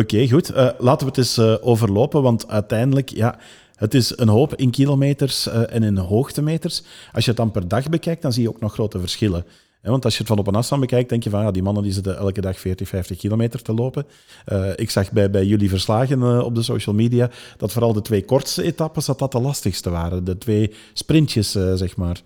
Oké, 0.00 0.28
goed. 0.28 0.50
Eh, 0.50 0.70
laten 0.78 1.06
we 1.06 1.12
het 1.12 1.18
eens 1.18 1.38
eh, 1.38 1.54
overlopen, 1.60 2.22
want 2.22 2.48
uiteindelijk, 2.48 3.08
ja, 3.08 3.38
het 3.74 3.94
is 3.94 4.18
een 4.18 4.28
hoop 4.28 4.54
in 4.54 4.70
kilometers 4.70 5.46
en 5.46 5.82
in 5.82 5.96
hoogtemeters. 5.96 6.82
Als 7.12 7.24
je 7.24 7.30
het 7.30 7.38
dan 7.38 7.50
per 7.50 7.68
dag 7.68 7.88
bekijkt, 7.88 8.22
dan 8.22 8.32
zie 8.32 8.42
je 8.42 8.48
ook 8.48 8.60
nog 8.60 8.72
grote 8.72 9.00
verschillen. 9.00 9.44
Want 9.82 10.04
als 10.04 10.12
je 10.12 10.18
het 10.18 10.28
van 10.28 10.38
op 10.38 10.46
een 10.46 10.54
afstand 10.54 10.80
bekijkt, 10.80 11.08
denk 11.08 11.22
je 11.22 11.30
van, 11.30 11.42
ja, 11.42 11.50
die 11.50 11.62
mannen 11.62 11.82
die 11.82 11.92
zitten 11.92 12.16
elke 12.16 12.40
dag 12.40 12.60
40, 12.60 12.88
50 12.88 13.16
kilometer 13.16 13.62
te 13.62 13.74
lopen. 13.74 14.06
Eh, 14.44 14.70
ik 14.76 14.90
zag 14.90 15.12
bij, 15.12 15.30
bij 15.30 15.44
jullie 15.44 15.68
verslagen 15.68 16.22
eh, 16.22 16.38
op 16.38 16.54
de 16.54 16.62
social 16.62 16.94
media 16.94 17.30
dat 17.56 17.72
vooral 17.72 17.92
de 17.92 18.02
twee 18.02 18.24
kortste 18.24 18.62
etappes 18.62 19.04
dat 19.04 19.18
dat 19.18 19.32
de 19.32 19.40
lastigste 19.40 19.90
waren. 19.90 20.24
De 20.24 20.38
twee 20.38 20.74
sprintjes, 20.92 21.54
eh, 21.54 21.72
zeg 21.74 21.96
maar. 21.96 22.20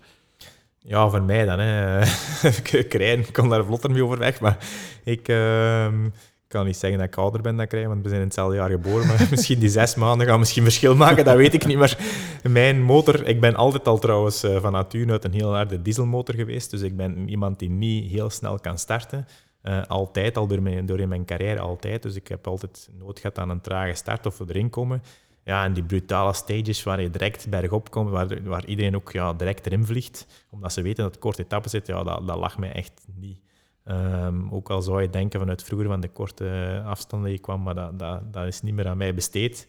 Ja, 0.79 1.09
voor 1.09 1.21
mij 1.21 1.45
dan. 1.45 1.59
Hè. 1.59 2.01
Krijn 2.89 3.31
kan 3.31 3.49
daar 3.49 3.65
vlotter 3.65 3.91
mee 3.91 4.03
overweg, 4.03 4.39
maar 4.39 4.57
ik 5.03 5.27
ehm, 5.27 6.09
kan 6.53 6.65
niet 6.65 6.77
zeggen 6.77 6.99
dat 6.99 7.07
ik 7.07 7.15
ouder 7.15 7.41
ben 7.41 7.55
dan 7.55 7.67
Krijn, 7.67 7.87
want 7.87 8.01
we 8.03 8.09
zijn 8.09 8.21
in 8.21 8.27
hetzelfde 8.27 8.55
jaar 8.55 8.69
geboren. 8.69 9.07
Maar 9.07 9.27
misschien 9.31 9.59
die 9.59 9.69
zes 9.69 9.95
maanden 9.95 10.27
gaan 10.27 10.39
misschien 10.39 10.63
verschil 10.63 10.95
maken, 10.95 11.25
dat 11.25 11.35
weet 11.35 11.53
ik 11.53 11.65
niet. 11.65 11.77
Maar 11.77 11.97
mijn 12.43 12.81
motor, 12.81 13.27
ik 13.27 13.39
ben 13.41 13.55
altijd 13.55 13.87
al 13.87 13.99
trouwens 13.99 14.43
eh, 14.43 14.61
van 14.61 14.71
natuur 14.71 15.11
uit 15.11 15.23
een 15.23 15.33
heel 15.33 15.53
harde 15.53 15.81
dieselmotor 15.81 16.35
geweest, 16.35 16.71
dus 16.71 16.81
ik 16.81 16.97
ben 16.97 17.29
iemand 17.29 17.59
die 17.59 17.69
niet 17.69 18.11
heel 18.11 18.29
snel 18.29 18.59
kan 18.59 18.77
starten. 18.77 19.27
Eh, 19.61 19.81
altijd, 19.87 20.37
al 20.37 20.47
door, 20.47 20.61
mijn, 20.61 20.85
door 20.85 20.99
in 20.99 21.09
mijn 21.09 21.25
carrière 21.25 21.59
altijd. 21.59 22.01
Dus 22.01 22.15
ik 22.15 22.27
heb 22.27 22.47
altijd 22.47 22.89
nood 22.99 23.19
gehad 23.19 23.39
aan 23.39 23.49
een 23.49 23.61
trage 23.61 23.93
start 23.93 24.25
of 24.25 24.39
erin 24.39 24.69
komen. 24.69 25.01
Ja, 25.43 25.63
en 25.63 25.73
die 25.73 25.83
brutale 25.83 26.33
stages 26.33 26.83
waar 26.83 27.01
je 27.01 27.09
direct 27.09 27.49
bergop 27.49 27.91
komt, 27.91 28.09
waar, 28.09 28.43
waar 28.43 28.65
iedereen 28.65 28.95
ook 28.95 29.11
ja, 29.11 29.33
direct 29.33 29.65
erin 29.65 29.85
vliegt, 29.85 30.45
omdat 30.49 30.73
ze 30.73 30.81
weten 30.81 31.03
dat 31.03 31.13
het 31.13 31.21
korte 31.21 31.43
etappen 31.43 31.69
zit, 31.69 31.87
ja, 31.87 32.03
dat, 32.03 32.27
dat 32.27 32.37
lag 32.37 32.57
mij 32.57 32.71
echt 32.71 33.05
niet. 33.15 33.37
Ehm, 33.83 34.49
ook 34.49 34.69
al 34.69 34.81
zou 34.81 35.01
je 35.01 35.09
denken 35.09 35.39
vanuit 35.39 35.63
vroeger 35.63 35.87
van 35.87 36.01
de 36.01 36.07
korte 36.07 36.81
afstanden 36.85 37.29
die 37.29 37.39
kwam, 37.39 37.63
maar 37.63 37.75
dat, 37.75 37.99
dat, 37.99 38.33
dat 38.33 38.47
is 38.47 38.61
niet 38.61 38.73
meer 38.73 38.87
aan 38.87 38.97
mij 38.97 39.13
besteed. 39.13 39.67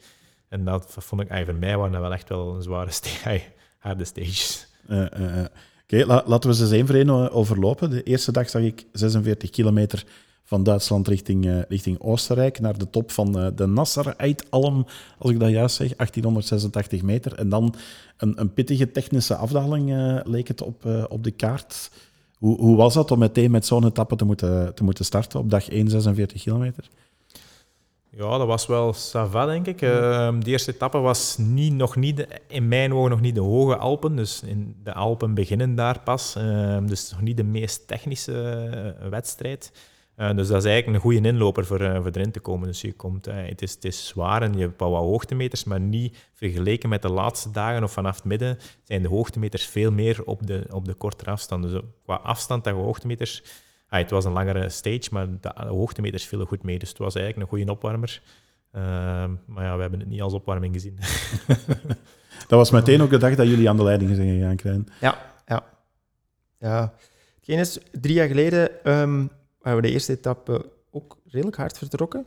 En 0.48 0.64
dat 0.64 0.94
vond 0.98 1.20
ik, 1.20 1.30
ay, 1.30 1.44
voor 1.44 1.54
mij 1.54 1.76
waren 1.76 1.92
dat 1.92 2.00
wel 2.00 2.12
echt 2.12 2.28
wel 2.28 2.54
een 2.54 2.62
zware 2.62 2.90
ay, 3.24 3.52
harde 3.78 4.04
stages. 4.04 4.66
Eh. 4.88 5.44
Oké, 5.82 6.04
la- 6.06 6.22
laten 6.26 6.50
we 6.50 6.56
ze 6.56 6.62
eens 6.62 6.72
één 6.72 6.86
voor 6.86 6.94
één 6.94 7.32
overlopen. 7.32 7.90
De 7.90 8.02
eerste 8.02 8.32
dag 8.32 8.48
zag 8.48 8.62
ik 8.62 8.86
46 8.92 9.50
kilometer 9.50 10.04
van 10.44 10.62
Duitsland 10.62 11.08
richting, 11.08 11.64
richting 11.68 12.00
Oostenrijk, 12.00 12.60
naar 12.60 12.78
de 12.78 12.90
top 12.90 13.10
van 13.10 13.32
de 13.32 13.66
Nasser 13.66 14.16
Alm, 14.50 14.86
als 15.18 15.30
ik 15.30 15.40
dat 15.40 15.50
juist 15.50 15.76
zeg, 15.76 15.96
1886 15.96 17.02
meter. 17.02 17.34
En 17.34 17.48
dan 17.48 17.74
een, 18.16 18.40
een 18.40 18.52
pittige 18.52 18.90
technische 18.90 19.34
afdaling 19.36 19.90
leek 20.24 20.48
het 20.48 20.62
op, 20.62 20.84
op 21.08 21.24
de 21.24 21.30
kaart. 21.30 21.90
Hoe, 22.44 22.60
hoe 22.60 22.76
was 22.76 22.94
dat 22.94 23.10
om 23.10 23.18
meteen 23.18 23.50
met 23.50 23.66
zo'n 23.66 23.86
etappe 23.86 24.16
te 24.16 24.24
moeten, 24.24 24.74
te 24.74 24.84
moeten 24.84 25.04
starten 25.04 25.40
op 25.40 25.50
dag 25.50 25.68
1, 25.68 25.90
46 25.90 26.42
kilometer? 26.42 26.88
Ja, 28.10 28.38
dat 28.38 28.46
was 28.46 28.66
wel 28.66 28.92
sava, 28.92 29.46
denk 29.46 29.66
ik. 29.66 29.82
Ehm, 29.82 30.40
de 30.40 30.50
eerste 30.50 30.72
etappe 30.72 30.98
was 30.98 31.36
niet, 31.38 31.72
nog 31.72 31.96
niet, 31.96 32.26
in 32.48 32.68
mijn 32.68 32.94
ogen 32.94 33.10
nog 33.10 33.20
niet 33.20 33.34
de 33.34 33.40
hoge 33.40 33.76
Alpen. 33.76 34.16
Dus 34.16 34.42
in 34.42 34.76
de 34.82 34.94
Alpen 34.94 35.34
beginnen 35.34 35.74
daar 35.74 36.00
pas. 36.00 36.34
Ehm, 36.36 36.86
dus 36.86 37.10
nog 37.10 37.20
niet 37.20 37.36
de 37.36 37.44
meest 37.44 37.86
technische 37.86 38.42
eh, 39.00 39.08
wedstrijd. 39.08 39.72
Eh, 40.16 40.36
dus 40.36 40.48
dat 40.48 40.64
is 40.64 40.70
eigenlijk 40.70 40.86
een 40.86 41.10
goede 41.10 41.28
inloper 41.28 41.66
voor, 41.66 41.80
eh, 41.80 42.02
voor 42.02 42.10
erin 42.10 42.30
te 42.30 42.40
komen. 42.40 42.66
Dus 42.66 42.80
je 42.80 42.92
komt, 42.92 43.26
eh, 43.26 43.34
het, 43.36 43.62
is, 43.62 43.72
het 43.74 43.84
is 43.84 44.06
zwaar 44.06 44.42
en 44.42 44.52
je 44.52 44.60
hebt 44.60 44.80
wel 44.80 44.90
wat 44.90 45.02
hoogtemeters, 45.02 45.64
maar 45.64 45.80
niet 45.80 46.16
vergeleken 46.34 46.88
met 46.88 47.02
de 47.02 47.10
laatste 47.10 47.50
dagen 47.50 47.82
of 47.82 47.92
vanaf 47.92 48.16
het 48.16 48.24
midden 48.24 48.58
zijn 48.82 49.02
de 49.02 49.08
hoogtemeters 49.08 49.66
veel 49.66 49.92
meer 49.92 50.24
op 50.24 50.46
de, 50.46 50.66
op 50.70 50.84
de 50.84 50.94
kortere 50.94 51.30
afstand. 51.30 51.62
Dus 51.62 51.80
qua 52.04 52.14
afstand 52.14 52.66
en 52.66 52.74
hoogtemeters 52.74 53.42
Ah, 53.88 54.00
het 54.00 54.10
was 54.10 54.24
een 54.24 54.32
langere 54.32 54.68
stage, 54.68 55.08
maar 55.10 55.26
de 55.40 55.52
hoogtemeters 55.54 56.26
vielen 56.26 56.46
goed 56.46 56.62
mee. 56.62 56.78
Dus 56.78 56.88
het 56.88 56.98
was 56.98 57.14
eigenlijk 57.14 57.44
een 57.44 57.58
goede 57.58 57.72
opwarmer. 57.72 58.22
Ehm, 58.72 59.30
maar 59.46 59.64
ja, 59.64 59.74
we 59.74 59.80
hebben 59.80 60.00
het 60.00 60.08
niet 60.08 60.22
als 60.22 60.32
opwarming 60.32 60.74
gezien. 60.74 60.98
Dat 62.48 62.58
was 62.58 62.70
meteen 62.70 63.02
ook 63.02 63.10
de 63.10 63.18
dag 63.18 63.34
dat 63.34 63.46
jullie 63.46 63.68
aan 63.68 63.76
de 63.76 63.82
leiding 63.82 64.14
zijn 64.14 64.28
gegaan, 64.28 64.56
Krijn. 64.56 64.88
Ja, 65.00 65.18
ja. 65.46 65.64
ja. 66.58 66.94
Hetgeen 67.34 67.58
is, 67.58 67.78
drie 67.92 68.14
jaar 68.14 68.26
geleden 68.26 68.84
ehm 68.84 69.26
waren 69.64 69.80
we 69.80 69.86
de 69.86 69.92
eerste 69.92 70.12
etappe 70.12 70.70
ook 70.90 71.16
redelijk 71.26 71.56
hard 71.56 71.78
vertrokken. 71.78 72.26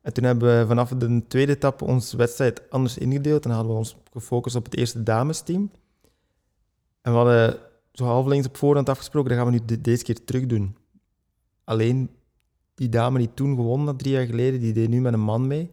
En 0.00 0.12
toen 0.12 0.24
hebben 0.24 0.58
we 0.60 0.66
vanaf 0.66 0.88
de 0.90 1.22
tweede 1.28 1.52
etappe 1.52 1.84
onze 1.84 2.16
wedstrijd 2.16 2.70
anders 2.70 2.98
ingedeeld. 2.98 3.44
En 3.44 3.50
hadden 3.50 3.72
we 3.72 3.78
ons 3.78 3.96
gefocust 4.12 4.56
op 4.56 4.64
het 4.64 4.76
eerste 4.76 5.02
damesteam. 5.02 5.70
En 7.02 7.12
we 7.12 7.18
hadden 7.18 7.58
zo 7.92 8.04
halflings 8.04 8.46
op 8.46 8.56
voorhand 8.56 8.88
afgesproken, 8.88 9.30
dat 9.30 9.38
gaan 9.38 9.46
we 9.52 9.58
nu 9.58 9.64
de- 9.64 9.80
deze 9.80 10.02
keer 10.04 10.24
terug 10.24 10.46
doen. 10.46 10.76
Alleen 11.64 12.10
die 12.74 12.88
dame 12.88 13.18
die 13.18 13.34
toen 13.34 13.54
gewonnen 13.54 13.86
had, 13.86 13.98
drie 13.98 14.12
jaar 14.12 14.26
geleden, 14.26 14.60
die 14.60 14.72
deed 14.72 14.88
nu 14.88 15.00
met 15.00 15.12
een 15.12 15.20
man 15.20 15.46
mee. 15.46 15.70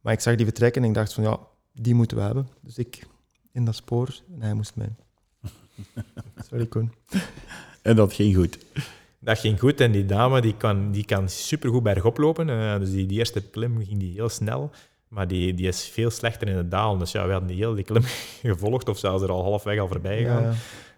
Maar 0.00 0.12
ik 0.12 0.20
zag 0.20 0.34
die 0.36 0.46
vertrekken 0.46 0.82
en 0.82 0.88
ik 0.88 0.94
dacht 0.94 1.12
van, 1.12 1.24
ja, 1.24 1.38
die 1.72 1.94
moeten 1.94 2.16
we 2.16 2.22
hebben. 2.22 2.48
Dus 2.60 2.78
ik 2.78 3.06
in 3.52 3.64
dat 3.64 3.74
spoor 3.74 4.20
en 4.34 4.42
hij 4.42 4.54
moest 4.54 4.76
mee. 4.76 4.88
Sorry, 6.48 6.66
Koen. 6.66 6.92
En 7.82 7.96
dat 7.96 8.12
ging 8.12 8.36
goed. 8.36 8.58
Dat 9.20 9.38
ging 9.38 9.58
goed 9.58 9.80
en 9.80 9.92
die 9.92 10.06
dame 10.06 10.40
die 10.40 10.56
kan, 10.56 10.92
die 10.92 11.04
kan 11.04 11.28
supergoed 11.28 11.82
bergop 11.82 12.18
lopen. 12.18 12.50
Eh, 12.50 12.78
dus 12.78 12.90
die, 12.90 13.06
die 13.06 13.18
eerste 13.18 13.40
klim 13.50 13.84
ging 13.84 13.98
die 13.98 14.12
heel 14.12 14.28
snel. 14.28 14.70
Maar 15.08 15.28
die, 15.28 15.54
die 15.54 15.68
is 15.68 15.88
veel 15.88 16.10
slechter 16.10 16.48
in 16.48 16.56
het 16.56 16.70
dalen. 16.70 16.98
Dus 16.98 17.12
ja, 17.12 17.26
we 17.26 17.32
hadden 17.32 17.48
die 17.48 17.58
heel 17.58 17.74
die 17.74 17.84
klim 17.84 18.02
gevolgd 18.42 18.88
of 18.88 18.98
zelfs 18.98 19.22
er 19.22 19.30
al 19.30 19.42
halfweg 19.42 19.78
al 19.78 19.88
voorbij 19.88 20.18
gegaan. 20.18 20.42
Ja, 20.42 20.52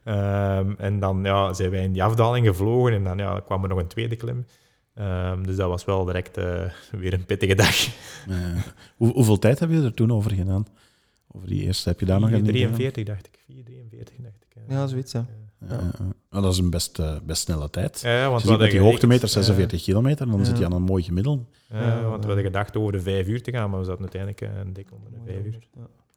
Ehm, 0.05 0.73
en 0.79 1.01
dan 1.01 1.25
ja, 1.25 1.53
zijn 1.53 1.70
wij 1.70 1.83
in 1.83 1.93
die 1.93 2.03
afdaling 2.03 2.47
gevlogen 2.47 2.93
en 2.93 3.05
dan 3.05 3.18
ja, 3.18 3.41
kwam 3.41 3.62
er 3.62 3.68
nog 3.68 3.79
een 3.79 3.87
tweede 3.87 4.16
klim. 4.16 4.47
Ehm, 4.95 5.43
dus 5.43 5.57
dat 5.57 5.68
was 5.68 5.85
wel 5.85 6.05
direct 6.05 6.37
eh, 6.37 6.70
weer 6.91 7.12
een 7.12 7.25
pittige 7.25 7.55
dag. 7.55 7.77
Eh, 8.29 8.62
hoe, 8.97 9.12
hoeveel 9.12 9.39
tijd 9.39 9.59
heb 9.59 9.70
je 9.70 9.83
er 9.83 9.95
toen 9.95 10.12
over 10.12 10.31
gedaan? 10.31 10.66
Over 11.29 11.49
die 11.49 11.62
eerste 11.62 11.89
heb 11.89 12.01
je 12.01 12.07
daar 12.07 12.20
nog 12.20 12.31
een 12.31 12.45
43 12.45 13.05
dacht 13.05 13.27
ik. 13.27 13.39
4,43 13.49 14.23
dacht 14.23 14.45
ik. 14.49 14.62
ja 14.68 14.87
zoiets, 14.87 15.12
ja. 15.12 15.27
Ja, 16.30 16.40
dat 16.40 16.52
is 16.52 16.58
een 16.58 16.70
best, 16.70 16.98
eh, 16.98 17.16
best 17.24 17.42
snelle 17.42 17.70
tijd. 17.70 18.00
Ja, 18.00 18.30
want 18.30 18.44
met 18.44 18.70
die 18.70 18.80
hoogtemeter 18.80 19.24
eh, 19.24 19.30
46 19.30 19.82
kilometer, 19.82 20.26
dan 20.26 20.38
Ja. 20.38 20.44
zit 20.44 20.58
je 20.58 20.64
aan 20.64 20.72
een 20.72 20.82
mooi 20.82 21.02
gemiddelde. 21.02 21.42
Ja, 21.70 21.78
Ja, 21.86 22.02
want 22.02 22.20
we 22.20 22.26
hadden 22.26 22.44
gedacht 22.44 22.76
over 22.76 22.92
de 22.92 23.00
vijf 23.00 23.26
uur 23.26 23.42
te 23.42 23.50
gaan, 23.50 23.70
maar 23.70 23.78
we 23.78 23.84
zaten 23.84 24.00
uiteindelijk 24.00 24.40
eh, 24.40 24.48
een 24.60 24.72
dik 24.72 24.92
onder 24.92 25.10
de 25.10 25.18
vijf 25.32 25.44
uur. 25.44 25.58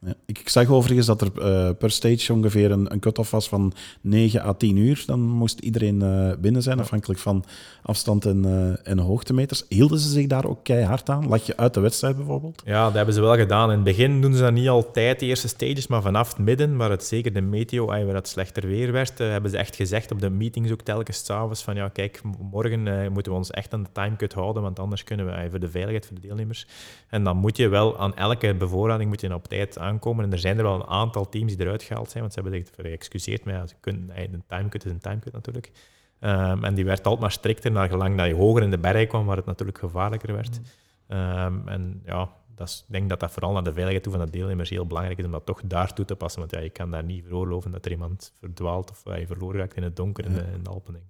Ja. 0.06 0.14
Ik, 0.26 0.40
ik 0.40 0.50
zag 0.50 0.70
overigens 0.70 1.08
dat 1.08 1.22
er 1.22 1.32
eh, 1.42 1.70
per 1.78 1.92
stage 1.92 2.34
ongeveer 2.34 2.72
een, 2.72 2.92
een 2.92 3.00
cut-off 3.00 3.32
was 3.32 3.50
van 3.50 3.74
9 4.02 4.42
à 4.42 4.54
10 4.54 4.78
uur. 4.78 5.04
Dan 5.06 5.20
moest 5.20 5.60
iedereen 5.60 6.02
eh, 6.02 6.32
binnen 6.40 6.62
zijn, 6.62 6.80
afhankelijk 6.80 7.20
van 7.20 7.44
afstand 7.82 8.26
en, 8.26 8.46
eh, 8.46 8.92
en 8.92 9.00
hoogtemeters. 9.00 9.64
Hielden 9.70 10.00
ze 10.00 10.10
zich 10.10 10.28
daar 10.28 10.46
ook 10.46 10.64
keihard 10.64 11.10
aan? 11.10 11.28
Lag 11.28 11.46
je 11.46 11.58
uit 11.58 11.74
de 11.74 11.80
wedstrijd 11.80 12.16
bijvoorbeeld? 12.16 12.62
Ja, 12.66 12.84
dat 12.86 12.94
hebben 12.94 13.14
ze 13.14 13.22
wel 13.22 13.36
gedaan. 13.36 13.70
In 13.70 13.76
het 13.76 13.84
begin 13.84 14.22
doen 14.22 14.34
ze 14.34 14.42
dat 14.42 14.54
niet 14.54 14.68
altijd, 14.68 15.20
de 15.20 15.26
eerste 15.26 15.48
stages, 15.48 15.88
maar 15.88 16.02
vanaf 16.02 16.30
het 16.30 16.38
midden, 16.38 16.78
waar 16.78 16.90
het 16.90 17.04
zeker 17.04 17.34
de 17.34 17.42
meteo, 17.42 17.86
waar 17.86 18.08
het 18.08 18.28
slechter 18.28 18.68
weer 18.68 18.92
werd, 18.92 19.18
hebben 19.18 19.52
ze 19.52 19.58
echt 19.58 19.76
gezegd 19.76 20.12
op 20.12 20.22
de 20.22 20.30
meetings 20.30 20.72
ook 20.72 20.82
telkens 20.82 21.26
s'avonds 21.26 21.64
van 21.64 21.76
ja, 21.76 21.90
kijk, 21.90 22.22
morgen 22.52 23.12
moeten 23.14 23.32
we 23.32 23.38
ons 23.38 23.52
echt 23.52 23.74
aan 23.74 23.84
de 23.84 23.90
timecut 23.92 24.34
houden, 24.34 24.62
want 24.62 24.80
anders 24.80 25.04
kunnen 25.04 25.26
we 25.26 25.50
voor 25.50 25.60
de 25.60 25.70
veiligheid 25.70 26.06
voor 26.06 26.16
de 26.16 26.22
deelnemers. 26.22 26.68
En 27.10 27.24
dan 27.24 27.38
moet 27.38 27.58
je 27.58 27.68
wel 27.68 28.00
aan 28.00 28.16
elke 28.16 28.56
bevoorrading 28.56 29.10
moet 29.10 29.22
je 29.22 29.34
op 29.34 29.48
tijd 29.48 29.78
aankomen. 29.96 30.26
En 30.26 30.32
er 30.32 30.40
zijn 30.40 30.58
er 30.58 30.64
wel 30.64 30.76
een 30.76 30.88
aantal 30.88 31.30
teams 31.30 31.56
die 31.56 31.66
eruit 31.66 31.84
gehaald 31.84 32.10
zijn, 32.10 32.22
want 32.22 32.34
ze 32.34 32.42
hebben 32.42 32.66
zich 32.66 32.76
geëxcuseerd. 32.76 33.46
Maar 33.46 33.54
ja, 33.54 33.68
ze 33.68 33.76
kunnen, 33.80 34.10
een 34.16 34.44
timecut 34.48 34.86
is 34.86 34.92
een 34.92 35.00
timecut 35.00 35.34
natuurlijk. 35.34 35.72
Ehm, 36.20 36.64
en 36.64 36.74
die 36.74 36.86
werd 36.86 37.04
altijd 37.04 37.20
maar 37.22 37.32
strikter 37.32 37.72
naar 37.72 37.90
gelang 37.90 38.18
dat 38.18 38.28
je 38.28 38.36
hoger 38.36 38.64
in 38.64 38.72
de 38.72 38.78
berg 38.78 39.08
kwam, 39.08 39.26
waar 39.26 39.38
het 39.38 39.46
natuurlijk 39.46 39.78
gevaarlijker 39.78 40.34
werd. 40.34 40.60
Ehm, 41.08 41.68
en 41.68 42.02
ja, 42.06 42.30
dat 42.56 42.68
is, 42.68 42.84
ik 42.88 42.94
denk 42.94 43.10
dat 43.10 43.20
dat 43.20 43.32
vooral 43.32 43.52
naar 43.54 43.64
de 43.64 43.74
veiligheid 43.74 44.04
toe 44.04 44.14
van 44.14 44.26
de 44.26 44.32
deelnemers 44.32 44.70
heel 44.70 44.86
belangrijk 44.86 45.20
is 45.20 45.26
om 45.26 45.32
dat 45.32 45.46
toch 45.46 45.62
daar 45.66 45.94
toe 45.94 46.06
te 46.06 46.16
passen. 46.16 46.40
Want 46.40 46.52
ja, 46.52 46.60
je 46.60 46.70
kan 46.70 46.92
daar 46.92 47.04
niet 47.04 47.24
veroorloven 47.24 47.72
dat 47.72 47.86
er 47.86 47.92
iemand 47.92 48.34
verdwaalt 48.40 48.92
of 48.92 49.06
eh, 49.06 49.20
je 49.20 49.28
verloren 49.28 49.60
raakt 49.60 49.76
in 49.76 49.84
het 49.84 49.96
donker 49.96 50.26
in, 50.26 50.34
de, 50.34 50.44
in 50.54 50.64
de 50.64 50.70
Alpen. 50.70 50.94
Denk. 50.94 51.06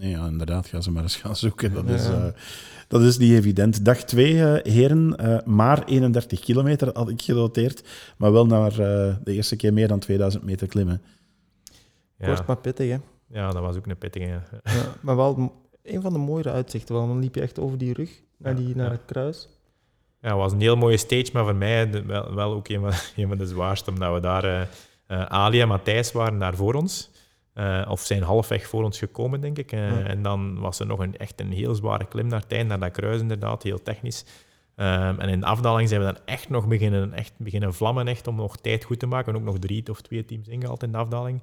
Nee, 0.00 0.10
ja, 0.10 0.26
inderdaad. 0.26 0.66
Ga 0.66 0.80
ze 0.80 0.90
maar 0.90 1.02
eens 1.02 1.16
gaan 1.16 1.36
zoeken. 1.36 1.72
Dat, 1.72 1.84
Ja. 1.88 1.94
is, 1.94 2.06
eh, 2.08 2.24
dat 2.88 3.00
is 3.02 3.18
niet 3.18 3.32
evident. 3.32 3.84
Dag 3.84 4.02
2, 4.04 4.34
heren. 4.62 5.16
eh, 5.16 5.38
maar 5.44 5.84
31 5.84 6.40
kilometer 6.40 6.90
had 6.92 7.08
ik 7.08 7.22
genoteerd. 7.22 7.88
Maar 8.16 8.32
wel 8.32 8.46
naar 8.46 8.70
eh, 8.72 9.14
de 9.24 9.32
eerste 9.32 9.56
keer 9.56 9.72
meer 9.72 9.88
dan 9.88 9.98
2000 9.98 10.44
meter 10.44 10.66
klimmen. 10.66 11.02
Ja, 12.16 12.26
Kort 12.26 12.46
maar 12.46 12.56
pittig, 12.56 12.90
hè. 12.90 12.96
ja, 13.26 13.50
dat 13.50 13.62
was 13.62 13.76
ook 13.76 13.86
een 13.86 13.98
pittige. 13.98 14.26
ja. 14.26 14.42
Ja, 14.64 14.94
maar 15.00 15.16
wel 15.16 15.52
een 15.82 16.02
van 16.02 16.12
de 16.12 16.18
mooiere 16.18 16.50
uitzichten, 16.50 16.94
want 16.94 17.08
dan 17.08 17.18
liep 17.20 17.34
je 17.34 17.40
echt 17.40 17.58
over 17.58 17.78
die 17.78 17.92
rug 17.92 18.10
naar, 18.36 18.52
Ja, 18.58 18.58
die, 18.64 18.76
naar 18.76 18.86
ja. 18.86 18.92
het 18.92 19.04
kruis. 19.06 19.48
Ja, 20.20 20.28
het 20.28 20.36
was 20.36 20.52
een 20.52 20.60
heel 20.60 20.76
mooie 20.76 20.96
stage, 20.96 21.30
maar 21.32 21.44
voor 21.44 21.54
mij 21.56 22.04
wel, 22.06 22.34
wel 22.34 22.52
ook 22.52 22.68
een 22.68 22.80
van, 22.80 22.92
een 23.22 23.28
van 23.28 23.38
de 23.38 23.46
zwaarste, 23.46 23.90
omdat 23.90 24.14
we 24.14 24.20
daar... 24.20 24.44
eh 24.44 24.62
eh, 25.06 25.24
Ali 25.24 25.60
en 25.60 25.68
Matthijs 25.68 26.12
waren 26.12 26.38
daar 26.38 26.56
voor 26.56 26.74
ons. 26.74 27.10
Eh, 27.60 27.90
of 27.90 28.00
zijn 28.00 28.22
halfweg 28.22 28.66
voor 28.66 28.84
ons 28.84 28.98
gekomen, 28.98 29.40
denk 29.40 29.58
ik. 29.58 29.72
Eh, 29.72 29.90
Ja. 29.90 30.06
En 30.06 30.22
dan 30.22 30.58
was 30.58 30.78
er 30.80 30.86
nog 30.86 30.98
een, 30.98 31.16
echt 31.16 31.40
een 31.40 31.52
heel 31.52 31.74
zware 31.74 32.08
klim 32.08 32.26
naar 32.26 32.42
het 32.48 32.66
naar 32.66 32.78
dat 32.78 32.90
kruis 32.90 33.20
inderdaad, 33.20 33.62
heel 33.62 33.82
technisch. 33.82 34.24
Ehm, 34.76 35.20
en 35.20 35.28
in 35.28 35.40
de 35.40 35.46
afdaling 35.46 35.88
zijn 35.88 36.00
we 36.00 36.06
dan 36.06 36.18
echt 36.24 36.48
nog 36.48 36.68
beginnen, 36.68 37.12
echt 37.12 37.32
beginnen 37.36 37.74
vlammen 37.74 38.08
echt, 38.08 38.26
om 38.26 38.34
nog 38.34 38.56
tijd 38.56 38.84
goed 38.84 38.98
te 38.98 39.06
maken. 39.06 39.32
En 39.32 39.38
ook 39.38 39.44
nog 39.44 39.58
drie 39.58 39.90
of 39.90 40.00
twee 40.00 40.24
teams 40.24 40.48
ingehaald 40.48 40.82
in 40.82 40.92
de 40.92 40.98
afdaling. 40.98 41.42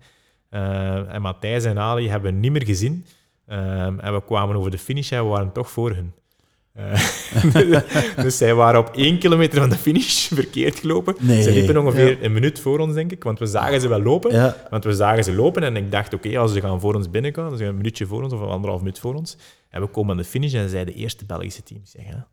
Ehm, 0.50 1.06
en 1.06 1.22
Matthijs 1.22 1.64
en 1.64 1.80
Ali 1.80 2.10
hebben 2.10 2.34
we 2.34 2.40
niet 2.40 2.52
meer 2.52 2.66
gezien. 2.66 3.06
Ehm, 3.46 4.00
en 4.00 4.14
we 4.14 4.24
kwamen 4.24 4.56
over 4.56 4.72
de 4.72 4.78
finish 4.78 5.12
en 5.12 5.24
we 5.24 5.30
waren 5.30 5.52
toch 5.52 5.70
voor 5.70 5.92
hun. 5.92 6.14
Eh, 6.78 7.80
dus 8.24 8.38
zij 8.38 8.54
waren 8.56 8.80
op 8.80 8.90
één 8.96 9.18
kilometer 9.20 9.60
van 9.60 9.70
de 9.70 9.76
finish 9.76 10.28
verkeerd 10.28 10.80
gelopen. 10.80 11.16
Nee. 11.20 11.42
Ze 11.42 11.52
liepen 11.52 11.78
ongeveer 11.78 12.10
Ja. 12.10 12.18
een 12.26 12.34
minuut 12.34 12.60
voor 12.60 12.80
ons, 12.80 12.94
denk 12.94 13.12
ik. 13.12 13.24
Want 13.24 13.40
we 13.40 13.46
zagen 13.46 13.82
ze 13.82 13.88
wel 13.88 14.02
lopen. 14.02 14.32
Ja, 14.34 14.56
Want 14.70 14.84
we 14.84 14.94
zagen 14.94 15.24
ze 15.24 15.34
lopen 15.34 15.64
en 15.64 15.76
ik 15.76 15.92
dacht, 15.92 16.14
oké, 16.14 16.38
als 16.38 16.54
ze 16.54 16.62
gaan 16.62 16.80
voor 16.80 16.96
ons 16.96 17.10
binnenkomen, 17.10 17.50
dan 17.50 17.58
zijn 17.60 17.70
een 17.70 17.78
minuutje 17.78 18.06
voor 18.06 18.24
ons 18.24 18.34
of 18.34 18.40
een 18.42 18.48
anderhalf 18.48 18.80
minuut 18.82 19.00
voor 19.00 19.16
ons. 19.16 19.38
En 19.70 19.82
we 19.82 19.88
komen 19.88 20.12
aan 20.12 20.18
de 20.18 20.24
finish 20.24 20.54
en 20.54 20.70
zij 20.70 20.86
de 20.86 20.94
eerste 20.94 21.26
Belgische 21.26 21.64
team. 21.64 21.80
Ik 21.84 21.88
zeg, 21.90 22.06
hè, 22.06 22.12
hoe 22.12 22.24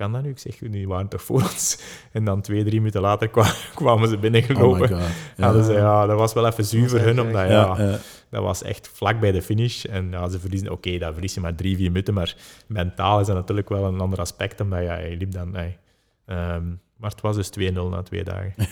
kan 0.00 0.12
dat 0.12 0.22
nu? 0.22 0.30
Ik 0.30 0.38
zeg, 0.38 0.58
die 0.58 0.88
waren 0.88 1.08
toch 1.08 1.22
voor 1.22 1.40
ons? 1.42 1.78
En 2.12 2.24
dan 2.24 2.40
twee, 2.40 2.64
drie 2.64 2.78
minuten 2.78 3.00
later 3.00 3.28
kwa- 3.28 3.52
kwamen 3.74 4.08
ze 4.08 4.14
oh 4.14 4.20
binnengelopen. 4.20 4.80
my 4.80 4.88
god. 4.88 5.08
Ja, 5.36 5.52
dus, 5.52 5.66
ja, 5.66 6.06
dat 6.06 6.18
was 6.18 6.32
wel 6.32 6.46
even 6.46 6.64
zuur 6.64 6.88
voor 6.88 6.98
hun, 6.98 7.20
omdat 7.20 7.40
ja, 7.48 7.76
Ja, 7.76 7.82
ja. 7.82 7.98
dat 8.30 8.42
was 8.42 8.62
echt 8.62 8.88
vlak 8.92 9.20
bij 9.20 9.32
de 9.32 9.42
finish. 9.42 9.84
En 9.84 10.10
ja, 10.10 10.28
ze 10.28 10.40
verliezen, 10.40 10.70
oké, 10.70 10.98
dat 10.98 11.12
verlies 11.12 11.34
je 11.34 11.40
maar 11.40 11.54
drie, 11.54 11.76
vier 11.76 11.88
minuten, 11.90 12.14
maar 12.14 12.36
mentaal 12.66 13.20
is 13.20 13.26
dat 13.26 13.36
natuurlijk 13.36 13.68
wel 13.68 13.84
een 13.84 14.00
ander 14.00 14.18
aspect, 14.18 14.60
omdat 14.60 14.82
ja, 14.82 14.98
je 14.98 15.16
liep 15.16 15.32
dan... 15.32 15.56
ey, 15.56 15.78
ehm, 16.26 16.64
maar 17.00 17.10
het 17.10 17.20
was 17.20 17.36
dus 17.36 17.50
2-0 17.70 17.72
na 17.90 18.02
twee 18.02 18.24
dagen. 18.24 18.52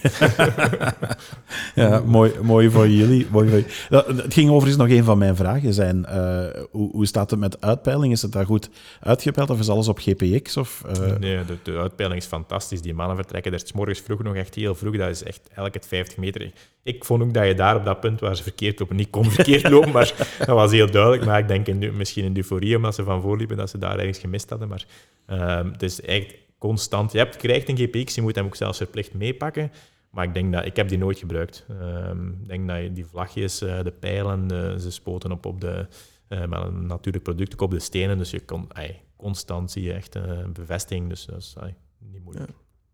Ja, 1.74 2.02
mooi, 2.06 2.32
mooi 2.42 2.70
voor 2.70 2.88
jullie. 2.88 3.26
Mooi 3.30 3.48
voor. 3.48 3.62
Dat- 3.88 4.06
Het 4.06 4.34
ging 4.34 4.50
overigens 4.50 4.76
nog 4.88 4.88
een 4.98 5.04
van 5.04 5.18
mijn 5.18 5.36
vragen 5.36 5.74
zijn. 5.74 6.04
eh, 6.04 6.46
hoe, 6.70 6.90
hoe 6.90 7.06
staat 7.06 7.30
het 7.30 7.40
met 7.40 7.60
uitpeiling? 7.60 8.12
Is 8.12 8.22
het 8.22 8.32
daar 8.32 8.44
goed 8.46 8.70
uitgepeild 9.00 9.50
of 9.50 9.58
is 9.58 9.68
alles 9.68 9.88
op 9.88 9.98
GPX? 9.98 10.56
Of, 10.56 10.82
eh, 10.86 11.16
Nee, 11.16 11.44
de, 11.44 11.56
de 11.62 11.76
uitpeiling 11.78 12.20
is 12.20 12.26
fantastisch. 12.26 12.82
Die 12.82 12.94
mannen 12.94 13.16
vertrekken 13.16 13.52
er 13.52 13.58
's 13.60 13.72
morgens 13.72 14.00
vroeg 14.00 14.22
nog 14.22 14.34
echt 14.34 14.54
heel 14.54 14.74
vroeg. 14.74 14.96
Dat 14.96 15.08
is 15.08 15.22
echt 15.22 15.40
het 15.54 15.86
50 15.86 16.16
meter. 16.16 16.52
Ik 16.82 17.04
vond 17.04 17.22
ook 17.22 17.34
dat 17.34 17.46
je 17.46 17.54
daar 17.54 17.76
op 17.76 17.84
dat 17.84 18.00
punt 18.00 18.20
waar 18.20 18.36
ze 18.36 18.42
verkeerd 18.42 18.78
lopen 18.80 18.96
niet 18.96 19.10
kon 19.10 19.30
verkeerd 19.38 19.68
lopen, 19.70 19.92
maar 19.92 20.12
dat 20.38 20.46
was 20.48 20.72
heel 20.72 20.90
duidelijk. 20.90 21.24
Maar 21.24 21.38
ik 21.38 21.48
denk 21.48 21.66
in, 21.66 21.96
misschien 21.96 22.24
in 22.24 22.32
de 22.32 22.40
euforie, 22.40 22.76
omdat 22.76 22.94
ze 22.94 23.04
van 23.04 23.20
voorliepen, 23.22 23.56
dat 23.56 23.70
ze 23.70 23.78
daar 23.78 23.98
ergens 23.98 24.18
gemist 24.18 24.50
hadden. 24.50 24.68
Maar 24.68 24.84
ehm, 25.26 25.70
het 25.72 25.82
is 25.82 26.00
echt 26.00 26.34
constant. 26.58 27.12
Je 27.12 27.18
hebt, 27.18 27.36
krijgt 27.36 27.68
een 27.68 27.76
GPX, 27.76 28.14
je 28.14 28.22
moet 28.22 28.34
hem 28.34 28.44
ook 28.44 28.56
zelfs 28.56 28.78
verplicht 28.78 29.14
meepakken. 29.14 29.70
Maar 30.10 30.24
ik 30.24 30.34
denk 30.34 30.52
dat 30.52 30.64
ik 30.64 30.76
heb 30.76 30.88
die 30.88 30.98
nooit 30.98 31.18
gebruikt. 31.18 31.66
Ehm, 31.80 32.28
ik 32.28 32.48
denk 32.48 32.68
dat 32.68 32.94
die 32.94 33.06
vlagjes, 33.06 33.62
eh, 33.62 33.82
de 33.84 33.90
pijlen, 33.90 34.46
de- 34.48 34.76
ze 34.80 34.90
spoten 34.90 35.32
op 35.32 35.46
op 35.46 35.60
de 35.60 35.86
eh, 36.28 36.40
met 36.46 36.62
een 36.62 36.86
natuurlijk 36.86 37.24
product 37.24 37.52
ook 37.52 37.60
op 37.60 37.70
de 37.70 37.78
stenen. 37.80 38.18
Dus 38.18 38.30
je 38.30 38.40
kon 38.40 38.66
ey, 38.72 39.02
constant 39.16 39.70
zie 39.70 39.82
je 39.82 39.92
echt 39.92 40.16
eh, 40.16 40.22
bevestiging. 40.52 41.08
Dus 41.08 41.24
dat 41.26 41.38
is 41.38 41.56
ey, 41.60 41.74
niet 42.12 42.24
moeilijk. 42.24 42.50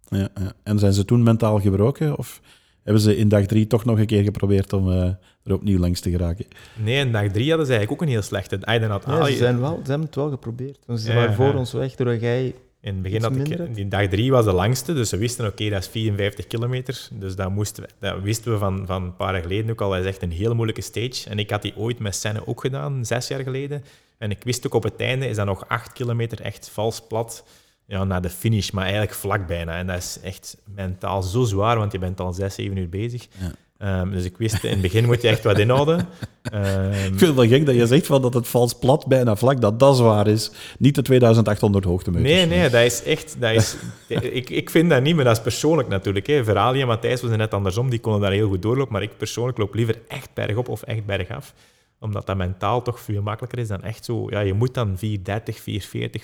ja, 0.09 0.29
ja. 0.35 0.53
En 0.63 0.79
zijn 0.79 0.93
ze 0.93 1.05
toen 1.05 1.23
mentaal 1.23 1.61
gebroken? 1.61 2.19
Of 2.19 2.41
hebben 2.83 3.03
ze 3.03 3.17
in 3.17 3.29
dag 3.29 3.47
drie 3.47 3.67
toch 3.67 3.85
nog 3.85 3.99
een 3.99 4.07
keer 4.07 4.23
geprobeerd 4.23 4.73
om 4.73 4.91
eh, 4.93 5.03
er 5.45 5.53
opnieuw 5.55 5.79
langs 5.79 6.01
te 6.01 6.11
geraken? 6.11 6.47
Nee, 6.83 6.99
in 6.99 7.13
dag 7.13 7.29
drie 7.31 7.49
hadden 7.49 7.67
ze 7.67 7.73
eigenlijk 7.73 8.03
ook 8.03 8.09
een 8.09 8.15
heel 8.15 8.23
slechte. 8.23 8.59
Dan 8.59 8.91
had 8.91 9.05
Ja, 9.07 9.25
ze, 9.25 9.37
zijn 9.37 9.61
wel, 9.61 9.81
ze 9.85 9.89
hebben 9.91 10.07
het 10.07 10.15
wel 10.15 10.31
geprobeerd. 10.31 10.79
Want 10.87 11.01
ze 11.01 11.09
Ja, 11.09 11.15
waren 11.15 11.35
voor 11.35 11.47
ja. 11.53 11.57
ons 11.59 11.73
weg, 11.73 11.95
doordat 11.95 12.21
jij... 12.21 12.55
In 12.85 12.93
het 12.93 13.03
begin 13.03 13.23
had 13.23 13.37
ik, 13.37 13.75
die 13.75 13.89
dag 13.89 14.09
drie 14.09 14.31
was 14.31 14.45
de 14.45 14.53
langste, 14.53 14.95
dus 14.95 15.09
ze 15.09 15.17
wisten, 15.17 15.47
oké, 15.47 15.69
dat 15.69 15.83
is 15.83 15.89
54 15.89 16.47
kilometer. 16.47 17.09
Dus 17.13 17.37
dat, 17.37 17.51
moesten 17.51 17.83
we, 17.83 17.89
dat 17.99 18.23
wisten 18.23 18.53
we 18.53 18.59
van, 18.59 18.87
van 18.87 19.03
een 19.03 19.17
paar 19.17 19.33
jaar 19.33 19.43
geleden 19.43 19.71
ook 19.71 19.81
al. 19.81 19.91
Dat 19.91 19.99
is 19.99 20.07
echt 20.07 20.23
een 20.23 20.31
heel 20.31 20.55
moeilijke 20.55 20.81
stage. 20.81 21.31
En 21.31 21.39
ik 21.39 21.51
had 21.51 21.63
die 21.63 21.77
ooit 21.77 21.99
met 21.99 22.15
Senne 22.15 22.47
ook 22.47 22.61
gedaan, 22.61 23.05
zes 23.05 23.29
jaar 23.29 23.43
geleden. 23.43 23.85
En 24.19 24.31
ik 24.31 24.45
wist 24.45 24.67
ook 24.67 24.75
op 24.75 24.83
het 24.83 24.97
einde, 24.97 25.29
is 25.29 25.37
dat 25.37 25.47
nog 25.47 25.69
acht 25.69 25.93
kilometer 25.93 26.41
echt 26.41 26.69
vals 26.69 27.07
plat 27.07 27.45
ja, 27.87 28.05
naar 28.05 28.23
de 28.23 28.31
finish, 28.31 28.71
maar 28.71 28.83
eigenlijk 28.83 29.15
vlak 29.15 29.47
bijna. 29.47 29.77
En 29.79 29.87
dat 29.87 29.97
is 29.97 30.19
echt 30.23 30.57
mentaal 30.65 31.23
zo 31.23 31.45
zwaar, 31.45 31.79
want 31.79 31.93
je 31.93 31.99
bent 31.99 32.21
al 32.21 32.33
zes, 32.33 32.55
zeven 32.55 32.77
uur 32.77 32.89
bezig. 32.89 33.27
Ja. 33.39 33.53
Ehm, 33.79 34.11
dus 34.11 34.25
ik 34.25 34.37
wist, 34.37 34.65
in 34.65 34.71
het 34.71 34.81
begin 34.81 35.05
moet 35.05 35.23
je 35.23 35.29
echt 35.29 35.45
wat 35.45 35.59
inhouden. 35.59 35.99
Ehm, 36.45 36.93
Ik 36.93 37.03
vind 37.05 37.21
het 37.21 37.35
wel 37.35 37.47
gek 37.47 37.67
dat 37.67 37.75
je 37.75 37.87
zegt 37.87 38.07
van 38.07 38.23
dat 38.23 38.35
het 38.35 38.49
vals 38.49 38.79
plat 38.79 39.07
bijna 39.07 39.37
vlak, 39.37 39.61
dat 39.61 39.81
dat 39.81 39.97
zwaar 39.97 40.27
is. 40.27 40.51
Niet 40.79 40.95
de 40.95 41.03
2800 41.03 41.85
hoogtemeters. 41.85 42.33
Nee, 42.33 42.47
nee, 42.47 42.71
dat 42.71 42.83
is 42.83 43.03
echt... 43.03 43.37
Dat 43.39 43.51
is, 43.51 43.77
ik, 44.09 44.51
ik 44.51 44.71
vind 44.71 44.91
dat 44.91 45.03
niet, 45.03 45.15
maar 45.15 45.25
dat 45.25 45.37
is 45.37 45.43
persoonlijk 45.43 45.89
natuurlijk. 45.89 46.27
Hè. 46.27 46.45
Voor 46.45 46.59
Ali 46.59 46.81
en 46.81 46.87
Matthijs 46.87 47.23
was 47.23 47.37
net 47.37 47.55
andersom. 47.55 47.91
Die 47.91 47.99
konden 48.01 48.21
daar 48.21 48.33
heel 48.33 48.49
goed 48.49 48.63
doorlopen. 48.63 48.93
Maar 48.93 49.03
ik 49.03 49.17
persoonlijk 49.17 49.59
loop 49.59 49.75
liever 49.75 49.99
echt 50.09 50.29
bergop 50.35 50.69
of 50.69 50.83
echt 50.83 51.07
bergaf. 51.07 51.55
Omdat 52.01 52.27
dat 52.27 52.37
mentaal 52.37 52.83
toch 52.83 53.01
veel 53.01 53.23
makkelijker 53.23 53.59
is 53.59 53.69
dan 53.69 53.83
echt 53.83 54.05
zo... 54.05 54.27
Ja, 54.31 54.41
je 54.41 54.53
moet 54.55 54.75
dan 54.75 54.97
4.30, 54.97 55.03
4.40, 55.05 55.15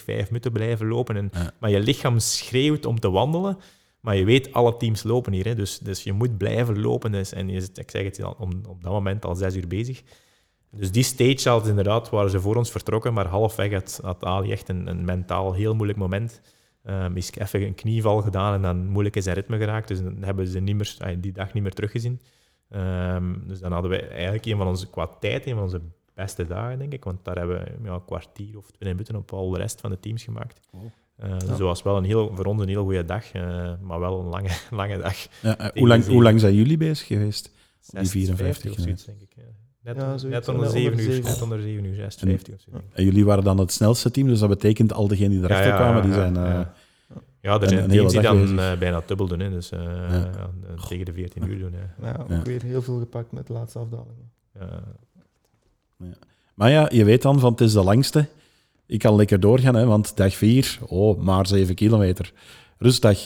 5 0.05 0.27
minuten 0.27 0.53
blijven 0.53 0.87
lopen. 0.87 1.17
En, 1.17 1.31
Ja. 1.33 1.53
Maar 1.59 1.71
je 1.71 1.81
lichaam 1.81 2.19
schreeuwt 2.19 2.87
om 2.87 3.01
te 3.01 3.11
wandelen. 3.11 3.59
Maar 4.01 4.17
je 4.17 4.25
weet, 4.25 4.53
alle 4.53 4.77
teams 4.77 5.03
lopen 5.03 5.33
hier. 5.33 5.45
Hè. 5.45 5.55
Dus, 5.55 5.79
dus 5.79 6.03
je 6.03 6.13
moet 6.13 6.39
blijven 6.39 6.81
lopen. 6.81 7.13
Dus, 7.13 7.33
en 7.33 7.49
je 7.49 7.61
zit, 7.61 7.79
ik 7.79 7.91
zeg 7.91 8.05
het 8.05 8.25
om, 8.39 8.51
op 8.69 8.83
dat 8.83 8.93
moment 8.93 9.25
al 9.25 9.35
zes 9.35 9.57
uur 9.57 9.69
bezig. 9.69 10.03
Dus 10.71 10.93
die 10.93 11.03
stage 11.03 11.49
had 11.49 11.67
inderdaad, 11.67 12.11
waren 12.11 12.31
ze 12.31 12.41
voor 12.41 12.57
ons 12.57 12.71
vertrokken, 12.71 13.15
maar 13.15 13.27
halfweg 13.27 13.73
had, 13.73 14.01
had 14.03 14.25
Ali 14.25 14.51
echt 14.51 14.69
een, 14.69 14.87
een 14.87 15.05
mentaal 15.05 15.53
heel 15.53 15.75
moeilijk 15.75 15.99
moment. 15.99 16.41
Um, 16.85 17.17
is 17.17 17.33
even 17.33 17.63
een 17.63 17.75
knieval 17.75 18.23
gedaan 18.23 18.55
en 18.55 18.63
dan 18.63 18.87
moeilijk 18.87 19.17
in 19.17 19.23
zijn 19.23 19.35
ritme 19.35 19.59
geraakt. 19.59 19.89
Dus 19.89 20.03
dan 20.03 20.23
hebben 20.23 20.47
ze 20.47 20.61
niet 20.61 21.23
die 21.23 21.33
dag 21.33 21.53
niet 21.53 21.63
meer 21.63 21.73
teruggezien. 21.73 22.21
Um, 22.71 23.43
dus 23.47 23.61
dan 23.61 23.73
hadden 23.73 23.91
we 23.91 23.99
eigenlijk 24.01 24.47
een 24.47 24.57
van 24.57 24.67
onze, 24.67 24.91
qua 24.91 25.07
tijd, 25.07 25.47
een 25.47 25.55
van 25.55 25.63
onze 25.63 25.81
beste 26.15 26.47
dagen, 26.47 26.79
denk 26.79 26.93
ik. 26.93 27.05
Want 27.05 27.25
daar 27.25 27.37
hebben 27.37 27.59
we 27.59 27.89
ja, 27.89 27.93
een 27.93 28.05
kwartier 28.05 28.57
of 28.57 28.71
twee 28.71 28.93
minuten 28.93 29.17
op 29.17 29.33
al 29.33 29.51
de 29.51 29.59
rest 29.59 29.81
van 29.81 29.91
de 29.91 30.01
teams 30.01 30.25
gemaakt. 30.25 30.61
Uh, 31.25 31.31
dus 31.39 31.49
dat 31.49 31.59
was 31.59 31.83
wel 31.83 31.97
een 31.97 32.05
heel, 32.05 32.31
voor 32.35 32.45
ons 32.45 32.63
een 32.63 32.69
heel 32.69 32.83
goede 32.85 33.05
dag, 33.05 33.35
uh, 33.35 33.73
maar 33.81 34.01
wel 34.01 34.21
een 34.21 34.27
lange, 34.27 34.49
lange 34.81 34.99
dag. 34.99 35.15
Ja, 35.43 35.61
uh, 35.61 35.67
hoe, 35.75 35.89
lang, 35.89 36.07
hoe 36.07 36.23
lang 36.23 36.41
zijn 36.41 36.55
jullie 36.55 36.77
bezig 36.77 37.07
geweest? 37.07 37.51
6, 37.81 38.01
die 38.01 38.11
54 38.11 38.71
of 38.73 38.79
zoiets, 38.79 39.05
denk 39.05 39.21
ik. 39.21 39.33
Ja. 39.37 39.43
Net, 39.83 39.97
Ja, 39.97 40.13
on, 40.13 40.19
zoiets, 40.19 40.47
net 40.47 40.49
onder 40.49 40.67
ja, 40.67 40.73
7 40.73 40.91
onder 40.93 41.05
uur, 41.15 41.23
net 41.23 41.43
onder 41.43 41.61
7 41.61 41.85
uur, 41.85 41.95
6, 41.95 42.15
50 42.15 42.55
of 42.55 42.61
zo. 42.61 42.71
En 42.93 43.05
jullie 43.05 43.25
waren 43.25 43.45
dan 43.45 43.59
het 43.59 43.73
snelste 43.73 44.11
team, 44.11 44.27
dus 44.27 44.39
dat 44.39 44.49
betekent 44.49 44.93
al 44.93 45.09
degenen 45.09 45.31
die 45.31 45.39
erachter 45.39 45.67
Ja, 45.67 45.73
ja, 45.73 45.77
kwamen, 45.81 46.03
die 46.03 46.11
ja, 46.11 46.17
zijn... 46.17 46.35
ja. 46.35 46.61
eh, 46.61 46.67
Ja, 47.41 47.61
er 47.61 47.69
zijn 47.69 47.83
een 47.83 47.89
teams 47.91 48.13
hele 48.13 48.33
die 48.33 48.55
dan 48.55 48.59
eh, 48.59 48.79
bijna 48.79 49.03
dubbel 49.07 49.27
doen, 49.27 49.41
hè, 49.41 49.51
dus 49.51 49.71
eh, 49.71 50.15
eh, 50.17 50.25
tegen 50.89 51.05
de 51.05 51.13
14 51.13 51.49
uur 51.49 51.59
doen. 51.59 51.73
Hè. 51.73 52.07
Ja, 52.11 52.17
ook 52.21 52.29
Ja. 52.29 52.43
weer 52.43 52.63
heel 52.63 52.83
veel 52.83 52.99
gepakt 52.99 53.33
met 53.33 53.47
de 53.47 53.53
laatste 53.53 53.79
afdaling. 53.79 54.19
Ja. 54.59 54.81
Maar 56.55 56.71
ja, 56.71 56.89
je 56.93 57.05
weet 57.05 57.23
dan 57.23 57.41
van 57.41 57.51
het 57.53 57.61
is 57.61 57.73
de 57.73 57.83
langste. 57.83 58.27
Ik 58.91 58.99
kan 58.99 59.15
lekker 59.15 59.41
doorgaan, 59.41 59.75
hè, 59.75 59.87
want 59.87 60.17
dag 60.17 60.35
4, 60.35 60.79
oh, 60.87 61.21
maar 61.23 61.47
7 61.47 61.75
kilometer. 61.75 62.33
Rustdag. 62.79 63.19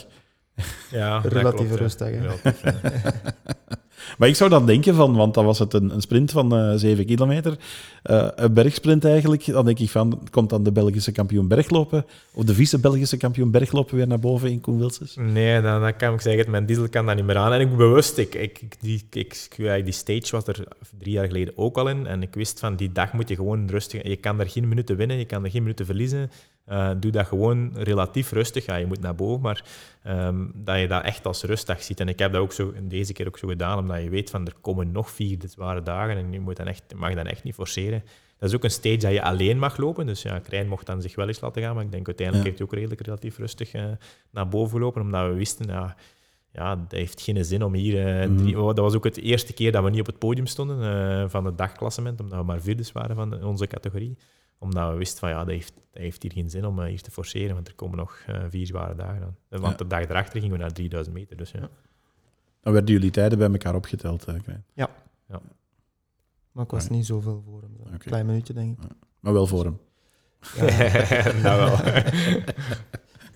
Ja, 0.91 1.19
Relatieve 1.25 1.77
rustdag, 1.77 2.09
hè. 2.09 2.21
Relatief. 2.21 2.63
Maar 4.19 4.29
ik 4.29 4.37
zou 4.37 4.51
dan 4.51 4.67
denken 4.67 4.95
van, 4.95 5.17
want 5.17 5.35
dan 5.35 5.45
was 5.45 5.59
het 5.59 5.73
een, 5.73 5.95
een 5.95 6.01
sprint 6.01 6.31
van 6.31 6.57
eh 6.57 6.73
7 6.75 7.07
kilometer, 7.07 7.57
eh, 8.03 8.29
een 8.35 8.53
bergsprint 8.53 9.05
eigenlijk. 9.05 9.47
Dan 9.47 9.65
denk 9.65 9.79
ik 9.79 9.91
van, 9.91 10.29
komt 10.31 10.51
dan 10.51 10.63
de 10.63 10.73
Belgische 10.73 11.13
kampioen 11.13 11.49
berglopen 11.49 12.07
of 12.35 12.45
de 12.45 12.55
vice-Belgische 12.55 13.17
kampioen 13.17 13.51
berglopen 13.51 13.97
weer 13.97 14.07
naar 14.07 14.19
boven 14.19 14.51
in 14.51 14.61
Koen 14.61 14.79
Wilsens? 14.79 15.17
Nee, 15.17 15.61
dan, 15.61 15.81
dan 15.81 15.97
kan 15.97 16.15
ik 16.15 16.21
zeggen, 16.21 16.51
mijn 16.51 16.67
diesel 16.67 16.89
kan 16.89 17.07
dat 17.07 17.17
niet 17.17 17.25
meer 17.25 17.37
aan. 17.37 17.53
En 17.53 17.61
ik 17.61 17.77
bewust, 17.77 18.19
ik, 18.19 18.35
ik, 18.35 18.61
die, 18.81 19.03
ik, 19.11 19.49
die 19.85 19.93
stage 19.93 20.31
was 20.31 20.47
er 20.47 20.65
drie 20.99 21.13
jaar 21.13 21.27
geleden 21.27 21.53
ook 21.57 21.77
al 21.77 21.89
in. 21.89 22.07
En 22.07 22.23
ik 22.23 22.35
wist 22.35 22.61
van, 22.61 22.77
die 22.77 22.93
dag 22.93 23.13
moet 23.13 23.29
je 23.29 23.35
gewoon 23.35 23.69
rustig... 23.69 24.03
Je 24.03 24.17
kan 24.17 24.41
er 24.41 24.49
geen 24.49 24.69
minuten 24.69 24.97
winnen, 24.97 25.19
je 25.19 25.25
kan 25.25 25.45
er 25.45 25.51
geen 25.51 25.63
minuten 25.63 25.87
verliezen. 25.87 26.31
Eh, 26.65 26.91
doe 26.99 27.11
dat 27.11 27.27
gewoon 27.27 27.71
relatief 27.75 28.31
rustig. 28.33 28.67
Ja, 28.67 28.77
je 28.77 28.87
moet 28.87 29.01
naar 29.01 29.15
boven, 29.15 29.41
maar 29.41 29.65
ehm, 30.03 30.45
dat 30.55 30.79
je 30.81 30.89
dat 30.89 31.03
echt 31.05 31.27
als 31.27 31.43
rustdag 31.43 31.83
ziet. 31.83 32.01
En 32.01 32.09
ik 32.09 32.19
heb 32.19 32.33
dat 32.33 32.41
ook 32.41 32.53
zo, 32.53 32.73
deze 32.83 33.13
keer 33.13 33.27
ook 33.27 33.39
zo 33.39 33.49
gedaan, 33.49 33.79
omdat 33.79 34.03
je 34.03 34.09
weet 34.11 34.31
van, 34.31 34.47
er 34.47 34.55
komen 34.61 34.93
nog 34.93 35.11
vier 35.11 35.39
zware 35.49 35.83
dagen 35.83 36.17
en 36.17 36.33
je 36.33 36.41
moet 36.41 36.57
dan 36.57 36.67
echt, 36.67 36.83
mag 36.97 37.15
dan 37.15 37.27
echt 37.27 37.45
niet 37.45 37.55
forceren. 37.55 38.03
Dat 38.39 38.49
is 38.49 38.55
ook 38.55 38.65
een 38.65 38.71
stage 38.71 38.97
dat 38.97 39.13
je 39.13 39.23
alleen 39.23 39.59
mag 39.59 39.77
lopen. 39.77 40.07
Dus 40.07 40.23
ja, 40.23 40.39
Krijn 40.39 40.69
mocht 40.69 40.87
dan 40.87 41.03
zich 41.03 41.15
wel 41.15 41.29
eens 41.29 41.41
laten 41.41 41.63
gaan, 41.63 41.75
maar 41.75 41.85
ik 41.85 41.91
denk 41.93 42.07
uiteindelijk 42.07 42.47
Ja. 42.47 42.53
heeft 42.53 42.59
hij 42.59 42.67
ook 42.69 42.75
redelijk 42.81 43.07
relatief 43.07 43.39
rustig 43.39 43.73
eh, 43.73 43.85
naar 44.31 44.49
boven 44.49 44.71
gelopen, 44.77 45.03
omdat 45.03 45.29
we 45.29 45.35
wisten, 45.35 45.67
ja, 45.67 45.97
ja, 46.53 46.77
dat 46.77 46.91
heeft 46.91 47.21
geen 47.21 47.45
zin 47.45 47.63
om 47.65 47.75
hier... 47.75 48.07
eh, 48.21 48.29
Mhm. 48.29 48.37
drie- 48.37 48.55
dat 48.55 48.79
was 48.79 48.95
ook 48.95 49.05
het 49.05 49.17
eerste 49.21 49.53
keer 49.53 49.73
dat 49.73 49.85
we 49.85 49.91
niet 49.91 50.01
op 50.01 50.07
het 50.07 50.19
podium 50.19 50.47
stonden 50.47 51.31
van 51.31 51.45
het 51.45 51.59
dagklassement, 51.59 52.21
omdat 52.21 52.39
we 52.39 52.45
maar 52.45 52.61
vierdes 52.61 52.93
waren 52.93 53.17
van 53.17 53.31
de- 53.31 53.47
onze 53.47 53.67
categorie. 53.67 54.17
Omdat 54.65 54.91
we 54.91 54.97
wisten 54.99 55.19
van, 55.19 55.29
ja, 55.29 55.39
dat 55.39 55.47
heeft, 55.49 55.73
dat 55.75 56.03
heeft 56.03 56.23
hier 56.23 56.33
geen 56.33 56.51
zin 56.51 56.67
om 56.67 56.81
eh, 56.81 56.87
hier 56.89 57.03
te 57.03 57.11
forceren, 57.11 57.55
want 57.55 57.69
er 57.69 57.75
komen 57.75 57.97
nog 57.99 58.23
eh, 58.27 58.43
vier 58.49 58.67
zware 58.67 58.95
dagen 58.95 59.23
aan. 59.23 59.37
Eh, 59.49 59.59
Want 59.61 59.73
Ja. 59.73 59.77
de 59.85 59.87
dag 59.87 60.03
erachter 60.09 60.41
gingen 60.41 60.57
we 60.57 60.63
naar 60.63 60.73
3000 60.73 61.15
meter, 61.17 61.37
dus 61.37 61.51
ja. 61.51 61.69
Dan 62.61 62.73
werden 62.73 62.95
jullie 62.95 63.11
tijden 63.11 63.39
bij 63.39 63.51
elkaar 63.51 63.75
opgeteld. 63.75 64.25
eh, 64.25 64.35
Krijn. 64.43 64.65
Maar 66.53 66.65
ik 66.65 66.71
was 66.71 66.89
Nee. 66.89 66.99
niet 66.99 67.07
zoveel 67.07 67.43
voor 67.47 67.61
hem. 67.63 67.93
Een 67.93 67.99
klein 67.99 68.27
minuutje, 68.27 68.53
denk 68.53 68.79
ik. 68.83 68.89
Maar 69.21 69.33
wel 69.33 69.47
voor 69.47 69.65
hem. 69.65 69.79
Ja. 70.57 71.33
nou 71.43 71.59
wel. 71.71 71.77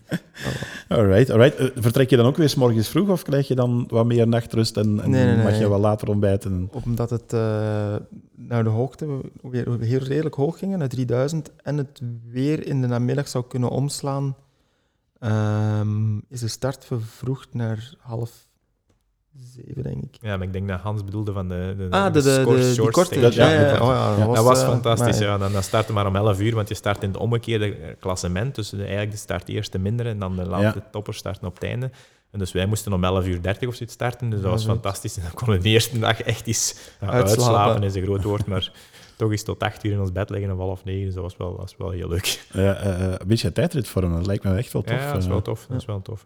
Alright, 0.89 1.31
alright. 1.31 1.57
Eh, 1.57 1.67
vertrek 1.75 2.11
je 2.11 2.17
dan 2.17 2.27
ook 2.27 2.37
weer 2.37 2.49
's 2.49 2.55
morgens 2.55 2.89
vroeg 2.89 3.09
of 3.09 3.23
krijg 3.23 3.49
je 3.49 3.55
dan 3.55 3.85
wat 3.89 4.07
meer 4.07 4.29
nachtrust 4.29 4.77
en, 4.77 5.01
en 5.03 5.11
Nee, 5.11 5.25
nee, 5.25 5.45
mag 5.45 5.59
je 5.59 5.69
wat 5.69 5.81
later 5.81 6.09
ontbijten? 6.09 6.69
Omdat 6.73 7.11
het 7.11 7.33
eh, 7.33 7.97
naar 8.35 8.65
de 8.65 8.71
hoogte 8.71 9.21
weer 9.43 9.81
heel 9.81 9.99
redelijk 9.99 10.35
hoog 10.35 10.59
gingen, 10.59 10.79
naar 10.79 10.89
3000, 10.89 11.51
en 11.63 11.77
het 11.77 12.01
weer 12.31 12.67
in 12.67 12.81
de 12.81 12.87
namiddag 12.87 13.29
zou 13.29 13.45
kunnen 13.49 13.71
omslaan, 13.71 14.37
ehm, 15.19 16.17
is 16.29 16.41
de 16.41 16.49
start 16.49 16.85
vervroegd 16.85 17.55
naar 17.55 17.95
half 17.99 18.48
zeven, 19.55 19.83
denk 19.83 20.03
ik. 20.05 20.19
Ja, 20.21 20.37
maar 20.37 20.47
ik 20.47 20.53
denk 20.53 20.69
dat 20.69 20.81
Hans 20.81 21.05
bedoelde 21.05 21.33
van 21.33 21.49
de, 21.49 21.75
de, 21.79 21.87
Ah, 21.91 22.13
de, 22.13 22.23
de, 22.23 22.43
score 22.43 22.61
de, 22.85 22.91
korte. 22.91 23.15
stage. 23.19 23.35
Ja, 23.41 23.49
Ja, 23.51 23.61
ja, 23.61 23.67
ja. 23.75 23.81
oh 23.81 23.89
ja, 23.89 24.15
Ja, 24.27 24.35
Dat 24.35 24.45
was 24.45 24.61
eh, 24.63 24.69
fantastisch, 24.69 25.19
maar- 25.19 25.29
ja. 25.29 25.39
Dan, 25.39 25.53
dan 25.53 25.63
start 25.63 25.87
je 25.87 25.93
maar 25.93 26.07
om 26.07 26.17
11 26.17 26.41
uur, 26.41 26.55
want 26.55 26.69
je 26.69 26.75
start 26.75 27.03
in 27.03 27.09
het 27.09 27.19
omgekeerde 27.19 27.75
eh, 27.77 27.95
klassement. 28.01 28.55
Dus 28.55 28.69
de, 28.69 28.77
eigenlijk 28.83 29.11
de 29.11 29.17
start 29.17 29.49
eerst 29.49 29.73
de 29.73 29.79
mindere 29.79 30.09
en 30.09 30.19
dan 30.19 30.37
de 30.37 30.47
laatste 30.47 30.83
toppers 30.91 31.19
starten 31.19 31.47
op 31.47 31.55
het 31.55 31.63
einde. 31.65 31.91
En 32.31 32.39
dus 32.39 32.53
wij 32.53 32.67
moesten 32.67 32.93
om 32.93 33.05
11 33.05 33.27
uur 33.27 33.43
30 33.43 33.69
of 33.69 33.75
zoiets 33.75 33.95
starten, 33.95 34.31
dus 34.31 34.39
dat 34.41 34.49
Ja, 34.49 34.55
was 34.55 34.65
fantastisch. 34.65 35.17
En 35.17 35.23
dan 35.23 35.33
konden 35.35 35.57
we 35.57 35.63
de 35.63 35.69
eerste 35.69 35.99
dag 35.99 36.23
echt 36.23 36.47
ja, 36.47 36.53
Uitslapen. 36.53 37.17
uitslapen, 37.29 37.83
is 37.83 37.95
een 37.95 38.03
groot 38.03 38.23
woord, 38.25 38.47
maar 38.47 38.73
toch 39.19 39.31
eens 39.31 39.43
tot 39.43 39.63
8 39.63 39.85
uur 39.85 39.93
in 39.93 40.01
ons 40.01 40.13
bed 40.13 40.31
liggen 40.31 40.53
of 40.53 40.59
half 40.59 40.85
negen. 40.85 41.05
Dus 41.05 41.15
dat 41.15 41.23
was 41.23 41.37
wel, 41.37 41.51
dat 41.51 41.61
was 41.61 41.75
wel 41.79 41.91
heel 41.91 42.09
leuk. 42.09 42.27
Eh, 42.53 43.13
een 43.19 43.27
beetje 43.27 43.53
tijdritvorm, 43.53 44.13
dat 44.13 44.27
lijkt 44.27 44.45
me 44.45 44.55
echt 44.55 44.73
wel 44.73 44.83
tof. 44.83 44.97
ja, 44.97 45.13
dat 45.13 45.23
is 45.23 45.29
wel 45.29 45.37
eh. 45.37 45.43
tof. 45.43 45.67
Dat 45.69 45.81
is 45.81 45.85
wel 45.85 46.03
tof 46.03 46.25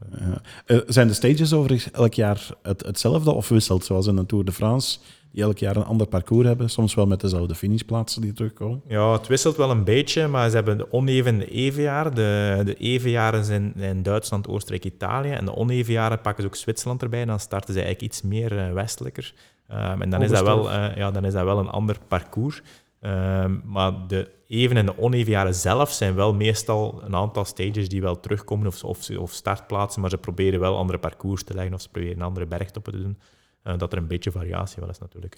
zijn 0.87 1.09
de 1.09 1.15
stages 1.15 1.53
overigens 1.53 1.91
elk 1.91 2.15
jaar 2.15 2.49
het, 2.63 2.87
hetzelfde 2.87 3.33
of 3.33 3.49
wisselt, 3.49 3.85
zoals 3.85 4.07
in 4.07 4.17
de 4.17 4.27
Tour 4.27 4.45
de 4.45 4.53
France, 4.53 4.99
die 5.31 5.43
elk 5.43 5.59
jaar 5.59 5.77
een 5.77 5.85
ander 5.85 6.07
parcours 6.07 6.47
hebben, 6.47 6.71
soms 6.71 6.95
wel 6.95 7.07
met 7.07 7.21
dezelfde 7.21 7.55
finishplaatsen 7.55 8.23
die 8.23 8.33
terugkomen? 8.33 8.83
Ja, 8.89 9.13
het 9.13 9.27
wisselt 9.27 9.57
wel 9.57 9.71
een 9.71 9.85
beetje, 9.85 10.29
maar 10.29 10.49
ze 10.49 10.55
hebben 10.55 10.79
de 10.79 10.93
oneven 10.93 11.33
en 11.33 11.39
de 11.39 11.51
even 11.51 11.83
jaren. 11.83 12.15
De, 12.15 12.63
de 12.65 12.75
even 12.75 13.11
jaren 13.11 13.45
zijn 13.45 13.75
in 13.77 14.03
Duitsland, 14.03 14.49
Oostenrijk, 14.49 14.85
Italië. 14.85 15.31
En 15.31 15.45
de 15.45 15.55
oneven 15.55 15.93
jaren 15.93 16.21
pakken 16.21 16.43
ze 16.43 16.49
ook 16.49 16.57
Zwitserland 16.57 17.03
erbij. 17.03 17.25
Dan 17.25 17.41
starten 17.41 17.75
ze 17.75 17.81
eigenlijk 17.81 18.13
iets 18.13 18.23
meer 18.23 18.75
westelijker. 18.75 19.35
Ehm, 19.69 20.03
en 20.03 20.11
dan 20.11 20.23
is, 20.23 20.31
dat 20.31 20.43
wel, 20.43 20.71
ja, 20.71 21.11
dan 21.11 21.25
is 21.25 21.33
dat 21.33 21.45
wel 21.45 21.59
een 21.59 21.69
ander 21.69 21.97
parcours. 22.09 22.63
Ehm, 23.03 23.59
maar 23.65 24.07
de 24.07 24.31
even 24.47 24.77
en 24.77 24.87
de 24.87 24.99
oneven 24.99 25.33
jaren 25.33 25.55
zelf 25.55 25.93
zijn 25.93 26.15
wel 26.15 26.35
meestal 26.35 27.03
een 27.05 27.15
aantal 27.15 27.45
stages 27.45 27.89
die 27.89 28.01
wel 28.01 28.21
terugkomen 28.21 28.67
of, 28.67 28.85
of, 28.85 29.11
of 29.11 29.33
startplaatsen, 29.33 30.01
maar 30.01 30.11
ze 30.11 30.19
proberen 30.19 30.61
wel 30.61 30.77
andere 30.77 30.99
parcours 30.99 31.45
te 31.45 31.55
leggen 31.55 31.75
of 31.75 31.81
ze 31.81 31.89
proberen 31.89 32.23
andere 32.23 32.47
bergtoppen 32.47 32.93
te 32.93 33.03
doen. 33.03 33.19
Eh, 33.63 33.79
dat 33.79 33.93
er 33.93 33.99
een 33.99 34.07
beetje 34.07 34.31
variatie 34.31 34.81
wel 34.81 34.91
is 34.91 34.99
natuurlijk. 34.99 35.37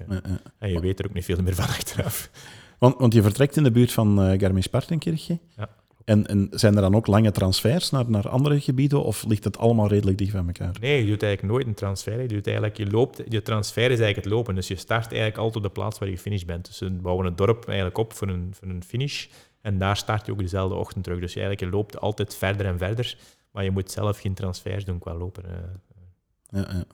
En 0.58 0.70
je 0.70 0.80
weet 0.80 0.98
er 0.98 1.06
ook 1.06 1.14
niet 1.14 1.24
veel 1.24 1.42
meer 1.42 1.54
van 1.54 1.64
achteraf. 1.78 2.30
Want, 2.78 2.98
want 2.98 3.12
je 3.14 3.22
vertrekt 3.22 3.56
in 3.56 3.62
de 3.62 3.70
buurt 3.70 3.92
van 3.92 4.22
eh 4.22 4.40
Garmisch-Partenkirchen. 4.40 5.40
Ja. 5.56 5.68
En, 6.04 6.26
en 6.26 6.48
zijn 6.50 6.74
er 6.74 6.80
dan 6.80 6.94
ook 6.94 7.06
lange 7.06 7.30
transfers 7.30 7.90
naar, 7.90 8.10
naar 8.10 8.28
andere 8.28 8.60
gebieden 8.60 9.04
of 9.04 9.24
ligt 9.26 9.44
het 9.44 9.58
allemaal 9.58 9.88
redelijk 9.88 10.18
dicht 10.18 10.32
bij 10.32 10.44
elkaar? 10.46 10.76
Nee, 10.80 11.04
je 11.04 11.10
doet 11.10 11.22
eigenlijk 11.22 11.52
nooit 11.52 11.66
een 11.66 11.74
transfer. 11.74 12.20
Je, 12.20 12.28
doet 12.28 12.46
eigenlijk, 12.46 12.76
je, 12.76 12.90
loopt, 12.90 13.22
je 13.28 13.42
transfer 13.42 13.82
is 13.82 13.88
eigenlijk 13.88 14.16
het 14.16 14.26
lopen. 14.26 14.54
Dus 14.54 14.68
je 14.68 14.76
start 14.76 15.06
eigenlijk 15.06 15.36
altijd 15.36 15.56
op 15.56 15.62
de 15.62 15.80
plaats 15.80 15.98
waar 15.98 16.08
je 16.08 16.16
gefinished 16.16 16.46
bent. 16.46 16.66
Dus 16.66 16.78
we 16.78 16.90
bouwen 16.90 17.24
het 17.26 17.38
dorp 17.38 17.66
eigenlijk 17.66 17.98
op 17.98 18.12
voor 18.12 18.28
een, 18.28 18.54
voor 18.54 18.68
een 18.68 18.84
finish. 18.84 19.26
En 19.60 19.78
daar 19.78 19.96
start 19.96 20.26
je 20.26 20.32
ook 20.32 20.38
dezelfde 20.38 20.74
ochtend 20.74 21.04
terug. 21.04 21.20
Dus 21.20 21.32
je, 21.32 21.40
eigenlijk, 21.40 21.70
je 21.70 21.76
loopt 21.78 22.00
altijd 22.00 22.36
verder 22.36 22.66
en 22.66 22.78
verder. 22.78 23.16
Maar 23.50 23.64
je 23.64 23.70
moet 23.70 23.90
zelf 23.90 24.20
geen 24.20 24.34
transfers 24.34 24.84
doen 24.84 24.98
qua 24.98 25.14
lopen. 25.14 25.44
eh. 25.44 26.60
Ja, 26.60 26.68
ja. 26.72 26.84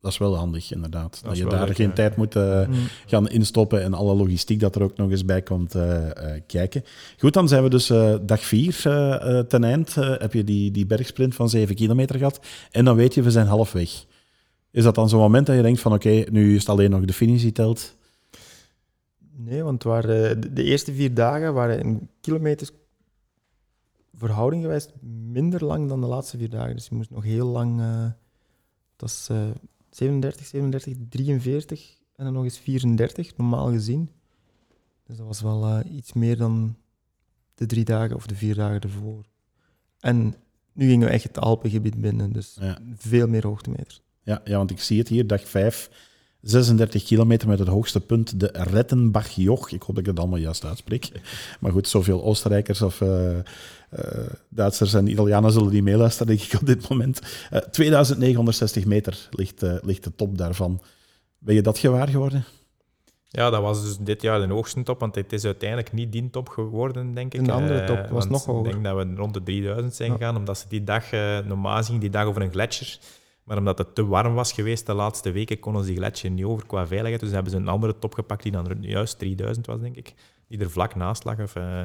Dat 0.00 0.12
is 0.12 0.18
wel 0.18 0.36
handig, 0.36 0.72
inderdaad. 0.72 1.20
Dat, 1.24 1.36
je 1.36 1.44
daar 1.44 1.66
leuk, 1.66 1.76
geen 1.76 1.88
ja. 1.88 1.92
tijd 1.92 2.16
moet 2.16 2.36
eh, 2.36 2.66
Mm. 2.68 2.74
gaan 3.06 3.28
instoppen 3.28 3.82
en 3.82 3.94
alle 3.94 4.14
logistiek 4.14 4.60
dat 4.60 4.74
er 4.74 4.82
ook 4.82 4.96
nog 4.96 5.10
eens 5.10 5.24
bij 5.24 5.42
komt 5.42 5.74
eh, 5.74 6.34
eh, 6.34 6.42
kijken. 6.46 6.84
Goed, 7.18 7.32
dan 7.32 7.48
zijn 7.48 7.62
we 7.62 7.70
dus 7.70 7.90
eh, 7.90 8.14
dag 8.22 8.40
vier 8.40 8.80
eh, 8.84 9.38
eh, 9.38 9.46
ten 9.46 9.64
eind. 9.64 9.94
Heb 9.94 10.32
je 10.32 10.44
die, 10.44 10.70
die 10.70 10.86
bergsprint 10.86 11.34
van 11.34 11.48
7 11.48 11.74
kilometer 11.74 12.16
gehad. 12.18 12.40
En 12.70 12.84
dan 12.84 12.96
weet 12.96 13.14
je, 13.14 13.22
we 13.22 13.30
zijn 13.30 13.46
halfweg. 13.46 14.04
Is 14.70 14.84
dat 14.84 14.94
dan 14.94 15.08
zo'n 15.08 15.20
moment 15.20 15.46
dat 15.46 15.56
je 15.56 15.62
denkt 15.62 15.80
van 15.80 15.92
oké, 15.92 16.24
nu 16.30 16.52
is 16.54 16.60
het 16.60 16.68
alleen 16.68 16.90
nog 16.90 17.04
de 17.04 17.12
finish 17.12 17.42
die 17.42 17.52
telt? 17.52 17.96
Nee, 19.36 19.62
want 19.62 19.74
het 19.74 19.92
waren, 19.92 20.30
eh, 20.30 20.50
de, 20.52 20.62
eerste 20.62 20.92
vier 20.92 21.14
dagen 21.14 21.54
waren 21.54 21.78
in 21.80 22.08
kilometers 22.20 22.70
verhouding 24.14 24.62
geweest 24.62 24.92
minder 25.32 25.64
lang 25.64 25.88
dan 25.88 26.00
de 26.00 26.06
laatste 26.06 26.38
vier 26.38 26.50
dagen. 26.50 26.74
Dus 26.74 26.86
je 26.88 26.94
moest 26.94 27.10
nog 27.10 27.24
heel 27.24 27.46
lang... 27.46 27.80
eh 27.80 28.04
dat 28.96 29.08
is 29.08 29.26
eh 29.30 29.36
37, 30.00 30.46
37, 30.46 30.96
43 31.08 31.98
en 32.16 32.24
dan 32.24 32.32
nog 32.32 32.44
eens 32.44 32.58
34, 32.58 33.36
normaal 33.36 33.70
gezien. 33.70 34.10
Dus 35.06 35.16
dat 35.16 35.26
was 35.26 35.40
wel 35.40 35.64
eh, 35.66 35.94
iets 35.96 36.12
meer 36.12 36.36
dan 36.36 36.76
de 37.54 37.66
drie 37.66 37.84
dagen 37.84 38.16
of 38.16 38.26
de 38.26 38.34
vier 38.34 38.54
dagen 38.54 38.80
ervoor. 38.80 39.24
En 40.00 40.34
nu 40.72 40.88
gingen 40.88 41.06
we 41.06 41.12
echt 41.12 41.22
het 41.24 41.38
Alpengebied 41.38 42.00
binnen, 42.00 42.32
dus 42.32 42.56
Ja. 42.60 42.78
veel 42.96 43.28
meer 43.28 43.46
hoogtemeters. 43.46 44.02
Ja, 44.22 44.40
ja, 44.44 44.56
want 44.56 44.70
ik 44.70 44.80
zie 44.80 44.98
het 44.98 45.08
hier, 45.08 45.26
dag 45.26 45.48
5. 45.48 45.90
36 46.42 47.04
kilometer 47.04 47.48
met 47.48 47.58
het 47.58 47.68
hoogste 47.68 48.00
punt, 48.00 48.40
de 48.40 48.50
Rettenbach-Joch. 48.52 49.72
Ik 49.72 49.82
hoop 49.82 49.94
dat 49.94 49.98
ik 49.98 50.06
het 50.10 50.18
allemaal 50.18 50.38
juist 50.38 50.64
uitspreek. 50.64 51.10
Maar 51.60 51.72
goed, 51.72 51.88
zoveel 51.88 52.22
Oostenrijkers 52.24 52.82
of 52.82 53.00
eh, 53.00 53.38
eh, 53.38 53.44
Duitsers 54.48 54.94
en 54.94 55.10
Italianen 55.10 55.52
zullen 55.52 55.70
die 55.70 55.82
meeluisteren, 55.82 56.36
denk 56.36 56.48
ik, 56.52 56.60
op 56.60 56.66
dit 56.66 56.88
moment. 56.88 57.20
Eh 57.50 57.58
2960 57.60 58.84
meter 58.84 59.28
ligt, 59.30 59.62
eh, 59.62 59.74
ligt 59.82 60.04
de 60.04 60.14
top 60.16 60.38
daarvan. 60.38 60.82
Ben 61.38 61.54
je 61.54 61.62
dat 61.62 61.78
gewaar 61.78 62.08
geworden? 62.08 62.44
Ja, 63.32 63.50
dat 63.50 63.62
was 63.62 63.82
dus 63.82 63.96
dit 63.98 64.22
jaar 64.22 64.46
de 64.46 64.52
hoogste 64.54 64.82
top, 64.82 65.00
want 65.00 65.14
het 65.14 65.32
is 65.32 65.44
uiteindelijk 65.44 65.92
niet 65.92 66.12
die 66.12 66.30
top 66.30 66.48
geworden, 66.48 67.14
denk 67.14 67.34
ik. 67.34 67.40
Een 67.40 67.50
andere 67.50 67.78
Eh, 67.80 67.86
top, 67.86 68.08
was 68.10 68.28
nog 68.28 68.44
hoger. 68.44 68.66
Ik 68.66 68.72
denk 68.72 68.84
dat 68.84 69.06
we 69.06 69.14
rond 69.14 69.34
de 69.34 69.42
3000 69.42 69.94
zijn 69.94 70.10
Ja. 70.10 70.16
gegaan, 70.16 70.36
omdat 70.36 70.58
ze 70.58 70.64
die 70.68 70.84
dag, 70.84 71.12
eh, 71.12 71.38
normaal 71.38 71.82
ging 71.82 72.00
die 72.00 72.10
dag 72.10 72.24
over 72.24 72.42
een 72.42 72.50
gletsjer. 72.50 72.98
Maar 73.50 73.58
omdat 73.58 73.78
het 73.78 73.94
te 73.94 74.06
warm 74.06 74.34
was 74.34 74.52
geweest 74.52 74.86
de 74.86 74.94
laatste 74.94 75.30
weken, 75.30 75.58
konden 75.58 75.82
ze 75.82 75.88
die 75.88 75.96
gletsjer 75.96 76.30
niet 76.30 76.44
over 76.44 76.66
qua 76.66 76.86
veiligheid. 76.86 77.20
Dus 77.20 77.30
hebben 77.30 77.52
ze 77.52 77.58
een 77.58 77.68
andere 77.68 77.98
top 77.98 78.14
gepakt 78.14 78.42
die 78.42 78.52
dan 78.52 78.76
juist 78.80 79.18
3000 79.18 79.66
was, 79.66 79.80
denk 79.80 79.96
ik. 79.96 80.14
Die 80.48 80.58
er 80.58 80.70
vlak 80.70 80.94
naast 80.94 81.24
lag. 81.24 81.38
Eh, 81.38 81.80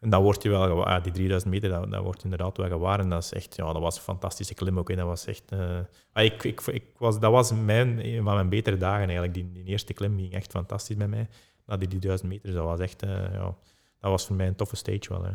en 0.00 0.10
dan 0.10 0.22
word 0.22 0.42
je 0.42 0.48
wel 0.48 0.66
gewaar, 0.66 0.86
ah, 0.86 1.02
die 1.02 1.12
3000 1.12 1.52
meter, 1.52 1.70
dat, 1.70 1.90
dat 1.90 2.02
wordt 2.02 2.24
inderdaad 2.24 2.56
wel 2.56 2.68
gewaar. 2.68 3.00
En 3.00 3.08
dat 3.08 3.22
is 3.22 3.32
echt, 3.32 3.56
ja, 3.56 3.72
dat 3.72 3.82
was 3.82 3.96
een 3.96 4.02
fantastische 4.02 4.54
klim 4.54 4.78
ook. 4.78 4.96
Dat 4.96 5.06
was 5.06 5.26
echt, 5.26 5.52
eh, 5.52 5.78
ah, 6.12 6.24
ik, 6.24 6.44
ik, 6.44 6.60
ik 6.60 6.84
was, 6.98 7.20
dat 7.20 7.30
was 7.30 7.52
mijn, 7.52 8.06
een 8.06 8.22
van 8.22 8.34
mijn 8.34 8.48
betere 8.48 8.76
dagen 8.76 9.04
eigenlijk. 9.04 9.34
Die, 9.34 9.52
die 9.52 9.64
eerste 9.64 9.92
klim 9.92 10.16
ging 10.16 10.32
echt 10.32 10.50
fantastisch 10.50 10.96
bij 10.96 11.08
mij. 11.08 11.28
Na 11.66 11.76
die, 11.76 11.88
die 11.88 11.98
1000 11.98 12.28
meter, 12.28 12.52
dat 12.52 12.64
was 12.64 12.80
echt, 12.80 13.02
eh, 13.02 13.10
ja, 13.10 13.54
dat 14.00 14.10
was 14.10 14.26
voor 14.26 14.36
mij 14.36 14.46
een 14.46 14.56
toffe 14.56 14.76
stage 14.76 15.08
wel. 15.08 15.24
Hè. 15.24 15.32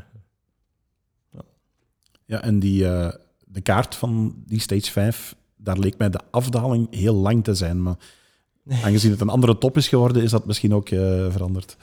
Ja, 2.25 2.41
en 2.41 2.59
die, 2.59 2.83
de 3.45 3.61
kaart 3.63 3.95
van 3.95 4.43
die 4.45 4.59
stage 4.59 4.91
5, 4.91 5.35
daar 5.63 5.77
leek 5.77 5.97
mij 5.97 6.09
de 6.09 6.19
afdaling 6.31 6.95
heel 6.95 7.15
lang 7.15 7.43
te 7.43 7.53
zijn. 7.53 7.83
Maar 7.83 7.95
aangezien 8.83 9.11
het 9.11 9.21
een 9.21 9.29
andere 9.29 9.57
top 9.57 9.77
is 9.77 9.87
geworden, 9.87 10.23
is 10.23 10.31
dat 10.31 10.45
misschien 10.45 10.73
ook 10.73 10.89
eh, 10.89 11.31
veranderd. 11.31 11.77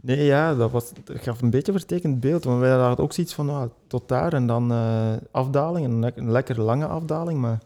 Nee, 0.00 0.24
ja, 0.24 0.54
dat, 0.54 0.70
was, 0.70 0.92
dat 1.04 1.18
gaf 1.18 1.42
een 1.42 1.50
beetje 1.50 1.72
een 1.72 1.78
vertekend 1.78 2.20
beeld. 2.20 2.44
Want 2.44 2.60
wij 2.60 2.70
hadden 2.70 3.04
ook 3.04 3.12
zoiets 3.12 3.34
van 3.34 3.50
ah, 3.50 3.70
tot 3.86 4.08
daar 4.08 4.32
en 4.32 4.46
dan 4.46 4.72
eh, 4.72 5.12
afdaling, 5.30 5.86
een, 5.86 6.18
een 6.18 6.30
lekker 6.30 6.60
lange 6.60 6.86
afdaling. 6.86 7.40
Maar 7.40 7.62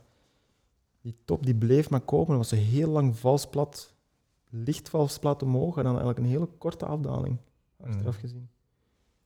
die 1.02 1.16
top 1.24 1.46
die 1.46 1.54
bleef 1.54 1.90
maar 1.90 2.00
komen. 2.00 2.38
Het 2.38 2.50
was 2.50 2.50
een 2.50 2.66
heel 2.66 2.88
lang 2.88 3.18
vals 3.18 3.46
plat, 3.46 3.94
licht 4.50 4.88
vals 4.88 5.18
plat 5.18 5.42
omhoog 5.42 5.76
en 5.76 5.82
dan 5.82 5.92
eigenlijk 5.92 6.18
een 6.18 6.32
hele 6.32 6.48
korte 6.58 6.86
afdaling, 6.86 7.38
achteraf 7.84 8.14
Mm. 8.14 8.20
gezien. 8.20 8.48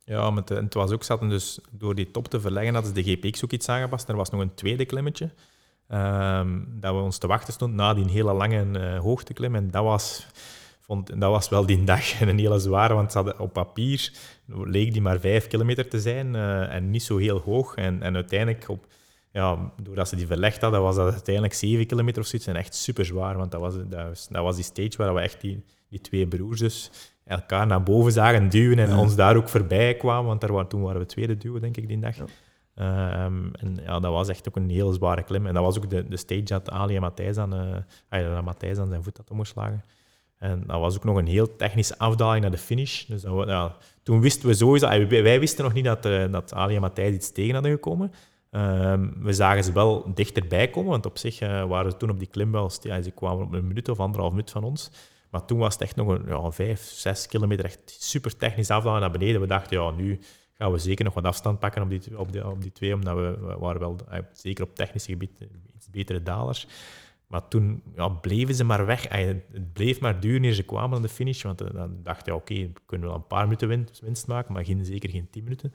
Ja, 0.04 0.30
met 0.30 0.48
de, 0.48 0.56
en 0.56 0.64
het 0.64 0.74
was 0.74 0.90
ook, 0.90 1.02
zaten 1.02 1.28
dus 1.28 1.58
door 1.70 1.94
die 1.94 2.10
top 2.10 2.28
te 2.28 2.40
verleggen, 2.40 2.74
hadden 2.74 2.94
ze 2.94 3.02
de 3.02 3.10
GPX 3.10 3.44
ook 3.44 3.52
iets 3.52 3.68
aangepast. 3.68 4.08
Er 4.08 4.16
was 4.16 4.30
nog 4.30 4.40
een 4.40 4.54
tweede 4.54 4.84
klimmetje. 4.84 5.30
Ehm, 5.88 6.58
dat 6.66 6.94
we 6.94 7.00
ons 7.00 7.18
te 7.18 7.26
wachten 7.26 7.52
stond 7.52 7.74
na 7.74 7.94
die 7.94 8.10
hele 8.10 8.32
lange 8.32 8.78
eh, 8.78 8.98
hoogteklim. 8.98 9.54
En 9.54 9.70
dat 9.70 9.84
was, 9.84 10.26
vond, 10.80 11.20
dat 11.20 11.30
was 11.30 11.48
wel 11.48 11.66
die 11.66 11.84
dag 11.84 12.20
een 12.20 12.38
hele 12.38 12.58
zware, 12.58 12.94
want 12.94 13.12
ze 13.12 13.18
hadden 13.18 13.38
op 13.38 13.52
papier 13.52 14.12
leek 14.46 14.92
die 14.92 15.02
maar 15.02 15.20
vijf 15.20 15.46
kilometer 15.46 15.88
te 15.88 16.00
zijn 16.00 16.34
eh, 16.34 16.74
en 16.74 16.90
niet 16.90 17.02
zo 17.02 17.16
heel 17.16 17.38
hoog. 17.38 17.74
En, 17.74 18.02
en 18.02 18.14
uiteindelijk, 18.14 18.68
op, 18.68 18.86
ja, 19.30 19.72
doordat 19.82 20.08
ze 20.08 20.16
die 20.16 20.26
verlegd 20.26 20.60
hadden, 20.60 20.82
was 20.82 20.96
dat 20.96 21.12
uiteindelijk 21.12 21.54
zeven 21.54 21.86
kilometer 21.86 22.22
of 22.22 22.28
zoiets. 22.28 22.48
En 22.48 22.56
echt 22.56 22.74
super 22.74 23.04
zwaar, 23.04 23.36
want 23.36 23.50
dat 23.50 23.60
was, 23.60 23.74
dat, 23.74 24.08
was, 24.08 24.28
dat 24.28 24.42
was 24.42 24.54
die 24.54 24.64
stage 24.64 24.96
waar 24.96 25.14
we 25.14 25.20
echt 25.20 25.40
die, 25.40 25.64
die 25.88 26.00
twee 26.00 26.26
broers 26.26 26.60
dus 26.60 26.90
elkaar 27.24 27.66
naar 27.66 27.82
boven 27.82 28.12
zagen 28.12 28.48
duwen 28.48 28.78
en 28.78 28.88
Ja. 28.88 28.98
ons 28.98 29.14
daar 29.16 29.36
ook 29.36 29.48
voorbij 29.48 29.94
kwamen, 29.94 30.26
want 30.26 30.40
daar 30.40 30.52
waren, 30.52 30.68
toen 30.68 30.82
waren 30.82 31.00
we 31.00 31.06
tweede 31.06 31.36
duwen, 31.36 31.60
denk 31.60 31.76
ik, 31.76 31.88
die 31.88 31.98
dag. 31.98 32.16
Ja. 32.16 32.24
Ehm, 32.74 33.48
en 33.52 33.78
ja, 33.82 34.00
dat 34.00 34.12
was 34.12 34.28
echt 34.28 34.48
ook 34.48 34.56
een 34.56 34.70
heel 34.70 34.92
zware 34.92 35.22
klim. 35.22 35.46
En 35.46 35.54
dat 35.54 35.62
was 35.62 35.76
ook 35.76 35.90
de, 35.90 36.08
de 36.08 36.16
stage 36.16 36.42
dat 36.42 36.70
Ali 36.70 36.94
en 36.94 37.00
Matthijs 37.00 37.36
aan, 37.36 37.84
dat 38.08 38.44
Matthijs 38.44 38.78
aan 38.78 38.88
zijn 38.88 39.02
voet 39.02 39.16
had 39.16 39.30
omgeslagen. 39.30 39.82
En 40.38 40.64
dat 40.66 40.80
was 40.80 40.96
ook 40.96 41.04
nog 41.04 41.16
een 41.16 41.26
heel 41.26 41.56
technische 41.56 41.98
afdaling 41.98 42.42
naar 42.42 42.50
de 42.50 42.58
finish. 42.58 43.04
Dus 43.04 43.22
ja, 43.22 43.76
toen 44.02 44.20
wisten 44.20 44.48
we 44.48 44.54
sowieso... 44.54 44.88
Wij, 44.88 45.22
wij 45.22 45.40
wisten 45.40 45.64
nog 45.64 45.72
niet 45.72 45.84
dat, 45.84 46.06
eh, 46.06 46.32
dat 46.32 46.54
Ali 46.54 46.74
en 46.74 46.80
Matthijs 46.80 47.14
iets 47.14 47.32
tegen 47.32 47.54
hadden 47.54 47.72
gekomen. 47.72 48.12
Ehm, 48.50 49.08
we 49.18 49.32
zagen 49.32 49.64
ze 49.64 49.72
wel 49.72 50.14
dichterbij 50.14 50.68
komen, 50.68 50.90
want 50.90 51.06
op 51.06 51.18
zich 51.18 51.40
eh, 51.40 51.64
waren 51.64 51.90
ze 51.90 51.96
toen 51.96 52.10
op 52.10 52.18
die 52.18 52.28
klim 52.28 52.52
wel... 52.52 52.70
Ja, 52.80 53.02
ze 53.02 53.10
kwamen 53.10 53.44
op 53.44 53.52
een 53.52 53.66
minuut 53.66 53.88
of 53.88 54.00
anderhalf 54.00 54.30
minuut 54.30 54.50
van 54.50 54.64
ons. 54.64 54.90
Maar 55.30 55.44
toen 55.44 55.58
was 55.58 55.72
het 55.72 55.82
echt 55.82 55.96
nog 55.96 56.08
een 56.08 56.24
ja, 56.26 56.50
vijf, 56.50 56.80
zes 56.80 57.26
kilometer 57.26 57.64
echt 57.64 57.96
super 57.98 58.36
technisch 58.36 58.70
afdaling 58.70 59.00
naar 59.00 59.10
beneden. 59.10 59.40
We 59.40 59.46
dachten, 59.46 59.80
ja, 59.80 59.90
nu 59.90 60.20
gaan 60.64 60.72
we 60.72 60.78
zeker 60.78 61.04
nog 61.04 61.14
wat 61.14 61.24
afstand 61.24 61.58
pakken 61.58 61.82
op 61.82 61.88
die, 61.90 62.18
op 62.18 62.32
die, 62.32 62.46
op 62.48 62.62
die 62.62 62.72
twee, 62.72 62.94
omdat 62.94 63.14
we, 63.16 63.36
we 63.46 63.56
waren 63.58 63.80
wel, 63.80 63.96
eh, 64.10 64.18
zeker 64.32 64.64
op 64.64 64.74
technisch 64.74 65.06
gebied, 65.06 65.30
iets 65.76 65.90
betere 65.90 66.22
dalers. 66.22 66.66
Maar 67.26 67.48
toen 67.48 67.82
ja, 67.96 68.08
bleven 68.08 68.54
ze 68.54 68.64
maar 68.64 68.86
weg. 68.86 69.06
Eh, 69.06 69.26
Het 69.26 69.72
bleef 69.72 70.00
maar 70.00 70.20
duren 70.20 70.44
eer 70.44 70.52
ze 70.52 70.62
kwamen 70.62 70.96
aan 70.96 71.02
de 71.02 71.08
finish. 71.08 71.42
Want 71.42 71.60
eh, 71.60 71.68
dan 71.72 71.96
dacht 72.02 72.26
je, 72.26 72.34
oké, 72.34 72.54
we 72.54 72.72
kunnen 72.86 73.06
wel 73.08 73.16
een 73.16 73.26
paar 73.26 73.42
minuten 73.44 73.68
win- 73.68 73.88
winst 74.02 74.26
maken, 74.26 74.52
maar 74.54 74.64
geen, 74.64 74.84
zeker 74.84 75.10
geen 75.10 75.30
10 75.30 75.42
minuten. 75.42 75.72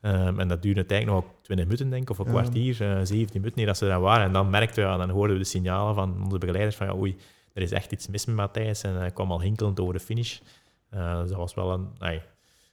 Ehm, 0.00 0.40
en 0.40 0.48
dat 0.48 0.62
duurde 0.62 0.78
uiteindelijk 0.78 1.24
nog 1.24 1.34
20 1.42 1.64
minuten, 1.66 1.90
denk 1.90 2.02
ik, 2.02 2.10
of 2.10 2.18
een 2.18 2.24
Ja. 2.24 2.30
kwartier, 2.30 2.80
eh 2.82 3.00
17 3.02 3.26
minuten, 3.40 3.58
niet 3.58 3.66
dat 3.66 3.76
ze 3.76 3.86
daar 3.86 4.00
waren. 4.00 4.26
En 4.26 4.32
dan 4.32 4.50
merkten 4.50 4.84
we, 4.84 4.90
ja, 4.90 4.96
dan 4.96 5.10
hoorden 5.10 5.36
we 5.36 5.42
de 5.42 5.48
signalen 5.48 5.94
van 5.94 6.22
onze 6.24 6.38
begeleiders 6.38 6.76
van, 6.76 6.86
ja, 6.86 6.94
oei, 6.96 7.16
er 7.52 7.62
is 7.62 7.72
echt 7.72 7.92
iets 7.92 8.08
mis 8.08 8.24
met 8.26 8.36
Matthijs. 8.36 8.82
En 8.82 8.94
hij 8.94 9.10
kwam 9.10 9.30
al 9.30 9.40
hinkelend 9.40 9.80
over 9.80 9.94
de 9.94 10.00
finish. 10.00 10.38
Eh, 10.90 11.20
dus 11.20 11.28
dat 11.28 11.38
was 11.38 11.54
wel 11.54 11.72
een, 11.72 11.88
ai, 11.98 12.20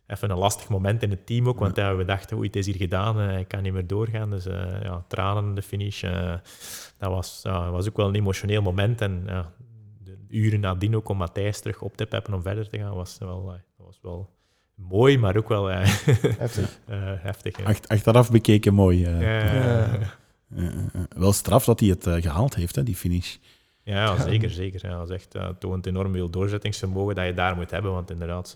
even 0.08 0.30
een 0.30 0.38
lastig 0.38 0.70
moment 0.70 1.04
in 1.04 1.10
het 1.10 1.26
team 1.26 1.48
ook, 1.48 1.60
want 1.60 1.76
ja, 1.76 1.96
we 1.96 2.06
dachten, 2.06 2.38
oei, 2.38 2.46
het 2.48 2.56
is 2.56 2.66
hier 2.66 2.76
gedaan, 2.76 3.20
eh, 3.20 3.26
hij 3.26 3.46
kan 3.46 3.64
niet 3.64 3.74
meer 3.74 3.88
doorgaan. 3.88 4.30
Dus 4.30 4.46
eh, 4.46 4.82
ja, 4.84 5.04
tranen 5.08 5.44
in 5.44 5.56
de 5.56 5.62
finish. 5.62 6.04
eh, 6.04 6.34
dat 6.98 7.10
was, 7.10 7.42
was 7.44 7.88
ook 7.90 7.98
wel 7.98 8.08
een 8.08 8.16
emotioneel 8.16 8.62
moment. 8.62 9.02
En 9.02 9.24
de 10.04 10.18
uren 10.30 10.60
nadien 10.60 10.96
ook 10.96 11.10
om 11.10 11.18
Matthijs 11.18 11.60
terug 11.60 11.82
op 11.82 11.98
te 11.98 12.06
peppen 12.06 12.34
om 12.34 12.42
verder 12.42 12.70
te 12.70 12.78
gaan, 12.78 12.94
was 12.96 13.18
wel, 13.20 13.46
dat 13.78 13.86
was 13.86 14.00
wel 14.02 14.30
mooi, 14.76 15.18
maar 15.18 15.38
ook 15.38 15.50
wel 15.50 15.66
Heftig. 16.38 16.80
eh, 16.86 16.98
heftig. 17.18 17.58
ja. 17.58 17.74
Achteraf 17.88 18.32
bekeken 18.32 18.74
mooi. 18.74 19.00
Ja, 19.00 20.00
wel 21.16 21.34
straf 21.34 21.66
dat 21.66 21.80
hij 21.80 21.90
het 21.90 22.08
eh, 22.08 22.16
gehaald 22.22 22.56
heeft, 22.56 22.76
hè, 22.76 22.84
die 22.84 22.96
finish. 22.96 23.38
Ja, 23.84 24.22
zeker. 24.22 24.50
zeker. 24.50 24.90
Ja, 24.90 24.98
dat 24.98 25.10
is 25.10 25.16
echt, 25.16 25.36
eh, 25.36 25.50
toont 25.60 25.86
enorm 25.86 26.14
veel 26.14 26.30
doorzettingsvermogen 26.30 27.16
dat 27.16 27.26
je 27.26 27.34
daar 27.34 27.56
moet 27.56 27.72
hebben, 27.72 27.92
want 27.92 28.12
inderdaad, 28.12 28.56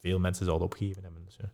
veel 0.00 0.18
mensen 0.18 0.44
zouden 0.44 0.66
het 0.66 0.74
opgegeven 0.74 1.02
hebben. 1.02 1.24
Dus, 1.24 1.36
ja. 1.40 1.50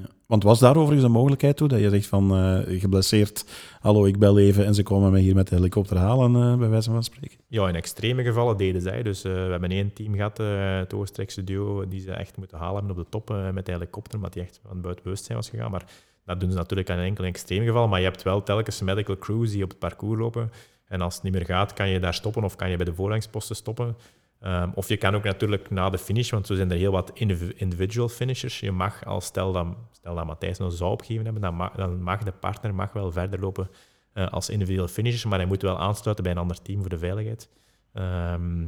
Ja. 0.00 0.08
Want 0.26 0.42
was 0.42 0.58
daar 0.58 0.76
overigens 0.76 1.04
een 1.04 1.10
mogelijkheid 1.10 1.56
toe 1.56 1.68
dat 1.68 1.80
je 1.80 1.90
zegt 1.90 2.06
van 2.06 2.36
eh, 2.36 2.80
geblesseerd, 2.80 3.44
hallo, 3.80 4.04
ik 4.04 4.18
bel 4.18 4.38
even 4.38 4.64
en 4.64 4.74
ze 4.74 4.82
komen 4.82 5.10
mij 5.10 5.20
hier 5.20 5.34
met 5.34 5.48
de 5.48 5.54
helikopter 5.54 5.96
halen, 5.96 6.36
eh, 6.36 6.58
bij 6.58 6.68
wijze 6.68 6.90
van 6.90 7.04
spreken? 7.04 7.38
Ja, 7.48 7.68
in 7.68 7.74
extreme 7.74 8.22
gevallen 8.22 8.56
deden 8.56 8.82
zij. 8.82 9.02
Dus 9.02 9.22
we 9.22 9.28
hebben 9.28 9.70
één 9.70 9.92
team 9.92 10.14
gehad, 10.14 10.38
eh, 10.38 10.78
het 10.78 10.94
Oostenrijkse 10.94 11.44
duo, 11.44 11.88
die 11.88 12.00
ze 12.00 12.12
echt 12.12 12.36
moeten 12.36 12.58
halen 12.58 12.76
hebben 12.76 12.96
op 12.96 13.04
de 13.04 13.10
top 13.10 13.52
met 13.52 13.66
de 13.66 13.72
helikopter, 13.72 14.16
omdat 14.16 14.32
die 14.32 14.42
echt 14.42 14.60
van 14.66 14.80
buiten 14.80 15.04
bewustzijn 15.04 15.36
was 15.36 15.50
gegaan. 15.50 15.70
Maar 15.70 15.84
dat 16.24 16.40
doen 16.40 16.50
ze 16.50 16.56
natuurlijk 16.56 16.90
aan 16.90 16.98
enkel 16.98 17.24
extreem 17.24 17.64
geval. 17.64 17.88
Maar 17.88 17.98
je 17.98 18.06
hebt 18.06 18.22
wel 18.22 18.42
telkens 18.42 18.80
medical 18.80 19.18
crews 19.18 19.50
die 19.50 19.62
op 19.62 19.70
het 19.70 19.78
parcours 19.78 20.18
lopen. 20.18 20.50
En 20.86 21.00
als 21.00 21.14
het 21.14 21.22
niet 21.22 21.32
meer 21.32 21.44
gaat, 21.44 21.72
kan 21.72 21.88
je 21.88 22.00
daar 22.00 22.14
stoppen 22.14 22.44
of 22.44 22.56
kan 22.56 22.70
je 22.70 22.76
bij 22.76 22.84
de 22.84 22.94
voorrangsposten 22.94 23.56
stoppen. 23.56 23.96
Ehm, 24.40 24.70
of 24.74 24.88
je 24.88 24.96
kan 24.96 25.14
ook 25.14 25.24
natuurlijk 25.24 25.70
na 25.70 25.90
de 25.90 25.98
finish, 25.98 26.30
want 26.30 26.46
zo 26.46 26.54
zijn 26.54 26.70
er 26.70 26.76
heel 26.76 26.92
wat 26.92 27.10
indiv- 27.14 27.50
individual 27.56 28.08
finishers. 28.08 28.60
Je 28.60 28.72
mag, 28.72 29.04
als 29.04 29.24
stel 29.24 29.52
dat, 29.52 29.66
stel 29.90 30.14
dat 30.14 30.26
Matthijs 30.26 30.58
nog 30.58 30.72
zou 30.72 30.90
opgegeven 30.90 31.24
hebben, 31.24 31.42
dan 31.42 31.54
mag, 31.54 31.72
dan 31.74 32.02
mag 32.02 32.22
de 32.22 32.32
partner 32.32 32.74
mag 32.74 32.92
wel 32.92 33.12
verder 33.12 33.40
lopen 33.40 33.68
eh, 34.12 34.28
als 34.28 34.48
individual 34.50 34.88
finishers, 34.88 35.24
maar 35.24 35.38
hij 35.38 35.48
moet 35.48 35.62
wel 35.62 35.78
aansluiten 35.78 36.24
bij 36.24 36.32
een 36.32 36.38
ander 36.40 36.62
team 36.62 36.80
voor 36.80 36.88
de 36.90 36.98
veiligheid. 36.98 37.48
Ehm, 37.92 38.66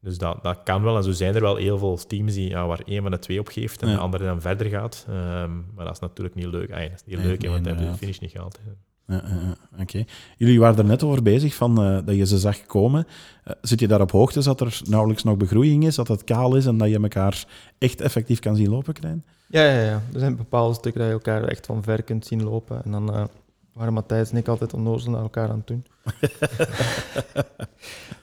dus 0.00 0.18
dat, 0.18 0.42
dat 0.42 0.62
kan 0.62 0.82
wel. 0.82 0.96
En 0.96 1.02
zo 1.04 1.10
zijn 1.10 1.34
er 1.34 1.40
wel 1.40 1.56
heel 1.56 1.78
veel 1.78 1.96
teams 1.96 2.34
die, 2.34 2.48
ja, 2.48 2.66
waar 2.66 2.80
één 2.84 3.02
van 3.02 3.10
de 3.10 3.18
twee 3.18 3.40
opgeeft 3.40 3.82
en 3.82 3.88
Ja. 3.88 3.94
de 3.94 4.00
andere 4.00 4.24
dan 4.24 4.40
verder 4.40 4.66
gaat. 4.66 5.06
Ehm, 5.08 5.56
maar 5.74 5.84
dat 5.84 5.94
is 5.94 6.00
natuurlijk 6.00 6.34
niet 6.36 6.46
leuk. 6.46 6.70
Ah, 6.72 6.82
ja, 6.82 6.88
dat 6.88 6.94
is 6.96 7.04
niet 7.04 7.16
Nee, 7.18 7.26
leuk, 7.26 7.40
nee, 7.40 7.50
want 7.50 7.64
hij 7.64 7.74
heeft 7.74 7.90
de 7.92 7.96
finish 7.98 8.18
niet 8.18 8.30
gehaald. 8.30 8.58
hè. 8.64 8.70
Ja, 9.08 9.22
ja, 9.26 9.34
ja, 9.34 9.82
Oké. 9.82 10.04
Jullie 10.36 10.60
waren 10.60 10.78
er 10.78 10.84
net 10.84 11.02
over 11.02 11.22
bezig 11.22 11.54
van, 11.54 11.82
eh, 11.82 11.98
dat 12.04 12.16
je 12.16 12.26
ze 12.26 12.38
zag 12.38 12.66
komen. 12.66 13.06
Eh, 13.44 13.54
zit 13.60 13.80
je 13.80 13.88
daar 13.88 14.00
op 14.00 14.10
hoogte 14.10 14.42
dat 14.42 14.60
er 14.60 14.80
nauwelijks 14.84 15.22
nog 15.22 15.36
begroeiing 15.36 15.86
is, 15.86 15.94
dat 15.94 16.08
het 16.08 16.24
kaal 16.24 16.56
is 16.56 16.66
en 16.66 16.78
dat 16.78 16.88
je 16.88 17.00
elkaar 17.02 17.46
echt 17.78 18.00
effectief 18.00 18.38
kan 18.38 18.56
zien 18.56 18.68
lopen, 18.68 18.94
Krijn? 18.94 19.24
Ja, 19.46 19.64
ja, 19.64 19.80
ja. 19.80 20.02
Er 20.12 20.18
zijn 20.18 20.36
bepaalde 20.36 20.74
stukken 20.74 21.00
dat 21.00 21.10
je 21.10 21.16
elkaar 21.16 21.44
echt 21.44 21.66
van 21.66 21.82
ver 21.82 22.02
kunt 22.02 22.26
zien 22.26 22.42
lopen. 22.42 22.84
En 22.84 22.90
dan 22.90 23.14
eh, 23.14 23.24
waren 23.72 23.92
Matthijs 23.92 24.30
en 24.30 24.36
ik 24.36 24.48
altijd 24.48 24.74
onnozel 24.74 25.10
naar 25.10 25.22
elkaar 25.22 25.48
aan 25.48 25.56
het 25.56 25.66
doen. 25.66 25.84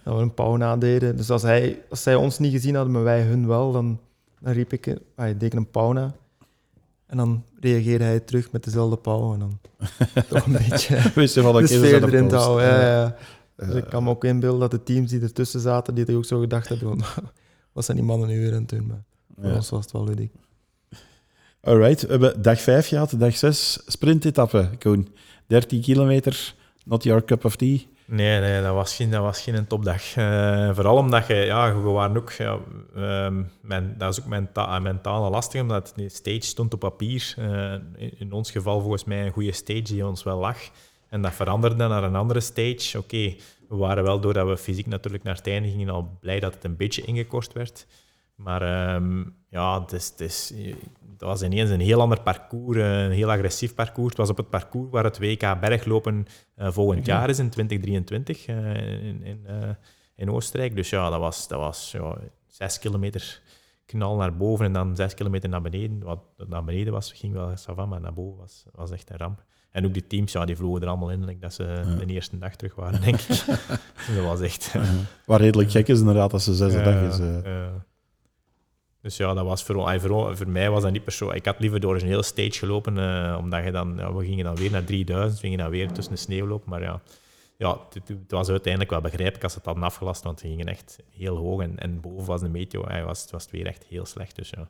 dat 0.03 0.15
we 0.15 0.21
een 0.21 0.33
pauw 0.33 0.55
nadeden. 0.55 1.17
Dus 1.17 1.29
als, 1.29 1.41
hij, 1.41 1.81
als 1.89 2.03
zij 2.03 2.15
ons 2.15 2.39
niet 2.39 2.51
gezien 2.51 2.75
hadden, 2.75 2.93
maar 2.93 3.03
wij 3.03 3.21
hun 3.21 3.47
wel, 3.47 3.71
dan, 3.71 3.99
dan 4.39 4.53
riep 4.53 4.73
ik, 4.73 4.97
ah, 5.15 5.27
ik 5.27 5.39
deed 5.39 5.53
een 5.53 5.69
pauw 5.69 5.91
na. 5.91 6.13
En 7.07 7.17
dan 7.17 7.43
reageerde 7.59 8.03
hij 8.03 8.19
terug 8.19 8.51
met 8.51 8.63
dezelfde 8.63 8.97
pauw. 8.97 9.33
En 9.33 9.39
dan 9.39 9.59
toch 10.29 10.45
een 10.45 10.51
beetje 10.51 11.11
Wist 11.15 11.35
je 11.35 11.41
van, 11.41 11.55
de 11.55 11.67
sfeer 11.67 12.03
erin 12.03 12.27
te 12.27 12.35
houden. 12.35 12.65
Ja, 12.65 12.81
ja. 12.81 13.15
Dus 13.55 13.75
ik 13.75 13.85
kan 13.85 14.03
me 14.03 14.09
ook 14.09 14.23
inbeelden 14.23 14.59
dat 14.59 14.71
de 14.71 14.83
teams 14.83 15.09
die 15.09 15.21
ertussen 15.21 15.59
zaten, 15.59 15.95
die 15.95 16.05
er 16.05 16.15
ook 16.15 16.25
zo 16.25 16.39
gedacht 16.39 16.69
hebben, 16.69 16.87
van, 16.87 17.23
wat 17.73 17.85
zijn 17.85 17.97
die 17.97 18.05
mannen 18.05 18.27
nu 18.27 18.39
weer 18.39 18.53
aan 18.53 18.59
het 18.59 18.69
doen? 18.69 18.87
Maar 18.87 19.03
voor 19.35 19.49
ja. 19.49 19.55
ons 19.55 19.69
was 19.69 19.83
het 19.83 19.91
wel 19.91 20.03
ludiek. 20.03 20.33
Alright, 21.61 22.01
we 22.01 22.07
hebben 22.07 22.41
dag 22.41 22.61
5 22.61 22.87
gehad, 22.87 23.13
dag 23.17 23.37
6 23.37 23.81
sprintetappe, 23.85 24.69
Koen. 24.79 25.07
13 25.47 25.81
kilometer, 25.81 26.55
not 26.85 27.03
your 27.03 27.25
cup 27.25 27.45
of 27.45 27.55
tea. 27.55 27.87
Nee, 28.07 28.39
nee 28.39 28.61
dat, 28.61 28.73
was 28.73 28.95
geen, 28.95 29.09
dat 29.09 29.21
was 29.21 29.41
geen 29.41 29.67
topdag. 29.67 30.15
Eh, 30.15 30.73
vooral 30.73 30.97
omdat 30.97 31.27
je, 31.27 31.33
ja, 31.33 31.81
we 31.81 31.89
waren 31.89 32.17
ook, 32.17 32.31
ja, 32.31 32.57
ehm, 32.95 33.43
men, 33.61 33.95
dat 33.97 34.11
is 34.11 34.19
ook 34.19 34.27
menta 34.29 34.79
mentaal 34.79 35.29
lastig, 35.29 35.61
omdat 35.61 35.93
die 35.95 36.09
stage 36.09 36.41
stond 36.41 36.73
op 36.73 36.79
papier. 36.79 37.33
Eh, 37.37 37.73
in, 37.73 38.19
in 38.19 38.31
ons 38.31 38.51
geval 38.51 38.81
volgens 38.81 39.03
mij 39.03 39.25
een 39.25 39.31
goede 39.31 39.51
stage 39.51 39.81
die 39.81 40.07
ons 40.07 40.23
wel 40.23 40.39
lag. 40.39 40.57
En 41.09 41.21
dat 41.21 41.33
veranderde 41.33 41.87
naar 41.87 42.03
een 42.03 42.15
andere 42.15 42.39
stage. 42.39 42.97
Oké, 42.97 43.35
we 43.69 43.75
waren 43.75 44.03
wel, 44.03 44.19
doordat 44.19 44.47
we 44.47 44.57
fysiek 44.57 44.87
natuurlijk 44.87 45.23
naar 45.23 45.35
het 45.35 45.47
einde 45.47 45.69
gingen, 45.69 45.89
al 45.89 46.17
blij 46.19 46.39
dat 46.39 46.53
het 46.53 46.63
een 46.63 46.75
beetje 46.75 47.01
ingekort 47.01 47.53
werd. 47.53 47.87
Maar 48.35 48.61
ehm, 48.61 49.23
ja, 49.55 49.81
het, 49.81 49.91
is, 49.91 50.09
het, 50.09 50.19
is, 50.19 50.53
het 51.11 51.21
was 51.21 51.41
ineens 51.41 51.69
een 51.69 51.79
heel 51.79 52.01
ander 52.01 52.21
parcours, 52.21 52.77
eh, 52.77 53.03
een 53.03 53.11
heel 53.11 53.31
agressief 53.31 53.73
parcours. 53.73 54.09
Het 54.09 54.17
was 54.17 54.29
op 54.29 54.37
het 54.37 54.49
parcours 54.49 54.91
waar 54.91 55.03
het 55.03 55.19
WK 55.19 55.59
berglopen 55.59 56.25
eh, 56.55 56.71
volgend 56.71 57.05
jaar 57.05 57.29
is, 57.29 57.39
in 57.39 57.49
2023, 57.49 58.45
eh, 58.45 58.75
in, 59.07 59.23
in, 59.23 59.47
in 60.15 60.31
Oostenrijk. 60.31 60.75
Dus 60.75 60.89
ja, 60.89 61.09
dat 61.09 61.19
was, 61.19 61.47
dat 61.47 61.59
was 61.59 61.91
ja, 61.91 62.17
zes 62.47 62.79
kilometer 62.79 63.41
knal 63.85 64.15
naar 64.15 64.37
boven 64.37 64.65
en 64.65 64.73
dan 64.73 64.95
zes 64.95 65.13
kilometer 65.13 65.49
naar 65.49 65.61
beneden. 65.61 66.03
Wat 66.03 66.19
naar 66.47 66.63
beneden 66.63 66.93
was, 66.93 67.11
ging 67.11 67.33
wel 67.33 67.57
savan, 67.57 67.89
maar 67.89 68.01
naar 68.01 68.13
boven 68.13 68.39
was, 68.39 68.65
was 68.71 68.91
echt 68.91 69.09
een 69.09 69.17
ramp. 69.17 69.43
En 69.71 69.85
ook 69.85 69.93
die 69.93 70.07
teams, 70.07 70.31
ja, 70.31 70.45
die 70.45 70.55
vlogen 70.55 70.81
er 70.81 70.87
allemaal 70.87 71.11
in, 71.11 71.25
like 71.25 71.39
dat 71.39 71.53
ze 71.53 71.95
de 72.05 72.13
eerste 72.13 72.37
dag 72.37 72.55
terug 72.55 72.75
waren, 72.75 73.01
denk 73.01 73.19
ik. 73.19 73.27
Dus 74.07 74.15
dat 74.15 74.25
was 74.25 74.41
echt... 74.41 74.75
Wat 75.25 75.39
redelijk 75.39 75.71
gek 75.71 75.87
is 75.87 75.99
inderdaad, 75.99 76.33
als 76.33 76.43
ze 76.43 76.53
zesde 76.53 76.81
dag 76.81 77.01
is. 77.01 77.19
Dus 79.05 79.17
ja, 79.17 79.33
dat 79.33 79.45
was 79.45 79.63
voor, 79.63 79.99
voor, 79.99 80.37
voor 80.37 80.47
mij 80.47 80.69
was 80.69 80.81
dat 80.81 80.91
niet 80.91 81.03
persoonlijk. 81.03 81.39
Ik 81.39 81.45
had 81.45 81.59
liever 81.59 81.79
door 81.79 81.95
een 81.95 82.07
hele 82.07 82.23
stage 82.23 82.51
gelopen, 82.51 82.97
eh, 82.97 83.37
omdat 83.39 83.63
je 83.63 83.71
dan, 83.71 83.95
ja, 83.97 84.13
we 84.13 84.25
gingen 84.25 84.45
dan 84.45 84.55
weer 84.55 84.71
naar 84.71 84.83
3000, 84.83 85.33
we 85.33 85.47
gingen 85.47 85.57
dan 85.57 85.69
weer 85.69 85.91
tussen 85.91 86.13
de 86.13 86.19
sneeuw 86.19 86.47
lopen. 86.47 86.69
Maar 86.69 86.81
ja, 86.81 87.01
ja 87.57 87.79
het, 87.93 88.07
het 88.07 88.31
was 88.31 88.49
uiteindelijk 88.49 88.91
wel 88.91 89.01
begrijpelijk 89.01 89.43
als 89.43 89.51
ze 89.51 89.57
het 89.57 89.67
hadden 89.67 89.83
afgelast, 89.83 90.23
want 90.23 90.39
ze 90.39 90.47
gingen 90.47 90.67
echt 90.67 90.99
heel 91.09 91.35
hoog. 91.35 91.61
En, 91.61 91.79
en 91.79 92.01
boven 92.01 92.25
was 92.25 92.41
de 92.41 92.49
meteo, 92.49 92.83
ay, 92.83 93.03
was, 93.03 93.21
het 93.21 93.31
was 93.31 93.43
het 93.43 93.51
weer 93.51 93.65
echt 93.65 93.85
heel 93.89 94.05
slecht. 94.05 94.35
Dus 94.35 94.49
ja, 94.49 94.69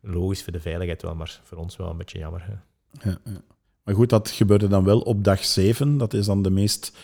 logisch 0.00 0.42
voor 0.42 0.52
de 0.52 0.60
veiligheid 0.60 1.02
wel, 1.02 1.14
maar 1.14 1.40
voor 1.42 1.58
ons 1.58 1.76
wel 1.76 1.90
een 1.90 1.96
beetje 1.96 2.18
jammer. 2.18 2.62
Ja, 3.02 3.18
ja. 3.24 3.40
Maar 3.82 3.94
goed, 3.94 4.10
dat 4.10 4.30
gebeurde 4.30 4.68
dan 4.68 4.84
wel 4.84 5.00
op 5.00 5.24
dag 5.24 5.44
7. 5.44 5.98
Dat 5.98 6.14
is 6.14 6.26
dan 6.26 6.42
de 6.42 6.50
meest 6.50 6.96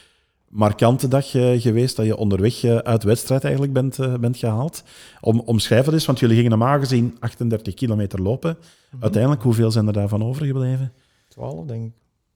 markante 0.53 1.09
dag 1.09 1.35
eh, 1.35 1.61
geweest 1.61 1.97
dat 1.97 2.07
je 2.07 2.17
onderweg 2.17 2.65
eh, 2.65 2.77
uit 2.77 3.01
de 3.01 3.07
wedstrijd 3.07 3.43
eigenlijk 3.43 3.73
bent, 3.73 3.99
eh, 3.99 4.15
bent 4.15 4.37
gehaald. 4.37 4.83
Om, 5.21 5.41
omschrijf 5.41 5.85
het 5.85 5.95
eens, 5.95 6.07
want 6.07 6.19
jullie 6.19 6.35
gingen 6.35 6.51
normaal 6.51 6.79
gezien 6.79 7.17
38 7.21 7.75
kilometer 7.75 8.23
lopen. 8.23 8.59
Uiteindelijk, 9.01 9.43
hoeveel 9.43 9.71
zijn 9.71 9.87
er 9.87 9.93
daarvan 9.93 10.25
overgebleven? 10.25 10.93
12, 11.29 11.67
denk 11.67 11.85
ik. 11.85 11.93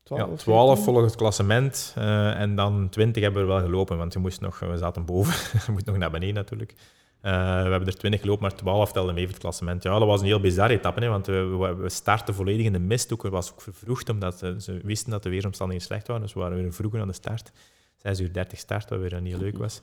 12, 0.07 0.31
Ja, 0.31 0.37
12 0.37 0.85
volgens 0.85 1.07
het 1.07 1.17
klassement 1.17 1.93
eh, 1.97 2.41
en 2.41 2.57
dan 2.57 2.89
20 2.89 3.23
hebben 3.23 3.43
we 3.43 3.49
wel 3.49 3.61
gelopen, 3.61 3.97
want 3.97 4.13
je 4.13 4.19
moest 4.19 4.41
nog, 4.41 4.59
we 4.59 4.77
zaten 4.77 5.05
boven, 5.05 5.35
je 5.67 5.73
moet 5.73 5.85
nog 5.85 5.97
naar 5.97 6.11
beneden 6.11 6.35
natuurlijk. 6.35 6.75
Eh, 7.21 7.33
we 7.33 7.71
hebben 7.71 7.87
er 7.87 7.97
20 7.97 8.21
gelopen, 8.21 8.43
maar 8.43 8.55
12 8.55 8.93
telde 8.93 9.13
mee 9.13 9.23
voor 9.23 9.33
het 9.33 9.43
klassement. 9.43 9.83
Ja, 9.83 9.99
dat 9.99 10.09
was 10.09 10.21
een 10.21 10.27
heel 10.27 10.41
bizarre 10.41 10.75
etappe, 10.75 11.01
hè, 11.01 11.09
want 11.09 11.27
we, 11.27 11.45
we, 11.45 11.75
we 11.75 11.89
starten 11.89 12.35
volledig 12.35 12.67
in 12.67 12.73
de 12.73 12.79
mist. 12.79 13.13
Ook, 13.13 13.23
het 13.23 13.33
was 13.33 13.53
ook 13.53 13.61
vervroegd, 13.61 14.09
omdat 14.09 14.39
ze, 14.39 14.55
ze 14.59 14.81
wisten 14.83 15.11
dat 15.11 15.23
de 15.23 15.29
weersomstandigheden 15.29 15.93
slecht 15.93 16.07
waren, 16.07 16.23
dus 16.23 16.35
we 16.35 16.41
waren 16.41 16.57
weer 16.57 16.73
vroeger 16.73 17.01
aan 17.01 17.07
de 17.07 17.13
start. 17.13 17.53
6 17.97 18.21
uur 18.21 18.33
30 18.33 18.59
start, 18.59 18.91
wat 18.91 18.99
weer 19.01 19.21
niet 19.21 19.39
leuk 19.39 19.59
was. 19.59 19.81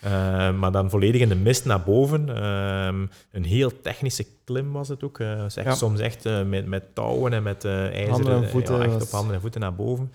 Eh, 0.00 0.10
maar 0.58 0.72
dan 0.72 0.90
volledig 0.90 1.20
in 1.20 1.28
de 1.28 1.34
mist 1.34 1.64
naar 1.64 1.82
boven. 1.82 2.36
Ehm, 2.36 3.06
een 3.32 3.44
heel 3.44 3.80
technische 3.80 4.26
klim 4.44 4.72
was 4.72 4.88
het 4.88 5.02
ook. 5.04 5.18
Ja. 5.18 5.74
Soms 5.74 6.00
echt 6.00 6.26
eh, 6.26 6.42
met, 6.42 6.66
met 6.66 6.94
touwen 6.94 7.32
en 7.32 7.42
met 7.42 7.64
eh 7.64 7.82
ijzeren... 8.06 8.48
Voeten 8.48 8.76
ja, 8.76 8.82
echt 8.82 8.92
was- 8.92 9.02
op 9.02 9.10
handen 9.10 9.34
en 9.34 9.40
voeten 9.40 9.60
naar 9.60 9.74
boven. 9.74 10.12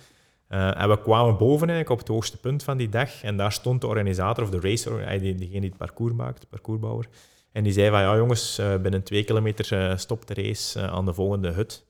En 0.47 0.89
we 0.89 1.01
kwamen 1.01 1.37
boven 1.37 1.69
eigenlijk 1.69 1.89
op 1.89 1.97
het 1.97 2.07
hoogste 2.07 2.37
punt 2.37 2.63
van 2.63 2.77
die 2.77 2.89
dag. 2.89 3.23
En 3.23 3.37
daar 3.37 3.51
stond 3.51 3.81
de 3.81 3.87
organisator, 3.87 4.43
of 4.43 4.49
de 4.49 4.59
racer, 4.59 5.19
die, 5.19 5.35
diegene 5.35 5.59
die 5.59 5.69
het 5.69 5.77
parcours 5.77 6.13
maakt, 6.13 6.41
de 6.41 6.47
parcoursbouwer. 6.49 7.05
En 7.51 7.63
die 7.63 7.73
zei 7.73 7.89
van, 7.89 7.99
ja 7.99 8.15
jongens, 8.15 8.61
binnen 8.81 9.03
twee 9.03 9.23
kilometer 9.23 9.99
stopt 9.99 10.27
de 10.27 10.33
race 10.33 10.81
aan 10.89 11.05
de 11.05 11.13
volgende 11.13 11.51
hut. 11.51 11.85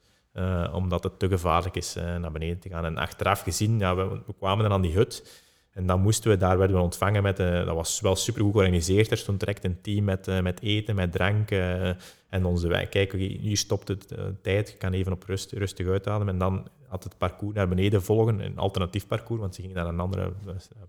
Omdat 0.74 1.04
het 1.04 1.20
te 1.20 1.28
gevaarlijk 1.28 1.76
is 1.76 1.96
naar 2.20 2.32
beneden 2.32 2.60
te 2.60 2.70
gaan. 2.70 2.86
En 2.86 2.98
achteraf 2.98 3.42
gezien, 3.42 3.80
ja, 3.80 3.96
we, 3.96 4.08
we 4.26 4.34
kwamen 4.38 4.64
dan 4.64 4.74
aan 4.74 4.82
die 4.82 4.94
hut. 4.94 5.44
En 5.76 5.86
dan 5.86 6.02
moesten 6.02 6.32
we, 6.32 6.38
daar 6.38 6.58
werden 6.58 6.76
we 6.78 6.84
ontvangen 6.84 7.24
met, 7.24 7.40
uh, 7.40 7.66
dat 7.66 7.76
was 7.76 8.02
wel 8.02 8.16
super 8.16 8.42
goed 8.42 8.52
georganiseerd. 8.52 9.12
Er 9.12 9.18
stond 9.18 9.40
direct 9.40 9.64
een 9.64 9.82
team 9.82 10.04
met, 10.04 10.28
uh, 10.28 10.42
met 10.42 10.62
eten, 10.62 10.96
met 10.96 11.12
drank. 11.12 11.52
Uh, 11.52 11.90
en 12.30 12.46
onze 12.46 12.68
wij, 12.68 12.88
kijk, 12.88 13.14
hier 13.14 13.58
stopt 13.58 13.88
het 13.88 14.14
tijd, 14.42 14.70
je 14.70 14.78
kan 14.78 14.94
even 14.94 15.12
op 15.12 15.24
rust, 15.24 15.52
rustig 15.52 15.88
uitademen. 15.88 16.34
En 16.34 16.40
dan 16.40 16.68
had 16.88 17.04
het 17.04 17.18
parcours 17.18 17.56
naar 17.56 17.68
beneden 17.68 18.04
volgen, 18.04 18.40
een 18.40 18.58
alternatief 18.58 19.08
parcours, 19.08 19.42
want 19.42 19.56
ze 19.56 19.62
gingen 19.62 19.76
naar 19.76 19.88
een 19.88 20.00
andere 20.00 20.32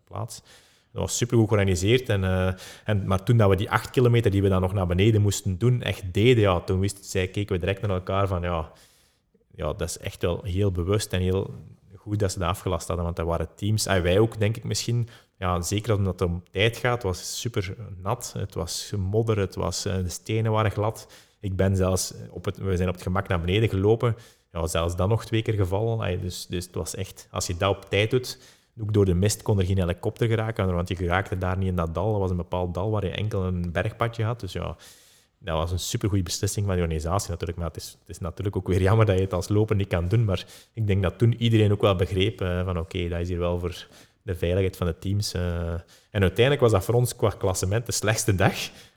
plaats. 0.04 0.42
Dat 0.92 1.02
was 1.02 1.16
super 1.16 1.36
goed 1.36 1.48
georganiseerd. 1.48 2.08
En, 2.08 2.56
en, 2.84 3.06
maar 3.06 3.22
toen 3.22 3.36
dat 3.36 3.48
we 3.48 3.56
die 3.56 3.70
acht 3.70 3.90
kilometer 3.90 4.30
die 4.30 4.42
we 4.42 4.48
dan 4.48 4.60
nog 4.60 4.72
naar 4.72 4.86
beneden 4.86 5.22
moesten 5.22 5.58
doen, 5.58 5.82
echt 5.82 6.14
deden, 6.14 6.42
ja, 6.42 6.60
toen 6.60 6.80
wist, 6.80 7.04
zij, 7.04 7.28
keken 7.28 7.54
we 7.54 7.60
direct 7.60 7.80
naar 7.80 7.90
elkaar 7.90 8.26
van, 8.26 8.42
ja, 8.42 8.72
ja, 9.54 9.72
dat 9.72 9.88
is 9.88 9.98
echt 9.98 10.22
wel 10.22 10.42
heel 10.42 10.72
bewust 10.72 11.12
en 11.12 11.20
heel 11.20 11.54
goed 12.06 12.18
dat 12.18 12.32
ze 12.32 12.38
dat 12.38 12.48
afgelast 12.48 12.86
hadden, 12.86 13.04
want 13.04 13.16
dat 13.16 13.26
waren 13.26 13.48
teams. 13.54 13.86
En 13.86 14.02
wij 14.02 14.18
ook, 14.18 14.38
denk 14.38 14.56
ik 14.56 14.64
misschien. 14.64 15.08
Ja, 15.38 15.60
zeker 15.60 15.94
omdat 15.94 16.20
het 16.20 16.28
om 16.28 16.42
tijd 16.50 16.76
gaat. 16.76 16.94
Het 16.94 17.02
was 17.02 17.40
super 17.40 17.76
nat. 18.02 18.34
Het 18.38 18.54
was 18.54 18.92
modder. 18.96 19.38
Het 19.38 19.54
was, 19.54 19.84
eh, 19.84 19.94
de 19.94 20.08
stenen 20.08 20.52
waren 20.52 20.70
glad. 20.70 21.12
Ik 21.40 21.56
ben 21.56 21.76
zelfs 21.76 22.14
op 22.30 22.44
het, 22.44 22.56
we 22.56 22.76
zijn 22.76 22.88
op 22.88 22.94
het 22.94 23.02
gemak 23.02 23.28
naar 23.28 23.40
beneden 23.40 23.68
gelopen. 23.68 24.16
Ja, 24.52 24.66
zelfs 24.66 24.96
dan 24.96 25.08
nog 25.08 25.24
twee 25.24 25.42
keer 25.42 25.54
gevallen. 25.54 26.20
Dus, 26.20 26.46
dus 26.46 26.66
het 26.66 26.74
was 26.74 26.94
echt, 26.94 27.28
als 27.30 27.46
je 27.46 27.56
dat 27.56 27.76
op 27.76 27.84
tijd 27.90 28.10
doet, 28.10 28.38
ook 28.80 28.92
door 28.92 29.04
de 29.04 29.14
mist 29.14 29.42
kon 29.42 29.58
er 29.58 29.64
geen 29.66 29.78
helikopter 29.78 30.28
geraken, 30.28 30.74
want 30.74 30.88
je 30.88 30.96
geraakte 30.96 31.38
daar 31.38 31.58
niet 31.58 31.68
in 31.68 31.76
dat 31.76 31.94
dal. 31.94 32.10
Dat 32.10 32.20
was 32.20 32.30
een 32.30 32.36
bepaald 32.36 32.74
dal 32.74 32.90
waar 32.90 33.04
je 33.04 33.10
enkel 33.10 33.44
een 33.44 33.72
bergpadje 33.72 34.24
had. 34.24 34.40
Dus 34.40 34.52
ja, 34.52 34.76
dat 35.38 35.56
was 35.56 35.70
een 35.70 35.78
supergoeie 35.78 36.24
beslissing 36.24 36.66
van 36.66 36.74
de 36.74 36.80
organisatie 36.80 37.30
natuurlijk. 37.30 37.58
Maar 37.58 37.68
het 37.68 37.76
is, 37.76 37.96
het 38.00 38.08
is 38.08 38.18
natuurlijk 38.18 38.56
ook 38.56 38.68
weer 38.68 38.82
jammer 38.82 39.06
dat 39.06 39.16
je 39.16 39.22
het 39.22 39.32
als 39.32 39.48
loper 39.48 39.76
niet 39.76 39.88
kan 39.88 40.08
doen. 40.08 40.24
Maar 40.24 40.44
ik 40.72 40.86
denk 40.86 41.02
dat 41.02 41.18
toen 41.18 41.34
iedereen 41.38 41.72
ook 41.72 41.80
wel 41.80 41.96
begreep 41.96 42.40
uh, 42.40 42.64
van 42.64 42.78
oké, 42.78 43.08
dat 43.08 43.20
is 43.20 43.28
hier 43.28 43.38
wel 43.38 43.58
voor 43.58 43.86
de 44.22 44.34
veiligheid 44.34 44.76
van 44.76 44.86
de 44.86 44.98
teams. 44.98 45.34
Uh. 45.34 45.42
En 46.10 46.22
uiteindelijk 46.22 46.60
was 46.60 46.72
dat 46.72 46.84
voor 46.84 46.94
ons 46.94 47.16
qua 47.16 47.32
klassement 47.38 47.86
de 47.86 47.92
slechtste 47.92 48.34
dag. 48.34 48.54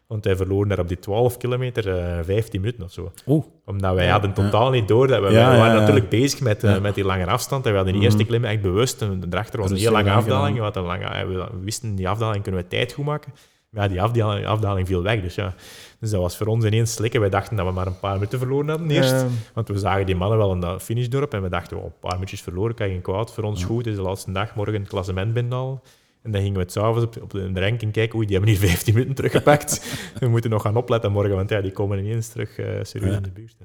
Want 0.07 0.26
wij 0.26 0.36
verloren 0.36 0.70
daar 0.70 0.80
op 0.80 0.88
die 0.88 0.99
12 0.99 1.38
kilometer 1.38 1.88
uh, 1.88 2.20
eh, 2.20 2.26
15 2.26 2.61
minuten 2.61 2.84
of 2.84 2.91
zo. 2.91 3.11
Oeh. 3.28 3.45
Omdat 3.66 3.95
wij 3.95 4.07
hadden 4.07 4.34
totaal 4.34 4.70
niet 4.70 4.88
door. 4.88 5.07
Dat 5.07 5.22
we, 5.22 5.32
ja, 5.32 5.57
waren 5.57 5.80
natuurlijk 5.80 6.10
bezig 6.10 6.40
met, 6.40 6.82
met 6.82 6.95
die 6.95 7.03
lange 7.03 7.26
afstand. 7.26 7.66
En 7.66 7.72
we 7.72 7.78
hadden 7.78 7.95
die 7.95 8.03
eerste 8.03 8.20
mhm. 8.20 8.28
klim 8.28 8.45
echt 8.45 8.61
bewust. 8.61 9.02
En 9.02 9.20
daarachter 9.20 9.60
was 9.60 9.72
een 9.72 9.78
heel 9.78 9.91
lange 9.91 10.11
afdaling. 10.11 10.60
We, 10.60 10.80
een 10.80 10.86
lange, 10.86 11.28
we 11.28 11.49
wisten, 11.61 11.95
die 11.95 12.10
afdaling 12.10 12.44
kunnen 12.44 12.61
we 12.61 12.68
tijd 12.68 12.94
goed 12.94 13.06
maken. 13.06 13.34
Maar 13.70 13.84
ja, 13.84 13.90
die 13.90 14.02
afdaling, 14.02 14.45
afdaling 14.45 14.88
viel 14.88 15.03
weg. 15.03 15.22
Dus 15.22 15.36
ja, 15.36 15.56
dus 16.00 16.10
dat 16.10 16.22
was 16.22 16.38
voor 16.38 16.48
ons 16.48 16.66
ineens 16.66 16.94
slikken. 16.94 17.20
Wij 17.20 17.30
dachten 17.30 17.56
dat 17.56 17.66
we 17.66 17.72
maar 17.72 17.88
een 17.88 18.00
paar 18.00 18.14
minuten 18.14 18.40
verloren 18.40 18.70
hadden 18.70 18.92
eerst. 18.92 19.26
Want 19.54 19.68
we 19.68 19.78
zagen 19.78 20.06
die 20.06 20.16
mannen 20.16 20.38
wel 20.38 20.52
in 20.52 20.60
dat 20.60 20.82
finishdorp 20.82 21.34
en 21.34 21.42
we 21.42 21.50
dachten, 21.50 21.78
oh, 21.78 21.84
een 21.84 22.00
paar 22.00 22.14
minuutjes 22.14 22.42
verloren, 22.42 22.76
kan 22.76 22.88
geen 22.88 23.02
kwaad. 23.02 23.34
Voor 23.34 23.44
ons 23.44 23.64
goed, 23.64 23.86
het 23.86 23.88
is 23.88 23.96
de 23.96 24.02
laatste 24.02 24.32
dag, 24.32 24.56
morgen 24.56 24.80
het 24.80 24.90
klassement 24.90 25.34
binnen 25.34 25.82
En 26.22 26.32
dan 26.32 26.42
gingen 26.42 26.54
we 26.56 26.60
het 26.60 26.72
s'avonds 26.72 27.04
op, 27.04 27.22
op 27.22 27.32
de 27.32 27.60
ranking 27.60 27.92
kijken, 27.92 28.18
oei, 28.18 28.28
die 28.28 28.36
hebben 28.36 28.56
hier 28.56 28.68
15 28.70 28.94
minuten 28.94 29.16
teruggepakt. 29.16 30.00
we 30.20 30.28
moeten 30.28 30.50
nog 30.50 30.62
gaan 30.62 30.76
opletten 30.76 31.12
morgen, 31.12 31.36
want 31.36 31.50
ja, 31.50 31.62
die 31.62 31.72
komen 31.72 32.00
ineens 32.00 32.28
terug 32.28 32.58
uh, 32.58 32.66
serieus 32.82 33.16
in 33.16 33.24
de 33.24 33.32
buurt. 33.32 33.56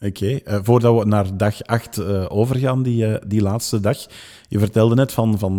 Oké, 0.00 0.40
uh, 0.44 0.58
voordat 0.62 0.98
we 0.98 1.04
naar 1.04 1.36
dag 1.36 1.62
8 1.62 1.98
uh, 1.98 2.22
eh, 2.22 2.26
overgaan, 2.28 2.82
die, 2.82 3.26
die 3.26 3.42
laatste 3.42 3.80
dag. 3.80 4.06
Je 4.48 4.58
vertelde 4.58 4.94
net 4.94 5.12
van, 5.12 5.38
van 5.38 5.58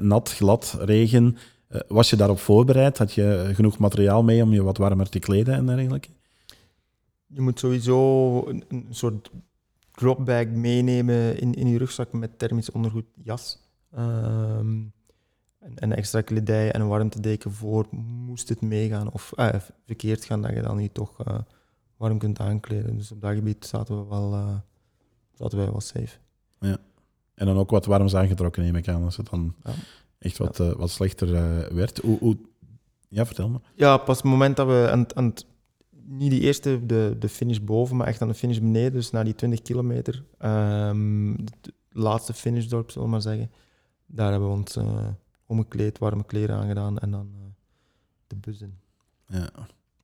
nat, 0.00 0.32
glad, 0.32 0.78
regen, 0.80 1.36
eh, 1.36 1.61
was 1.88 2.10
je 2.10 2.16
daarop 2.16 2.38
voorbereid? 2.38 2.98
Had 2.98 3.12
je 3.12 3.50
genoeg 3.52 3.78
materiaal 3.78 4.22
mee 4.22 4.42
om 4.42 4.52
je 4.52 4.62
wat 4.62 4.76
warmer 4.76 5.08
te 5.08 5.18
kleden 5.18 5.54
en 5.54 5.66
dergelijke? 5.66 6.08
Je 7.26 7.40
moet 7.40 7.58
sowieso 7.58 8.46
een, 8.46 8.64
een 8.68 8.86
soort 8.90 9.30
dropbag 9.90 10.46
meenemen 10.46 11.40
in, 11.40 11.54
in 11.54 11.68
je 11.68 11.78
rugzak 11.78 12.12
met 12.12 12.38
thermisch 12.38 12.70
ondergoed, 12.70 13.06
jas. 13.22 13.58
Um, 13.98 14.92
en, 15.58 15.74
en, 15.74 15.96
extra 15.96 16.20
kledij 16.20 16.72
en 16.72 16.80
een 16.80 16.88
warmtedeken 16.88 17.52
voor, 17.52 17.86
moest 18.26 18.48
het 18.48 18.60
meegaan 18.60 19.12
of 19.12 19.32
eh, 19.36 19.48
verkeerd 19.86 20.24
gaan, 20.24 20.42
dat 20.42 20.54
je 20.54 20.62
dan 20.62 20.76
niet 20.76 20.94
toch 20.94 21.26
uh, 21.26 21.38
warm 21.96 22.18
kunt 22.18 22.40
aankleden. 22.40 22.96
Dus 22.96 23.12
op 23.12 23.20
dat 23.20 23.34
gebied 23.34 23.66
zaten, 23.66 23.98
we 23.98 24.08
wel, 24.08 24.32
uh, 24.32 24.54
zaten 25.32 25.58
wij 25.58 25.70
wel 25.70 25.80
safe. 25.80 26.18
Ja. 26.60 26.76
En 27.34 27.46
dan 27.46 27.56
ook 27.56 27.70
wat 27.70 27.86
warms 27.86 28.14
aangetrokken, 28.14 28.62
neem 28.62 28.76
ik 28.76 28.88
aan, 28.88 29.04
als 29.04 29.16
het 29.16 29.30
dan 29.30 29.54
ja 29.64 29.72
echt 30.22 30.38
wat, 30.38 30.60
uh, 30.60 30.72
wat 30.72 30.90
slechter 30.90 31.28
uh, 31.28 31.66
werd. 31.66 31.98
Hoe, 31.98 32.18
hoe, 32.18 32.36
Ja, 33.08 33.26
vertel 33.26 33.48
me. 33.48 33.60
Ja, 33.74 33.96
pas 33.96 34.16
het 34.16 34.26
moment 34.26 34.56
dat 34.56 34.66
we 34.66 34.88
aan, 34.90 35.16
aan 35.16 35.34
niet 36.04 36.30
die 36.30 36.40
eerste, 36.40 36.86
de, 36.86 37.16
de 37.18 37.28
finish 37.28 37.58
boven, 37.58 37.96
maar 37.96 38.06
echt 38.06 38.22
aan 38.22 38.28
de 38.28 38.34
finish 38.34 38.58
beneden, 38.58 38.92
dus 38.92 39.10
na 39.10 39.22
die 39.22 39.34
20 39.34 39.62
kilometer, 39.62 40.24
um, 40.44 41.36
de 41.60 41.72
laatste 41.90 42.32
finishdorp, 42.32 42.90
zullen 42.90 43.06
we 43.06 43.12
maar 43.12 43.22
zeggen, 43.22 43.50
daar 44.06 44.30
hebben 44.30 44.48
we 44.48 44.54
ons 44.54 44.76
uh, 44.76 45.08
omgekleed, 45.46 45.98
warme 45.98 46.24
kleren 46.24 46.56
aangedaan 46.56 46.98
en 46.98 47.10
dan 47.10 47.30
de 48.26 48.36
bus 48.36 48.60
in. 48.60 48.74
Ja, 49.26 49.50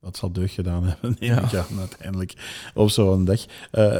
dat 0.00 0.16
zal 0.16 0.32
deugd 0.32 0.54
gedaan 0.54 0.84
hebben, 0.88 1.16
ja. 1.18 1.48
uiteindelijk, 1.78 2.34
op 2.74 2.90
zo'n 2.90 3.24
dag. 3.24 3.44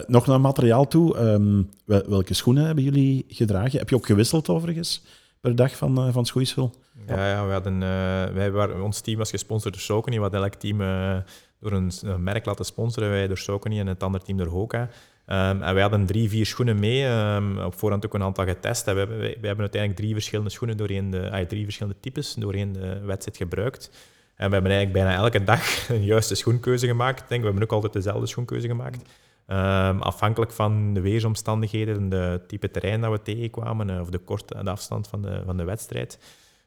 nog 0.07 0.27
naar 0.27 0.41
materiaal 0.41 0.87
toe. 0.89 1.19
Um, 1.19 1.69
welke 1.85 2.35
schoenen 2.35 2.65
hebben 2.65 2.85
jullie 2.85 3.25
gedragen? 3.29 3.79
Heb 3.79 3.89
je 3.89 3.97
ook 3.97 4.07
gewisseld 4.07 4.49
overigens? 4.49 5.03
Per 5.41 5.57
dag 5.57 5.77
van, 5.77 6.07
uh, 6.07 6.13
van 6.13 6.27
Schoeisvul. 6.27 6.75
Ja, 7.07 7.29
ja, 7.29 7.47
we 7.47 7.53
hadden, 7.53 7.75
uh, 7.75 8.25
wij 8.35 8.51
waren, 8.51 8.83
ons 8.83 9.01
team 9.01 9.19
was 9.19 9.31
gesponsord 9.31 9.75
door 9.75 9.83
Socony. 9.83 10.17
We 10.17 10.23
hadden 10.23 10.43
elk 10.43 10.55
team 10.55 10.81
uh, 10.81 11.17
door 11.61 11.73
een, 11.73 11.93
merk 12.19 12.45
laten 12.45 12.65
sponsoren. 12.65 13.11
Wij 13.11 13.27
door 13.27 13.39
Socony 13.39 13.79
en 13.79 13.87
het 13.87 14.03
andere 14.03 14.25
team 14.25 14.39
door 14.39 14.47
Hoka. 14.47 14.81
Um, 14.83 15.63
en 15.63 15.75
wij 15.75 15.83
hadden 15.83 16.07
drie, 16.07 16.29
vier 16.29 16.47
schoenen 16.47 16.79
mee. 16.79 17.07
Um, 17.07 17.59
op 17.59 17.79
voorhand 17.79 18.07
ook 18.07 18.15
een 18.15 18.23
aantal 18.23 18.45
getest. 18.45 18.85
We, 18.85 18.93
we, 18.93 19.07
we, 19.07 19.47
hebben 19.47 19.59
uiteindelijk 19.59 20.01
drie 20.01 20.13
verschillende 20.13 20.51
schoenen 20.51 20.77
doorheen 20.77 21.11
de, 21.11 21.45
drie 21.49 21.65
verschillende 21.65 21.99
types 22.01 22.35
doorheen 22.35 22.73
de 22.73 23.01
wedstrijd 23.01 23.37
gebruikt. 23.37 23.91
En 24.35 24.47
we 24.47 24.53
hebben 24.53 24.73
eigenlijk 24.73 25.05
bijna 25.05 25.23
elke 25.23 25.45
dag 25.45 25.61
een 25.89 26.05
juiste 26.05 26.35
schoenkeuze 26.35 26.87
gemaakt. 26.87 27.21
Ik 27.21 27.29
denk, 27.29 27.41
we 27.41 27.47
hebben 27.47 27.65
ook 27.65 27.73
altijd 27.73 27.93
dezelfde 27.93 28.27
schoenkeuze 28.27 28.67
gemaakt. 28.67 29.03
Um, 29.51 30.03
afhankelijk 30.03 30.53
van 30.53 30.95
de 30.95 31.01
weersomstandigheden, 31.01 32.09
de 32.09 32.41
type 32.47 32.71
terrein 32.71 33.01
dat 33.01 33.11
we 33.11 33.23
tegenkwamen, 33.23 33.89
uh, 33.89 34.01
of 34.01 34.11
de 34.11 34.19
korte 34.19 34.65
de 34.65 34.71
afstand 34.71 35.09
van 35.09 35.23
de, 35.23 35.43
van 35.45 35.57
de 35.57 35.65
wedstrijd. 35.65 36.19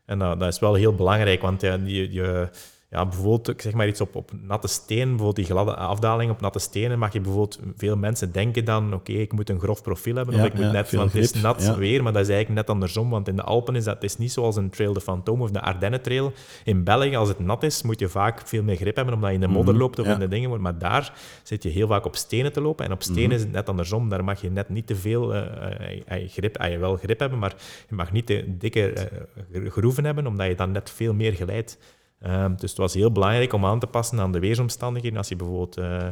En 0.05 0.19
dat, 0.19 0.39
dat 0.39 0.53
is 0.53 0.59
wel 0.59 0.73
heel 0.73 0.95
belangrijk, 0.95 1.41
want 1.41 1.61
je, 1.61 2.11
je, 2.11 2.49
ja, 2.91 3.05
bijvoorbeeld, 3.05 3.49
ik 3.49 3.61
zeg 3.61 3.73
maar 3.73 3.88
iets 3.88 4.01
op, 4.01 4.15
op 4.15 4.31
natte 4.41 4.68
steen, 4.68 5.07
bijvoorbeeld 5.07 5.35
die 5.35 5.45
gladde 5.45 5.76
afdaling 5.76 6.31
op 6.31 6.41
natte 6.41 6.59
stenen, 6.59 6.99
mag 6.99 7.13
je 7.13 7.22
bijvoorbeeld, 7.22 7.59
veel 7.76 7.97
mensen 7.97 8.31
denken 8.31 8.65
dan, 8.65 8.93
oké, 8.93 9.11
ik 9.11 9.34
moet 9.34 9.49
een 9.49 9.59
grof 9.59 9.81
profiel 9.81 10.15
hebben, 10.15 10.35
of 10.35 10.45
ik 10.45 10.53
moet 10.53 10.72
net, 10.72 10.91
want 10.91 11.13
het 11.13 11.22
is 11.22 11.41
nat 11.41 11.76
weer, 11.76 12.03
maar 12.03 12.13
dat 12.13 12.22
is 12.22 12.30
eigenlijk 12.30 12.59
net 12.59 12.69
andersom, 12.69 13.09
want 13.09 13.27
in 13.27 13.35
de 13.35 13.43
Alpen 13.43 13.76
is 13.76 13.84
dat 13.84 13.93
het 13.93 14.03
is 14.03 14.18
niet 14.18 14.31
zoals 14.31 14.55
een 14.55 14.69
Trail 14.69 14.93
de 14.93 15.01
Fantôme 15.01 15.39
of 15.39 15.51
de 15.51 15.61
Ardennen 15.61 16.01
Trail. 16.01 16.34
In 16.63 16.84
België, 16.84 17.15
als 17.15 17.30
het 17.30 17.39
nat 17.39 17.63
is, 17.63 17.81
moet 17.81 17.99
je 17.99 18.09
vaak 18.09 18.47
veel 18.47 18.63
meer 18.63 18.76
grip 18.76 18.95
hebben, 18.95 19.13
omdat 19.13 19.30
je 19.30 19.35
in 19.35 19.41
de 19.41 19.47
modder 19.47 19.73
mhm. 19.73 19.84
loopt 19.84 19.99
of 19.99 20.07
in 20.07 20.19
de 20.19 20.27
dingen, 20.27 20.61
maar 20.61 20.77
daar 20.77 21.13
zit 21.43 21.63
je 21.63 21.69
heel 21.69 21.88
vaak 21.88 22.05
op 22.05 22.15
stenen 22.15 22.53
te 22.53 22.61
lopen, 22.61 22.85
en 22.85 22.91
op 22.91 23.03
stenen 23.03 23.23
mhm. 23.23 23.34
is 23.34 23.41
het 23.41 23.51
net 23.51 23.69
andersom, 23.69 24.09
daar 24.09 24.23
mag 24.23 24.41
je 24.41 24.49
net 24.49 24.69
niet 24.69 24.88
te 24.88 24.95
veel 24.95 25.35
uh, 25.35 25.41
uh, 26.11 26.30
grip, 26.30 26.61
uh, 26.61 26.72
je 26.72 26.77
wel 26.77 26.95
grip 26.95 27.19
hebben, 27.19 27.39
maar 27.39 27.55
je 27.89 27.95
mag 27.95 28.11
niet 28.11 28.26
te 28.26 28.45
dikke 28.47 29.09
groeven 29.65 30.05
hebben, 30.05 30.27
omdat 30.27 30.47
je 30.47 30.55
dan 30.55 30.72
net 30.72 30.89
veel 30.89 31.13
meer 31.13 31.34
geleidt. 31.34 31.77
Um, 32.27 32.56
dus 32.56 32.69
het 32.69 32.80
was 32.80 32.93
heel 32.93 33.11
belangrijk 33.11 33.53
om 33.53 33.65
aan 33.65 33.80
te 33.80 33.88
passen 33.88 34.19
aan 34.19 34.31
de 34.31 34.39
weersomstandigheden. 34.39 35.18
Als 35.18 35.27
je 35.27 35.35
bijvoorbeeld, 35.35 35.77
uh, 35.77 36.07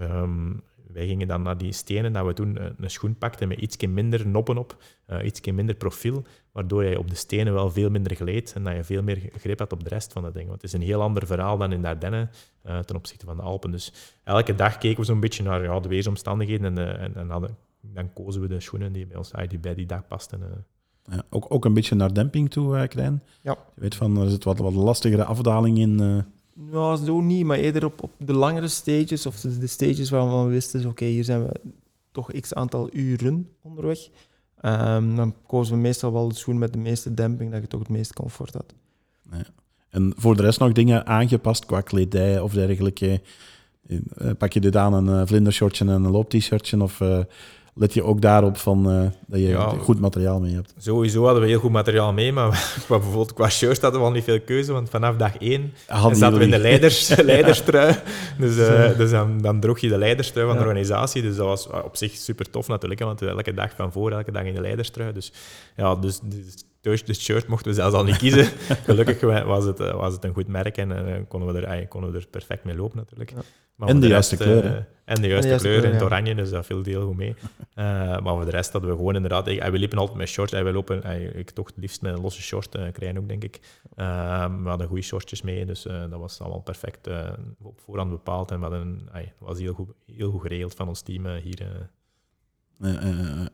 um, 0.00 0.62
wij 0.92 1.06
gingen 1.06 1.28
dan 1.28 1.42
naar 1.42 1.58
die 1.58 1.72
stenen, 1.72 2.12
dat 2.12 2.26
we 2.26 2.32
toen 2.32 2.58
een 2.78 2.90
schoen 2.90 3.18
pakten 3.18 3.48
met 3.48 3.58
iets 3.58 3.86
minder 3.86 4.26
noppen 4.26 4.58
op, 4.58 4.76
uh, 5.06 5.24
iets 5.24 5.40
minder 5.40 5.74
profiel, 5.74 6.24
waardoor 6.52 6.84
je 6.84 6.98
op 6.98 7.10
de 7.10 7.14
stenen 7.14 7.52
wel 7.52 7.70
veel 7.70 7.90
minder 7.90 8.16
gleed 8.16 8.52
en 8.52 8.64
dat 8.64 8.74
je 8.74 8.84
veel 8.84 9.02
meer 9.02 9.30
grip 9.38 9.58
had 9.58 9.72
op 9.72 9.84
de 9.84 9.88
rest 9.88 10.12
van 10.12 10.22
de 10.22 10.30
dingen. 10.30 10.48
Want 10.48 10.62
het 10.62 10.72
is 10.72 10.78
een 10.78 10.86
heel 10.86 11.02
ander 11.02 11.26
verhaal 11.26 11.58
dan 11.58 11.72
in 11.72 11.82
de 11.82 11.88
Ardennen 11.88 12.30
uh, 12.66 12.78
ten 12.78 12.96
opzichte 12.96 13.26
van 13.26 13.36
de 13.36 13.42
Alpen. 13.42 13.70
Dus 13.70 13.92
elke 14.24 14.54
dag 14.54 14.78
keken 14.78 15.00
we 15.00 15.04
zo'n 15.04 15.20
beetje 15.20 15.42
naar 15.42 15.62
ja, 15.62 15.80
de 15.80 15.88
weersomstandigheden 15.88 16.78
en, 16.78 16.98
en, 16.98 17.30
en 17.30 17.56
dan 17.80 18.12
kozen 18.12 18.40
we 18.40 18.48
de 18.48 18.60
schoenen 18.60 18.92
die 18.92 19.06
bij, 19.06 19.16
ons, 19.16 19.32
die 19.48 19.58
bij 19.58 19.74
die 19.74 19.86
dag 19.86 20.06
pasten. 20.06 20.66
Ja, 21.10 21.22
ook, 21.30 21.46
ook 21.48 21.64
een 21.64 21.74
beetje 21.74 21.94
naar 21.94 22.14
demping 22.14 22.50
toe, 22.50 22.76
uh, 22.76 22.88
Klein. 22.88 23.22
Ja. 23.42 23.56
Je 23.74 23.80
weet 23.80 23.94
van, 23.94 24.16
er 24.16 24.30
zit 24.30 24.44
wat, 24.44 24.58
wat 24.58 24.74
lastigere 24.74 25.24
afdaling 25.24 25.78
in. 25.78 26.00
Uh... 26.00 26.18
Ja, 26.72 26.96
zo 26.96 27.20
niet, 27.20 27.44
maar 27.44 27.58
eerder 27.58 27.84
op, 27.84 28.02
op 28.02 28.10
de 28.18 28.32
langere 28.32 28.68
stages, 28.68 29.26
of 29.26 29.40
de, 29.40 29.58
de 29.58 29.66
stages 29.66 30.10
waarvan 30.10 30.44
we 30.44 30.50
wisten, 30.50 30.86
oké, 30.86 31.04
hier 31.04 31.24
zijn 31.24 31.46
we 31.46 31.60
toch 32.12 32.30
x 32.40 32.54
aantal 32.54 32.88
uren 32.92 33.48
onderweg. 33.62 33.98
Um, 34.62 35.16
dan 35.16 35.34
kozen 35.46 35.74
we 35.74 35.80
meestal 35.80 36.12
wel 36.12 36.28
de 36.28 36.34
schoen 36.34 36.58
met 36.58 36.72
de 36.72 36.78
meeste 36.78 37.14
demping, 37.14 37.52
dat 37.52 37.60
je 37.60 37.66
toch 37.66 37.80
het 37.80 37.88
meeste 37.88 38.14
comfort 38.14 38.54
had. 38.54 38.74
Ja. 39.30 39.44
En 39.88 40.12
voor 40.16 40.36
de 40.36 40.42
rest 40.42 40.58
nog 40.58 40.72
dingen 40.72 41.06
aangepast 41.06 41.66
qua 41.66 41.80
kledij 41.80 42.40
of 42.40 42.52
dergelijke? 42.52 43.20
Eh, 43.86 44.30
pak 44.38 44.52
je 44.52 44.60
dit 44.60 44.76
aan 44.76 45.08
een 45.08 45.26
vlindershortje 45.26 45.84
en 45.84 45.90
een 45.90 46.10
loop-t-shirtje 46.10 46.82
of 46.82 47.00
let 47.78 47.94
je 47.94 48.02
ook 48.02 48.20
daarop 48.20 48.56
van, 48.56 48.90
uh, 48.90 49.02
dat 49.26 49.40
je 49.40 49.56
goed 49.80 50.00
materiaal 50.00 50.40
mee 50.40 50.54
hebt. 50.54 50.74
Sowieso 50.78 51.24
hadden 51.24 51.42
we 51.42 51.48
heel 51.48 51.58
goed 51.58 51.70
materiaal 51.70 52.12
mee, 52.12 52.32
maar 52.32 52.48
qua, 52.84 52.98
bijvoorbeeld 52.98 53.32
qua 53.32 53.48
shirts 53.48 53.80
hadden 53.80 54.00
we 54.00 54.06
al 54.06 54.12
niet 54.12 54.24
veel 54.24 54.40
keuze, 54.40 54.72
want 54.72 54.90
vanaf 54.90 55.16
dag 55.16 55.36
één 55.36 55.72
zaten 56.12 56.38
we 56.38 56.44
in 56.44 56.50
de 56.50 56.58
leiders, 56.58 57.16
leiderstrui. 57.22 57.94
Dus, 58.38 58.56
uh, 58.56 58.96
dus 58.96 59.10
dan, 59.10 59.40
dan, 59.40 59.60
droeg 59.60 59.78
je 59.78 59.88
de 59.88 59.98
leiderstrui 59.98 60.46
van 60.46 60.56
de 60.56 60.62
organisatie. 60.62 61.22
Dus 61.22 61.36
dat 61.36 61.46
was 61.46 61.68
op 61.84 61.96
zich 61.96 62.12
super 62.12 62.50
tof 62.50 62.68
natuurlijk, 62.68 63.00
want 63.00 63.22
elke 63.22 63.54
dag 63.54 63.70
van 63.76 63.92
voor, 63.92 64.12
elke 64.12 64.32
dag 64.32 64.44
in 64.44 64.54
de 64.54 64.60
leiderstrui. 64.60 65.12
Dus 65.12 65.32
ja, 65.76 65.94
dus, 65.94 66.20
dus 66.22 66.64
de 66.80 67.14
shirt 67.14 67.46
mochten 67.46 67.68
we 67.68 67.74
zelfs 67.74 67.94
al 67.94 68.04
niet 68.04 68.16
kiezen. 68.16 68.44
Gelukkig 68.84 69.20
was 69.44 69.64
het, 69.64 69.78
was 69.78 70.12
het 70.12 70.24
een 70.24 70.34
goed 70.34 70.48
merk 70.48 70.76
en 70.76 71.24
konden, 71.28 71.54
we 71.54 71.66
er, 71.66 71.88
konden 71.88 72.12
we 72.12 72.18
er 72.18 72.26
perfect 72.26 72.64
mee 72.64 72.76
lopen 72.76 72.96
natuurlijk. 72.96 73.32
Maar 73.78 73.88
en 73.88 74.00
de, 74.00 74.06
juiste 74.06 74.36
kleuren. 74.36 74.86
En 75.04 75.22
de 75.22 75.28
juiste, 75.28 75.56
kleuren, 75.56 75.88
in 75.88 75.94
het 75.94 76.02
oranje, 76.02 76.34
dus 76.34 76.50
dat 76.50 76.66
viel 76.66 76.84
heel 76.84 77.06
goed 77.06 77.16
mee. 77.16 77.34
Uh, 77.40 77.84
maar 78.18 78.34
voor 78.34 78.44
de 78.44 78.50
rest 78.50 78.72
hadden 78.72 78.90
we 78.90 78.96
gewoon 78.96 79.14
inderdaad... 79.14 79.44
we 79.44 79.78
liepen 79.78 79.98
altijd 79.98 80.18
met 80.18 80.28
shorts. 80.28 80.52
we 80.52 80.72
lopen, 80.72 81.04
ik 81.38 81.50
toch 81.50 81.66
het 81.66 81.76
liefst 81.76 82.02
met 82.02 82.14
een 82.14 82.20
losse 82.20 82.42
short 82.42 82.76
uh, 82.76 82.82
krijgen 82.92 83.18
ook, 83.18 83.28
denk 83.28 83.44
ik. 83.44 83.60
Uh, 83.96 84.62
we 84.62 84.68
hadden 84.68 84.86
goede 84.86 85.02
shortjes 85.02 85.42
mee, 85.42 85.64
dus 85.64 85.82
dat 85.82 86.18
was 86.18 86.40
allemaal 86.40 86.60
perfect 86.60 87.08
op 87.62 87.80
voorhand 87.80 88.10
bepaald. 88.10 88.50
En 88.50 88.56
we 88.56 88.62
hadden, 88.62 89.08
dat 89.12 89.22
was 89.38 89.58
heel 89.58 89.74
goed, 89.74 89.88
heel 90.06 90.30
goed 90.30 90.40
geregeld 90.40 90.74
van 90.74 90.88
ons 90.88 91.00
team 91.00 91.26
hier 91.26 91.62
uh, 91.62 91.68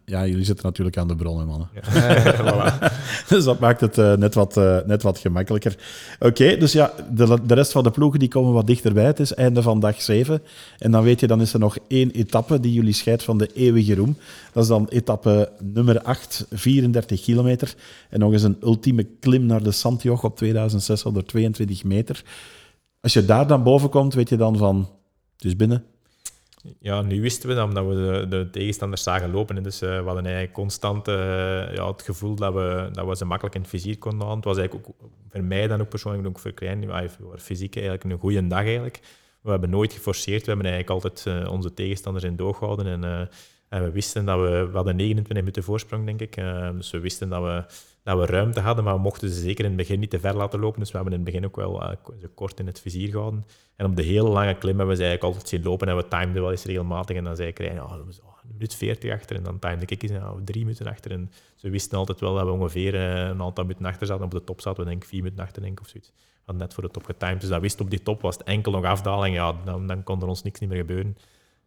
ja, 0.04 0.26
jullie 0.26 0.44
zitten 0.44 0.64
natuurlijk 0.64 0.96
aan 0.96 1.08
de 1.08 1.16
bronnen, 1.16 1.46
mannen. 1.46 1.68
Ja. 1.74 2.78
dus 3.28 3.44
dat 3.44 3.58
maakt 3.58 3.80
het 3.80 3.96
net, 4.18 4.34
wat, 4.34 4.54
net 4.86 5.02
wat 5.02 5.18
gemakkelijker. 5.18 5.76
Oké, 6.20 6.56
dus 6.56 6.72
ja, 6.72 6.92
de, 7.12 7.38
de 7.46 7.54
rest 7.54 7.72
van 7.72 7.82
de 7.82 7.90
ploegen 7.90 8.18
die 8.18 8.28
komen 8.28 8.52
wat 8.52 8.66
dichterbij. 8.66 9.04
Het 9.04 9.20
is 9.20 9.34
einde 9.34 9.62
van 9.62 9.80
dag 9.80 10.02
7. 10.02 10.42
En 10.78 10.90
dan 10.90 11.02
weet 11.02 11.20
je, 11.20 11.26
dan 11.26 11.40
is 11.40 11.52
er 11.52 11.58
nog 11.58 11.78
één 11.88 12.10
etappe 12.10 12.60
die 12.60 12.72
jullie 12.72 12.92
scheidt 12.92 13.22
van 13.22 13.38
de 13.38 13.50
eeuwige 13.54 13.94
roem. 13.94 14.16
Dat 14.52 14.62
is 14.62 14.68
dan 14.68 14.86
etappe 14.88 15.52
nummer 15.62 16.02
8, 16.02 16.46
34 16.50 17.20
kilometer. 17.20 17.74
En 18.10 18.20
nog 18.20 18.32
eens 18.32 18.42
een 18.42 18.58
ultieme 18.62 19.06
klim 19.20 19.46
naar 19.46 19.62
de 19.62 19.72
Santjoch 19.72 20.24
op 20.24 20.36
2622 20.36 21.84
meter. 21.84 22.22
Als 23.00 23.12
je 23.12 23.24
daar 23.24 23.46
dan 23.46 23.62
boven 23.62 23.88
komt, 23.88 24.14
weet 24.14 24.28
je 24.28 24.36
dan 24.36 24.56
van, 24.56 24.88
het 25.36 25.44
is 25.44 25.56
binnen, 25.56 25.84
ja, 26.78 27.02
nu 27.02 27.20
wisten 27.20 27.48
we 27.48 27.54
dat 27.54 27.68
omdat 27.68 27.86
we 27.86 27.94
de, 27.94 28.26
de 28.28 28.50
tegenstanders 28.50 29.02
zagen 29.02 29.30
lopen. 29.30 29.62
Dus 29.62 29.82
uh, 29.82 29.88
we 29.88 30.04
hadden 30.04 30.24
eigenlijk 30.24 30.54
constant 30.54 31.08
uh, 31.08 31.14
ja, 31.74 31.86
het 31.86 32.02
gevoel 32.02 32.34
dat 32.34 32.54
we, 32.54 32.88
dat 32.92 33.06
we 33.06 33.16
ze 33.16 33.24
makkelijk 33.24 33.54
in 33.54 33.60
het 33.60 33.70
vizier 33.70 33.98
konden 33.98 34.20
halen. 34.20 34.36
Het 34.36 34.44
was 34.44 34.58
eigenlijk 34.58 34.88
ook 34.88 35.10
voor 35.30 35.42
mij 35.42 35.66
dan 35.66 35.80
ook 35.80 35.88
persoonlijk, 35.88 36.26
ook 36.26 36.38
voor 36.38 36.52
Klein, 36.52 37.10
fysiek 37.36 37.74
eigenlijk 37.74 38.04
een 38.04 38.18
goede 38.18 38.46
dag 38.46 38.64
eigenlijk. 38.64 39.00
We 39.40 39.50
hebben 39.50 39.70
nooit 39.70 39.92
geforceerd. 39.92 40.40
We 40.40 40.52
hebben 40.52 40.72
eigenlijk 40.72 41.04
altijd 41.04 41.42
uh, 41.42 41.52
onze 41.52 41.74
tegenstanders 41.74 42.24
in 42.24 42.36
doog 42.36 42.58
gehouden. 42.58 42.86
En, 42.86 43.28
en, 43.68 43.82
we 43.82 43.90
wisten 43.90 44.24
dat 44.24 44.40
we, 44.40 44.68
we 44.70 44.76
hadden 44.76 44.96
29 44.96 45.34
minuten 45.34 45.62
voorsprong, 45.62 46.06
denk 46.06 46.20
ik. 46.20 46.34
dus 46.76 46.90
we 46.90 46.98
wisten 47.00 47.28
dat 47.28 47.42
we, 47.42 47.64
dat 48.04 48.18
we 48.18 48.26
ruimte 48.26 48.60
hadden, 48.60 48.84
maar 48.84 48.94
we 48.94 49.00
mochten 49.00 49.28
ze 49.28 49.40
zeker 49.40 49.64
in 49.64 49.70
het 49.70 49.78
begin 49.78 50.00
niet 50.00 50.10
te 50.10 50.20
ver 50.20 50.36
laten 50.36 50.60
lopen. 50.60 50.80
Dus 50.80 50.90
we 50.90 50.96
hebben 50.96 51.14
in 51.14 51.20
het 51.20 51.28
begin 51.30 51.44
ook 51.44 51.56
wel 51.56 51.96
ze 52.20 52.28
kort 52.28 52.60
in 52.60 52.66
het 52.66 52.80
vizier 52.80 53.08
gehouden. 53.08 53.46
En 53.76 53.86
op 53.86 53.96
de 53.96 54.02
hele 54.02 54.28
lange 54.28 54.54
klim 54.54 54.78
hebben 54.78 54.96
we 54.96 55.02
ze 55.02 55.08
eigenlijk 55.08 55.34
altijd 55.34 55.48
zien 55.48 55.62
lopen 55.62 55.88
en 55.88 55.96
we 55.96 56.08
timeden 56.08 56.42
wel 56.42 56.50
eens 56.50 56.64
regelmatig. 56.64 57.16
En 57.16 57.24
dan 57.24 57.36
zei 57.36 57.48
ik, 57.48 57.58
oh, 57.58 57.92
een 57.92 58.52
minuut 58.52 58.74
40 58.74 59.12
achter. 59.12 59.36
En 59.36 59.42
dan 59.42 59.58
timede 59.58 59.86
ik 59.86 60.02
eens 60.02 60.12
ja, 60.12 60.34
drie 60.44 60.62
minuten 60.62 60.86
achter. 60.86 61.10
En 61.10 61.30
ze 61.54 61.70
wisten 61.70 61.98
altijd 61.98 62.20
wel 62.20 62.34
dat 62.34 62.44
we 62.44 62.50
ongeveer 62.50 62.94
eh, 62.94 63.28
een 63.28 63.42
aantal 63.42 63.64
minuten 63.64 63.86
achter 63.86 64.06
zaten. 64.06 64.24
Op 64.24 64.30
de 64.30 64.44
top 64.44 64.60
zaten 64.60 64.82
we 64.82 64.90
denk 64.90 65.02
ik 65.02 65.08
vier 65.08 65.22
minuten 65.22 65.44
achter, 65.44 65.62
denk 65.62 65.78
ik, 65.78 65.80
of 65.80 65.88
zoiets. 65.88 66.12
We 66.16 66.40
hadden 66.44 66.64
net 66.64 66.74
voor 66.74 66.82
de 66.82 66.90
top 66.90 67.04
getimed. 67.04 67.40
Dus 67.40 67.50
dat 67.50 67.60
wist 67.60 67.80
op 67.80 67.90
die 67.90 68.02
top 68.02 68.20
was 68.20 68.36
het 68.36 68.46
enkel 68.46 68.72
nog 68.72 68.84
afdaling. 68.84 69.34
Ja, 69.34 69.54
dan, 69.64 69.86
dan 69.86 70.02
kon 70.02 70.22
er 70.22 70.28
ons 70.28 70.42
niks 70.42 70.60
meer 70.60 70.76
gebeuren. 70.76 71.16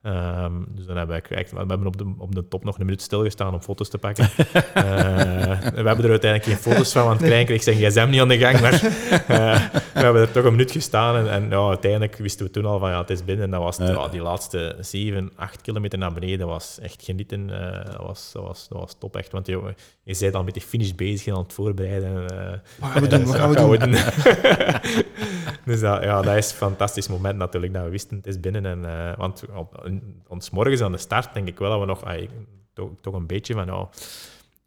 Um, 0.08 0.66
dus 0.70 0.86
dan 0.86 0.98
hebben 0.98 1.22
we, 1.30 1.46
we 1.52 1.58
hebben 1.58 1.88
op 1.88 1.98
de, 1.98 2.14
op 2.18 2.36
de 2.36 2.48
top 2.48 2.64
nog 2.64 2.80
een 2.80 2.86
minuut 2.86 3.02
stilgestaan 3.02 3.54
om 3.54 3.62
foto's 3.62 3.90
te 3.90 3.98
pakken. 3.98 4.24
uh, 4.24 4.44
we 5.82 5.88
hebben 5.88 6.04
er 6.04 6.10
uiteindelijk 6.10 6.44
geen 6.44 6.58
foto's 6.58 6.92
van, 6.92 7.06
want 7.06 7.22
Krijn 7.22 7.46
kreeg 7.46 7.64
zijn 7.64 7.78
gsm 7.78 8.08
niet 8.10 8.22
aan 8.22 8.28
de 8.28 8.38
gang. 8.38 8.62
Maar 8.62 8.74
uh, 8.74 8.80
we 9.94 10.04
hebben 10.04 10.22
er 10.22 10.32
toch 10.32 10.44
een 10.44 10.52
minuut 10.52 10.72
gestaan 10.72 11.16
en, 11.16 11.32
en 11.32 11.50
ja, 11.50 11.68
uiteindelijk 11.68 12.16
wisten 12.16 12.46
we 12.46 12.52
toen 12.52 12.66
al 12.66 12.80
van 12.80 12.90
ja, 12.90 13.00
het 13.00 13.10
is 13.10 13.26
binnen. 13.26 13.46
En 13.46 13.52
dat 13.52 13.62
was 13.62 13.78
ja. 13.78 14.08
die 14.08 14.22
laatste 14.22 14.76
7, 14.80 15.32
8 15.36 15.62
kilometer 15.62 16.00
naar 16.00 16.14
beneden 16.14 16.48
was 16.48 16.80
echt 16.82 17.04
genieten. 17.04 17.50
Uh, 17.50 17.86
dat, 17.86 18.02
was, 18.02 18.32
dat, 18.34 18.44
was, 18.44 18.68
dat 18.68 18.80
was 18.80 18.96
top 19.00 19.16
echt, 19.16 19.32
want 19.32 19.48
je, 19.48 19.74
je 20.04 20.18
bent 20.20 20.36
al 20.36 20.44
met 20.44 20.54
die 20.54 20.64
finish 20.64 20.92
bezig 20.92 21.28
en 21.28 21.34
aan 21.34 21.42
het 21.44 21.54
voorbereiden. 21.54 22.14
wat 22.80 22.90
gaan 22.90 23.02
we 23.02 23.08
doen? 23.08 23.26
Wat 23.26 23.36
gaan 23.36 23.70
we 23.70 23.78
doen? 23.78 23.92
dus 25.66 25.80
dat, 25.80 26.04
ja, 26.04 26.22
dat 26.22 26.36
is 26.36 26.52
een 26.52 26.58
fantastisch 26.58 27.08
moment 27.08 27.38
natuurlijk, 27.38 27.74
dat 27.74 27.84
we 27.84 27.90
wisten 27.90 28.18
het 28.18 28.28
is 28.28 28.40
binnen. 28.40 28.66
En, 28.66 28.86
want 29.18 29.44
ons 30.28 30.50
morgens 30.50 30.82
aan 30.82 30.92
de 30.92 30.98
start 30.98 31.34
denk 31.34 31.48
ik 31.48 31.60
wel 31.60 31.70
dat 31.70 31.80
we 31.80 31.86
nog 31.86 32.04
ay, 32.04 32.30
toch, 32.74 32.90
toch, 33.02 33.14
een 33.14 33.28
beetje 33.28 33.54
van, 33.54 33.74
oh, 33.74 33.92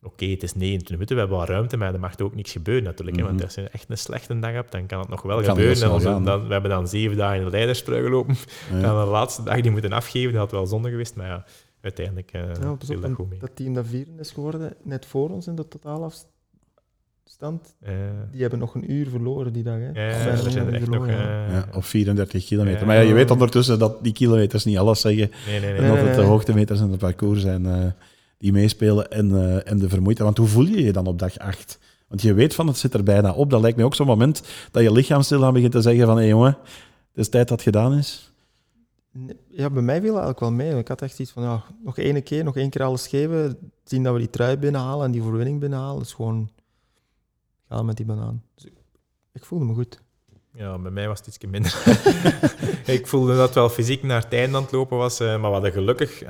oké, 0.02 0.26
het 0.26 0.42
is 0.42 0.54
29 0.54 0.90
minuten, 0.90 1.14
we 1.14 1.20
hebben 1.20 1.38
wel 1.38 1.46
ruimte, 1.46 1.76
maar 1.76 1.94
er 1.94 2.00
mag 2.00 2.18
er 2.18 2.24
ook 2.24 2.34
niks 2.34 2.52
gebeuren 2.52 2.84
natuurlijk. 2.84 3.16
Mm 3.16 3.22
-hmm. 3.22 3.32
Want 3.32 3.44
als 3.44 3.54
je 3.54 3.68
echt 3.68 3.90
een 3.90 3.98
slechte 3.98 4.38
dag 4.38 4.52
hebt, 4.52 4.72
dan 4.72 4.86
kan 4.86 4.98
het 5.00 5.08
nog 5.08 5.22
wel 5.22 5.42
gebeuren. 5.42 6.04
en 6.04 6.24
dan, 6.24 6.46
we 6.46 6.52
hebben 6.52 6.70
dan 6.70 6.88
zeven 6.88 7.16
dagen 7.16 7.38
in 7.38 7.44
de 7.44 7.50
leidersprui 7.50 8.02
gelopen. 8.02 8.34
Ja. 8.70 8.74
En 8.74 9.04
de 9.04 9.10
laatste 9.10 9.42
dag 9.42 9.60
die 9.60 9.70
moeten 9.70 9.92
afgeven, 9.92 10.32
dat 10.32 10.40
had 10.40 10.50
wel 10.50 10.66
zonde 10.66 10.90
geweest, 10.90 11.16
maar 11.16 11.26
ja, 11.26 11.44
uiteindelijk 11.80 12.32
uh, 12.34 12.42
ja, 12.42 12.76
dat 13.00 13.12
goed 13.12 13.30
mee. 13.30 13.38
Dat 13.38 13.56
team 13.56 13.74
dat 13.74 13.86
vierde 13.86 14.12
is 14.18 14.30
geworden, 14.30 14.76
net 14.82 15.06
voor 15.06 15.30
ons 15.30 15.46
in 15.46 15.54
de 15.54 15.68
totaalafstand 15.68 16.38
stand. 17.30 17.74
Die 18.30 18.40
hebben 18.40 18.58
nog 18.58 18.74
een 18.74 18.92
uur 18.92 19.08
verloren 19.08 19.52
die 19.52 19.62
dag. 19.62 19.78
Hè. 19.78 20.06
Ja, 20.06 20.36
zijn 20.36 20.74
echt 20.74 20.88
nog, 20.88 21.06
ja, 21.06 21.64
op 21.74 21.84
34 21.84 22.44
kilometer. 22.44 22.86
Maar 22.86 22.96
ja, 22.96 23.02
je 23.02 23.14
weet 23.14 23.30
ondertussen 23.30 23.78
dat 23.78 24.04
die 24.04 24.12
kilometers 24.12 24.64
niet 24.64 24.78
alles 24.78 25.00
zeggen. 25.00 25.30
Nee, 25.46 25.60
nee, 25.60 25.70
nee. 25.70 25.80
En 25.80 25.88
dat 25.88 26.06
het 26.06 26.14
de 26.14 26.22
hoogtemeters 26.22 26.80
in 26.80 26.90
het 26.90 26.98
parcours 26.98 27.40
zijn 27.40 27.64
uh, 27.64 27.86
die 28.38 28.52
meespelen 28.52 29.10
en, 29.10 29.30
uh, 29.30 29.70
en 29.70 29.78
de 29.78 29.88
vermoeidheid. 29.88 30.18
Want 30.28 30.38
hoe 30.38 30.46
voel 30.46 30.66
je 30.66 30.84
je 30.84 30.92
dan 30.92 31.06
op 31.06 31.18
dag 31.18 31.38
8? 31.38 31.78
Want 32.08 32.22
je 32.22 32.34
weet 32.34 32.54
van 32.54 32.66
het 32.66 32.76
zit 32.76 32.94
er 32.94 33.02
bijna 33.02 33.32
op. 33.32 33.50
Dat 33.50 33.60
lijkt 33.60 33.76
me 33.76 33.84
ook 33.84 33.94
zo'n 33.94 34.06
moment 34.06 34.42
dat 34.70 34.82
je 34.82 34.92
lichaam 34.92 35.22
stil 35.22 35.52
begint 35.52 35.72
te 35.72 35.80
zeggen 35.80 36.06
van 36.06 36.14
hé 36.14 36.20
hey, 36.20 36.30
jongen, 36.30 36.56
het 37.10 37.18
is 37.18 37.28
tijd 37.28 37.48
dat 37.48 37.64
het 37.64 37.74
gedaan 37.74 37.94
is. 37.94 38.32
Ja, 39.48 39.70
bij 39.70 39.82
mij 39.82 40.00
viel 40.00 40.14
het 40.14 40.22
eigenlijk 40.24 40.40
wel 40.40 40.50
mee. 40.50 40.78
Ik 40.78 40.88
had 40.88 41.02
echt 41.02 41.18
iets 41.18 41.30
van, 41.30 41.42
ja, 41.42 41.62
nog 41.84 41.98
één 41.98 42.22
keer, 42.22 42.44
nog 42.44 42.56
één 42.56 42.70
keer 42.70 42.82
alles 42.82 43.08
geven. 43.08 43.58
Zien 43.84 44.02
dat 44.02 44.12
we 44.12 44.18
die 44.18 44.30
trui 44.30 44.56
binnenhalen 44.56 45.04
en 45.04 45.10
die 45.10 45.22
verwinning 45.22 45.60
binnenhalen. 45.60 45.96
Dat 45.96 46.06
is 46.06 46.12
gewoon 46.12 46.50
met 47.70 47.96
die 47.96 48.06
banaan. 48.06 48.42
Dus 48.54 48.66
ik, 49.32 49.44
voelde 49.44 49.64
me 49.64 49.74
goed. 49.74 50.02
Ja, 50.52 50.78
bij 50.78 50.90
mij 50.90 51.08
was 51.08 51.18
het 51.18 51.26
iets 51.26 51.38
minder. 51.46 51.82
ik 52.96 53.06
voelde 53.06 53.36
dat 53.36 53.54
wel 53.54 53.68
fysiek 53.68 54.02
naar 54.02 54.22
het 54.22 54.32
einde 54.32 54.56
aan 54.56 54.62
het 54.62 54.72
lopen 54.72 54.96
was, 54.96 55.20
eh, 55.20 55.26
maar 55.26 55.40
we 55.40 55.46
hadden 55.46 55.72
gelukkig, 55.72 56.22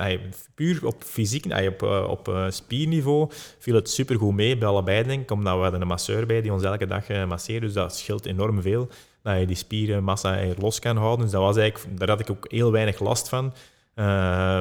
puur 0.55 0.85
op 0.85 1.03
fysiek, 1.03 1.45
op, 1.45 1.83
eh, 1.83 2.07
op 2.09 2.27
uh, 2.27 2.49
spierniveau, 2.49 3.27
viel 3.59 3.75
het 3.75 3.89
supergoed 3.89 4.35
mee 4.35 4.57
bij 4.57 4.67
allebei, 4.67 5.03
denk 5.03 5.31
omdat 5.31 5.55
we 5.55 5.61
hadden 5.61 5.81
een 5.81 5.87
masseur 5.87 6.25
bij 6.25 6.41
die 6.41 6.53
ons 6.53 6.63
elke 6.63 6.87
dag 6.87 7.25
masseert, 7.27 7.61
dus 7.61 7.73
dat 7.73 7.95
scheelt 7.95 8.25
enorm 8.25 8.61
veel, 8.61 8.87
dat 9.21 9.39
je 9.39 9.45
die 9.45 9.55
spierenmassa 9.55 10.45
los 10.57 10.79
kan 10.79 10.97
houden. 10.97 11.21
Dus 11.21 11.31
dat 11.33 11.41
was 11.41 11.57
eigenlijk, 11.57 11.99
daar 11.99 12.09
had 12.09 12.19
ik 12.19 12.29
ook 12.29 12.51
heel 12.51 12.71
weinig 12.71 12.99
last 12.99 13.29
van. 13.29 13.53
Uh, 13.95 14.05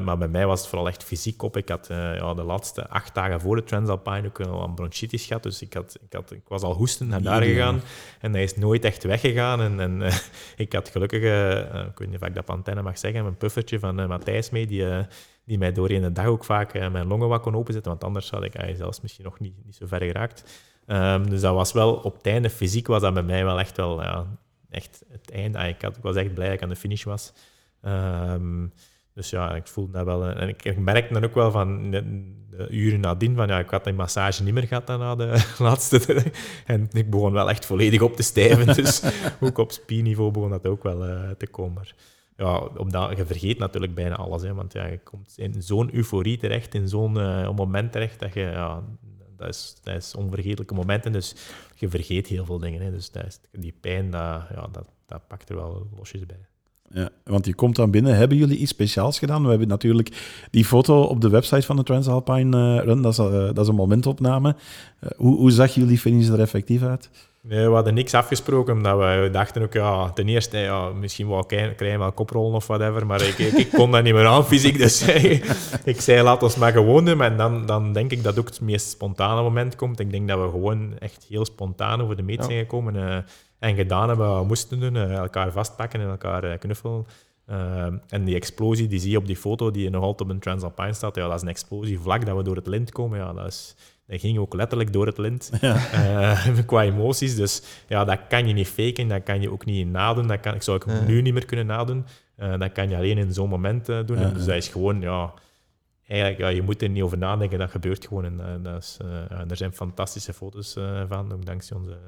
maar 0.00 0.18
bij 0.18 0.28
mij 0.28 0.46
was 0.46 0.60
het 0.60 0.68
vooral 0.68 0.88
echt 0.88 1.04
fysiek 1.04 1.42
op. 1.42 1.56
Ik 1.56 1.68
had 1.68 1.88
uh, 1.90 2.16
ja, 2.16 2.34
de 2.34 2.42
laatste 2.42 2.88
acht 2.88 3.14
dagen 3.14 3.40
voor 3.40 3.56
de 3.56 3.64
Transalpine 3.64 4.26
ook 4.26 4.40
al 4.40 4.64
een 4.64 4.74
bronchitis 4.74 5.26
gehad. 5.26 5.42
Dus 5.42 5.62
ik, 5.62 5.74
had, 5.74 5.98
ik, 6.00 6.12
had, 6.12 6.30
ik 6.32 6.48
was 6.48 6.62
al 6.62 6.74
hoesten 6.74 7.08
naar 7.08 7.22
daar 7.22 7.42
gegaan. 7.42 7.80
En 8.20 8.32
hij 8.32 8.42
is 8.42 8.56
nooit 8.56 8.84
echt 8.84 9.04
weggegaan. 9.04 9.60
En, 9.60 9.80
en 9.80 10.00
uh, 10.00 10.14
ik 10.56 10.72
had 10.72 10.88
gelukkig, 10.88 11.22
ik 11.86 11.98
weet 11.98 12.08
niet 12.08 12.20
of 12.20 12.28
ik 12.28 12.34
dat 12.34 12.46
antenne 12.46 12.82
mag 12.82 12.98
zeggen, 12.98 13.24
een 13.24 13.36
puffertje 13.36 13.78
van 13.78 13.94
Matthijs 13.94 14.50
mee, 14.50 14.66
die, 14.66 14.84
die 15.44 15.58
mij 15.58 15.72
doorheen 15.72 16.02
de 16.02 16.12
dag 16.12 16.26
ook 16.26 16.44
vaak 16.44 16.72
mijn 16.72 17.06
longen 17.06 17.28
wat 17.28 17.40
kon 17.40 17.56
openzetten. 17.56 17.90
Want 17.90 18.04
anders 18.04 18.30
had 18.30 18.44
ik 18.44 18.54
zelfs 18.76 19.00
misschien 19.00 19.24
nog 19.24 19.38
niet, 19.38 19.54
niet 19.64 19.76
zo 19.76 19.86
ver 19.86 20.02
geraakt. 20.02 20.44
Um, 20.86 21.30
dus 21.30 21.40
dat 21.40 21.54
was 21.54 21.72
wel, 21.72 21.94
op 21.94 22.16
het 22.16 22.26
einde 22.26 22.50
fysiek 22.50 22.86
was 22.86 23.02
dat 23.02 23.14
bij 23.14 23.22
mij 23.22 23.44
wel 23.44 23.58
echt 23.58 23.76
wel 23.76 24.02
ja, 24.02 24.26
echt 24.70 25.04
het 25.08 25.30
einde. 25.30 25.58
ik, 25.58 25.82
had, 25.82 25.96
ik 25.96 26.02
was 26.02 26.16
echt 26.16 26.34
blij 26.34 26.46
dat 26.46 26.56
ik 26.56 26.62
aan 26.62 26.68
de 26.68 26.76
finish 26.76 27.04
was. 27.04 27.32
Um, 27.82 28.72
dus 29.20 29.30
ja, 29.30 29.54
ik 29.54 29.66
voelde 29.66 29.92
dat 29.92 30.04
wel. 30.04 30.26
En 30.26 30.48
ik, 30.48 30.64
ik 30.64 30.78
merkte 30.78 31.12
dan 31.12 31.24
ook 31.24 31.34
wel 31.34 31.50
van 31.50 31.90
de, 31.90 32.24
uren 32.70 33.00
nadien 33.00 33.36
van 33.36 33.48
ja, 33.48 33.58
ik 33.58 33.70
had 33.70 33.84
die 33.84 33.92
massage 33.92 34.42
niet 34.42 34.54
meer 34.54 34.66
gehad 34.66 34.86
na 34.86 35.14
de 35.14 35.44
laatste. 35.58 36.24
En 36.66 36.88
ik 36.92 37.10
begon 37.10 37.32
wel 37.32 37.50
echt 37.50 37.66
volledig 37.66 38.00
op 38.00 38.16
te 38.16 38.22
stijven. 38.22 38.74
Dus 38.80 39.02
ook 39.40 39.58
op 39.58 39.72
spierniveau 39.72 40.30
begon 40.30 40.50
dat 40.50 40.66
ook 40.66 40.82
wel 40.82 41.08
uh, 41.08 41.30
te 41.30 41.46
komen. 41.46 41.72
Maar 41.72 41.94
ja, 42.36 42.58
omdat, 42.58 43.16
je 43.16 43.26
vergeet 43.26 43.58
natuurlijk 43.58 43.94
bijna 43.94 44.16
alles. 44.16 44.42
Hè, 44.42 44.54
want 44.54 44.72
ja, 44.72 44.86
je 44.86 44.98
komt 44.98 45.34
in 45.36 45.62
zo'n 45.62 45.94
euforie 45.94 46.38
terecht, 46.38 46.74
in 46.74 46.88
zo'n 46.88 47.18
uh, 47.18 47.50
moment 47.50 47.92
terecht, 47.92 48.20
dat 48.20 48.34
je... 48.34 48.40
Ja, 48.40 48.82
dat 49.36 49.48
is, 49.48 49.76
dat 49.82 49.94
is 49.94 50.14
onvergetelijke 50.14 50.74
momenten, 50.74 51.12
dus 51.12 51.34
je 51.74 51.88
vergeet 51.88 52.26
heel 52.26 52.44
veel 52.44 52.58
dingen. 52.58 52.82
Hè. 52.82 52.90
Dus 52.90 53.10
die 53.52 53.74
pijn, 53.80 54.10
dat, 54.10 54.42
ja, 54.54 54.68
dat, 54.72 54.88
dat 55.06 55.26
pakt 55.26 55.48
er 55.48 55.56
wel 55.56 55.88
losjes 55.96 56.26
bij. 56.26 56.49
Ja, 56.94 57.08
want 57.24 57.46
je 57.46 57.54
komt 57.54 57.76
dan 57.76 57.90
binnen. 57.90 58.16
Hebben 58.16 58.36
jullie 58.36 58.58
iets 58.58 58.70
speciaals 58.70 59.18
gedaan? 59.18 59.42
We 59.42 59.50
hebben 59.50 59.68
natuurlijk 59.68 60.38
die 60.50 60.64
foto 60.64 61.02
op 61.02 61.20
de 61.20 61.28
website 61.28 61.66
van 61.66 61.76
de 61.76 61.82
Transalpine 61.82 62.76
uh, 62.78 62.84
Run. 62.84 63.02
Dat 63.02 63.12
is, 63.12 63.18
uh, 63.18 63.32
dat 63.32 63.58
is 63.58 63.68
een 63.68 63.74
momentopname. 63.74 64.56
Uh, 65.00 65.10
hoe, 65.16 65.36
hoe 65.36 65.50
zag 65.50 65.74
jullie 65.74 65.98
finish 65.98 66.28
er 66.28 66.40
effectief 66.40 66.82
uit? 66.82 67.10
Nee, 67.42 67.68
we 67.68 67.74
hadden 67.74 67.94
niks 67.94 68.14
afgesproken, 68.14 68.74
omdat 68.74 68.98
we 68.98 69.28
dachten 69.32 69.62
ook, 69.62 69.72
ja, 69.72 70.10
ten 70.10 70.28
eerste, 70.28 70.58
ja, 70.58 70.88
misschien 70.88 71.28
wel 71.28 71.44
krijgen 71.44 71.98
wel 71.98 72.12
koprollen 72.12 72.54
of 72.54 72.66
whatever, 72.66 73.06
maar 73.06 73.22
ik, 73.22 73.38
ik, 73.38 73.52
ik, 73.52 73.70
kon 73.72 73.90
dat 73.90 74.02
niet 74.02 74.14
meer 74.14 74.26
aan 74.26 74.44
fysiek, 74.44 74.78
dus 74.78 75.02
ik 75.84 76.00
zei, 76.00 76.22
laat 76.22 76.42
ons 76.42 76.56
maar 76.56 76.72
gewoon 76.72 77.04
doen. 77.04 77.22
En 77.22 77.36
dan, 77.36 77.66
dan 77.66 77.92
denk 77.92 78.10
ik 78.10 78.22
dat 78.22 78.38
ook 78.38 78.48
het 78.48 78.60
meest 78.60 78.88
spontane 78.88 79.42
moment 79.42 79.76
komt. 79.76 80.00
Ik 80.00 80.10
denk 80.10 80.28
dat 80.28 80.40
we 80.40 80.48
gewoon 80.50 80.98
echt 80.98 81.26
heel 81.28 81.44
spontaan 81.44 82.02
over 82.02 82.16
de 82.16 82.22
meet 82.22 82.44
zijn 82.44 82.58
gekomen 82.58 83.24
en 83.60 83.74
gedaan 83.74 84.08
hebben 84.08 84.28
wat 84.28 84.40
we 84.40 84.46
moesten 84.46 84.80
doen. 84.80 84.96
Eh, 84.96 85.16
elkaar 85.16 85.52
vastpakken 85.52 86.00
en 86.00 86.08
elkaar 86.08 86.44
eh, 86.44 86.58
knuffelen. 86.58 87.06
Uh, 87.50 87.86
en 88.08 88.24
die 88.24 88.34
explosie, 88.34 88.88
die 88.88 88.98
zie 89.00 89.10
je 89.10 89.16
op 89.16 89.26
die 89.26 89.36
foto 89.36 89.70
die 89.70 89.90
nog 89.90 90.02
altijd 90.02 90.28
op 90.28 90.34
een 90.34 90.40
Transalpine 90.40 90.92
staat. 90.92 91.16
Ja, 91.16 91.26
dat 91.26 91.36
is 91.36 91.42
een 91.42 91.48
explosie 91.48 91.98
vlak 91.98 92.26
dat 92.26 92.36
we 92.36 92.42
door 92.42 92.56
het 92.56 92.66
lint 92.66 92.92
komen. 92.92 93.18
Ja, 93.18 93.32
dat 93.32 93.46
is, 93.46 93.74
dat 94.06 94.20
ging 94.20 94.38
ook 94.38 94.54
letterlijk 94.54 94.92
door 94.92 95.06
het 95.06 95.18
lint 95.18 95.50
eh, 95.60 96.58
qua 96.66 96.82
emoties. 96.82 97.36
Dus 97.36 97.62
ja, 97.88 98.04
dat 98.04 98.18
kan 98.28 98.46
je 98.46 98.52
niet 98.52 98.68
faken, 98.68 99.08
dat 99.08 99.22
kan 99.22 99.40
je 99.40 99.52
ook 99.52 99.64
niet 99.64 99.86
nadoen. 99.86 100.26
Dat 100.26 100.40
kan, 100.40 100.54
ik 100.54 100.62
zou 100.62 100.76
ik 100.76 101.06
nu 101.06 101.22
niet 101.22 101.32
meer 101.32 101.44
kunnen 101.44 101.66
nadoen. 101.66 102.04
Uh, 102.38 102.58
dat 102.58 102.72
kan 102.72 102.88
je 102.88 102.96
alleen 102.96 103.18
in 103.18 103.32
zo'n 103.32 103.48
moment 103.48 103.86
doen. 103.86 104.32
dus 104.34 104.44
dat 104.44 104.56
is 104.56 104.68
gewoon, 104.68 105.00
ja, 105.00 105.32
eigenlijk, 106.06 106.40
ja, 106.40 106.48
je 106.48 106.62
moet 106.62 106.82
er 106.82 106.88
niet 106.88 107.02
over 107.02 107.18
nadenken, 107.18 107.58
dat 107.58 107.70
gebeurt 107.70 108.06
gewoon. 108.06 108.24
En, 108.24 108.62
dat 108.62 108.82
is, 108.82 108.98
er 109.48 109.56
zijn 109.56 109.72
fantastische 109.72 110.32
foto's 110.32 110.76
van, 111.08 111.32
ook 111.32 111.46
dankzij 111.46 111.76
onze 111.76 111.98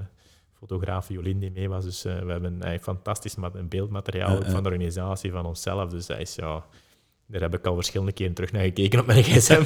fotograaf 0.68 1.08
Jolien 1.08 1.38
die 1.38 1.50
mee 1.50 1.68
was. 1.68 1.84
Dus 1.84 2.02
we 2.02 2.08
hebben 2.10 2.70
een 2.70 2.80
fantastisch 2.80 3.36
beeldmateriaal 3.68 4.42
van 4.42 4.62
de 4.62 4.68
organisatie, 4.68 5.30
van 5.30 5.46
onszelf. 5.46 5.90
Dus 5.90 6.06
dat 6.06 6.18
is 6.18 6.34
ja 6.34 6.64
daar 7.32 7.40
heb 7.40 7.54
ik 7.54 7.66
al 7.66 7.74
verschillende 7.74 8.12
keren 8.12 8.34
terug 8.34 8.52
naar 8.52 8.62
gekeken 8.62 9.00
op 9.00 9.06
mijn 9.06 9.22
gsm. 9.28 9.62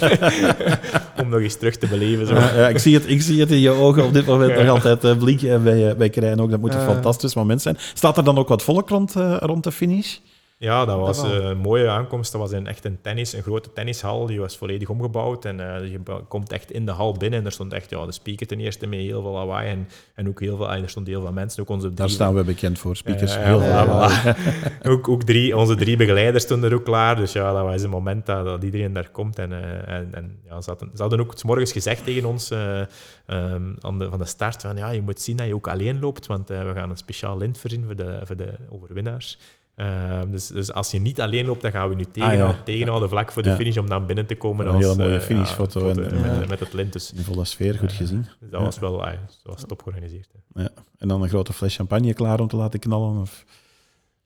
om 1.20 1.28
nog 1.28 1.40
eens 1.40 1.56
terug 1.56 1.76
te 1.76 1.86
beleven. 1.86 2.26
Zo. 2.26 2.34
Ja, 2.34 2.68
ik, 2.68 2.78
zie 2.78 2.94
het, 2.94 3.08
ik 3.08 3.22
zie 3.22 3.40
het 3.40 3.50
in 3.50 3.58
je 3.58 3.70
ogen 3.70 4.04
op 4.04 4.12
dit 4.12 4.26
moment 4.26 4.56
nog 4.56 4.68
altijd 4.68 5.04
uh, 5.04 5.18
blinken. 5.18 5.50
En 5.50 5.62
bij, 5.62 5.96
bij 5.96 6.10
Krijn 6.10 6.40
ook. 6.40 6.50
Dat 6.50 6.60
moet 6.60 6.74
een 6.74 6.80
fantastisch 6.80 7.34
moment 7.34 7.62
zijn. 7.62 7.76
Staat 7.94 8.16
er 8.16 8.24
dan 8.24 8.38
ook 8.38 8.48
wat 8.48 8.62
volk 8.62 8.88
rond, 8.88 9.16
uh, 9.16 9.36
rond 9.40 9.64
de 9.64 9.72
finish? 9.72 10.18
Ja, 10.58 10.84
dat 10.84 10.98
was 10.98 11.22
eh, 11.22 11.30
een 11.30 11.58
mooie 11.58 11.88
aankomst. 11.88 12.32
Dat 12.32 12.40
was 12.40 12.52
in 12.52 12.66
echt 12.66 12.84
een 12.84 12.98
tennis, 13.00 13.32
een 13.32 13.42
grote 13.42 13.72
tennishal. 13.72 14.26
Die 14.26 14.40
was 14.40 14.56
volledig 14.56 14.88
omgebouwd. 14.88 15.44
En 15.44 15.58
uh, 15.58 15.90
je 15.90 16.00
komt 16.28 16.52
echt 16.52 16.70
in 16.70 16.86
de 16.86 16.92
hal 16.92 17.12
binnen. 17.12 17.38
En 17.38 17.44
er 17.44 17.52
stond 17.52 17.72
echt 17.72 17.90
ja, 17.90 18.06
de 18.06 18.12
speaker 18.12 18.46
ten 18.46 18.60
eerste 18.60 18.86
mee, 18.86 19.06
heel 19.06 19.22
veel 19.22 19.30
lawaai. 19.30 19.70
En, 19.70 19.88
en 20.14 20.28
ook 20.28 20.40
heel 20.40 20.56
veel, 20.56 20.72
er 20.72 20.88
stond 20.88 21.06
heel 21.06 21.20
veel 21.20 21.32
mensen. 21.32 21.62
Ook 21.62 21.68
onze 21.68 21.94
Daar 21.94 22.10
staan 22.10 22.34
we 22.34 22.44
bekend 22.44 22.78
voor, 22.78 22.96
speakers. 22.96 23.36
Uh, 23.36 23.42
heel 23.42 23.60
veel 23.60 23.72
lawaai. 23.72 24.34
ook 24.92 25.08
ook 25.08 25.22
drie, 25.22 25.56
onze 25.56 25.74
drie 25.74 25.96
begeleiders 25.96 26.44
stonden 26.44 26.70
er 26.70 26.76
ook 26.76 26.84
klaar. 26.84 27.16
Dus 27.16 27.32
ja, 27.32 27.52
dat 27.52 27.62
was 27.62 27.82
een 27.82 27.90
moment 27.90 28.26
dat, 28.26 28.44
dat 28.44 28.62
iedereen 28.62 28.92
daar 28.92 29.10
komt. 29.10 29.38
En, 29.38 29.52
en, 29.86 30.08
en, 30.14 30.38
ja, 30.48 30.60
ze, 30.60 30.70
hadden, 30.70 30.90
ze 30.94 31.00
hadden 31.00 31.20
ook 31.20 31.32
s 31.36 31.44
morgens 31.44 31.72
gezegd 31.72 32.04
tegen 32.04 32.28
ons 32.28 32.50
um, 32.50 33.76
aan 33.80 33.98
de, 33.98 34.08
van 34.08 34.18
de 34.18 34.24
start 34.24 34.62
van 34.62 34.76
ja, 34.76 34.90
je 34.90 35.02
moet 35.02 35.20
zien 35.20 35.36
dat 35.36 35.46
je 35.46 35.54
ook 35.54 35.68
alleen 35.68 36.00
loopt. 36.00 36.26
Want 36.26 36.48
we 36.48 36.72
gaan 36.74 36.90
een 36.90 36.96
speciaal 36.96 37.38
lint 37.38 37.58
voorzien 37.58 37.84
voor 37.84 37.96
de, 37.96 38.20
voor 38.24 38.36
de 38.36 38.52
overwinnaars. 38.70 39.38
Uh, 39.76 40.20
dus, 40.30 40.46
dus 40.46 40.72
als 40.72 40.90
je 40.90 41.00
niet 41.00 41.20
alleen 41.20 41.46
loopt, 41.46 41.62
dan 41.62 41.70
gaan 41.70 41.88
we 41.88 41.94
nu 41.94 42.04
tegenhouden, 42.04 42.48
ah, 42.48 42.56
ja. 42.56 42.62
tegenhouden 42.62 43.08
vlak 43.08 43.32
voor 43.32 43.42
de 43.42 43.48
ja. 43.48 43.56
finish 43.56 43.76
om 43.76 43.88
dan 43.88 44.06
binnen 44.06 44.26
te 44.26 44.34
komen. 44.34 44.66
Een 44.66 44.74
als, 44.74 44.84
hele 44.84 44.96
mooie 44.96 45.14
uh, 45.14 45.20
finishfoto. 45.20 45.84
met, 45.84 46.12
en, 46.12 46.48
met, 46.48 46.60
het 46.60 46.72
lint. 46.72 46.92
Dus, 46.92 47.12
in 47.12 47.22
volle 47.22 47.44
sfeer, 47.44 47.74
goed 47.74 47.92
gezien. 47.92 48.26
Dus 48.40 48.50
dat 48.50 48.60
was 48.60 48.78
wel 48.78 48.98
dat 48.98 49.16
was 49.42 49.64
top 49.66 49.82
georganiseerd. 49.82 50.28
Ja. 50.54 50.68
En 50.98 51.08
dan 51.08 51.22
een 51.22 51.28
grote 51.28 51.52
fles 51.52 51.76
champagne 51.76 52.14
klaar 52.14 52.40
om 52.40 52.48
te 52.48 52.56
laten 52.56 52.78
knallen? 52.78 53.20
Of, 53.20 53.44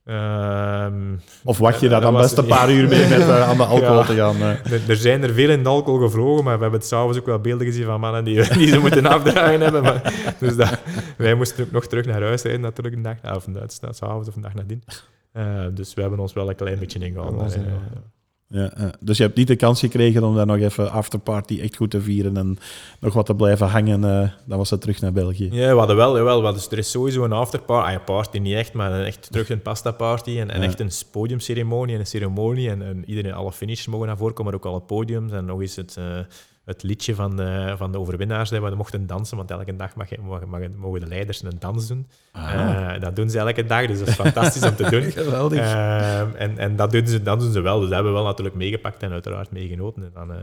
um, 0.05 1.20
of 1.44 1.59
wacht 1.59 1.81
je 1.81 1.89
daar 1.89 2.01
dan 2.01 2.14
best 2.14 2.39
een 2.39 2.47
paar 2.47 2.70
uur 2.70 2.89
mee 2.89 3.09
met 3.09 3.18
uh, 3.18 3.48
aan 3.48 3.56
de 3.56 3.64
alcohol 3.74 4.05
te 4.05 4.14
gaan? 4.14 4.40
Er, 4.40 4.81
er, 4.89 4.97
zijn 4.97 5.22
er 5.22 5.35
veel 5.35 5.51
in 5.51 5.62
de 5.62 5.68
alcohol 5.68 6.01
gevlogen, 6.01 6.44
maar 6.44 6.56
we 6.56 6.62
hebben 6.62 6.81
het 6.81 6.89
s'avonds 6.89 7.18
ook 7.18 7.27
wel 7.27 7.39
beelden 7.40 7.66
gezien 7.66 7.85
van 7.85 8.01
mannen 8.01 8.24
die, 8.24 8.48
die 8.59 8.68
ze 8.68 8.78
moeten 8.78 9.06
afdragen 9.06 9.60
hebben. 9.60 9.82
Maar, 9.82 10.35
dus 10.39 10.56
dat, 10.56 10.78
wij 11.16 11.35
moesten 11.35 11.64
ook 11.64 11.70
nog 11.70 11.86
terug 11.86 12.05
naar 12.05 12.22
huis 12.22 12.43
rijden 12.43 12.60
natuurlijk 12.60 12.97
een 12.97 13.02
dag, 13.02 13.36
of 13.36 13.47
een 13.47 13.94
s'avonds 13.94 14.28
of 14.28 14.36
een 14.36 14.43
dag 14.43 14.55
nadien. 14.55 14.82
Uh, 15.32 15.65
dus 15.74 15.94
we 15.94 16.01
hebben 16.01 16.19
ons 16.19 16.32
wel 16.32 16.48
een 16.48 16.57
klein 16.57 16.78
beetje 16.78 16.98
ingehouden. 16.98 17.47
Uh, 17.47 17.73
ja, 18.47 18.78
uh, 18.78 18.89
dus 19.01 19.16
je 19.16 19.23
hebt 19.23 19.36
niet 19.36 19.47
de 19.47 19.57
kans 19.57 19.81
gekregen 19.81 20.24
om 20.24 20.35
daar 20.35 20.47
nog 20.47 20.57
even 20.57 20.90
afterparty 20.90 21.61
echt 21.61 21.77
goed 21.77 21.90
te 21.90 22.01
vieren 22.01 22.36
en 22.36 22.59
nog 23.01 23.15
wat 23.15 23.27
te 23.27 23.35
blijven 23.35 23.66
hangen. 23.66 24.01
dan 24.47 24.59
was 24.59 24.70
het 24.70 24.81
terug 24.81 25.01
naar 25.01 25.12
België. 25.12 25.48
Ja, 25.52 25.73
we 25.73 25.78
hadden 25.78 25.97
wel. 25.97 26.16
Jawel, 26.16 26.52
dus 26.52 26.70
er 26.70 26.78
is 26.78 26.90
sowieso 26.90 27.24
een 27.24 27.32
afterparty. 27.32 27.94
Ah, 27.94 28.05
party 28.05 28.39
niet 28.39 28.55
echt, 28.55 28.73
maar 28.73 29.05
echt 29.05 29.28
terug 29.31 29.51
een 29.51 29.62
pasta 29.62 29.90
party 29.90 30.39
en, 30.39 30.51
en 30.51 30.61
ja. 30.61 30.66
echt 30.66 30.81
een 30.81 30.90
podiumceremonie 31.11 31.94
en 31.94 32.01
een 32.01 32.07
ceremonie. 32.07 32.70
En, 32.70 32.82
en 32.82 33.05
iedereen, 33.07 33.32
alle 33.32 33.52
finishers 33.52 33.86
mogen 33.86 34.07
naar 34.07 34.16
voren 34.16 34.35
komen, 34.35 34.52
maar 34.52 34.61
ook 34.61 34.73
alle 34.73 34.81
podiums. 34.81 35.32
En 35.32 35.44
nog 35.44 35.61
eens 35.61 35.77
het 35.77 35.98
het 36.65 36.82
liedje 36.82 37.15
van 37.15 37.37
de, 37.37 37.74
van 37.77 37.93
de 37.93 37.99
overwinnaars, 37.99 38.51
dat 38.51 38.62
we 38.62 38.74
mochten 38.74 39.07
dansen, 39.07 39.37
want 39.37 39.51
elke 39.51 39.77
dag 39.77 39.95
mag, 39.95 40.16
mag, 40.16 40.45
mag, 40.45 40.61
mogen 40.77 41.01
de 41.01 41.07
leiders 41.07 41.43
een 41.43 41.59
dans 41.59 41.89
doen. 41.89 42.07
Ah. 42.32 42.55
Uh, 42.55 43.01
dat 43.01 43.16
doen 43.16 43.31
ze 43.31 43.39
elke 43.39 43.66
dag, 43.66 43.87
dus 43.87 43.99
dat 43.99 44.09
is 44.09 44.15
fantastisch 44.15 44.62
om 44.62 44.77
te 44.77 44.91
doen. 44.91 45.03
Geweldig. 45.24 45.59
Uh, 45.59 46.20
en 46.20 46.59
en 46.59 46.77
dat, 46.77 46.91
doen 46.91 47.07
ze, 47.07 47.23
dat 47.23 47.41
doen 47.41 47.53
ze 47.53 47.61
wel, 47.61 47.74
dus 47.81 47.85
dat 47.85 47.95
hebben 47.95 48.12
we 48.12 48.19
wel 48.19 48.28
natuurlijk 48.28 48.57
meegepakt 48.57 49.03
en 49.03 49.12
uiteraard 49.12 49.51
meegenoten. 49.51 50.05
En 50.05 50.11
dan, 50.15 50.31
uh, 50.31 50.37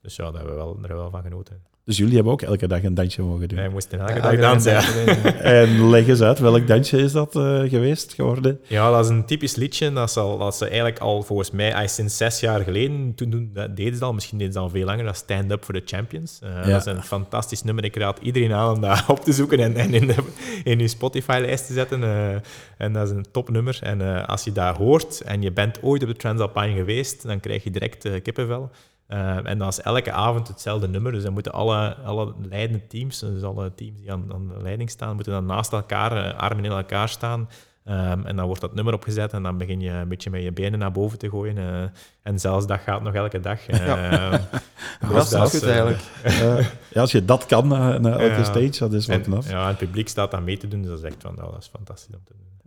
dus 0.00 0.16
ja, 0.16 0.24
daar 0.24 0.34
hebben 0.34 0.52
we 0.52 0.58
wel, 0.58 0.72
daar 0.72 0.88
hebben 0.88 0.96
we 0.96 1.10
wel 1.10 1.10
van 1.10 1.22
genoten. 1.22 1.71
Dus 1.84 1.96
jullie 1.96 2.14
hebben 2.14 2.32
ook 2.32 2.42
elke 2.42 2.66
dag 2.66 2.82
een 2.82 2.94
dansje 2.94 3.22
mogen 3.22 3.48
doen? 3.48 3.58
Wij 3.58 3.68
moesten 3.68 4.00
elke 4.00 4.20
dag 4.20 4.36
dansen, 4.36 4.72
ja. 4.72 4.82
en 5.58 5.88
leg 5.90 6.08
eens 6.08 6.20
uit, 6.20 6.38
welk 6.38 6.66
dansje 6.66 6.98
is 6.98 7.12
dat 7.12 7.36
uh, 7.36 7.60
geweest 7.60 8.14
geworden? 8.14 8.60
Ja, 8.68 8.90
dat 8.90 9.04
is 9.04 9.10
een 9.10 9.24
typisch 9.24 9.56
liedje. 9.56 9.92
Dat, 9.92 10.16
al, 10.16 10.38
dat 10.38 10.56
ze 10.56 10.64
eigenlijk 10.64 10.98
al 10.98 11.22
volgens 11.22 11.50
mij 11.50 11.86
sinds 11.86 12.16
zes 12.16 12.40
jaar 12.40 12.60
geleden, 12.60 13.14
toen 13.14 13.30
doen, 13.30 13.50
dat 13.52 13.76
deden 13.76 13.98
ze 13.98 14.04
al, 14.04 14.12
misschien 14.12 14.38
deden 14.38 14.52
ze 14.52 14.58
al 14.58 14.68
veel 14.68 14.84
langer, 14.84 15.04
dat 15.04 15.16
Stand 15.16 15.50
Up 15.50 15.64
for 15.64 15.74
the 15.74 15.82
Champions. 15.84 16.40
Uh, 16.44 16.50
ja. 16.50 16.70
Dat 16.70 16.86
is 16.86 16.92
een 16.92 17.02
fantastisch 17.02 17.62
nummer. 17.62 17.84
Ik 17.84 17.96
raad 17.96 18.18
iedereen 18.22 18.52
aan 18.52 18.74
om 18.74 18.80
dat 18.80 19.04
op 19.08 19.20
te 19.20 19.32
zoeken 19.32 19.58
en, 19.58 19.76
en 19.76 19.94
in, 19.94 20.06
de, 20.06 20.16
in 20.64 20.78
je 20.78 20.88
Spotify-lijst 20.88 21.66
te 21.66 21.72
zetten. 21.72 22.00
Uh, 22.00 22.34
en 22.76 22.92
dat 22.92 23.06
is 23.06 23.14
een 23.14 23.26
topnummer. 23.30 23.78
En 23.80 24.26
als 24.26 24.44
je 24.44 24.52
dat 24.52 24.76
hoort 24.76 25.20
en 25.20 25.42
je 25.42 25.52
bent 25.52 25.82
ooit 25.82 26.02
op 26.02 26.08
de 26.08 26.16
Transalpine 26.16 26.74
geweest, 26.74 27.22
dan 27.22 27.40
krijg 27.40 27.64
je 27.64 27.70
direct 27.70 28.22
kippenvel. 28.22 28.70
Uh, 29.12 29.46
en 29.46 29.58
dan 29.58 29.68
is 29.68 29.80
elke 29.80 30.12
avond 30.12 30.48
hetzelfde 30.48 30.88
nummer. 30.88 31.12
Dus 31.12 31.22
dan 31.22 31.32
moeten 31.32 31.52
alle, 31.52 31.96
alle 31.96 32.34
leidende 32.48 32.86
teams, 32.86 33.18
dus 33.18 33.42
alle 33.42 33.74
teams 33.74 34.00
die 34.00 34.12
aan, 34.12 34.32
aan 34.32 34.48
de 34.48 34.62
leiding 34.62 34.90
staan, 34.90 35.14
moeten 35.14 35.32
dan 35.32 35.46
naast 35.46 35.72
elkaar, 35.72 36.16
uh, 36.16 36.38
armen 36.38 36.64
in 36.64 36.70
elkaar 36.70 37.08
staan. 37.08 37.48
Um, 37.88 38.26
en 38.26 38.36
dan 38.36 38.46
wordt 38.46 38.60
dat 38.60 38.74
nummer 38.74 38.94
opgezet 38.94 39.32
en 39.32 39.42
dan 39.42 39.58
begin 39.58 39.80
je 39.80 39.90
een 39.90 40.08
beetje 40.08 40.30
met 40.30 40.42
je 40.42 40.52
benen 40.52 40.78
naar 40.78 40.92
boven 40.92 41.18
te 41.18 41.28
gooien. 41.28 41.56
Uh, 41.56 41.82
en 42.22 42.38
zelfs 42.38 42.66
dat 42.66 42.80
gaat 42.80 43.02
nog 43.02 43.14
elke 43.14 43.40
dag. 43.40 43.66
ja. 43.66 44.30
dus 45.08 45.28
dat 45.28 45.52
is 45.52 45.60
goed 45.60 45.68
eigenlijk. 45.68 46.00
ja, 46.94 47.00
als 47.00 47.12
je 47.12 47.24
dat 47.24 47.46
kan 47.46 47.68
na, 47.68 47.98
elke 47.98 48.44
stage, 48.44 48.78
dat 48.78 48.92
is 48.92 49.06
wat 49.06 49.20
knap. 49.20 49.42
Ja, 49.42 49.62
en 49.62 49.68
het 49.68 49.78
publiek 49.78 50.08
staat 50.08 50.30
dan 50.30 50.44
mee 50.44 50.56
te 50.56 50.68
doen, 50.68 50.80
dus 50.80 50.90
dat 50.90 50.98
is 50.98 51.04
echt 51.04 51.16
van, 51.22 51.34
nou, 51.34 51.50
dat 51.50 51.60
is 51.60 51.70
fantastisch 51.72 52.14
om 52.14 52.24
te 52.24 52.32
doen. 52.36 52.61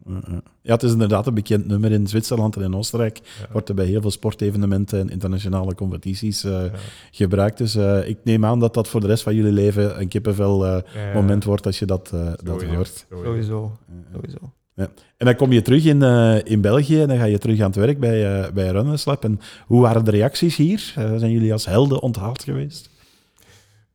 Ja, 0.61 0.73
het 0.73 0.83
is 0.83 0.91
inderdaad 0.91 1.27
een 1.27 1.33
bekend 1.33 1.67
nummer 1.67 1.91
in 1.91 2.07
Zwitserland 2.07 2.55
en 2.55 2.61
in 2.61 2.75
Oostenrijk. 2.75 3.21
Ja. 3.39 3.47
Wordt 3.51 3.69
er 3.69 3.75
bij 3.75 3.85
heel 3.85 4.01
veel 4.01 4.11
sportevenementen 4.11 4.99
en 4.99 5.09
internationale 5.09 5.75
competities 5.75 6.45
uh, 6.45 6.51
ja. 6.51 6.71
gebruikt. 7.11 7.57
Dus 7.57 7.75
uh, 7.75 8.07
ik 8.07 8.17
neem 8.23 8.45
aan 8.45 8.59
dat 8.59 8.73
dat 8.73 8.87
voor 8.87 9.01
de 9.01 9.07
rest 9.07 9.23
van 9.23 9.35
jullie 9.35 9.51
leven 9.51 9.99
een 9.99 10.07
kippenvel 10.07 10.65
uh, 10.65 10.77
ja, 10.93 11.13
moment 11.13 11.43
wordt 11.43 11.65
als 11.65 11.79
je 11.79 11.85
dat, 11.85 12.13
dat 12.43 12.63
hoort. 12.63 13.05
Sowieso. 13.09 13.77
Sowieso. 14.13 14.37
Ja. 14.73 14.89
En 15.17 15.25
dan 15.25 15.35
kom 15.35 15.51
je 15.51 15.61
terug 15.61 15.85
in, 15.85 16.01
in 16.45 16.61
België 16.61 17.01
en 17.01 17.07
dan 17.07 17.17
ga 17.17 17.23
je 17.23 17.37
terug 17.37 17.59
aan 17.59 17.65
het 17.65 17.75
werk 17.75 17.99
bij, 17.99 18.53
bij 18.53 18.67
Runners 18.67 19.05
Lab. 19.05 19.23
En 19.23 19.39
hoe 19.65 19.81
waren 19.81 20.05
de 20.05 20.11
reacties 20.11 20.55
hier? 20.55 20.93
zijn 20.95 21.31
jullie 21.31 21.51
als 21.51 21.65
helden 21.65 22.01
onthaald 22.01 22.43
geweest? 22.43 22.89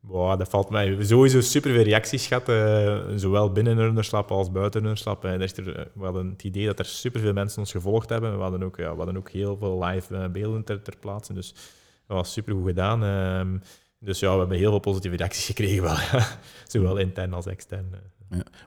Wow, 0.01 0.39
dat 0.39 0.49
valt 0.49 0.71
mij 0.71 0.97
sowieso 1.05 1.41
super 1.41 1.73
veel 1.73 1.83
reacties 1.83 2.27
gehad, 2.27 2.45
zowel 3.21 3.53
binnen 3.53 3.77
Runnerslap 3.77 4.31
als 4.31 4.51
buiten 4.51 4.81
Runnerslap. 4.81 5.25
Uh, 5.25 5.33
er, 5.33 5.89
we 5.95 6.05
hadden 6.05 6.29
het 6.29 6.45
idee 6.45 6.67
dat 6.67 6.79
er 6.79 6.85
super 6.85 7.21
veel 7.21 7.33
mensen 7.33 7.59
ons 7.59 7.71
gevolgd 7.71 8.09
hebben. 8.09 8.37
We 8.37 8.43
hadden 8.43 8.63
ook, 8.63 8.77
ja, 8.77 8.91
we 8.91 8.97
hadden 8.97 9.17
ook 9.17 9.31
heel 9.31 9.57
veel 9.57 9.85
live 9.85 10.15
uh, 10.15 10.27
beelden 10.27 10.65
ter, 10.65 10.83
ter 10.83 10.97
plaatse, 11.01 11.33
dus 11.33 11.55
dat 12.07 12.17
was 12.17 12.33
super 12.33 12.55
goed 12.55 12.67
gedaan. 12.67 13.05
Ehm, 13.05 13.59
dus 13.99 14.19
ja, 14.19 14.33
we 14.33 14.39
hebben 14.39 14.57
heel 14.59 14.71
veel 14.71 14.79
positieve 14.79 15.17
reacties 15.17 15.47
gekregen, 15.47 15.83
wel, 15.89 15.97
zowel 16.67 16.97
intern 16.97 17.33
als 17.33 17.47
extern. 17.47 17.87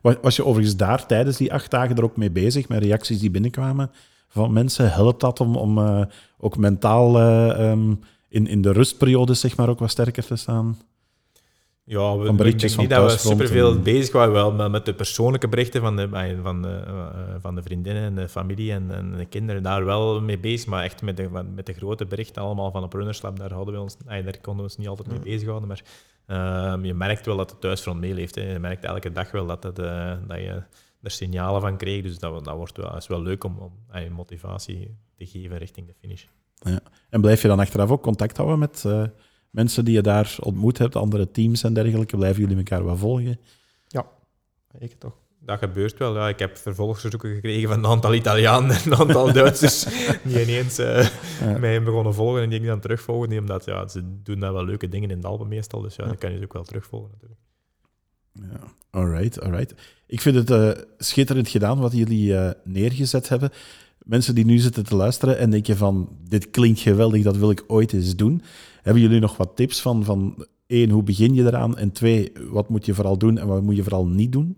Ja. 0.02 0.16
Was 0.22 0.36
je 0.36 0.46
overigens 0.46 0.78
daar 0.78 1.06
tijdens 1.06 1.38
die 1.38 1.54
acht 1.54 1.72
dagen 1.72 1.96
er 1.96 2.04
ook 2.04 2.18
mee 2.18 2.32
bezig, 2.32 2.68
met 2.68 2.84
reacties 2.84 3.20
die 3.20 3.32
binnenkwamen 3.32 3.92
van 4.28 4.54
mensen? 4.54 4.92
Helpt 4.92 5.22
dat 5.22 5.40
om, 5.40 5.56
om 5.56 6.08
ook 6.38 6.58
mentaal 6.58 7.22
um, 7.62 8.00
in, 8.30 8.48
in 8.48 8.62
de 8.62 8.72
rustperiodes 8.72 9.40
zeg 9.40 9.58
maar, 9.58 9.70
ook 9.70 9.80
wat 9.80 9.90
sterker 9.90 10.26
te 10.26 10.36
staan? 10.36 10.78
Ja, 11.86 12.18
we, 12.18 12.46
ik 12.46 12.60
denk 12.60 12.78
niet 12.78 12.90
dat 12.90 13.12
we 13.12 13.18
superveel 13.18 13.72
en... 13.72 13.84
bezig 13.84 14.14
waren, 14.14 14.34
wel 14.34 14.70
met 14.70 14.86
de 14.86 14.94
persoonlijke 14.94 15.48
berichten 15.48 15.82
van 15.82 15.96
de, 15.96 16.10
van 16.42 16.62
de, 16.62 16.84
uh, 16.88 17.36
van 17.40 17.56
de 17.56 17.64
vriendinnen 17.64 18.04
en 18.04 18.16
de 18.16 18.30
familie 18.30 18.72
en, 18.72 18.92
en, 18.92 19.18
de 19.18 19.26
kinderen, 19.26 19.64
daar 19.64 19.86
wel 19.86 20.22
mee 20.22 20.40
bezig, 20.40 20.68
maar 20.68 20.84
echt 20.84 21.02
met 21.02 21.18
de, 21.18 21.30
met 21.56 21.66
de 21.66 21.74
grote 21.74 22.06
berichten 22.06 22.42
allemaal 22.42 22.72
van 22.72 22.84
op 22.84 22.94
Runnerslab, 22.94 23.40
daar, 23.40 23.54
hadden 23.54 23.74
we 23.74 23.80
ons, 23.80 23.98
daar 23.98 24.24
konden 24.24 24.56
we 24.56 24.62
ons 24.62 24.78
niet 24.78 24.88
altijd 24.88 25.08
mee 25.08 25.20
bezighouden, 25.20 25.68
maar 25.68 25.82
uh, 26.28 26.86
je 26.86 26.94
merkt 26.94 27.26
wel 27.26 27.38
dat 27.38 27.50
het 27.50 27.62
thuisfront 27.62 28.00
meeleeft. 28.00 28.36
Hè. 28.36 28.52
Je 28.52 28.60
merkt 28.60 28.84
elke 28.84 29.12
dag 29.12 29.32
wel 29.32 29.46
dat, 29.46 29.64
het, 29.64 29.80
uh, 29.80 30.14
dat 30.28 30.38
je 30.38 30.64
er 31.02 31.12
signalen 31.12 31.62
van 31.62 31.78
kreeg, 31.78 32.04
dus 32.04 32.20
dat, 32.20 32.46
dat 32.46 32.56
wordt 32.56 32.78
wel, 32.78 32.98
is 32.98 33.08
wel 33.08 33.22
leuk 33.22 33.44
om, 33.44 33.58
om 33.58 33.72
motivatie 34.12 34.98
te 35.16 35.26
geven 35.26 35.58
richting 35.58 35.88
de 35.88 35.94
finish. 36.00 36.26
Ja. 36.60 36.80
En 37.10 37.22
blijf 37.22 37.42
je 37.42 37.48
dan 37.48 37.60
achteraf 37.60 37.92
ook 37.92 38.02
contact 38.02 38.38
houden 38.38 38.60
met 38.60 38.86
mensen 39.54 39.86
die 39.86 39.94
je 39.94 40.02
daar 40.02 40.36
ontmoet 40.40 40.78
hebt, 40.78 40.96
andere 40.96 41.32
teams 41.32 41.64
en 41.64 41.74
dergelijke, 41.74 42.18
blijven 42.18 42.42
jullie 42.42 42.58
elkaar 42.58 42.86
wel 42.86 42.98
volgen? 42.98 43.40
Ja, 43.88 44.06
ik 44.80 44.94
toch. 45.00 45.14
Dat 45.46 45.60
gebeurt 45.60 45.98
wel. 45.98 46.16
Ja. 46.16 46.28
Ik 46.28 46.40
heb 46.40 46.58
vervolgverzoeken 46.58 47.34
gekregen 47.34 47.70
van 47.70 47.78
een 47.78 47.86
aantal 47.86 48.14
Italianen 48.14 48.76
en 48.76 48.82
een 48.86 48.96
aantal 48.96 49.34
Duitsers 49.42 49.86
die 50.24 50.42
ineens 50.42 50.80
uh, 50.80 51.08
ja. 51.40 51.58
mij 51.58 51.84
begonnen 51.84 52.14
volgen 52.14 52.42
en 52.42 52.50
die 52.50 52.60
ik 52.60 52.66
dan 52.66 52.80
terugvolgen. 52.80 53.38
Omdat 53.38 53.66
ja, 53.66 53.88
ze 53.88 54.22
doen 54.24 54.40
daar 54.40 54.54
wel 54.54 54.66
leuke 54.66 54.90
dingen 54.90 55.12
in 55.12 55.22
de 55.22 55.28
Alpen 55.28 55.48
meestal, 55.48 55.82
dus 55.82 55.96
ja, 55.96 56.04
ja. 56.04 56.10
dan 56.10 56.18
kan 56.18 56.32
je 56.32 56.38
ze 56.38 56.44
ook 56.44 56.54
wel 56.54 56.64
terugvolgen 56.64 57.10
natuurlijk. 57.12 57.42
Ja, 58.32 58.68
alright, 58.90 59.42
alright. 59.42 59.74
Ik 60.08 60.22
vind 60.22 60.36
het 60.36 60.50
uh, 60.50 60.72
schitterend 60.98 61.48
gedaan 61.48 61.80
wat 61.80 61.94
jullie 61.94 62.32
uh, 62.32 62.50
neergezet 62.64 63.30
hebben. 63.30 63.52
Mensen 63.98 64.36
die 64.36 64.46
nu 64.46 64.58
zitten 64.58 64.86
te 64.86 64.96
luisteren 64.96 65.38
en 65.38 65.50
denken 65.50 65.78
van, 65.78 66.18
dit 66.28 66.50
klinkt 66.50 66.80
geweldig, 66.80 67.24
dat 67.24 67.38
wil 67.38 67.52
ik 67.52 67.64
ooit 67.68 67.94
eens 67.94 68.16
doen. 68.16 68.42
Hebben 68.84 69.02
jullie 69.02 69.20
nog 69.20 69.38
wat 69.38 69.56
tips 69.56 69.82
van, 69.82 70.04
van 70.04 70.46
één, 70.68 70.90
hoe 70.90 71.04
begin 71.04 71.34
je 71.34 71.44
eraan? 71.44 71.78
En 71.78 71.92
twee, 71.92 72.32
wat 72.50 72.70
moet 72.70 72.86
je 72.86 72.94
vooral 72.94 73.18
doen 73.18 73.38
en 73.38 73.48
wat 73.48 73.62
moet 73.62 73.76
je 73.76 73.84
vooral 73.84 74.08
niet 74.08 74.32
doen? 74.32 74.58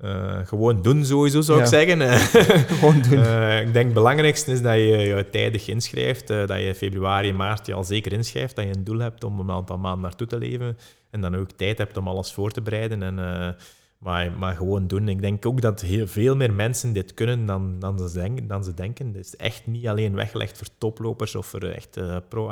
Uh, 0.00 0.38
gewoon 0.44 0.82
doen 0.82 1.04
sowieso, 1.04 1.40
zou 1.40 1.58
Ja. 1.58 1.64
ik 1.64 1.70
zeggen. 1.70 2.00
Gewoon 2.78 3.02
doen. 3.02 3.18
Eh, 3.22 3.60
ik 3.60 3.72
denk 3.72 3.84
het 3.84 3.94
belangrijkste 3.94 4.52
is 4.52 4.62
dat 4.62 4.74
je 4.74 4.80
je 4.80 5.26
tijdig 5.30 5.68
inschrijft, 5.68 6.30
eh, 6.30 6.46
dat 6.46 6.60
je 6.60 6.74
februari, 6.74 7.32
maart 7.32 7.66
je 7.66 7.74
al 7.74 7.84
zeker 7.84 8.12
inschrijft, 8.12 8.56
dat 8.56 8.64
je 8.64 8.76
een 8.76 8.84
doel 8.84 8.98
hebt 8.98 9.24
om 9.24 9.40
een 9.40 9.50
aantal 9.50 9.78
maanden 9.78 10.02
naartoe 10.02 10.26
te 10.26 10.38
leven 10.38 10.76
en 11.10 11.20
dan 11.20 11.34
ook 11.36 11.50
tijd 11.50 11.78
hebt 11.78 11.96
om 11.96 12.08
alles 12.08 12.32
voor 12.32 12.50
te 12.50 12.62
bereiden. 12.62 13.02
En, 13.02 13.18
eh, 13.18 13.48
maar, 14.04 14.56
gewoon 14.56 14.86
doen. 14.86 15.08
Ik 15.08 15.20
denk 15.20 15.46
ook 15.46 15.60
dat 15.60 15.80
heel 15.80 16.06
veel 16.06 16.36
meer 16.36 16.52
mensen 16.52 16.92
dit 16.92 17.14
kunnen 17.14 17.46
dan, 17.46 17.78
dan, 17.78 18.08
ze, 18.08 18.18
denken, 18.18 18.46
dan 18.46 18.64
ze 18.64 18.74
denken. 18.74 19.06
Het 19.06 19.26
is 19.26 19.36
echt 19.36 19.66
niet 19.66 19.86
alleen 19.86 20.14
weggelegd 20.14 20.58
voor 20.58 20.66
toplopers 20.78 21.34
of 21.34 21.46
voor 21.46 21.62
echt 21.62 21.96
eh, 21.96 22.16
pro. 22.28 22.50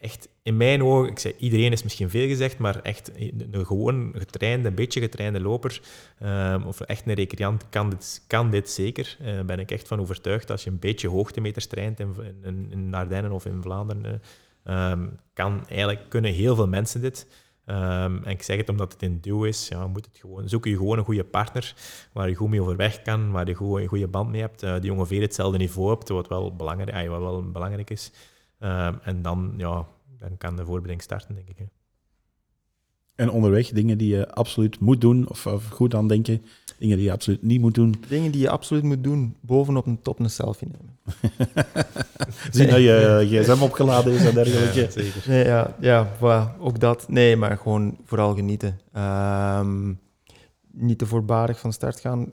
Echt, 0.00 0.28
in 0.42 0.56
mijn 0.56 0.82
ogen, 0.82 1.10
ik 1.10 1.18
zeg, 1.18 1.36
iedereen 1.36 1.72
is 1.72 1.82
misschien 1.82 2.10
veel 2.10 2.28
gezegd, 2.28 2.58
maar 2.58 2.80
echt 2.82 3.10
een, 3.14 3.48
een 3.50 3.66
gewoon 3.66 4.12
getrainde, 4.16 4.68
een 4.68 4.74
beetje 4.74 5.00
getrainde 5.00 5.40
loper 5.40 5.80
Ehm, 6.20 6.62
of 6.62 6.80
echt 6.80 7.06
een 7.06 7.14
recreant 7.14 7.68
kan 7.68 7.90
dit, 7.90 8.24
kan 8.26 8.50
dit 8.50 8.70
zeker. 8.70 9.16
Daar 9.24 9.44
ben 9.44 9.58
ik 9.58 9.70
echt 9.70 9.88
van 9.88 10.00
overtuigd. 10.00 10.50
Als 10.50 10.64
je 10.64 10.70
een 10.70 10.78
beetje 10.78 11.08
hoogtemeters 11.08 11.66
traint 11.66 12.00
in, 12.00 12.14
in, 12.70 12.94
Ardennen 12.94 13.32
of 13.32 13.46
in 13.46 13.62
Vlaanderen, 13.62 14.20
eh, 14.64 14.90
ehm, 14.90 15.08
kan 15.32 15.66
eigenlijk, 15.68 16.00
kunnen 16.08 16.32
heel 16.32 16.54
veel 16.54 16.68
mensen 16.68 17.00
dit. 17.00 17.26
Ehm, 17.70 18.16
en 18.24 18.30
ik 18.30 18.42
zeg 18.42 18.56
het 18.56 18.68
omdat 18.68 18.92
het 18.92 19.02
in 19.02 19.20
duo 19.20 19.42
is. 19.42 19.68
Ja, 19.68 19.86
moet 19.86 20.04
het 20.04 20.18
gewoon, 20.18 20.48
zoek 20.48 20.64
je 20.64 20.76
gewoon 20.76 20.98
een 20.98 21.04
goede 21.04 21.24
partner 21.24 21.74
waar 22.12 22.28
je 22.28 22.34
goed 22.34 22.48
mee 22.48 22.60
overweg 22.60 23.02
kan, 23.02 23.30
waar 23.30 23.46
je 23.46 23.54
goed, 23.54 23.80
een 23.80 23.86
goede 23.86 24.08
band 24.08 24.30
mee 24.30 24.40
hebt, 24.40 24.62
eh, 24.62 24.80
die 24.80 24.92
ongeveer 24.92 25.20
hetzelfde 25.20 25.58
niveau 25.58 25.88
hebt, 25.88 26.08
wat 26.08 26.28
wel 26.28 26.56
belangrijk, 26.56 26.96
ah, 26.96 27.08
wat 27.08 27.20
wel 27.20 27.50
belangrijk 27.50 27.90
is. 27.90 28.12
Ehm, 28.58 28.94
en 29.02 29.22
dan, 29.22 29.54
ja, 29.56 29.86
dan 30.18 30.36
kan 30.36 30.56
de 30.56 30.64
voorbereiding 30.64 31.02
starten, 31.02 31.34
denk 31.34 31.48
ik. 31.48 31.79
En 33.20 33.30
onderweg 33.30 33.68
dingen 33.68 33.98
die 33.98 34.16
je 34.16 34.30
absoluut 34.30 34.80
moet 34.80 35.00
doen 35.00 35.28
of, 35.28 35.46
of 35.46 35.68
goed 35.68 35.94
aan 35.94 36.08
denken. 36.08 36.44
Dingen 36.78 36.96
die 36.96 37.06
je 37.06 37.12
absoluut 37.12 37.42
niet 37.42 37.60
moet 37.60 37.74
doen. 37.74 37.94
Dingen 38.08 38.30
die 38.30 38.40
je 38.40 38.50
absoluut 38.50 38.82
moet 38.82 39.04
doen, 39.04 39.36
bovenop 39.40 39.86
een 39.86 40.02
top 40.02 40.18
een 40.18 40.30
selfie 40.30 40.68
nemen. 40.68 40.98
Zien 42.56 42.68
dat 42.68 42.78
je 42.78 43.26
gsm 43.30 43.62
opgeladen 43.62 44.12
is 44.12 44.24
en 44.24 44.34
dergelijke. 44.34 44.80
Ja, 44.80 44.90
zeker. 44.90 45.24
Nee, 45.26 45.44
ja, 45.44 45.76
ja 45.80 46.16
voilà, 46.16 46.60
ook 46.60 46.80
dat. 46.80 47.08
Nee, 47.08 47.36
maar 47.36 47.56
gewoon 47.56 47.98
vooral 48.04 48.34
genieten. 48.34 48.80
Ehm, 48.92 49.92
niet 50.70 50.98
te 50.98 51.06
voorbarig 51.06 51.58
van 51.58 51.72
start 51.72 52.00
gaan. 52.00 52.32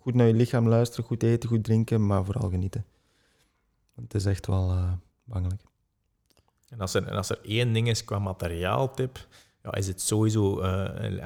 Goed 0.00 0.14
naar 0.14 0.26
je 0.26 0.34
lichaam 0.34 0.68
luisteren, 0.68 1.04
goed 1.04 1.22
eten, 1.22 1.48
goed 1.48 1.64
drinken, 1.64 2.06
maar 2.06 2.24
vooral 2.24 2.48
genieten. 2.50 2.84
Want 3.94 4.12
het 4.12 4.22
is 4.22 4.28
echt 4.28 4.46
wel 4.46 4.70
eh 4.70 4.92
bangelijk. 5.24 5.62
En 6.68 6.80
als, 6.80 6.94
er, 6.94 7.06
en 7.06 7.16
als 7.16 7.30
er 7.30 7.38
één 7.42 7.72
ding 7.72 7.88
is 7.88 8.04
qua 8.04 8.18
materiaaltip, 8.18 9.26
ja, 9.64 9.74
is 9.74 9.86
het 9.86 10.00
sowieso 10.00 10.60
eh, 10.60 10.84
een, 10.94 11.22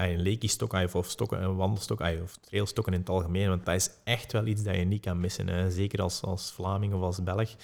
ah, 0.71 0.95
of 0.95 1.07
stokken, 1.07 1.43
een 1.43 1.57
wandelstok 1.57 2.01
ah, 2.01 2.23
of 2.23 2.37
trailstokken 2.37 2.93
in 2.93 3.01
het 3.01 3.09
algemeen. 3.09 3.49
Want 3.49 3.65
dat 3.65 3.75
is 3.75 3.91
echt 4.05 4.33
wel 4.33 4.47
iets 4.47 4.63
dat 4.63 4.77
je 4.77 4.85
niet 4.85 5.03
kan 5.03 5.21
missen. 5.21 5.49
Hè. 5.49 5.71
Zeker 5.71 6.03
als, 6.03 6.23
als 6.23 6.53
Vlaming 6.53 6.95
of 6.95 7.03
als 7.03 7.23
Belg. 7.23 7.55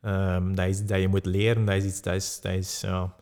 Ehm, 0.00 0.54
dat 0.54 0.66
is 0.66 0.78
iets 0.78 0.88
dat 0.88 1.00
je 1.00 1.08
moet 1.08 1.26
leren. 1.26 1.64
Dat 1.64 1.74
is 1.74 1.84
iets 1.84 2.02
dat 2.02 2.14
is... 2.14 2.40
Dat 2.40 2.52
is 2.52 2.80
ja, 2.80 3.14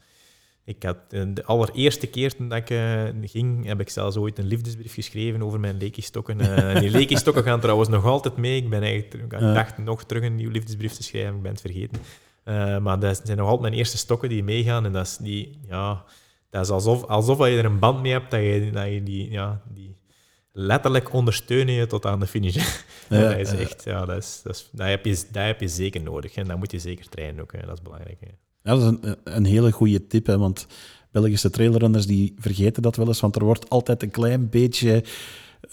ik 0.64 0.82
had, 0.82 0.97
eh, 1.10 1.22
de 1.28 1.44
allereerste 1.44 2.06
keer 2.06 2.32
dat 2.39 2.59
ik 2.59 2.70
eh, 2.70 3.05
ging, 3.22 3.66
heb 3.66 3.80
ik 3.80 3.89
zelfs 3.89 4.16
ooit 4.16 4.39
een 4.39 4.47
liefdesbrief 4.47 4.94
geschreven 4.94 5.43
over 5.43 5.60
mijn 5.60 5.76
lekiestokken. 5.78 6.40
Eh, 6.40 6.74
en 6.74 6.80
die 6.82 6.90
lekiestokken 6.90 7.43
gaan 7.43 7.60
trouwens 7.60 7.89
nog 7.89 8.05
altijd 8.05 8.36
mee. 8.36 8.56
Ik 8.56 8.70
ben 8.70 8.82
eigenlijk, 8.82 9.32
ik 9.32 9.40
dacht 9.40 9.78
nog 9.78 10.05
terug 10.05 10.22
een 10.22 10.34
nieuw 10.34 10.51
liefdesbrief 10.51 10.93
te 10.93 11.02
schrijven, 11.02 11.36
ik 11.36 11.43
ben 11.43 11.52
het 11.52 11.60
vergeten. 11.60 12.01
Maar 12.82 12.98
dat 12.98 13.20
zijn 13.24 13.36
nog 13.36 13.47
altijd 13.47 13.62
mijn 13.62 13.74
eerste 13.74 13.98
stokken 13.98 14.28
die 14.28 14.44
meegaan. 14.44 14.84
En 14.84 14.93
dat 14.93 15.06
is, 15.06 15.16
die, 15.16 15.59
ja, 15.68 16.05
dat 16.52 16.64
is 16.64 16.70
alsof, 16.70 17.04
alsof 17.04 17.38
je 17.38 17.56
er 17.56 17.64
een 17.64 17.78
band 17.78 18.02
mee 18.02 18.12
hebt, 18.12 18.30
dat 18.30 18.40
je, 18.40 18.70
dat 18.72 18.88
je 18.88 19.02
die, 19.02 19.30
ja, 19.30 19.62
die 19.68 19.96
letterlijk 20.52 21.12
ondersteunen 21.12 21.74
je 21.74 21.86
tot 21.86 22.06
aan 22.06 22.20
de 22.20 22.26
finish. 22.26 22.56
Ja, 23.08 23.28
dat 23.28 23.38
is 23.38 23.52
echt, 23.52 23.84
ja, 23.84 24.04
dat, 24.04 24.16
is, 24.16 24.40
dat, 24.44 24.54
is, 24.54 24.68
dat, 24.72 24.86
heb 24.86 25.04
je, 25.04 25.24
dat 25.30 25.44
heb 25.44 25.60
je 25.60 25.68
zeker 25.68 26.02
nodig. 26.02 26.34
En 26.34 26.46
dat 26.46 26.58
moet 26.58 26.70
je 26.70 26.78
zeker 26.78 27.08
trainen 27.08 27.42
ook. 27.42 27.52
Hè. 27.52 27.66
Dat 27.66 27.76
is 27.76 27.82
belangrijk. 27.82 28.16
Hè. 28.20 28.26
Ja, 28.62 28.76
dat 28.76 28.80
is 28.80 28.86
een, 28.86 29.16
een 29.24 29.44
hele 29.44 29.72
goede 29.72 30.06
tip, 30.06 30.26
hè, 30.26 30.38
want 30.38 30.66
Belgische 31.10 31.50
trailrunners 31.50 32.06
die 32.06 32.34
vergeten 32.38 32.82
dat 32.82 32.96
wel 32.96 33.06
eens, 33.06 33.20
want 33.20 33.36
er 33.36 33.44
wordt 33.44 33.70
altijd 33.70 34.02
een 34.02 34.10
klein 34.10 34.48
beetje 34.48 35.04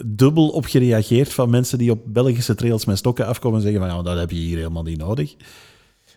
dubbel 0.06 0.48
op 0.48 0.64
gereageerd 0.64 1.32
van 1.32 1.50
mensen 1.50 1.78
die 1.78 1.90
op 1.90 2.00
Belgische 2.06 2.54
trails 2.54 2.84
met 2.84 2.98
stokken 2.98 3.26
afkomen 3.26 3.56
en 3.56 3.62
zeggen 3.62 3.80
van 3.80 3.96
ja, 3.96 4.02
dat 4.02 4.18
heb 4.18 4.30
je 4.30 4.36
hier 4.36 4.56
helemaal 4.56 4.82
niet 4.82 4.98
nodig. 4.98 5.36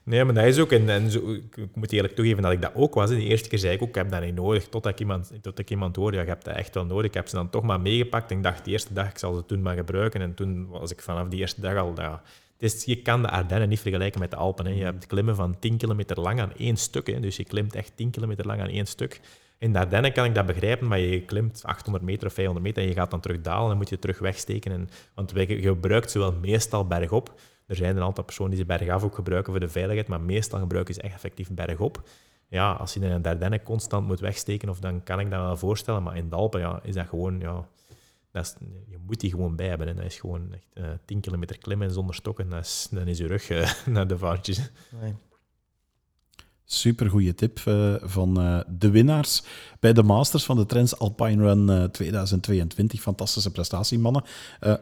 Nee, 0.06 0.24
maar 0.24 0.34
dat 0.34 0.46
is 0.46 0.60
ook... 0.60 0.72
En, 0.72 0.90
en 0.90 1.12
zo, 1.12 1.34
ik, 1.34 1.58
ik 1.58 1.76
moet 1.76 1.92
eerlijk 1.92 2.16
toegeven 2.16 2.44
dat 2.44 2.52
ik 2.52 2.62
dat 2.62 2.72
ook 2.76 2.94
was. 2.94 3.10
hè. 3.10 3.16
De 3.16 3.24
eerste 3.24 3.50
keer 3.50 3.60
zei 3.60 3.74
ik 3.74 3.82
ook, 3.82 3.88
ik 3.90 3.96
heb 3.96 4.12
dat 4.12 4.22
niet 4.22 4.36
nodig. 4.36 4.68
Totdat 4.68 4.92
ik 4.92 5.00
iemand, 5.00 5.32
tot 5.42 5.60
ik 5.60 5.70
iemand 5.70 5.96
hoorde, 5.96 6.18
ja, 6.18 6.24
je 6.24 6.30
hebt 6.30 6.46
dat 6.46 6.56
echt 6.56 6.74
wel 6.74 6.86
nodig. 6.86 7.06
Ik 7.06 7.14
heb 7.14 7.28
ze 7.28 7.36
dan 7.36 7.50
toch 7.50 7.64
maar 7.64 7.82
meegepakt. 7.82 8.32
En 8.32 8.38
ik 8.38 8.44
dacht, 8.44 8.66
de 8.66 8.72
eerste 8.72 8.94
dag, 8.94 9.10
ik 9.10 9.18
zal 9.18 9.36
ze 9.36 9.46
toen 9.46 9.62
maar 9.62 9.76
gebruiken. 9.76 10.22
En 10.22 10.34
toen 10.34 10.68
was 10.68 10.92
ik 10.92 11.02
vanaf 11.02 11.28
die 11.28 11.40
eerste 11.40 11.62
dag 11.62 11.78
al... 11.78 11.94
Ja, 11.96 12.22
het 12.58 12.74
is, 12.74 12.86
je 12.86 13.02
kan 13.02 13.22
de 13.22 13.30
Ardennen 13.30 13.70
niet 13.70 13.80
vergelijken 13.80 14.20
met 14.20 14.32
de 14.32 14.38
Alpen. 14.38 14.66
Hè. 14.66 14.72
Je 14.72 14.84
hebt 14.84 15.06
klimmen 15.06 15.36
van 15.36 15.60
10 15.60 15.78
kilometer 15.78 16.20
lang 16.20 16.40
aan 16.40 16.54
één 16.58 16.78
stuk. 16.78 17.08
Hè. 17.08 17.20
Dus 17.20 17.36
je 17.36 17.44
klimt 17.44 17.76
echt 17.76 17.92
10 17.96 18.10
kilometer 18.10 18.46
lang 18.46 18.62
aan 18.62 18.68
één 18.68 18.86
stuk. 18.86 19.22
In 19.58 19.74
de 19.74 19.80
Ardennen 19.80 20.14
kan 20.14 20.26
ik 20.26 20.36
dat 20.36 20.46
begrijpen, 20.46 20.88
maar 20.88 21.00
je 21.00 21.22
klimt 21.22 21.62
800 21.66 22.06
meter 22.06 22.28
of 22.28 22.34
500 22.34 22.66
meter 22.66 22.84
en 22.84 22.90
je 22.90 22.96
gaat 22.96 23.12
dan 23.12 23.20
terug 23.20 23.42
dalen 23.42 23.72
en 23.72 23.78
moet 23.78 23.90
je 23.90 24.00
terug 24.00 24.20
wegsteken. 24.20 24.72
En, 24.72 24.90
want 25.16 25.32
je 25.36 25.62
gebruikt 25.62 26.12
ze 26.12 26.20
wel 26.20 26.34
meestal 26.42 26.88
bergop. 26.88 27.34
Er 27.74 27.80
zijn 27.80 27.98
een 27.98 28.04
aantal 28.04 28.24
personen 28.24 28.52
die 28.52 28.60
ze 28.60 28.66
bergaf 28.66 29.04
ook 29.04 29.16
gebruiken 29.16 29.52
voor 29.52 29.62
de 29.62 29.70
veiligheid, 29.70 30.08
maar 30.08 30.22
meestal 30.22 30.60
gebruiken 30.60 30.94
ze 30.94 31.02
echt 31.02 31.14
effectief 31.14 31.52
bergop. 31.52 32.10
Ja, 32.48 32.72
als 32.72 32.94
je 32.94 33.00
in 33.00 33.12
een 33.12 33.26
Ardennen 33.26 33.64
constant 33.64 34.08
moet 34.08 34.20
wegsteken, 34.20 34.70
of 34.70 34.80
dan 34.80 35.04
kan 35.04 35.20
ik 35.20 35.30
dat 35.30 35.41
wel 35.41 35.58
voorstellen, 35.58 36.04
maar 36.04 36.18
in 36.18 36.30
de 36.30 36.36
Alpen 36.36 36.60
ja, 36.60 36.80
is 36.84 36.94
dat 36.94 37.08
gewoon... 37.08 37.40
Ja, 37.40 37.68
je 38.88 38.98
moet 39.06 39.20
die 39.20 39.30
gewoon 39.30 39.56
bij 39.56 39.68
hebben. 39.68 39.88
Hè. 39.88 39.94
Dat 39.94 40.06
is 40.06 40.20
gewoon 40.20 40.54
echt 40.54 40.68
eh 40.74 40.84
10 41.06 41.20
kilometer 41.20 41.58
klimmen 41.58 41.91
zonder 41.91 42.16
stokken. 42.16 42.50
Dan 42.50 43.08
is 43.08 43.18
je 43.18 43.28
rug 43.28 43.50
eh, 43.50 43.72
naar 43.86 44.08
de 44.08 44.18
vaartjes. 44.18 44.72
Nee. 45.02 45.14
Super 46.66 47.10
goede 47.10 47.36
tip 47.36 47.60
eh, 47.66 47.95
van 48.02 48.34
de 48.68 48.90
winnaars 48.90 49.44
bij 49.80 49.94
de 49.94 50.04
Masters 50.04 50.45
van 50.45 50.58
de 50.58 50.66
Trends 50.66 51.00
Alpine 51.00 51.44
Run 51.44 51.70
eh, 51.70 51.84
2022. 51.84 53.02
Fantastische 53.02 53.52
prestatie, 53.52 54.00
mannen. 54.00 54.24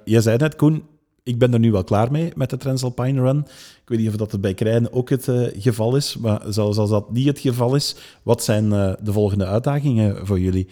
Jij 0.05 0.21
zei 0.21 0.37
net, 0.37 0.55
Koen, 0.55 0.87
ik 1.23 1.37
ben 1.37 1.53
er 1.53 1.59
nu 1.59 1.71
wel 1.71 1.83
klaar 1.83 2.11
mee 2.11 2.31
met 2.35 2.49
de 2.49 2.57
Trends 2.57 2.83
Alpine 2.83 3.21
Run. 3.21 3.39
Ik 3.81 3.89
weet 3.89 3.99
niet 3.99 4.09
of 4.09 4.15
dat 4.15 4.41
bij 4.41 4.53
Krijnen 4.53 4.93
ook 4.93 5.09
het 5.09 5.27
eh, 5.27 5.47
geval 5.53 5.95
is, 5.95 6.17
maar 6.17 6.41
zelfs 6.47 6.77
als 6.77 6.89
dat 6.89 7.11
niet 7.11 7.27
het 7.27 7.39
geval 7.39 7.75
is, 7.75 7.95
wat 8.23 8.43
zijn 8.43 8.73
eh, 8.73 8.93
de 9.01 9.11
volgende 9.11 9.45
uitdagingen 9.45 10.27
voor 10.27 10.39
jullie? 10.39 10.67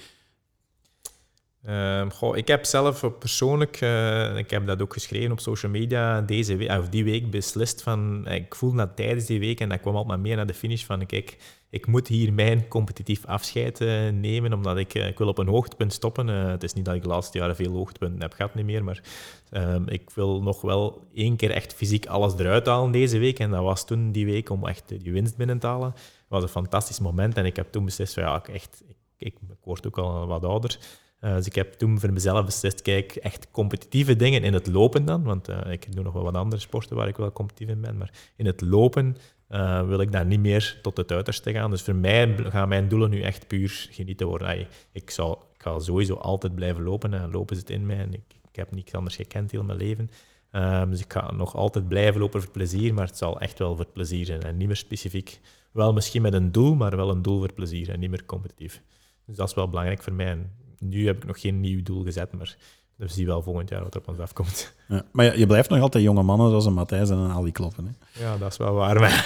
Goh, 2.10 2.38
ik 2.38 2.48
heb 2.48 2.66
zelf 2.66 3.18
persoonlijk, 3.20 3.82
eh, 3.82 4.38
ik 4.38 4.50
heb 4.50 4.68
dat 4.68 4.82
ook 4.82 4.94
geschreven 4.94 5.32
op 5.32 5.40
social 5.40 5.72
media, 5.72 6.22
deze 6.22 6.56
week, 6.56 6.80
of 6.80 6.90
die 6.90 7.04
week 7.04 7.32
beslist 7.32 7.82
van, 7.82 8.28
ik 8.28 8.56
voelde 8.56 8.78
dat 8.78 8.96
tijdens 8.96 9.26
die 9.26 9.40
week 9.40 9.60
en 9.60 9.70
dat 9.70 9.80
kwam 9.80 9.96
altijd 9.96 10.12
maar 10.12 10.28
meer 10.28 10.36
naar 10.36 10.48
de 10.48 10.54
finish 10.54 10.84
van, 10.84 11.06
kijk, 11.06 11.38
ik 11.70 11.88
moet 11.88 12.08
hier 12.08 12.34
mijn 12.34 12.68
competitief 12.68 13.26
afscheid 13.26 13.82
eh, 13.82 14.10
nemen, 14.10 14.54
omdat 14.54 14.78
ik, 14.78 14.94
eh, 14.94 15.08
ik 15.08 15.18
wil 15.18 15.28
op 15.28 15.38
een 15.38 15.48
hoogtepunt 15.48 15.94
stoppen. 15.94 16.30
Eh, 16.30 16.48
het 16.48 16.64
is 16.64 16.74
niet 16.74 16.86
dat 16.86 16.96
ik 16.96 17.02
de 17.02 17.08
laatste 17.08 17.38
jaren 17.38 17.56
veel 17.56 17.72
hoogtepunten 17.72 18.22
heb 18.22 18.34
gehad, 18.34 18.56
niet 18.56 18.66
meer, 18.66 18.84
maar 18.84 19.04
ehm, 19.50 19.88
ik 19.88 20.10
wil 20.10 20.41
nog 20.41 20.62
wel 20.62 21.08
één 21.14 21.36
keer 21.36 21.52
echt 21.52 21.74
fysiek 21.74 22.06
alles 22.06 22.34
eruit 22.38 22.66
halen 22.66 22.91
deze 22.91 23.18
week. 23.18 23.40
En 23.40 23.52
dat 23.52 23.64
was 23.64 23.86
toen 23.86 24.12
die 24.12 24.26
week 24.26 24.50
om 24.50 24.68
echt 24.68 24.88
die 24.88 25.12
winst 25.12 25.38
binnen 25.38 25.60
te 25.60 25.68
halen. 25.68 25.91
Dat 25.91 26.02
was 26.28 26.44
een 26.44 26.50
fantastisch 26.50 27.00
moment 27.00 27.38
en 27.38 27.46
ik 27.46 27.56
heb 27.56 27.72
toen 27.72 27.86
beslist 27.86 28.14
van, 28.14 28.24
ja, 28.24 28.38
ik, 28.38 28.48
echt, 28.48 28.84
ik, 28.88 28.96
ik, 29.18 29.38
word 29.64 29.88
ook 29.88 29.98
al 29.98 30.28
wat 30.28 30.46
ouder. 30.46 30.80
Dus 31.20 31.46
ik 31.46 31.56
heb 31.56 31.74
toen 31.74 32.00
voor 32.00 32.14
mezelf 32.14 32.46
beslist, 32.46 32.82
kijk, 32.82 33.16
echt 33.16 33.52
competitieve 33.52 34.16
dingen 34.16 34.44
in 34.44 34.54
het 34.54 34.68
lopen 34.68 35.06
dan, 35.06 35.24
want 35.24 35.48
ik 35.70 35.96
doe 35.96 36.04
nog 36.04 36.14
wel 36.14 36.24
wat 36.24 36.36
andere 36.36 36.62
sporten 36.62 36.96
waar 36.96 37.08
ik 37.08 37.18
wel 37.18 37.32
competitief 37.32 37.70
in 37.70 37.82
ben, 37.82 37.98
maar 37.98 38.14
in 38.36 38.46
het 38.46 38.62
lopen 38.62 39.16
uh, 39.50 39.88
wil 39.88 40.02
ik 40.02 40.12
daar 40.12 40.26
niet 40.26 40.40
meer 40.40 40.80
tot 40.82 40.98
het 40.98 41.12
uiterste 41.12 41.52
gaan. 41.52 41.70
Dus 41.72 41.82
voor 41.82 41.96
mij 41.96 42.36
gaan 42.38 42.70
mijn 42.70 42.88
doelen 42.88 43.10
nu 43.10 43.22
echt 43.22 43.48
puur 43.48 43.88
genieten 43.92 44.28
worden. 44.28 44.68
Ik, 44.92 45.10
zal, 45.10 45.50
ik 45.54 45.62
ga 45.62 45.80
sowieso 45.80 46.16
altijd 46.16 46.56
blijven 46.56 46.84
lopen 46.84 47.14
en 47.14 47.32
lopen 47.32 47.56
zit 47.56 47.70
in 47.70 47.86
mij 47.86 47.98
en 47.98 48.14
ik, 48.14 48.24
ik 48.50 48.56
heb 48.56 48.72
niets 48.72 48.94
anders 48.94 49.16
gekend 49.16 49.52
heel 49.52 49.64
mijn 49.64 49.78
leven. 49.78 50.10
Um, 50.52 50.90
dus 50.90 51.00
ik 51.00 51.14
ga 51.14 51.32
nog 51.32 51.56
altijd 51.56 51.88
blijven 51.88 52.22
lopen 52.22 52.42
voor 52.42 52.52
plezier, 52.52 52.94
maar 52.94 53.08
het 53.08 53.18
zal 53.18 53.40
echt 53.40 53.60
wel 53.60 53.76
voor 53.76 53.86
plezier 53.86 54.26
zijn 54.26 54.42
en 54.42 54.58
niet 54.58 54.68
meer 54.68 54.76
specifiek. 54.76 55.40
Wel 55.72 55.94
misschien 55.94 56.22
met 56.22 56.34
een 56.34 56.52
doel, 56.52 56.76
maar 56.76 56.96
wel 56.96 57.10
een 57.10 57.22
doel 57.22 57.40
voor 57.40 57.54
plezier 57.54 57.90
en 57.90 58.00
niet 58.00 58.10
meer 58.10 58.26
competitief. 58.26 58.82
Dus 59.26 59.36
dat 59.36 59.48
is 59.48 59.54
wel 59.54 59.70
belangrijk 59.70 60.04
voor 60.04 60.14
mij. 60.14 60.38
Nu 60.80 61.06
heb 61.06 61.18
ik 61.18 61.26
nog 61.26 61.42
geen 61.42 61.60
nieuw 61.60 61.84
doel 61.84 62.04
gezet, 62.04 62.34
maar 62.34 62.58
we 63.00 63.08
zien 63.08 63.26
wel 63.26 63.42
volgend 63.42 63.70
jaar 63.70 63.84
wat 63.84 63.94
er 63.94 64.00
op 64.00 64.08
ons 64.08 64.20
afkomt. 64.20 64.74
Ja, 64.88 65.04
maar 65.12 65.26
je, 65.26 65.40
je, 65.40 65.46
blijft 65.46 65.70
nog 65.70 65.82
altijd 65.82 66.04
jonge 66.04 66.24
mannen 66.24 66.50
zoals 66.50 66.66
een 66.66 66.74
Matthijs 66.74 67.10
en 67.10 67.18
een 67.18 67.32
Ali 67.32 67.52
kloppen. 67.52 67.86
Hè? 67.86 68.24
Ja, 68.24 68.38
dat 68.38 68.52
is 68.52 68.58
wel 68.58 68.74
waar. 68.74 69.00
Maar 69.00 69.24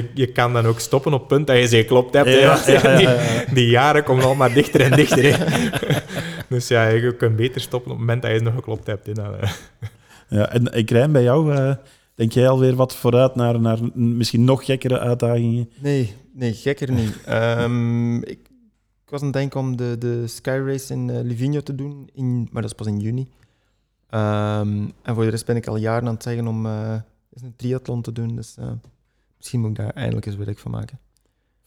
je 0.14 0.32
kan 0.32 0.52
dan 0.52 0.66
ook 0.66 0.80
stoppen 0.80 1.12
op 1.12 1.18
het 1.18 1.28
punt 1.28 1.46
dat 1.46 1.56
je 1.56 1.66
ze 1.66 1.76
geklopt 1.76 2.14
hebt. 2.14 2.28
Ja, 2.28 2.60
ja, 2.66 2.72
ja, 2.72 2.96
die, 2.96 3.54
die, 3.54 3.68
jaren 3.68 4.04
komen 4.04 4.24
al 4.24 4.34
maar 4.34 4.52
dichter 4.52 4.80
en 4.80 4.90
dichter. 4.90 5.52
dus 6.48 6.68
ja, 6.68 6.86
je 6.86 7.16
kunt 7.16 7.36
beter 7.36 7.60
stoppen 7.60 7.90
op 7.90 7.96
het 7.96 8.06
moment 8.06 8.22
dat 8.22 8.30
je 8.30 8.36
ze 8.36 8.44
nog 8.44 8.54
geklopt 8.54 8.86
hebt. 8.86 9.06
Hè. 9.06 9.12
Ja, 10.28 10.48
en 10.48 10.72
ik 10.72 10.90
rijn 10.90 11.12
bij 11.12 11.22
jou... 11.22 11.54
Uh, 11.54 11.72
Denk 12.14 12.32
jij 12.32 12.48
alweer 12.48 12.74
wat 12.74 12.96
vooruit 12.96 13.34
naar, 13.34 13.60
naar 13.60 13.78
misschien 13.94 14.44
nog 14.44 14.64
gekkere 14.64 14.98
uitdagingen? 14.98 15.70
Nee, 15.78 16.14
nee, 16.32 16.52
gekker 16.52 16.92
niet. 16.92 17.24
Ehm, 17.24 18.22
ik, 18.22 18.38
ik 19.04 19.10
was 19.10 19.20
aan 19.20 19.26
het 19.26 19.36
denken 19.36 19.60
om 19.60 19.76
de, 19.76 19.96
de 19.98 20.26
Sky 20.26 20.62
Race 20.64 20.92
in 20.92 21.08
uh, 21.08 21.20
Livigno 21.20 21.60
te 21.60 21.74
doen, 21.74 22.08
in, 22.12 22.48
maar 22.52 22.62
dat 22.62 22.70
is 22.70 22.76
pas 22.76 22.86
in 22.86 23.00
juni. 23.00 23.28
Ehm, 24.08 24.88
en 25.02 25.14
voor 25.14 25.24
de 25.24 25.30
rest 25.30 25.46
ben 25.46 25.56
ik 25.56 25.66
al 25.66 25.76
jaren 25.76 26.08
aan 26.08 26.14
het 26.14 26.22
zeggen 26.22 26.46
om 26.46 26.66
uh, 26.66 26.92
eens 27.32 27.42
een 27.42 27.56
triathlon 27.56 28.02
te 28.02 28.12
doen. 28.12 28.34
Dus 28.34 28.56
uh, 28.58 28.72
misschien 29.36 29.60
moet 29.60 29.70
ik 29.70 29.76
daar 29.76 29.90
eindelijk 29.90 30.26
eens 30.26 30.36
werk 30.36 30.58
van 30.58 30.70
maken. 30.70 30.98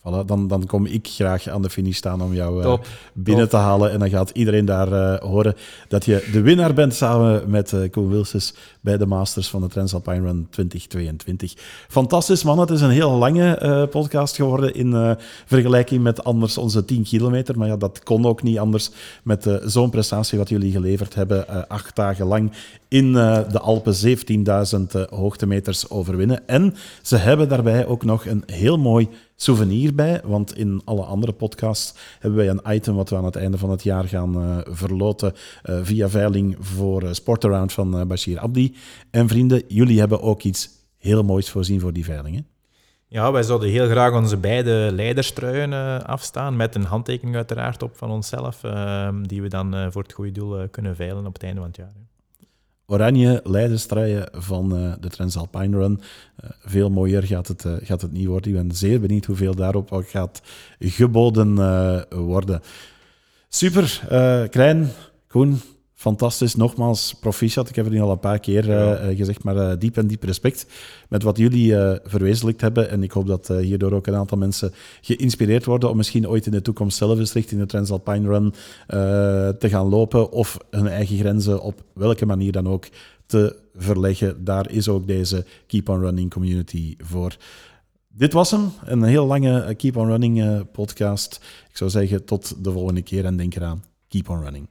Voilà, 0.07 0.25
dan, 0.25 0.47
dan 0.47 0.65
kom 0.65 0.85
ik 0.85 1.07
graag 1.07 1.47
aan 1.47 1.61
de 1.61 1.69
finish 1.69 1.97
staan 1.97 2.21
om 2.21 2.33
jou 2.33 2.63
uh, 2.63 2.73
binnen 3.13 3.49
Top. 3.49 3.59
te 3.59 3.65
halen. 3.65 3.91
En 3.91 3.99
dan 3.99 4.09
gaat 4.09 4.29
iedereen 4.29 4.65
daar 4.65 4.91
uh, 4.91 5.19
horen 5.19 5.55
dat 5.87 6.05
je 6.05 6.27
de 6.31 6.41
winnaar 6.41 6.73
bent 6.73 6.93
samen 6.93 7.49
met 7.49 7.71
uh, 7.71 7.89
Koen 7.91 8.09
Wilses 8.09 8.53
bij 8.81 8.97
de 8.97 9.05
Masters 9.05 9.47
van 9.47 9.61
de 9.61 9.67
Transalpine 9.67 10.21
Run 10.21 10.47
2022. 10.49 11.53
Fantastisch 11.87 12.43
man, 12.43 12.59
het 12.59 12.69
is 12.69 12.81
een 12.81 12.89
heel 12.89 13.11
lange 13.11 13.87
podcast 13.91 14.35
geworden 14.35 14.73
in 14.73 15.17
vergelijking 15.45 16.03
met 16.03 16.23
anders 16.23 16.57
onze 16.57 16.85
10 16.85 17.03
kilometer. 17.03 17.57
Maar 17.57 17.67
ja, 17.67 17.77
dat 17.77 18.03
kon 18.03 18.25
ook 18.25 18.43
niet 18.43 18.59
anders 18.59 18.89
met 19.23 19.59
zo'n 19.65 19.89
prestatie 19.89 20.37
wat 20.37 20.49
jullie 20.49 20.71
geleverd 20.71 21.15
hebben. 21.15 21.67
acht 21.69 21.95
dagen 21.95 22.25
lang 22.25 22.51
in 22.87 23.13
de 23.13 23.59
Alpen 23.59 23.93
17.000 24.05 25.09
hoogtemeters 25.09 25.89
overwinnen. 25.89 26.47
En 26.47 26.75
ze 27.01 27.15
hebben 27.15 27.49
daarbij 27.49 27.85
ook 27.85 28.03
nog 28.03 28.25
een 28.25 28.43
heel 28.45 28.77
mooi 28.77 29.09
souvenir 29.39 29.95
bij, 29.95 30.21
want 30.23 30.57
in 30.57 30.81
alle 30.85 31.03
andere 31.03 31.33
podcasts 31.33 31.93
hebben 32.19 32.39
wij 32.39 32.49
een 32.49 32.75
item 32.75 32.95
wat 32.95 33.09
we 33.09 33.15
aan 33.15 33.25
het 33.25 33.35
einde 33.35 33.57
van 33.57 33.69
het 33.69 33.83
jaar 33.83 34.03
gaan 34.03 34.37
uh, 34.37 34.57
verloten 34.63 35.33
uh, 35.33 35.79
via 35.81 36.09
veiling 36.09 36.55
voor 36.59 37.03
uh, 37.03 37.09
Sportaround 37.11 37.73
van 37.73 38.07
Bashir 38.07 38.39
Abdi. 38.39 38.75
En 39.11 39.27
vrienden, 39.27 39.63
jullie 39.67 39.99
hebben 39.99 40.21
ook 40.21 40.43
iets 40.43 40.69
heel 40.97 41.23
moois 41.23 41.49
voorzien 41.49 41.79
voor 41.79 41.93
die 41.93 42.05
veiling. 42.05 42.35
Hè? 42.35 42.41
Ja, 43.07 43.31
wij 43.31 43.43
zouden 43.43 43.69
heel 43.69 43.89
graag 43.89 44.13
onze 44.13 44.37
beide 44.37 44.89
leiderstruien 44.93 45.73
afstaan, 46.05 46.55
met 46.55 46.75
een 46.75 46.83
handtekening 46.83 47.35
uiteraard 47.35 47.83
op 47.83 47.97
van 47.97 48.11
onszelf, 48.11 48.63
ehm, 48.63 49.23
die 49.23 49.41
we 49.41 49.47
dan 49.47 49.91
voor 49.91 50.01
het 50.01 50.13
goede 50.13 50.31
doel 50.31 50.69
kunnen 50.69 50.95
veilen 50.95 51.25
op 51.25 51.33
het 51.33 51.43
einde 51.43 51.59
van 51.59 51.67
het 51.67 51.77
jaar. 51.77 52.06
Oranje 52.89 53.41
leiderstruien 53.43 54.29
van 54.31 54.77
uh, 54.77 54.93
de 54.99 55.09
Transalpine 55.09 55.77
Run. 55.77 55.99
Uh, 56.43 56.49
veel 56.59 56.89
mooier 56.89 57.23
gaat 57.23 57.47
het, 57.47 57.63
uh, 57.65 57.73
gaat 57.81 58.01
het 58.01 58.11
niet 58.11 58.25
worden. 58.25 58.51
Ik 58.51 58.57
ben 58.57 58.75
zeer 58.75 58.99
benieuwd 58.99 59.25
hoeveel 59.25 59.55
daarop 59.55 60.03
gaat 60.05 60.41
geboden 60.79 61.55
worden. 62.25 62.61
Super, 63.49 64.01
Krijn, 64.49 64.89
Koen, 65.27 65.61
fantastisch. 65.97 66.55
Nogmaals, 66.55 67.13
proficiat. 67.13 67.69
Ik 67.69 67.75
heb 67.75 67.85
het 67.85 67.93
nu 67.93 68.01
al 68.01 68.11
een 68.11 68.19
paar 68.19 68.39
keer 68.39 68.67
ja. 68.67 69.09
uh, 69.09 69.17
gezegd, 69.17 69.43
maar 69.43 69.55
uh, 69.55 69.71
diep 69.79 69.97
en 69.97 70.07
diep 70.07 70.23
respect 70.23 70.65
met 71.09 71.23
wat 71.23 71.37
jullie 71.37 71.71
uh, 71.71 71.95
verwezenlijkt 72.03 72.61
hebben. 72.61 72.89
En 72.89 73.03
ik 73.03 73.11
hoop 73.11 73.27
dat 73.27 73.47
hierdoor 73.47 73.91
ook 73.91 74.07
een 74.07 74.15
aantal 74.15 74.37
mensen 74.37 74.73
geïnspireerd 75.01 75.65
worden 75.65 75.89
om 75.89 75.97
misschien 75.97 76.27
ooit 76.27 76.45
in 76.45 76.51
de 76.51 76.61
toekomst 76.61 76.97
zelf 76.97 77.19
eens 77.19 77.33
richting 77.33 77.61
de 77.61 77.67
Transalpine 77.67 78.27
Run 78.27 78.53
te 79.59 79.69
gaan 79.69 79.89
lopen 79.89 80.31
of 80.31 80.57
hun 80.69 80.87
eigen 80.87 81.17
grenzen 81.17 81.61
op 81.61 81.83
welke 81.93 82.25
manier 82.25 82.51
dan 82.51 82.67
ook 82.67 82.87
te 83.25 83.55
verleggen. 83.75 84.43
Daar 84.43 84.71
is 84.71 84.87
ook 84.87 85.07
deze 85.07 85.45
Keep 85.67 85.89
on 85.89 85.99
Running 85.99 86.31
community 86.31 86.95
voor. 86.97 87.37
Dit 88.07 88.33
was 88.33 88.51
hem, 88.51 88.71
een 88.85 89.03
heel 89.03 89.25
lange 89.25 89.75
Keep 89.75 89.95
on 89.95 90.07
Running 90.07 90.65
podcast. 90.71 91.39
Ik 91.69 91.77
zou 91.77 91.89
zeggen 91.89 92.25
tot 92.25 92.63
de 92.63 92.71
volgende 92.71 93.01
keer 93.01 93.25
en 93.25 93.37
denk 93.37 93.55
eraan, 93.55 93.83
keep 94.07 94.29
on 94.29 94.41
running. 94.41 94.67